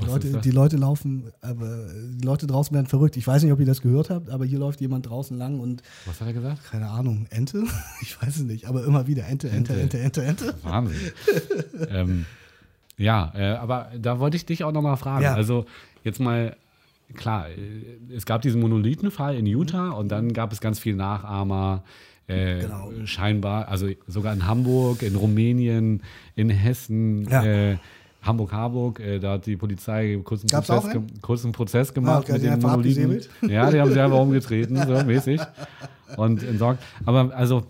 die, 0.00 0.06
Leute, 0.06 0.40
die 0.40 0.50
Leute 0.50 0.76
laufen, 0.76 1.24
aber 1.40 1.86
die 1.92 2.24
Leute 2.24 2.46
draußen 2.46 2.74
werden 2.74 2.86
verrückt. 2.86 3.16
Ich 3.16 3.26
weiß 3.26 3.42
nicht, 3.42 3.52
ob 3.52 3.60
ihr 3.60 3.66
das 3.66 3.80
gehört 3.82 4.10
habt, 4.10 4.30
aber 4.30 4.44
hier 4.44 4.58
läuft 4.58 4.80
jemand 4.80 5.08
draußen 5.08 5.36
lang 5.36 5.60
und 5.60 5.82
was 6.06 6.20
hat 6.20 6.26
er 6.28 6.32
gesagt? 6.34 6.64
keine 6.70 6.88
Ahnung, 6.88 7.26
Ente? 7.30 7.64
Ich 8.02 8.20
weiß 8.20 8.36
es 8.36 8.42
nicht, 8.42 8.66
aber 8.66 8.84
immer 8.84 9.06
wieder 9.06 9.26
Ente, 9.26 9.48
Ente, 9.50 9.72
Ente. 9.74 9.98
Ente, 9.98 10.22
Ente, 10.22 10.44
Ente. 10.50 10.54
Wahnsinn. 10.62 10.96
ähm, 11.90 12.24
ja, 12.96 13.32
äh, 13.34 13.52
aber 13.56 13.90
da 14.00 14.18
wollte 14.18 14.36
ich 14.36 14.46
dich 14.46 14.64
auch 14.64 14.72
nochmal 14.72 14.96
fragen. 14.96 15.24
Ja. 15.24 15.34
Also 15.34 15.66
jetzt 16.04 16.20
mal, 16.20 16.56
klar, 17.14 17.48
äh, 17.50 18.14
es 18.14 18.26
gab 18.26 18.42
diesen 18.42 18.60
Monolithenfall 18.60 19.36
in 19.36 19.46
Utah 19.46 19.90
und 19.90 20.08
dann 20.08 20.32
gab 20.32 20.52
es 20.52 20.60
ganz 20.60 20.78
viel 20.78 20.94
Nachahmer. 20.96 21.84
Äh, 22.26 22.60
Genau. 22.60 22.90
Scheinbar, 23.06 23.68
also 23.68 23.88
sogar 24.06 24.34
in 24.34 24.46
Hamburg, 24.46 25.02
in 25.02 25.16
Rumänien, 25.16 26.02
in 26.36 26.50
Hessen, 26.50 27.22
Ja. 27.28 27.42
äh, 27.42 27.76
Hamburg-Harburg, 28.22 29.00
äh, 29.00 29.18
da 29.18 29.32
hat 29.32 29.46
die 29.46 29.56
Polizei 29.56 30.18
kurz 30.24 30.42
einen, 30.42 30.48
Gab's 30.48 30.66
Prozess, 30.68 30.92
ge- 30.92 31.02
kurz 31.22 31.44
einen 31.44 31.52
Prozess 31.52 31.94
gemacht 31.94 32.24
okay, 32.24 32.32
mit 32.34 32.42
die 32.42 32.46
den 32.48 32.60
Monolithen. 32.60 33.20
Ja, 33.48 33.70
die 33.70 33.80
haben 33.80 33.92
sie 33.92 34.00
einfach 34.00 34.18
umgetreten, 34.20 34.76
so 34.86 35.04
mäßig. 35.04 35.40
Und 36.16 36.42
entsorgt. 36.42 36.82
Aber 37.06 37.34
also, 37.34 37.64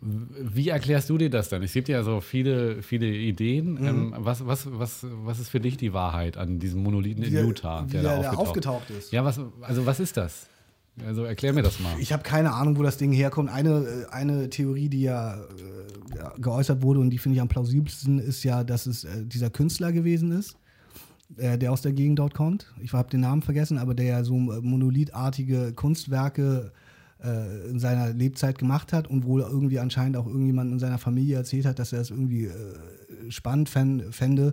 wie 0.00 0.68
erklärst 0.70 1.10
du 1.10 1.18
dir 1.18 1.30
das 1.30 1.48
dann? 1.48 1.62
Es 1.62 1.72
gibt 1.72 1.88
ja 1.88 2.02
so 2.02 2.20
viele, 2.20 2.82
viele 2.82 3.06
Ideen. 3.06 3.74
Mhm. 3.74 3.86
Ähm, 3.86 4.14
was, 4.18 4.46
was, 4.46 4.66
was, 4.70 5.06
was 5.24 5.38
ist 5.38 5.48
für 5.50 5.60
dich 5.60 5.76
die 5.76 5.92
Wahrheit 5.92 6.36
an 6.36 6.58
diesem 6.58 6.82
Monolithen 6.82 7.22
in 7.24 7.30
Wie 7.30 7.34
der- 7.36 7.44
Utah, 7.44 7.82
der, 7.82 8.02
der 8.02 8.02
da 8.02 8.08
da 8.22 8.28
aufgetaucht, 8.30 8.48
aufgetaucht 8.48 8.90
ist. 8.90 9.12
Ja, 9.12 9.24
was, 9.24 9.40
also 9.60 9.84
was 9.86 10.00
ist 10.00 10.16
das? 10.16 10.48
Also 11.06 11.24
erklär 11.24 11.54
mir 11.54 11.62
das 11.62 11.80
mal. 11.80 11.98
Ich 11.98 12.12
habe 12.12 12.22
keine 12.22 12.52
Ahnung, 12.52 12.76
wo 12.76 12.82
das 12.82 12.98
Ding 12.98 13.12
herkommt. 13.12 13.50
Eine, 13.50 13.70
äh, 13.70 14.06
eine 14.10 14.50
Theorie, 14.50 14.88
die 14.88 15.02
ja, 15.02 15.36
äh, 15.36 16.40
geäußert 16.40 16.82
wurde 16.82 17.00
und 17.00 17.10
die 17.10 17.18
finde 17.18 17.36
ich 17.36 17.40
am 17.40 17.48
plausibelsten, 17.48 18.18
ist 18.18 18.44
ja, 18.44 18.62
dass 18.62 18.86
es 18.86 19.04
äh, 19.04 19.24
dieser 19.24 19.48
Künstler 19.48 19.92
gewesen 19.92 20.32
ist, 20.32 20.56
äh, 21.38 21.56
der 21.56 21.72
aus 21.72 21.80
der 21.80 21.92
Gegend 21.92 22.18
dort 22.18 22.34
kommt. 22.34 22.72
Ich 22.80 22.92
habe 22.92 23.08
den 23.08 23.20
Namen 23.20 23.40
vergessen, 23.40 23.78
aber 23.78 23.94
der 23.94 24.04
ja 24.04 24.24
so 24.24 24.34
äh, 24.34 24.60
monolithartige 24.60 25.72
Kunstwerke 25.72 26.72
äh, 27.24 27.70
in 27.70 27.78
seiner 27.78 28.12
Lebzeit 28.12 28.58
gemacht 28.58 28.92
hat 28.92 29.08
und 29.08 29.24
wohl 29.24 29.40
irgendwie 29.40 29.78
anscheinend 29.78 30.18
auch 30.18 30.26
irgendjemand 30.26 30.72
in 30.72 30.78
seiner 30.78 30.98
Familie 30.98 31.36
erzählt 31.36 31.64
hat, 31.64 31.78
dass 31.78 31.94
er 31.94 32.02
es 32.02 32.10
irgendwie 32.10 32.44
äh, 32.44 32.50
spannend 33.30 33.70
fän- 33.70 34.12
fände, 34.12 34.52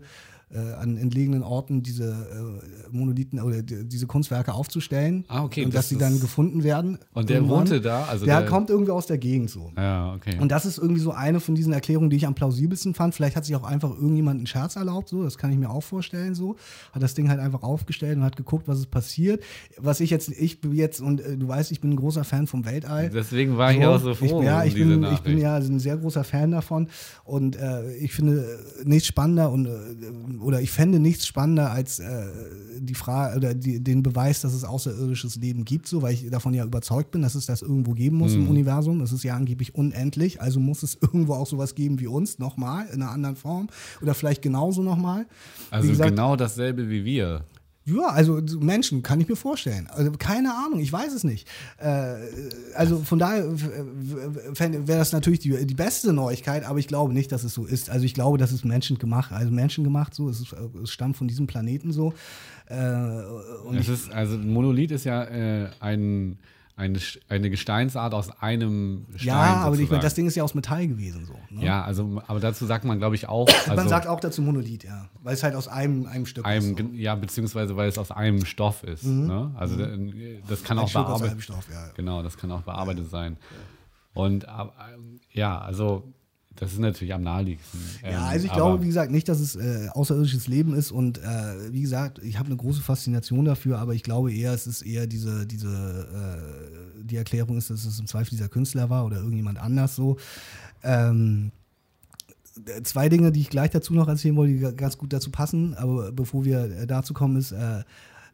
äh, 0.52 0.58
an 0.74 0.98
entlegenen 0.98 1.44
Orten 1.44 1.84
diese 1.84 2.06
äh, 2.12 2.90
Monolithen 2.92 3.40
oder 3.40 3.62
die, 3.62 3.88
diese 3.88 4.08
Kunstwerke 4.08 4.54
aufzustellen. 4.54 5.26
Ah, 5.28 5.44
okay, 5.44 5.64
Und 5.66 5.74
das 5.74 5.82
dass 5.82 5.90
sie 5.90 5.98
dann 5.98 6.20
gefunden 6.20 6.64
werden. 6.64 6.98
Und 7.14 7.30
der 7.30 7.38
irgendwann. 7.38 7.60
wohnte 7.60 7.82
da? 7.82 8.06
Also 8.06 8.26
der, 8.26 8.42
der- 8.42 8.50
kommt 8.50 8.70
irgendwie 8.70 8.92
aus 8.92 9.06
der 9.06 9.18
Gegend 9.18 9.50
so. 9.50 9.72
Ja, 9.78 10.14
okay. 10.16 10.38
Und 10.40 10.52
das 10.52 10.66
ist 10.66 10.78
irgendwie 10.80 11.02
so 11.02 11.12
eine 11.12 11.40
von 11.40 11.56
diesen 11.56 11.72
Erklärungen, 11.74 12.10
die 12.10 12.16
ich 12.18 12.26
am 12.26 12.34
plausibelsten 12.36 12.94
fand. 12.96 13.14
Vielleicht 13.16 13.36
hat 13.36 13.46
sich 13.46 13.56
auch 13.56 13.64
einfach 13.64 13.92
irgendjemand 13.92 14.38
einen 14.40 14.48
Scherz 14.48 14.76
erlaubt, 14.76 15.10
so, 15.10 15.24
das 15.24 15.38
kann 15.38 15.52
ich 15.52 15.58
mir 15.58 15.70
auch 15.70 15.84
vorstellen, 15.84 16.34
so. 16.36 16.56
Hat 16.94 17.04
das 17.04 17.14
Ding 17.14 17.30
halt 17.30 17.40
einfach 17.40 17.62
aufgestellt 17.64 18.18
und 18.18 18.24
hat 18.24 18.36
geguckt, 18.36 18.68
was 18.68 18.80
ist 18.80 18.90
passiert. 18.92 19.44
Was 19.78 20.00
ich 20.00 20.10
jetzt, 20.10 20.30
ich 20.30 20.62
bin 20.62 20.74
jetzt, 20.74 21.00
und 21.02 21.22
äh, 21.22 21.38
du 21.38 21.48
weißt, 21.48 21.72
ich 21.72 21.80
bin 21.82 21.92
ein 21.92 21.96
großer 21.96 22.24
Fan 22.24 22.48
vom 22.48 22.66
Weltall. 22.66 23.10
Deswegen 23.10 23.58
war 23.58 23.72
ich 23.72 23.86
auch 23.86 24.00
so 24.00 24.16
froh 24.16 24.40
Ich, 24.40 24.46
ja, 24.46 24.64
ich 24.64 24.74
bin, 24.74 25.04
ich 25.04 25.20
bin 25.20 25.38
ja 25.38 25.56
ein 25.58 25.80
sehr 25.80 25.98
großer 25.98 26.24
Fan 26.24 26.52
davon. 26.52 26.88
Und 27.24 27.56
äh, 27.56 27.94
ich 27.98 28.14
finde 28.14 28.42
äh, 28.82 28.88
nichts 28.88 29.08
spannender 29.08 29.52
und 29.52 29.66
äh, 29.68 29.70
oder 30.42 30.62
ich 30.62 30.72
fände 30.72 31.00
nichts 31.00 31.26
spannender 31.28 31.72
als 31.72 32.00
äh, 32.00 32.26
die 32.80 32.96
Frage 32.96 33.38
oder 33.38 33.54
die, 33.54 33.84
den 33.84 34.04
Beweis, 34.04 34.42
dass 34.42 34.54
es 34.54 34.64
außerirdisches 34.64 35.36
Leben 35.38 35.66
gibt, 35.66 35.88
so, 35.88 36.02
weil 36.02 36.14
ich 36.14 36.30
davon 36.30 36.54
ja 36.54 36.64
überzeugt 36.66 37.12
bin, 37.12 37.22
dass 37.22 37.36
es 37.36 37.46
das 37.46 37.62
irgendwo 37.62 37.92
geben 37.94 38.18
muss 38.18 38.34
Mhm. 38.34 38.42
im 38.44 38.48
Universum. 38.50 39.02
Es 39.02 39.12
ist 39.12 39.24
ja 39.24 39.36
angeblich 39.36 39.76
unendlich, 39.76 40.42
also 40.42 40.60
muss 40.60 40.84
es 40.84 40.96
irgendwo 41.02 41.34
auch 41.34 41.48
sowas 41.48 41.76
geben 41.76 42.00
wie 42.00 42.08
uns, 42.08 42.40
nochmal, 42.40 42.88
in 42.94 43.02
einer 43.02 43.12
anderen 43.12 43.36
Form. 43.36 43.68
Oder 44.02 44.14
vielleicht 44.14 44.42
genauso 44.42 44.82
nochmal. 44.84 45.26
also 45.72 45.88
gesagt, 45.90 46.10
genau 46.12 46.36
dasselbe 46.36 46.90
wie 46.90 47.04
wir. 47.06 47.44
Ja, 47.96 48.08
also 48.08 48.42
so 48.46 48.60
Menschen, 48.60 49.04
kann 49.04 49.20
ich 49.22 49.28
mir 49.28 49.36
vorstellen. 49.36 49.88
Also 49.92 50.12
keine 50.12 50.54
Ahnung, 50.54 50.80
ich 50.80 50.92
weiß 50.92 51.14
es 51.14 51.24
nicht. 51.24 51.48
Äh, 51.78 52.16
also 52.76 53.00
von 53.00 53.20
daher 53.20 53.46
wäre 53.52 55.00
das 55.00 55.12
natürlich 55.12 55.40
die, 55.40 55.66
die 55.66 55.76
beste 55.76 56.14
Neuigkeit, 56.14 56.64
aber 56.66 56.80
ich 56.80 56.88
glaube 56.88 57.14
nicht, 57.14 57.32
dass 57.32 57.44
es 57.44 57.54
so 57.54 57.66
ist. 57.66 57.90
Also 57.90 58.06
ich 58.06 58.14
glaube, 58.14 58.38
das 58.38 58.52
ist 58.52 58.66
menschengemacht, 58.66 59.32
also 59.32 59.52
menschengemacht 59.52 60.14
so, 60.14 60.30
es, 60.30 60.42
ist, 60.42 60.54
äh, 60.54 60.58
es 60.84 60.92
stammt 60.92 61.18
von 61.18 61.28
diesem 61.28 61.48
Planeten 61.48 61.92
so. 61.92 62.14
Äh, 62.68 62.76
und 63.66 63.78
Es 63.78 63.90
ist, 63.90 64.12
also 64.12 64.36
ein 64.36 64.52
Monolith 64.52 64.92
ist 64.92 65.06
ja 65.06 65.24
äh, 65.24 65.70
ein, 65.80 66.38
eine, 66.80 66.98
eine 67.28 67.50
Gesteinsart 67.50 68.14
aus 68.14 68.32
einem 68.42 69.06
Stein. 69.16 69.28
ja, 69.28 69.36
aber 69.36 69.52
ich 69.54 69.62
meine, 69.62 69.76
sozusagen. 69.78 70.02
das 70.02 70.14
Ding 70.16 70.26
ist 70.28 70.36
ja 70.36 70.44
aus 70.44 70.56
Metall 70.56 70.88
gewesen 70.88 71.26
so. 71.26 71.34
Ne? 71.50 71.66
Ja, 71.66 71.84
also, 71.84 72.22
aber 72.26 72.40
dazu 72.40 72.66
sagt 72.66 72.86
man, 72.86 72.98
glaube 72.98 73.16
ich, 73.16 73.28
auch. 73.30 73.48
Also 73.68 73.76
Man 73.76 73.90
sagt 73.90 74.08
auch 74.08 74.20
dazu 74.20 74.42
Monolith, 74.42 74.84
ja, 74.84 75.10
weil 75.22 75.34
es 75.36 75.44
halt 75.44 75.54
aus 75.56 75.68
einem, 75.68 76.06
einem 76.08 76.26
Stück 76.26 76.46
einem, 76.46 76.72
ist. 76.72 76.78
So. 76.80 76.84
ja, 76.94 77.14
beziehungsweise 77.16 77.76
weil 77.76 77.90
es 77.90 77.98
aus 77.98 78.10
einem 78.12 78.46
Stoff 78.46 78.84
ist. 78.84 79.04
Ne? 79.06 79.52
Also 79.56 79.76
da- 79.76 79.86
das 80.48 80.64
kann 80.64 80.78
Mhm. 80.78 80.84
Ein 80.84 80.86
auch 80.88 80.94
bearbeitet. 80.94 81.42
Stoff, 81.44 81.68
ja. 81.72 81.90
Genau, 81.96 82.24
das 82.24 82.38
kann 82.38 82.52
auch 82.52 82.62
bearbeitet 82.62 83.10
sein. 83.10 83.38
Und 84.14 84.48
ja, 85.34 85.60
also 85.60 86.12
das 86.60 86.74
ist 86.74 86.80
natürlich 86.80 87.14
am 87.14 87.24
naheliegendsten. 87.24 87.80
Ja, 88.04 88.10
Ähm, 88.10 88.16
also 88.28 88.46
ich 88.46 88.52
glaube, 88.54 88.84
wie 88.84 88.88
gesagt, 88.88 89.12
nicht, 89.12 89.30
dass 89.30 89.40
es 89.40 89.56
äh, 89.56 89.88
außerirdisches 89.92 90.48
Leben 90.48 90.74
ist 90.74 90.92
und 90.92 91.18
äh, 91.20 91.72
wie 91.72 91.82
gesagt, 91.82 92.20
ich 92.20 92.38
habe 92.38 92.48
eine 92.48 92.58
große 92.58 92.82
Faszination 92.82 93.46
dafür, 93.46 93.80
aber 93.80 93.94
ich 93.96 94.04
glaube 94.04 94.34
eher, 94.34 94.54
es 94.54 94.68
ist 94.68 94.82
eher 94.82 95.08
diese, 95.08 95.46
diese, 95.48 95.70
äh, 97.00 97.04
die 97.04 97.16
Erklärung 97.16 97.58
ist, 97.58 97.70
dass 97.70 97.86
es 97.86 98.00
im 98.00 98.08
Zweifel 98.08 98.32
dieser 98.32 98.50
Künstler 98.50 98.90
war 98.90 99.06
oder 99.06 99.18
irgendjemand 99.18 99.58
anders 99.60 99.96
so. 99.96 100.18
Ähm, 100.84 101.52
äh, 102.66 102.82
zwei 102.84 103.10
Dinge, 103.10 103.32
die 103.32 103.42
ich 103.42 103.50
gleich 103.50 103.70
dazu 103.72 103.94
noch 103.94 104.08
erzählen 104.08 104.36
wollte, 104.36 104.54
die 104.54 104.60
ga- 104.60 104.72
ganz 104.72 104.98
gut 104.98 105.14
dazu 105.14 105.32
passen, 105.32 105.76
aber 105.76 106.12
bevor 106.12 106.46
wir 106.46 106.64
äh, 106.66 106.88
dazu 106.88 107.14
kommen, 107.14 107.38
ist, 107.38 107.52
äh, 107.52 107.84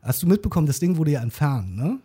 hast 0.02 0.24
du 0.24 0.28
mitbekommen, 0.28 0.68
das 0.68 0.80
Ding 0.80 0.98
wurde 0.98 1.12
ja 1.12 1.22
entfernt, 1.22 1.76
ne? 1.76 2.00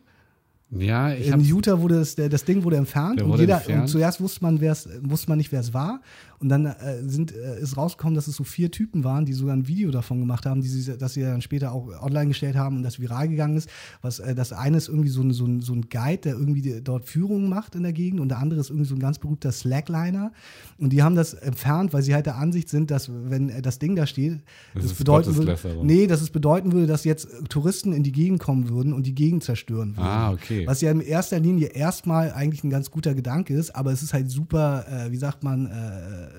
Ja, 0.73 1.13
ich 1.13 1.27
In 1.29 1.41
Utah 1.41 1.81
wurde 1.81 1.97
das, 1.99 2.15
das 2.15 2.45
Ding 2.45 2.63
wurde 2.63 2.77
entfernt 2.77 3.19
Der 3.19 3.25
und, 3.27 3.33
wurde 3.33 3.43
jeder, 3.43 3.57
entfernt. 3.57 3.83
und 3.83 3.89
zuerst 3.89 4.21
wusste 4.21 4.45
man, 4.45 4.61
wer's, 4.61 4.89
wusste 5.03 5.29
man 5.29 5.39
nicht, 5.39 5.51
wer 5.51 5.61
es 5.61 5.75
war. 5.75 6.01
Und 6.41 6.49
dann 6.49 6.65
äh, 6.65 7.03
sind, 7.07 7.35
äh, 7.37 7.61
ist 7.61 7.77
rausgekommen, 7.77 8.15
dass 8.15 8.27
es 8.27 8.37
so 8.37 8.45
vier 8.45 8.71
Typen 8.71 9.05
waren, 9.05 9.27
die 9.27 9.35
sogar 9.35 9.55
ein 9.55 9.69
Video 9.69 9.91
davon 9.91 10.21
gemacht 10.21 10.47
haben, 10.47 10.63
die 10.63 10.69
sie, 10.69 10.97
das 10.97 11.13
sie 11.13 11.21
dann 11.21 11.43
später 11.43 11.73
auch 11.73 11.89
online 12.03 12.29
gestellt 12.29 12.57
haben 12.57 12.79
und 12.79 12.83
das 12.83 12.99
viral 12.99 13.29
gegangen 13.29 13.59
ist. 13.59 13.69
Was, 14.01 14.21
äh, 14.21 14.35
das 14.35 14.55
eine 14.55 14.79
ist 14.79 14.89
irgendwie 14.89 15.11
so 15.11 15.21
ein, 15.21 15.33
so, 15.33 15.45
ein, 15.45 15.61
so 15.61 15.75
ein 15.75 15.89
Guide, 15.91 16.23
der 16.23 16.33
irgendwie 16.33 16.81
dort 16.81 17.05
Führungen 17.05 17.51
macht 17.51 17.75
in 17.75 17.83
der 17.83 17.93
Gegend 17.93 18.21
und 18.21 18.31
der 18.31 18.39
andere 18.39 18.59
ist 18.59 18.71
irgendwie 18.71 18.89
so 18.89 18.95
ein 18.95 19.01
ganz 19.01 19.19
berühmter 19.19 19.53
Slackliner. 19.53 20.33
Und 20.79 20.95
die 20.95 21.03
haben 21.03 21.15
das 21.15 21.35
entfernt, 21.35 21.93
weil 21.93 22.03
sie 22.03 22.15
halt 22.15 22.25
der 22.25 22.37
Ansicht 22.37 22.71
sind, 22.71 22.91
dass 22.91 23.11
wenn 23.13 23.51
äh, 23.51 23.61
das 23.61 23.79
Ding 23.79 23.95
da 23.95 24.07
steht, 24.07 24.41
Das 24.73 24.85
das, 24.85 24.95
bedeuten 24.95 25.37
würde, 25.37 25.59
nee, 25.83 26.07
dass 26.07 26.23
es 26.23 26.31
bedeuten 26.31 26.73
würde, 26.73 26.87
dass 26.87 27.05
jetzt 27.05 27.27
äh, 27.27 27.43
Touristen 27.51 27.93
in 27.93 28.03
die 28.03 28.13
Gegend 28.13 28.41
kommen 28.41 28.71
würden 28.71 28.95
und 28.95 29.07
die 29.07 29.15
Gegend 29.15 29.45
zerstören 29.45 29.95
würden. 29.95 30.09
Ah, 30.09 30.33
okay. 30.33 30.67
Was 30.67 30.81
ja 30.81 30.91
in 30.91 31.03
erster 31.03 31.39
Linie 31.39 31.69
erstmal 31.69 32.33
eigentlich 32.33 32.65
ein 32.65 32.71
ganz 32.71 32.91
guter 32.91 33.15
Gedanke 33.15 33.53
ist, 33.53 33.77
aber 33.77 33.93
es 33.93 34.03
ist 34.03 34.15
halt 34.15 34.31
super, 34.31 34.87
äh, 34.89 35.13
wie 35.13 35.19
sagt 35.19 35.45
man, 35.45 35.67
äh, 35.67 36.30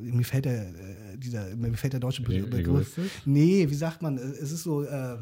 mir 0.00 0.24
fällt 0.24 0.44
der, 0.44 0.68
äh, 0.68 1.16
dieser, 1.16 1.54
mir 1.56 1.76
fällt 1.76 1.92
der 1.92 2.00
deutsche 2.00 2.22
Be 2.22 2.42
Begriff. 2.42 2.98
Nee, 3.24 3.68
wie 3.68 3.74
sagt 3.74 4.02
man, 4.02 4.18
äh, 4.18 4.20
es 4.20 4.52
ist 4.52 4.62
so, 4.62 4.82
äh, 4.82 5.16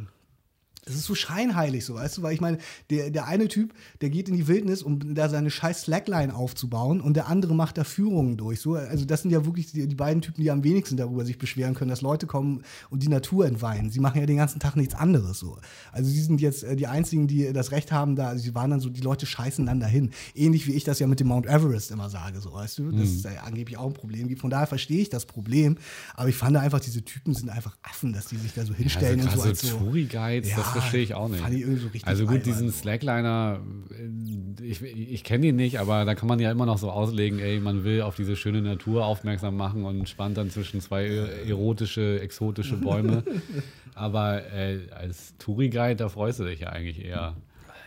es 0.89 0.95
ist 0.97 1.05
so 1.05 1.15
scheinheilig, 1.15 1.85
so, 1.85 1.95
weißt 1.95 2.19
du, 2.19 2.23
weil 2.23 2.35
ich 2.35 2.41
meine, 2.41 2.59
der, 2.91 3.11
der 3.11 3.27
eine 3.27 3.49
Typ, 3.49 3.75
der 4.01 4.11
geht 4.11 4.29
in 4.29 4.37
die 4.37 4.47
Wildnis, 4.49 4.83
um 4.83 5.15
da 5.15 5.29
seine 5.29 5.51
scheiß 5.51 5.83
Slackline 5.83 6.35
aufzubauen 6.35 7.01
und 7.01 7.15
der 7.15 7.29
andere 7.29 7.55
macht 7.55 7.79
da 7.79 7.85
Führungen 7.85 8.37
durch. 8.37 8.61
So, 8.61 8.75
also 8.75 9.05
das 9.05 9.23
sind 9.23 9.31
ja 9.31 9.45
wirklich 9.45 9.73
die, 9.73 9.87
die 9.87 9.95
beiden 9.95 10.23
Typen, 10.23 10.43
die 10.43 10.51
am 10.51 10.65
wenigsten 10.65 10.97
darüber 10.97 11.25
sich 11.25 11.39
beschweren 11.39 11.75
können, 11.75 11.91
dass 11.91 12.01
Leute 12.01 12.27
kommen 12.27 12.63
und 12.91 13.03
die 13.03 13.09
Natur 13.09 13.47
entweihen. 13.47 13.91
Sie 13.91 14.01
machen 14.01 14.21
ja 14.21 14.27
den 14.27 14.37
ganzen 14.39 14.61
Tag 14.61 14.77
nichts 14.77 14.95
anderes 14.95 15.39
so. 15.39 15.59
Also 15.93 16.11
sie 16.11 16.21
sind 16.23 16.41
jetzt 16.41 16.65
äh, 16.65 16.77
die 16.77 16.87
einzigen, 16.87 17.27
die 17.27 17.53
das 17.53 17.71
Recht 17.73 17.93
haben, 17.93 18.17
da, 18.17 18.29
also 18.29 18.43
sie 18.43 18.55
waren 18.55 18.71
dann 18.71 18.81
so, 18.81 18.89
die 18.89 19.01
Leute 19.01 19.27
scheißen 19.27 19.67
dann 19.67 19.81
dahin. 19.81 20.11
Ähnlich 20.35 20.67
wie 20.67 20.73
ich 20.73 20.85
das 20.85 20.99
ja 20.99 21.07
mit 21.07 21.21
dem 21.21 21.29
Mount 21.29 21.47
Everest 21.47 21.91
immer 21.91 22.09
sage, 22.11 22.41
so, 22.41 22.53
weißt 22.53 22.79
du, 22.79 22.91
dass 22.93 23.09
Mhm. 23.09 23.17
es 23.17 23.23
da 23.23 23.33
ja 23.33 23.43
angeblich 23.43 23.77
auch 23.79 23.87
ein 23.87 23.95
Problem 23.95 24.29
gibt. 24.29 24.41
Von 24.41 24.51
daher 24.51 24.67
verstehe 24.67 25.01
ich 25.01 25.09
das 25.09 25.27
Problem, 25.27 25.77
aber 26.15 26.29
ich 26.29 26.35
fand 26.37 26.57
einfach, 26.57 26.81
diese 26.81 27.03
Typen 27.03 27.35
sind 27.35 27.49
einfach 27.51 27.77
Affen, 27.83 28.13
dass 28.13 28.27
die 28.27 28.37
sich 28.37 28.53
da 28.55 28.65
so 28.65 28.75
hinstellen 28.75 29.21
also 29.21 29.33
und 29.33 29.37
so 29.39 29.49
als 29.49 29.61
so. 29.61 29.79
Touri-Guides, 29.79 30.51
Ja, 30.51 30.57
verstehe 30.81 31.03
ich 31.03 31.15
auch 31.15 31.29
nicht. 31.29 31.41
fand 31.41 31.55
ich 31.55 31.61
irgendwie 31.63 31.81
so 31.81 31.87
richtig 31.89 32.07
also 32.07 32.25
gut, 32.25 32.35
albern, 32.35 32.45
diesen. 32.45 32.73
Slackliner, 32.73 33.61
äh, 33.91 34.65
ich, 34.65 34.83
ich 34.83 35.25
kenne 35.25 35.47
ihn 35.47 35.57
nicht, 35.57 35.79
aber 35.79 36.05
da 36.05 36.15
kann 36.15 36.29
man 36.29 36.41
ja 36.41 36.51
immer 36.51 36.67
noch 36.67 36.79
so 36.79 36.91
auslegen, 36.91 37.39
ey, 37.39 37.61
man 37.61 37.85
will 37.85 38.03
auf 38.03 38.17
diese 38.17 38.37
schöne 38.37 38.63
Natur 38.63 39.05
aufmerksam 39.07 39.57
machen 39.57 39.85
und 39.85 40.09
spannt 40.09 40.37
dann 40.37 40.51
zwischen 40.51 40.81
zwei 40.81 41.05
e- 41.07 41.49
erotische, 41.49 42.21
exotische 42.21 42.77
Bäume. 42.77 43.23
aber 43.95 44.53
äh, 44.53 44.81
als 44.91 45.37
Touri-Guide, 45.39 45.97
da 45.97 46.09
freust 46.09 46.41
du 46.41 46.45
dich 46.45 46.61
ja 46.61 46.69
eigentlich 46.69 47.05
eher. 47.05 47.37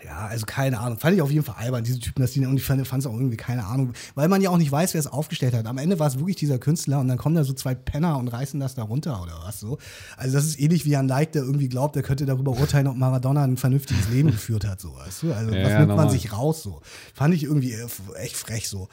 Ja, 0.04 0.26
also 0.28 0.46
keine 0.48 0.80
Ahnung. 0.80 0.98
Fand 0.98 1.16
ich 1.16 1.22
auf 1.22 1.30
jeden 1.30 1.46
Fall 1.46 1.56
albern, 1.60 1.84
diese 1.84 2.00
Typen, 2.00 2.22
dass 2.22 2.32
die, 2.32 2.44
und 2.46 2.58
ich 2.58 2.64
fand 2.64 2.82
es 2.82 3.06
auch 3.06 3.14
irgendwie 3.14 3.38
keine 3.38 3.66
Ahnung, 3.66 3.94
weil 4.16 4.28
man 4.30 4.42
ja 4.42 4.50
auch 4.50 4.58
nicht 4.58 4.72
weiß, 4.72 4.94
wer 4.96 5.00
es 5.00 5.06
aufgestellt 5.08 5.54
hat. 5.54 5.68
Am 5.68 5.78
Ende 5.78 6.00
war 6.00 6.08
es 6.08 6.18
wirklich 6.18 6.38
dieser 6.38 6.58
Künstler 6.58 7.00
und 7.00 7.08
dann 7.08 7.18
kommen 7.18 7.36
da 7.36 7.44
so 7.44 7.54
zwei 7.54 7.76
Penner 7.76 8.18
und 8.18 8.28
reißen 8.28 8.60
das 8.60 8.74
da 8.74 8.84
runter 8.84 9.22
oder 9.22 9.34
was 9.44 9.60
so. 9.60 9.78
Also 10.18 10.36
das 10.36 10.46
ist 10.46 10.60
ähnlich 10.60 10.86
wie 10.86 10.96
ein 10.96 11.08
Like, 11.08 11.34
der 11.34 11.44
irgendwie 11.44 11.70
glaubt, 11.70 11.96
er 11.96 12.02
könnte 12.02 12.26
darüber 12.26 12.52
urteilen, 12.52 12.88
ob 12.88 12.96
Maradona 12.96 13.44
ein 13.44 13.58
vernünftiges 13.58 14.10
Leben 14.10 14.32
geführt 14.32 14.66
hat, 14.66 14.82
so, 14.82 14.96
weißt 14.96 15.24
du? 15.24 15.34
Also 15.34 15.52
Ja, 15.54 15.64
was 15.64 15.70
ja, 15.72 15.78
nimmt 15.80 15.90
man 15.90 15.98
normal. 15.98 16.10
sich 16.12 16.34
raus 16.34 16.64
so? 16.64 16.82
Fand 17.14 17.36
ich 17.36 17.44
irgendwie 17.44 17.74
äh, 17.74 17.86
echt 18.16 18.36
frech 18.36 18.68
so. 18.70 18.88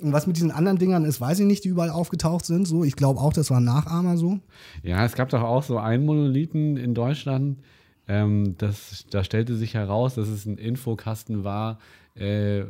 Und 0.00 0.12
was 0.12 0.26
mit 0.26 0.36
diesen 0.36 0.50
anderen 0.50 0.78
Dingern 0.78 1.04
ist, 1.04 1.20
weiß 1.20 1.40
ich 1.40 1.46
nicht, 1.46 1.64
die 1.64 1.68
überall 1.68 1.90
aufgetaucht 1.90 2.44
sind, 2.46 2.66
so. 2.66 2.84
Ich 2.84 2.96
glaube 2.96 3.20
auch, 3.20 3.32
das 3.32 3.50
waren 3.50 3.64
Nachahmer 3.64 4.16
so. 4.16 4.38
Ja, 4.82 5.04
es 5.04 5.14
gab 5.14 5.28
doch 5.28 5.42
auch 5.42 5.62
so 5.62 5.78
einen 5.78 6.04
Monolithen 6.06 6.76
in 6.78 6.94
Deutschland. 6.94 7.58
Ähm, 8.08 8.56
das, 8.58 9.06
da 9.10 9.24
stellte 9.24 9.54
sich 9.54 9.74
heraus, 9.74 10.14
dass 10.14 10.28
es 10.28 10.46
ein 10.46 10.58
Infokasten 10.58 11.44
war 11.44 11.78
äh, 12.14 12.64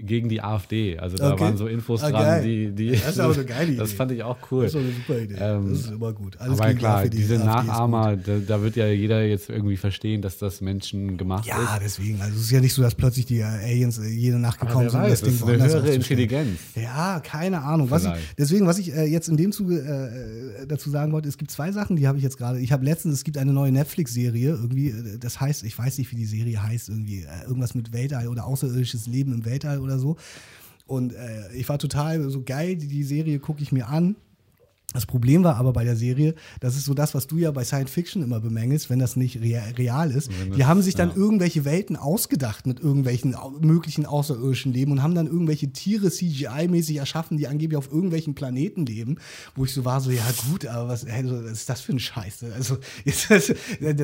gegen 0.00 0.28
die 0.28 0.40
AfD. 0.42 0.98
Also 0.98 1.16
da 1.16 1.32
Okay. 1.32 1.44
waren 1.44 1.56
so 1.56 1.66
Infos 1.66 2.02
Ah, 2.02 2.10
dran, 2.10 2.42
die, 2.42 2.70
die. 2.72 2.90
Das 2.92 3.08
ist 3.10 3.20
aber 3.20 3.34
eine 3.34 3.44
geile 3.44 3.72
Das 3.76 3.88
Idee. 3.90 3.96
fand 3.96 4.12
ich 4.12 4.22
auch 4.22 4.38
cool. 4.50 4.64
Das 4.64 4.74
ist 4.74 4.80
eine 4.80 4.92
super 4.92 5.18
Idee. 5.20 5.36
Ähm, 5.38 5.68
das 5.70 5.78
ist 5.80 5.90
immer 5.90 6.12
gut. 6.12 6.40
Alles 6.40 6.60
aber 6.60 6.74
klar, 6.74 6.96
AfD, 6.98 7.16
diese 7.16 7.34
AfD. 7.36 7.46
Nachahmer, 7.46 8.16
da, 8.16 8.38
da 8.46 8.62
wird 8.62 8.76
ja 8.76 8.88
jeder 8.88 9.22
jetzt 9.24 9.48
irgendwie 9.50 9.76
verstehen, 9.76 10.22
dass 10.22 10.38
das 10.38 10.60
Menschen 10.60 11.16
gemacht 11.16 11.46
Ja, 11.46 11.74
ist. 11.76 11.82
deswegen. 11.84 12.20
Also 12.20 12.36
es 12.36 12.42
ist 12.46 12.50
ja 12.50 12.60
nicht 12.60 12.74
so, 12.74 12.82
dass 12.82 12.94
plötzlich 12.94 13.26
die 13.26 13.38
äh, 13.38 13.44
Aliens 13.44 13.98
äh, 13.98 14.08
jede 14.08 14.38
Nacht 14.38 14.60
gekommen 14.60 14.90
sind, 14.90 15.00
weiß, 15.00 15.10
das 15.10 15.20
das 15.20 15.28
Ding 15.28 15.48
ist 15.54 15.60
eine 15.62 15.64
höhere. 15.72 15.90
Intelligenz. 15.94 16.58
Ja, 16.74 17.20
keine 17.20 17.62
Ahnung. 17.62 17.90
Was 17.90 18.04
ich, 18.04 18.10
deswegen, 18.36 18.66
was 18.66 18.78
ich 18.78 18.92
äh, 18.94 19.04
jetzt 19.06 19.28
in 19.28 19.36
dem 19.36 19.52
Zuge 19.52 19.78
äh, 19.80 20.66
dazu 20.66 20.90
sagen 20.90 21.12
wollte, 21.12 21.28
es 21.28 21.38
gibt 21.38 21.50
zwei 21.50 21.70
Sachen, 21.72 21.96
die 21.96 22.08
habe 22.08 22.18
ich 22.18 22.24
jetzt 22.24 22.36
gerade. 22.38 22.58
Ich 22.60 22.72
habe 22.72 22.84
letztens, 22.84 23.14
es 23.14 23.24
gibt 23.24 23.38
eine 23.38 23.52
neue 23.52 23.72
Netflix-Serie, 23.72 24.50
irgendwie, 24.50 24.88
äh, 24.88 25.18
das 25.18 25.40
heißt, 25.40 25.62
ich 25.64 25.78
weiß 25.78 25.98
nicht, 25.98 26.10
wie 26.10 26.16
die 26.16 26.24
Serie 26.26 26.62
heißt, 26.62 26.88
irgendwie 26.88 27.20
äh, 27.22 27.46
irgendwas 27.46 27.74
mit 27.74 27.92
Weltall 27.92 28.28
oder 28.28 28.46
außerirdisches 28.46 29.06
Leben 29.06 29.32
im 29.32 29.44
Weltall 29.44 29.61
oder 29.64 29.98
so. 29.98 30.16
Und 30.86 31.14
äh, 31.14 31.52
ich 31.54 31.68
war 31.68 31.78
total 31.78 32.28
so 32.28 32.42
geil, 32.42 32.76
die 32.76 33.02
Serie 33.02 33.38
gucke 33.38 33.62
ich 33.62 33.72
mir 33.72 33.88
an. 33.88 34.16
Das 34.92 35.06
Problem 35.06 35.44
war 35.44 35.56
aber 35.56 35.72
bei 35.72 35.84
der 35.84 35.96
Serie, 35.96 36.34
das 36.60 36.76
ist 36.76 36.84
so 36.84 36.94
das, 36.94 37.14
was 37.14 37.26
du 37.26 37.38
ja 37.38 37.50
bei 37.50 37.64
Science 37.64 37.90
Fiction 37.90 38.22
immer 38.22 38.40
bemängelst, 38.40 38.90
wenn 38.90 38.98
das 38.98 39.16
nicht 39.16 39.40
rea- 39.40 39.62
real 39.78 40.10
ist. 40.10 40.30
Wenn 40.40 40.52
Die 40.52 40.58
das- 40.58 40.68
haben 40.68 40.82
sich 40.82 40.94
dann 40.94 41.10
ja. 41.10 41.16
irgendwelche 41.16 41.64
Welten 41.64 41.96
ausgedacht 41.96 42.66
mit 42.66 42.80
irgendwelchen 42.80 43.34
möglichen 43.60 44.06
außerirdischen 44.06 44.72
Leben 44.72 44.92
und 44.92 45.02
haben 45.02 45.14
dann 45.14 45.26
irgendwelche 45.26 45.68
Tiere 45.72 46.08
CGI-mäßig 46.08 46.98
erschaffen, 46.98 47.36
die 47.36 47.46
angeblich 47.48 47.76
auf 47.76 47.90
irgendwelchen 47.90 48.34
Planeten 48.34 48.86
leben, 48.86 49.16
wo 49.54 49.64
ich 49.64 49.72
so 49.72 49.84
war, 49.84 50.00
so, 50.00 50.10
ja 50.10 50.22
gut, 50.50 50.66
aber 50.66 50.88
was, 50.88 51.06
was 51.06 51.52
ist 51.52 51.68
das 51.68 51.80
für 51.80 51.92
ein 51.92 51.98
Scheiß? 51.98 52.44
Also, 52.54 52.78
das, 53.28 53.52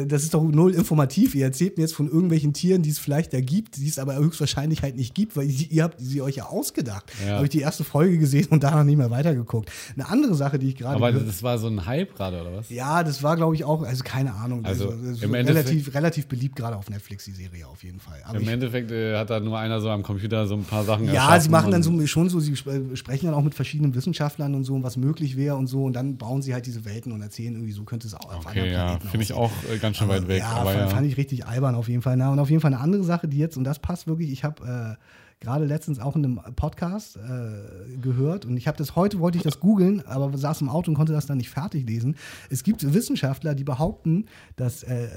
das 0.07 0.22
ist 0.22 0.34
doch 0.34 0.43
null 0.45 0.74
informativ. 0.74 1.34
Ihr 1.34 1.45
erzählt 1.45 1.76
mir 1.76 1.82
jetzt 1.82 1.95
von 1.95 2.07
irgendwelchen 2.09 2.53
Tieren, 2.53 2.82
die 2.82 2.91
es 2.91 2.99
vielleicht 2.99 3.32
da 3.32 3.41
gibt, 3.41 3.76
die 3.76 3.89
es 3.89 3.99
aber 3.99 4.16
höchstwahrscheinlich 4.16 4.82
halt 4.82 4.97
nicht 4.97 5.14
gibt, 5.14 5.36
weil 5.36 5.49
ihr 5.51 5.82
habt 5.82 6.01
sie 6.01 6.22
euch 6.22 6.36
ja 6.36 6.47
ausgedacht. 6.47 7.11
Ja. 7.26 7.34
Habe 7.36 7.45
ich 7.45 7.51
die 7.51 7.61
erste 7.61 7.84
Folge 7.84 8.18
gesehen 8.18 8.47
und 8.51 8.62
danach 8.62 8.84
nicht 8.84 8.97
mehr 8.97 9.11
weitergeguckt. 9.11 9.70
Eine 9.95 10.09
andere 10.09 10.34
Sache, 10.34 10.59
die 10.59 10.68
ich 10.68 10.76
gerade 10.78 10.96
Aber 10.96 11.12
gehört- 11.12 11.28
das 11.28 11.42
war 11.42 11.58
so 11.58 11.66
ein 11.66 11.84
Hype 11.84 12.14
gerade, 12.14 12.40
oder 12.40 12.56
was? 12.56 12.70
ja, 12.70 13.02
das 13.04 13.22
war, 13.22 13.36
glaube 13.36 13.54
ich, 13.54 13.64
auch, 13.64 13.82
also 13.82 14.02
keine 14.04 14.32
Ahnung. 14.34 14.64
Also, 14.64 14.90
ist 14.90 15.22
im 15.22 15.34
relativ, 15.34 15.94
relativ 15.94 16.26
beliebt, 16.26 16.56
gerade 16.56 16.76
auf 16.76 16.88
Netflix, 16.88 17.24
die 17.26 17.32
Serie 17.32 17.66
auf 17.66 17.82
jeden 17.84 18.00
Fall. 18.00 18.20
Aber 18.24 18.36
Im 18.38 18.44
ich, 18.44 18.48
Endeffekt 18.48 18.90
äh, 18.90 19.16
hat 19.16 19.28
da 19.30 19.40
nur 19.40 19.58
einer 19.58 19.80
so 19.80 19.90
am 19.90 20.02
Computer 20.02 20.46
so 20.46 20.54
ein 20.54 20.64
paar 20.64 20.84
Sachen 20.84 21.12
ja, 21.12 21.38
sie 21.40 21.50
machen 21.50 21.70
dann 21.70 21.82
so 21.82 22.06
schon 22.06 22.28
so, 22.30 22.40
sie 22.40 22.52
sp- 22.56 22.94
sprechen 22.96 23.26
dann 23.26 23.34
auch 23.34 23.42
mit 23.42 23.54
verschiedenen 23.54 23.94
Wissenschaftlern 23.94 24.54
und 24.54 24.64
so, 24.64 24.82
was 24.82 24.96
möglich 24.96 25.36
wäre 25.36 25.56
und 25.56 25.66
so, 25.66 25.84
und 25.84 25.92
dann 25.94 26.16
bauen 26.16 26.40
sie 26.42 26.54
halt 26.54 26.66
diese 26.66 26.84
Welten 26.84 27.12
und 27.12 27.20
erzählen 27.20 27.54
irgendwie, 27.54 27.72
so 27.72 27.84
könnte 27.84 28.06
es 28.06 28.14
auch 28.14 28.32
auf 28.34 28.46
Okay, 28.46 28.72
ja, 28.72 28.98
finde 29.00 29.22
ich 29.22 29.32
auch 29.32 29.50
äh, 29.72 29.78
ganz 29.78 29.96
schön 29.98 30.08
weit 30.08 30.26
weg. 30.28 30.38
Ja, 30.40 30.50
aber 30.52 30.70
fand, 30.70 30.80
ja. 30.82 30.88
fand 30.88 31.06
ich 31.06 31.16
richtig 31.16 31.46
albern 31.46 31.74
auf 31.74 31.88
jeden 31.88 32.02
Fall. 32.02 32.16
Na, 32.16 32.30
und 32.32 32.38
auf 32.38 32.48
jeden 32.50 32.60
Fall 32.60 32.72
eine 32.72 32.80
andere 32.82 33.04
Sache, 33.04 33.28
die 33.28 33.38
jetzt, 33.38 33.56
und 33.56 33.64
das 33.64 33.78
passt 33.78 34.06
wirklich, 34.06 34.30
ich 34.30 34.44
habe 34.44 34.96
äh, 34.96 35.04
gerade 35.41 35.64
letztens 35.64 36.01
auch 36.01 36.16
in 36.16 36.24
einem 36.24 36.41
Podcast 36.57 37.16
äh, 37.16 37.97
gehört 37.99 38.45
und 38.45 38.57
ich 38.57 38.66
habe 38.66 38.76
das 38.76 38.97
heute, 38.97 39.20
wollte 39.20 39.39
ich 39.39 39.45
das 39.45 39.61
googeln, 39.61 40.05
aber 40.07 40.36
saß 40.36 40.61
im 40.62 40.68
Auto 40.68 40.91
und 40.91 40.97
konnte 40.97 41.12
das 41.12 41.26
dann 41.26 41.39
nicht 41.39 41.51
fertig 41.51 41.86
lesen. 41.86 42.16
Es 42.51 42.62
gibt 42.62 42.93
Wissenschaftler, 42.93 43.55
die 43.55 43.64
behaupten, 43.64 44.26
dass 44.57 44.82
äh, 44.82 45.09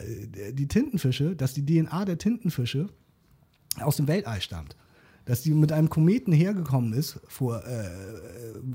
die 0.54 0.68
Tintenfische, 0.68 1.36
dass 1.36 1.54
die 1.54 1.66
DNA 1.66 2.06
der 2.06 2.18
Tintenfische 2.18 2.88
aus 3.80 3.98
dem 3.98 4.08
Weltall 4.08 4.42
stammt. 4.42 4.76
Dass 5.26 5.42
die 5.42 5.52
mit 5.52 5.72
einem 5.72 5.90
Kometen 5.90 6.34
hergekommen 6.34 6.94
ist 6.94 7.20
vor 7.28 7.64
äh, 7.66 7.90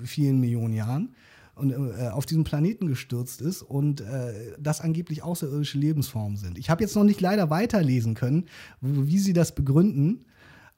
vielen 0.05 0.41
Millionen 0.41 0.75
Jahren 0.75 1.15
und 1.57 1.71
äh, 1.73 2.09
auf 2.09 2.27
diesen 2.27 2.45
Planeten 2.45 2.87
gestürzt 2.87 3.41
ist 3.41 3.63
und 3.63 4.01
äh, 4.01 4.55
das 4.59 4.81
angeblich 4.81 5.23
außerirdische 5.23 5.79
Lebensformen 5.79 6.37
sind. 6.37 6.59
Ich 6.59 6.71
habe 6.71 6.83
jetzt 6.83 6.95
noch 6.95 7.05
nicht 7.05 7.21
leider 7.21 7.51
weiterlesen 7.51 8.15
können, 8.15 8.47
wie 8.81 9.19
sie 9.19 9.33
das 9.33 9.55
begründen. 9.55 10.27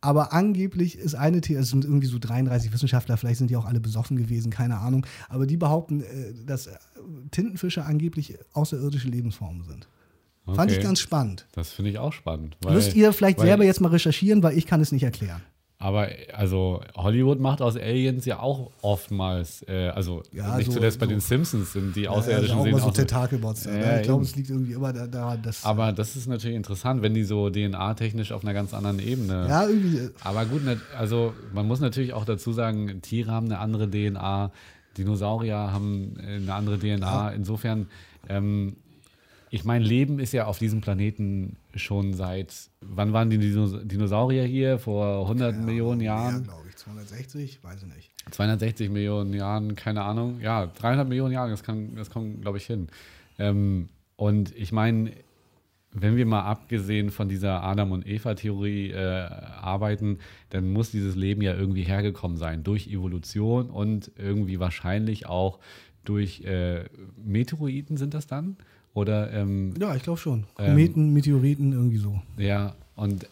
Aber 0.00 0.32
angeblich 0.32 0.96
ist 0.96 1.14
eine 1.16 1.40
Theorie, 1.40 1.62
es 1.62 1.70
sind 1.70 1.84
irgendwie 1.84 2.06
so 2.06 2.18
33 2.20 2.72
Wissenschaftler, 2.72 3.16
vielleicht 3.16 3.38
sind 3.38 3.50
die 3.50 3.56
auch 3.56 3.64
alle 3.64 3.80
besoffen 3.80 4.16
gewesen, 4.16 4.50
keine 4.52 4.78
Ahnung. 4.78 5.04
Aber 5.28 5.46
die 5.46 5.56
behaupten, 5.56 6.02
äh, 6.02 6.34
dass 6.46 6.68
äh, 6.68 6.76
Tintenfische 7.32 7.84
angeblich 7.84 8.38
außerirdische 8.52 9.08
Lebensformen 9.08 9.64
sind. 9.64 9.88
Fand 10.46 10.70
ich 10.70 10.78
Okay. 10.78 10.86
ganz 10.86 11.00
spannend. 11.00 11.46
Das 11.52 11.70
finde 11.72 11.90
ich 11.90 11.98
auch 11.98 12.12
spannend. 12.12 12.56
Weil, 12.62 12.74
Müsst 12.74 12.94
ihr 12.94 13.12
vielleicht 13.12 13.38
weil- 13.38 13.46
selber 13.46 13.64
jetzt 13.64 13.80
mal 13.80 13.88
recherchieren, 13.88 14.42
weil 14.42 14.56
ich 14.56 14.66
kann 14.66 14.80
es 14.80 14.92
nicht 14.92 15.02
erklären. 15.02 15.42
Aber 15.80 16.08
also 16.34 16.80
Hollywood 16.96 17.38
macht 17.38 17.62
aus 17.62 17.76
Aliens 17.76 18.24
ja 18.24 18.40
auch 18.40 18.72
oftmals, 18.82 19.64
äh, 19.68 19.90
also 19.94 20.24
Ja, 20.32 20.56
nicht 20.56 20.66
so- 20.66 20.72
zuletzt 20.72 20.98
bei 20.98 21.06
so- 21.06 21.10
den 21.10 21.20
Simpsons 21.20 21.72
sind 21.72 21.94
die 21.94 22.02
Ja, 22.02 22.10
Außerirdischen 22.10 22.56
also 22.56 22.60
auch 22.60 22.64
sehen 22.64 22.72
mal 22.72 22.78
so 22.80 22.84
auch 22.86 22.92
da, 22.92 23.02
Ja, 23.64 23.72
ne? 23.72 23.96
ich 24.00 24.02
glaube, 24.02 24.24
es 24.24 24.34
liegt 24.34 24.50
irgendwie 24.50 24.72
immer 24.72 24.92
da- 24.92 25.06
daran, 25.06 25.40
dass. 25.40 25.64
Aber 25.64 25.92
das 25.92 26.16
ist 26.16 26.26
natürlich 26.26 26.56
interessant, 26.56 27.00
wenn 27.02 27.14
die 27.14 27.22
so 27.22 27.48
DNA-technisch 27.48 28.32
auf 28.32 28.42
einer 28.42 28.54
ganz 28.54 28.74
anderen 28.74 28.98
Ebene. 28.98 29.46
ja, 29.48 29.68
irgendwie. 29.68 29.98
äh, 29.98 30.10
Aber 30.24 30.46
gut, 30.46 30.64
nat- 30.64 30.78
also 30.98 31.32
man 31.54 31.68
muss 31.68 31.78
natürlich 31.78 32.12
auch 32.12 32.24
dazu 32.24 32.52
sagen, 32.52 33.00
Tiere 33.00 33.30
haben 33.30 33.46
eine 33.46 33.60
andere 33.60 33.88
DNA, 33.88 34.50
Dinosaurier 34.96 35.56
haben 35.72 36.16
äh, 36.18 36.36
eine 36.38 36.54
andere 36.54 36.78
DNA. 36.80 37.30
Insofern, 37.30 37.86
ähm, 38.28 38.74
ich 39.50 39.64
meine, 39.64 39.84
Leben 39.84 40.18
ist 40.18 40.32
ja 40.32 40.46
auf 40.46 40.58
diesem 40.58 40.80
Planeten 40.80 41.56
schon 41.74 42.14
seit, 42.14 42.54
wann 42.80 43.12
waren 43.12 43.30
die 43.30 43.38
Dinos 43.38 43.74
Dinosaurier 43.84 44.44
hier? 44.44 44.78
Vor 44.78 45.22
100 45.22 45.56
Millionen 45.56 46.00
Ja, 46.00 46.30
Jahren? 46.30 46.44
glaube 46.44 46.62
ich. 46.68 46.76
260, 46.76 47.62
weiß 47.62 47.82
ich 47.82 47.94
nicht. 47.94 48.10
260 48.30 48.90
Millionen 48.90 49.32
Jahren, 49.34 49.74
keine 49.74 50.02
Ahnung. 50.02 50.40
Ja, 50.40 50.66
300 50.66 51.08
Millionen 51.08 51.32
Jahre, 51.32 51.50
das, 51.50 51.62
kann, 51.62 51.94
das 51.96 52.10
kommt, 52.10 52.42
glaube 52.42 52.58
ich, 52.58 52.66
hin. 52.66 52.88
Ähm, 53.38 53.88
und 54.16 54.54
ich 54.56 54.72
meine, 54.72 55.12
wenn 55.92 56.16
wir 56.16 56.26
mal 56.26 56.42
abgesehen 56.42 57.10
von 57.10 57.28
dieser 57.28 57.62
Adam- 57.64 57.92
und 57.92 58.06
Eva-Theorie 58.06 58.90
äh, 58.90 58.96
arbeiten, 59.00 60.18
dann 60.50 60.70
muss 60.72 60.90
dieses 60.90 61.16
Leben 61.16 61.42
ja 61.42 61.54
irgendwie 61.54 61.82
hergekommen 61.82 62.36
sein. 62.36 62.62
Durch 62.62 62.86
Evolution 62.88 63.70
und 63.70 64.10
irgendwie 64.16 64.60
wahrscheinlich 64.60 65.26
auch 65.26 65.58
durch 66.04 66.42
äh, 66.42 66.84
Meteoriten 67.22 67.96
sind 67.96 68.14
das 68.14 68.26
dann? 68.26 68.56
Oder 68.98 69.32
ähm, 69.32 69.74
Ja, 69.80 69.94
ich 69.94 70.02
glaube 70.02 70.18
schon. 70.18 70.44
Ähm, 70.58 70.66
Kometen, 70.66 71.12
Meteoriten, 71.12 71.72
irgendwie 71.72 71.98
so. 71.98 72.20
ja, 72.36 72.74
und 72.96 73.26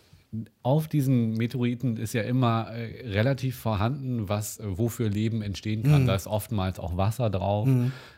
auf 0.62 0.86
diesen 0.88 1.34
Meteoriten 1.34 1.96
ist 1.96 2.12
ja 2.12 2.22
immer 2.22 2.68
äh, 2.70 3.08
relativ 3.08 3.56
vorhanden, 3.56 4.28
was, 4.28 4.58
äh, 4.58 4.64
wofür 4.66 5.08
Leben 5.08 5.42
entstehen 5.42 5.82
kann. 5.82 6.02
Mhm. 6.02 6.06
Da 6.06 6.14
ist 6.14 6.26
oftmals 6.26 6.78
auch 6.78 6.96
Wasser 6.96 7.30
drauf. 7.30 7.68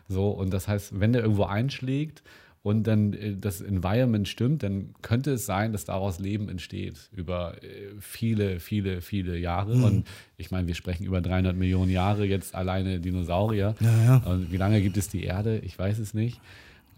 So, 0.08 0.30
und 0.30 0.52
das 0.52 0.68
heißt, 0.68 1.00
wenn 1.00 1.12
der 1.12 1.22
irgendwo 1.22 1.44
einschlägt 1.44 2.22
und 2.62 2.86
dann 2.86 3.12
äh, 3.12 3.36
das 3.36 3.60
Environment 3.60 4.26
stimmt, 4.26 4.62
dann 4.62 4.94
könnte 5.00 5.32
es 5.32 5.46
sein, 5.46 5.72
dass 5.72 5.84
daraus 5.84 6.18
Leben 6.18 6.48
entsteht 6.48 7.10
über 7.14 7.62
äh, 7.62 7.94
viele, 8.00 8.60
viele, 8.60 9.00
viele 9.00 9.38
Jahre. 9.38 9.76
Mhm. 9.76 9.84
Und 9.84 10.06
ich 10.36 10.50
meine, 10.50 10.66
wir 10.66 10.74
sprechen 10.74 11.04
über 11.04 11.20
300 11.20 11.56
Millionen 11.56 11.90
Jahre 11.90 12.24
jetzt 12.24 12.54
alleine 12.54 13.00
Dinosaurier. 13.00 13.74
Ja, 13.80 14.04
ja. 14.04 14.16
Und 14.18 14.50
wie 14.52 14.56
lange 14.56 14.80
gibt 14.80 14.96
es 14.96 15.08
die 15.08 15.24
Erde? 15.24 15.58
Ich 15.58 15.78
weiß 15.78 15.98
es 15.98 16.14
nicht. 16.14 16.40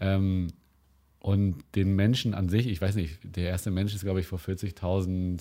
Ähm, 0.01 0.47
und 1.19 1.63
den 1.75 1.95
Menschen 1.95 2.33
an 2.33 2.49
sich, 2.49 2.65
ich 2.65 2.81
weiß 2.81 2.95
nicht, 2.95 3.19
der 3.23 3.49
erste 3.49 3.69
Mensch 3.69 3.93
ist, 3.93 4.03
glaube 4.03 4.19
ich, 4.19 4.25
vor 4.25 4.39
40.000 4.39 5.39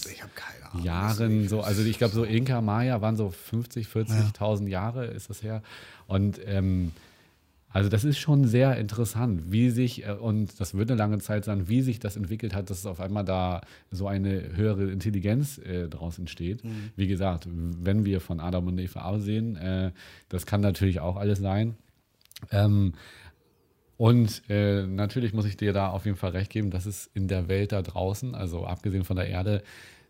Jahren 0.85 1.49
so, 1.49 1.63
also 1.63 1.83
ich 1.83 1.97
glaube, 1.97 2.15
so 2.15 2.23
Inka 2.23 2.61
Maya 2.61 3.01
waren 3.01 3.17
so 3.17 3.31
50, 3.31 3.87
40.000 3.87 4.65
ja. 4.65 4.69
Jahre 4.69 5.07
ist 5.07 5.31
das 5.31 5.43
her. 5.43 5.63
Und 6.07 6.39
ähm, 6.45 6.93
also 7.73 7.89
das 7.89 8.05
ist 8.05 8.19
schon 8.19 8.47
sehr 8.47 8.77
interessant, 8.77 9.53
wie 9.53 9.71
sich, 9.71 10.07
äh, 10.07 10.13
und 10.13 10.61
das 10.61 10.75
wird 10.75 10.91
eine 10.91 10.99
lange 10.99 11.19
Zeit 11.19 11.45
sein, 11.45 11.69
wie 11.69 11.83
sich 11.83 11.99
das 11.99 12.17
entwickelt 12.17 12.55
hat, 12.55 12.69
dass 12.69 12.85
auf 12.85 13.01
einmal 13.01 13.25
da 13.25 13.61
so 13.91 14.07
eine 14.07 14.57
höhere 14.57 14.91
Intelligenz 14.91 15.59
äh, 15.59 15.89
daraus 15.89 16.19
entsteht. 16.19 16.65
Mhm. 16.65 16.91
Wie 16.97 17.07
gesagt, 17.07 17.49
wenn 17.51 18.05
wir 18.05 18.21
von 18.21 18.41
Adam 18.41 18.67
und 18.67 18.79
Eva 18.79 19.03
aussehen, 19.03 19.57
äh, 19.57 19.93
das 20.29 20.47
kann 20.47 20.61
natürlich 20.61 21.01
auch 21.01 21.17
alles 21.17 21.39
sein. 21.39 21.77
Ähm, 22.51 22.95
und 24.01 24.41
äh, 24.49 24.87
natürlich 24.87 25.35
muss 25.35 25.45
ich 25.45 25.59
dir 25.59 25.75
da 25.75 25.91
auf 25.91 26.07
jeden 26.07 26.17
Fall 26.17 26.31
recht 26.31 26.51
geben, 26.51 26.71
dass 26.71 26.87
es 26.87 27.11
in 27.13 27.29
der 27.29 27.49
Welt 27.49 27.73
da 27.73 27.83
draußen, 27.83 28.35
also 28.35 28.65
abgesehen 28.65 29.05
von 29.05 29.17
der 29.17 29.29
Erde, 29.29 29.63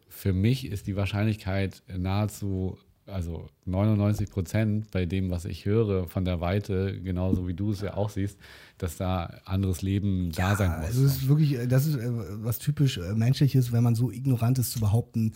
für 0.09 0.33
mich 0.33 0.65
ist 0.65 0.87
die 0.87 0.95
Wahrscheinlichkeit 0.95 1.83
nahezu, 1.89 2.79
also 3.07 3.49
99 3.65 4.31
Prozent 4.31 4.93
bei 4.93 5.07
dem, 5.07 5.33
was 5.33 5.45
ich 5.45 5.65
höre 5.65 6.07
von 6.07 6.25
der 6.25 6.41
Weite, 6.41 7.01
genauso 7.03 7.49
wie 7.49 7.55
du 7.55 7.73
es 7.73 7.81
ja 7.81 7.95
auch 7.95 8.11
siehst, 8.11 8.39
dass 8.79 8.97
da 8.97 9.41
anderes 9.45 9.83
Leben 9.83 10.31
ja, 10.37 10.51
da 10.51 10.57
sein 10.57 10.71
muss. 10.71 10.87
Also 10.87 11.07
es 11.07 11.17
ist 11.17 11.29
wirklich, 11.29 11.59
das 11.69 11.87
ist 11.87 11.97
äh, 11.97 12.13
was 12.45 12.61
typisch 12.61 12.99
äh, 12.99 13.15
menschliches, 13.15 13.73
wenn 13.73 13.83
man 13.83 13.97
so 13.97 14.13
ignorant 14.13 14.61
ist 14.61 14.71
zu 14.71 14.79
behaupten, 14.79 15.33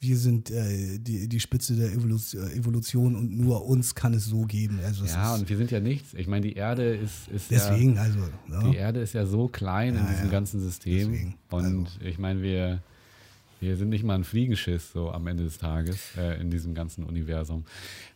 wir 0.00 0.16
sind 0.16 0.50
äh, 0.50 0.98
die, 0.98 1.28
die 1.28 1.40
Spitze 1.40 1.74
der 1.74 1.92
Evolution 1.92 3.16
und 3.16 3.36
nur 3.36 3.66
uns 3.66 3.94
kann 3.94 4.14
es 4.14 4.26
so 4.26 4.42
geben. 4.42 4.78
Also 4.84 5.04
ja, 5.04 5.34
und 5.34 5.48
wir 5.48 5.56
sind 5.56 5.70
ja 5.70 5.80
nichts. 5.80 6.14
Ich 6.14 6.28
meine, 6.28 6.46
die 6.46 6.54
Erde 6.54 6.94
ist, 6.94 7.28
ist 7.28 7.50
deswegen, 7.50 7.96
ja, 7.96 8.02
also 8.02 8.20
ja. 8.48 8.62
die 8.62 8.76
Erde 8.76 9.00
ist 9.00 9.14
ja 9.14 9.26
so 9.26 9.48
klein 9.48 9.94
ja, 9.94 10.00
in 10.00 10.06
diesem 10.08 10.30
ganzen 10.30 10.60
System. 10.60 11.10
Deswegen, 11.10 11.34
und 11.50 11.86
also. 11.86 12.00
ich 12.04 12.18
meine, 12.18 12.42
wir 12.42 12.80
wir 13.60 13.76
sind 13.76 13.88
nicht 13.88 14.04
mal 14.04 14.14
ein 14.14 14.24
Fliegenschiss 14.24 14.92
so 14.92 15.10
am 15.10 15.26
Ende 15.26 15.44
des 15.44 15.58
Tages 15.58 15.98
äh, 16.16 16.40
in 16.40 16.50
diesem 16.50 16.74
ganzen 16.74 17.04
Universum. 17.04 17.64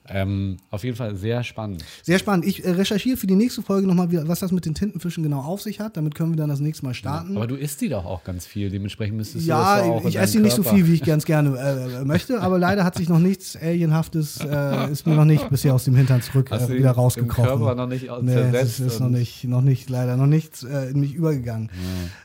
Ähm, 0.09 0.57
auf 0.71 0.83
jeden 0.83 0.97
Fall 0.97 1.15
sehr 1.15 1.45
spannend. 1.45 1.85
Sehr 2.03 2.19
spannend. 2.19 2.45
Ich 2.45 2.65
äh, 2.65 2.71
recherchiere 2.71 3.17
für 3.17 3.29
die 3.29 3.37
nächste 3.37 3.63
Folge 3.63 3.87
nochmal, 3.87 4.09
was 4.27 4.41
das 4.41 4.51
mit 4.51 4.67
den 4.67 4.75
Tintenfischen 4.75 5.23
genau 5.23 5.41
auf 5.41 5.63
sich 5.63 5.79
hat. 5.81 5.97
Damit 5.97 6.15
können 6.17 6.33
wir 6.33 6.37
dann 6.37 6.49
das 6.49 6.61
nächste 6.61 6.85
Mal 6.85 6.95
starten. 6.95 7.35
Ja, 7.35 7.37
aber 7.37 7.47
du 7.47 7.55
isst 7.55 7.81
die 7.81 7.89
doch 7.89 8.05
auch 8.05 8.25
ganz 8.25 8.45
viel. 8.45 8.71
Dementsprechend 8.71 9.17
müsstest 9.17 9.47
ja, 9.47 9.77
du 9.77 9.81
das 9.81 9.91
auch 9.91 10.09
ich 10.09 10.19
esse 10.19 10.39
die 10.39 10.43
nicht 10.43 10.57
so 10.57 10.63
viel, 10.65 10.87
wie 10.87 10.95
ich 10.95 11.03
ganz 11.03 11.25
gerne 11.25 11.57
äh, 11.57 12.05
möchte. 12.05 12.41
Aber 12.41 12.59
leider 12.59 12.85
hat 12.85 12.97
sich 12.97 13.09
noch 13.09 13.21
nichts 13.21 13.57
Alienhaftes, 13.57 14.41
äh, 14.41 14.91
ist 14.91 15.07
mir 15.07 15.15
noch 15.15 15.25
nicht 15.25 15.49
bisher 15.51 15.75
aus 15.75 15.85
dem 15.85 15.95
Hintern 15.95 16.21
zurück 16.23 16.51
äh, 16.51 16.69
wieder 16.69 16.91
rausgekrochen. 16.91 17.45
Im 17.45 17.59
Körper 17.59 17.75
noch 17.77 17.89
nicht 17.89 18.09
nee, 18.23 18.33
zersetzt. 18.33 18.81
Es 18.81 18.95
ist 18.95 19.01
noch 19.01 19.09
nicht, 19.09 19.45
noch 19.45 19.63
nicht, 19.63 19.89
leider 19.89 20.17
noch 20.17 20.27
nichts 20.27 20.65
äh, 20.65 20.91
in 20.91 21.01
mich 21.01 21.15
übergegangen. 21.15 21.71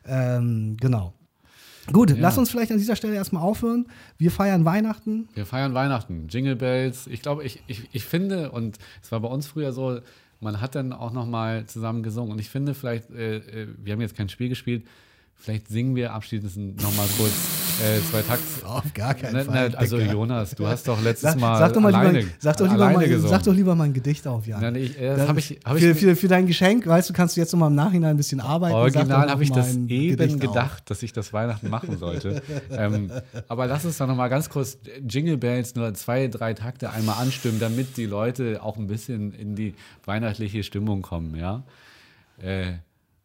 Ja. 0.08 0.38
Ähm, 0.38 0.78
genau. 0.80 1.14
Gut, 1.92 2.12
ja. 2.12 2.18
lass 2.20 2.38
uns 2.38 2.50
vielleicht 2.50 2.72
an 2.72 2.78
dieser 2.78 2.96
Stelle 2.96 3.16
erstmal 3.16 3.44
aufhören. 3.44 3.88
Wir 4.18 4.32
feiern 4.32 4.66
Weihnachten. 4.66 5.30
Wir 5.34 5.46
feiern 5.46 5.74
Weihnachten. 5.74 6.28
Jingle 6.30 6.56
Bells. 6.56 7.08
Ich 7.08 7.22
glaube, 7.22 7.44
ich, 7.44 7.64
ich, 7.68 7.90
ich 7.92 8.04
finde, 8.04 8.52
und 8.52 8.78
es 9.02 9.12
war 9.12 9.20
bei 9.20 9.30
uns 9.30 9.48
früher 9.48 9.72
so, 9.72 10.00
man 10.40 10.62
hat 10.62 10.76
dann 10.76 10.94
auch 10.94 11.12
nochmal 11.14 11.66
zusammen 11.66 12.04
gesungen. 12.04 12.32
Und 12.32 12.40
ich 12.40 12.50
finde 12.50 12.74
vielleicht, 12.74 13.10
äh, 13.12 13.38
äh, 13.38 13.68
wir 13.78 13.94
haben 13.94 14.02
jetzt 14.02 14.16
kein 14.16 14.30
Spiel 14.30 14.50
gespielt, 14.50 14.86
Vielleicht 15.40 15.68
singen 15.70 15.96
wir 15.96 16.14
abschließend 16.14 16.82
nochmal 16.82 17.08
kurz 17.18 17.32
äh, 17.82 18.02
zwei 18.10 18.22
Takte. 18.22 18.44
Auf 18.66 18.94
gar 18.94 19.14
keinen 19.14 19.34
ne, 19.34 19.46
Fall. 19.46 19.70
Ne, 19.70 19.78
also 19.78 20.00
Jonas, 20.00 20.56
du 20.56 20.68
hast 20.68 20.88
doch 20.88 21.02
letztes 21.02 21.32
sag, 21.32 21.40
Mal 21.40 21.60
sag 21.60 21.74
doch 21.74 21.82
mal 21.82 21.94
alleine, 21.94 22.20
lieber, 22.20 22.32
sag 22.40 22.58
doch 22.58 22.70
lieber 22.70 22.90
mal, 22.90 23.20
Sag 23.20 23.44
doch 23.44 23.54
lieber 23.54 23.76
mal 23.76 23.84
ein 23.86 23.94
Gedicht 23.94 24.28
auf, 24.28 24.48
Jan. 24.48 24.62
Nein, 24.62 24.76
ich, 24.76 25.00
äh, 25.00 25.16
das 25.16 25.28
hab 25.28 25.38
ich, 25.38 25.60
hab 25.64 25.78
für, 25.78 25.96
für, 25.96 26.16
für, 26.16 26.28
dein 26.28 26.48
Geschenk, 26.48 26.88
weißt 26.88 27.10
du, 27.10 27.14
kannst 27.14 27.38
du 27.38 27.42
jetzt 27.42 27.54
nochmal 27.54 27.70
im 27.70 27.76
Nachhinein 27.76 28.12
ein 28.12 28.18
bisschen 28.18 28.40
arbeiten. 28.40 28.76
Original 28.76 29.30
habe 29.30 29.44
ich 29.44 29.52
das 29.52 29.76
eben 29.76 29.88
Gedicht 29.88 30.40
gedacht, 30.40 30.80
auf. 30.80 30.86
dass 30.86 31.04
ich 31.04 31.14
das 31.14 31.34
Weihnachten 31.34 31.70
machen 31.70 31.98
sollte. 31.98 32.42
ähm, 32.72 33.12
aber 33.48 33.68
lass 33.68 33.86
uns 33.86 33.98
doch 33.98 34.08
nochmal 34.08 34.30
ganz 34.30 34.50
kurz 34.50 34.80
Jingle 35.08 35.38
Bells 35.38 35.76
nur 35.76 35.94
zwei, 35.94 36.28
drei 36.28 36.56
Takte 36.56 36.90
einmal 36.90 37.22
anstimmen, 37.22 37.60
damit 37.60 37.96
die 37.98 38.06
Leute 38.06 38.64
auch 38.64 38.78
ein 38.78 38.88
bisschen 38.88 39.34
in 39.34 39.56
die 39.56 39.76
weihnachtliche 40.06 40.64
Stimmung 40.64 41.04
kommen, 41.04 41.36
ja? 41.36 41.64
Äh, 42.42 42.74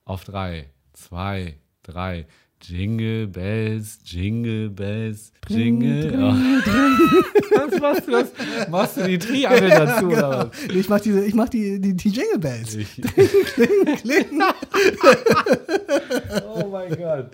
auf 0.04 0.24
drei, 0.24 0.66
zwei, 0.92 1.56
drei. 1.82 2.26
Jingle 2.62 3.26
Bells, 3.26 3.98
Jingle 4.04 4.70
Bells, 4.70 5.32
Jingle. 5.48 6.12
Oh. 6.14 6.32
was 7.56 7.80
machst 7.80 8.06
du 8.06 8.12
das? 8.12 8.32
Machst 8.70 8.96
du 8.98 9.02
die 9.02 9.18
Triangel 9.18 9.68
ja, 9.68 9.84
dazu? 9.84 10.08
Genau. 10.08 10.28
Oder 10.28 10.50
was? 10.50 10.74
Ich 10.74 10.88
mach, 10.88 11.00
diese, 11.00 11.24
ich 11.24 11.34
mach 11.34 11.48
die, 11.48 11.80
die, 11.80 11.94
die 11.94 12.08
Jingle 12.08 12.38
Bells. 12.38 12.76
Ich, 12.76 13.02
kling, 13.02 13.96
kling, 13.96 14.26
oh 16.54 16.68
mein 16.68 16.96
Gott. 16.96 17.30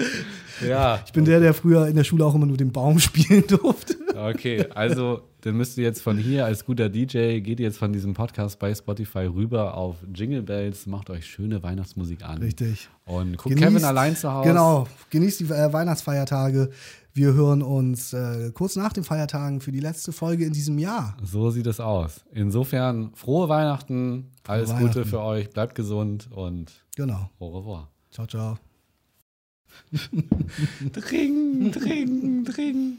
Ja. 0.66 1.00
Ich 1.04 1.12
bin 1.12 1.24
der, 1.24 1.40
der 1.40 1.54
früher 1.54 1.86
in 1.86 1.96
der 1.96 2.04
Schule 2.04 2.24
auch 2.24 2.34
immer 2.34 2.46
nur 2.46 2.56
den 2.56 2.72
Baum 2.72 2.98
spielen 3.00 3.44
durfte. 3.46 3.96
Okay, 4.16 4.66
also 4.74 5.22
dann 5.42 5.56
müsst 5.56 5.78
ihr 5.78 5.84
jetzt 5.84 6.02
von 6.02 6.18
hier 6.18 6.44
als 6.44 6.64
guter 6.64 6.88
DJ, 6.88 7.40
geht 7.40 7.60
jetzt 7.60 7.78
von 7.78 7.92
diesem 7.92 8.14
Podcast 8.14 8.58
bei 8.58 8.74
Spotify 8.74 9.26
rüber 9.26 9.76
auf 9.76 9.96
Jingle 10.12 10.42
Bells, 10.42 10.86
macht 10.86 11.10
euch 11.10 11.26
schöne 11.26 11.62
Weihnachtsmusik 11.62 12.24
an. 12.24 12.38
Richtig. 12.38 12.88
Und 13.04 13.36
guckt 13.36 13.54
genießt, 13.54 13.68
Kevin 13.68 13.84
allein 13.84 14.16
zu 14.16 14.32
Hause. 14.32 14.48
Genau, 14.48 14.86
genießt 15.10 15.40
die 15.40 15.44
äh, 15.44 15.72
Weihnachtsfeiertage. 15.72 16.70
Wir 17.14 17.32
hören 17.32 17.62
uns 17.62 18.12
äh, 18.12 18.50
kurz 18.52 18.76
nach 18.76 18.92
den 18.92 19.04
Feiertagen 19.04 19.60
für 19.60 19.72
die 19.72 19.80
letzte 19.80 20.12
Folge 20.12 20.44
in 20.44 20.52
diesem 20.52 20.78
Jahr. 20.78 21.16
So 21.22 21.50
sieht 21.50 21.66
es 21.66 21.80
aus. 21.80 22.24
Insofern 22.32 23.12
frohe 23.14 23.48
Weihnachten, 23.48 24.30
alles 24.46 24.70
frohe 24.70 24.80
Gute 24.80 25.04
für 25.04 25.20
euch, 25.20 25.50
bleibt 25.50 25.74
gesund 25.74 26.28
und 26.30 26.72
genau. 26.96 27.30
au 27.38 27.48
revoir. 27.48 27.88
Ciao, 28.10 28.26
ciao. 28.26 28.67
Dring, 30.92 31.70
dring, 31.70 32.44
dring. 32.44 32.98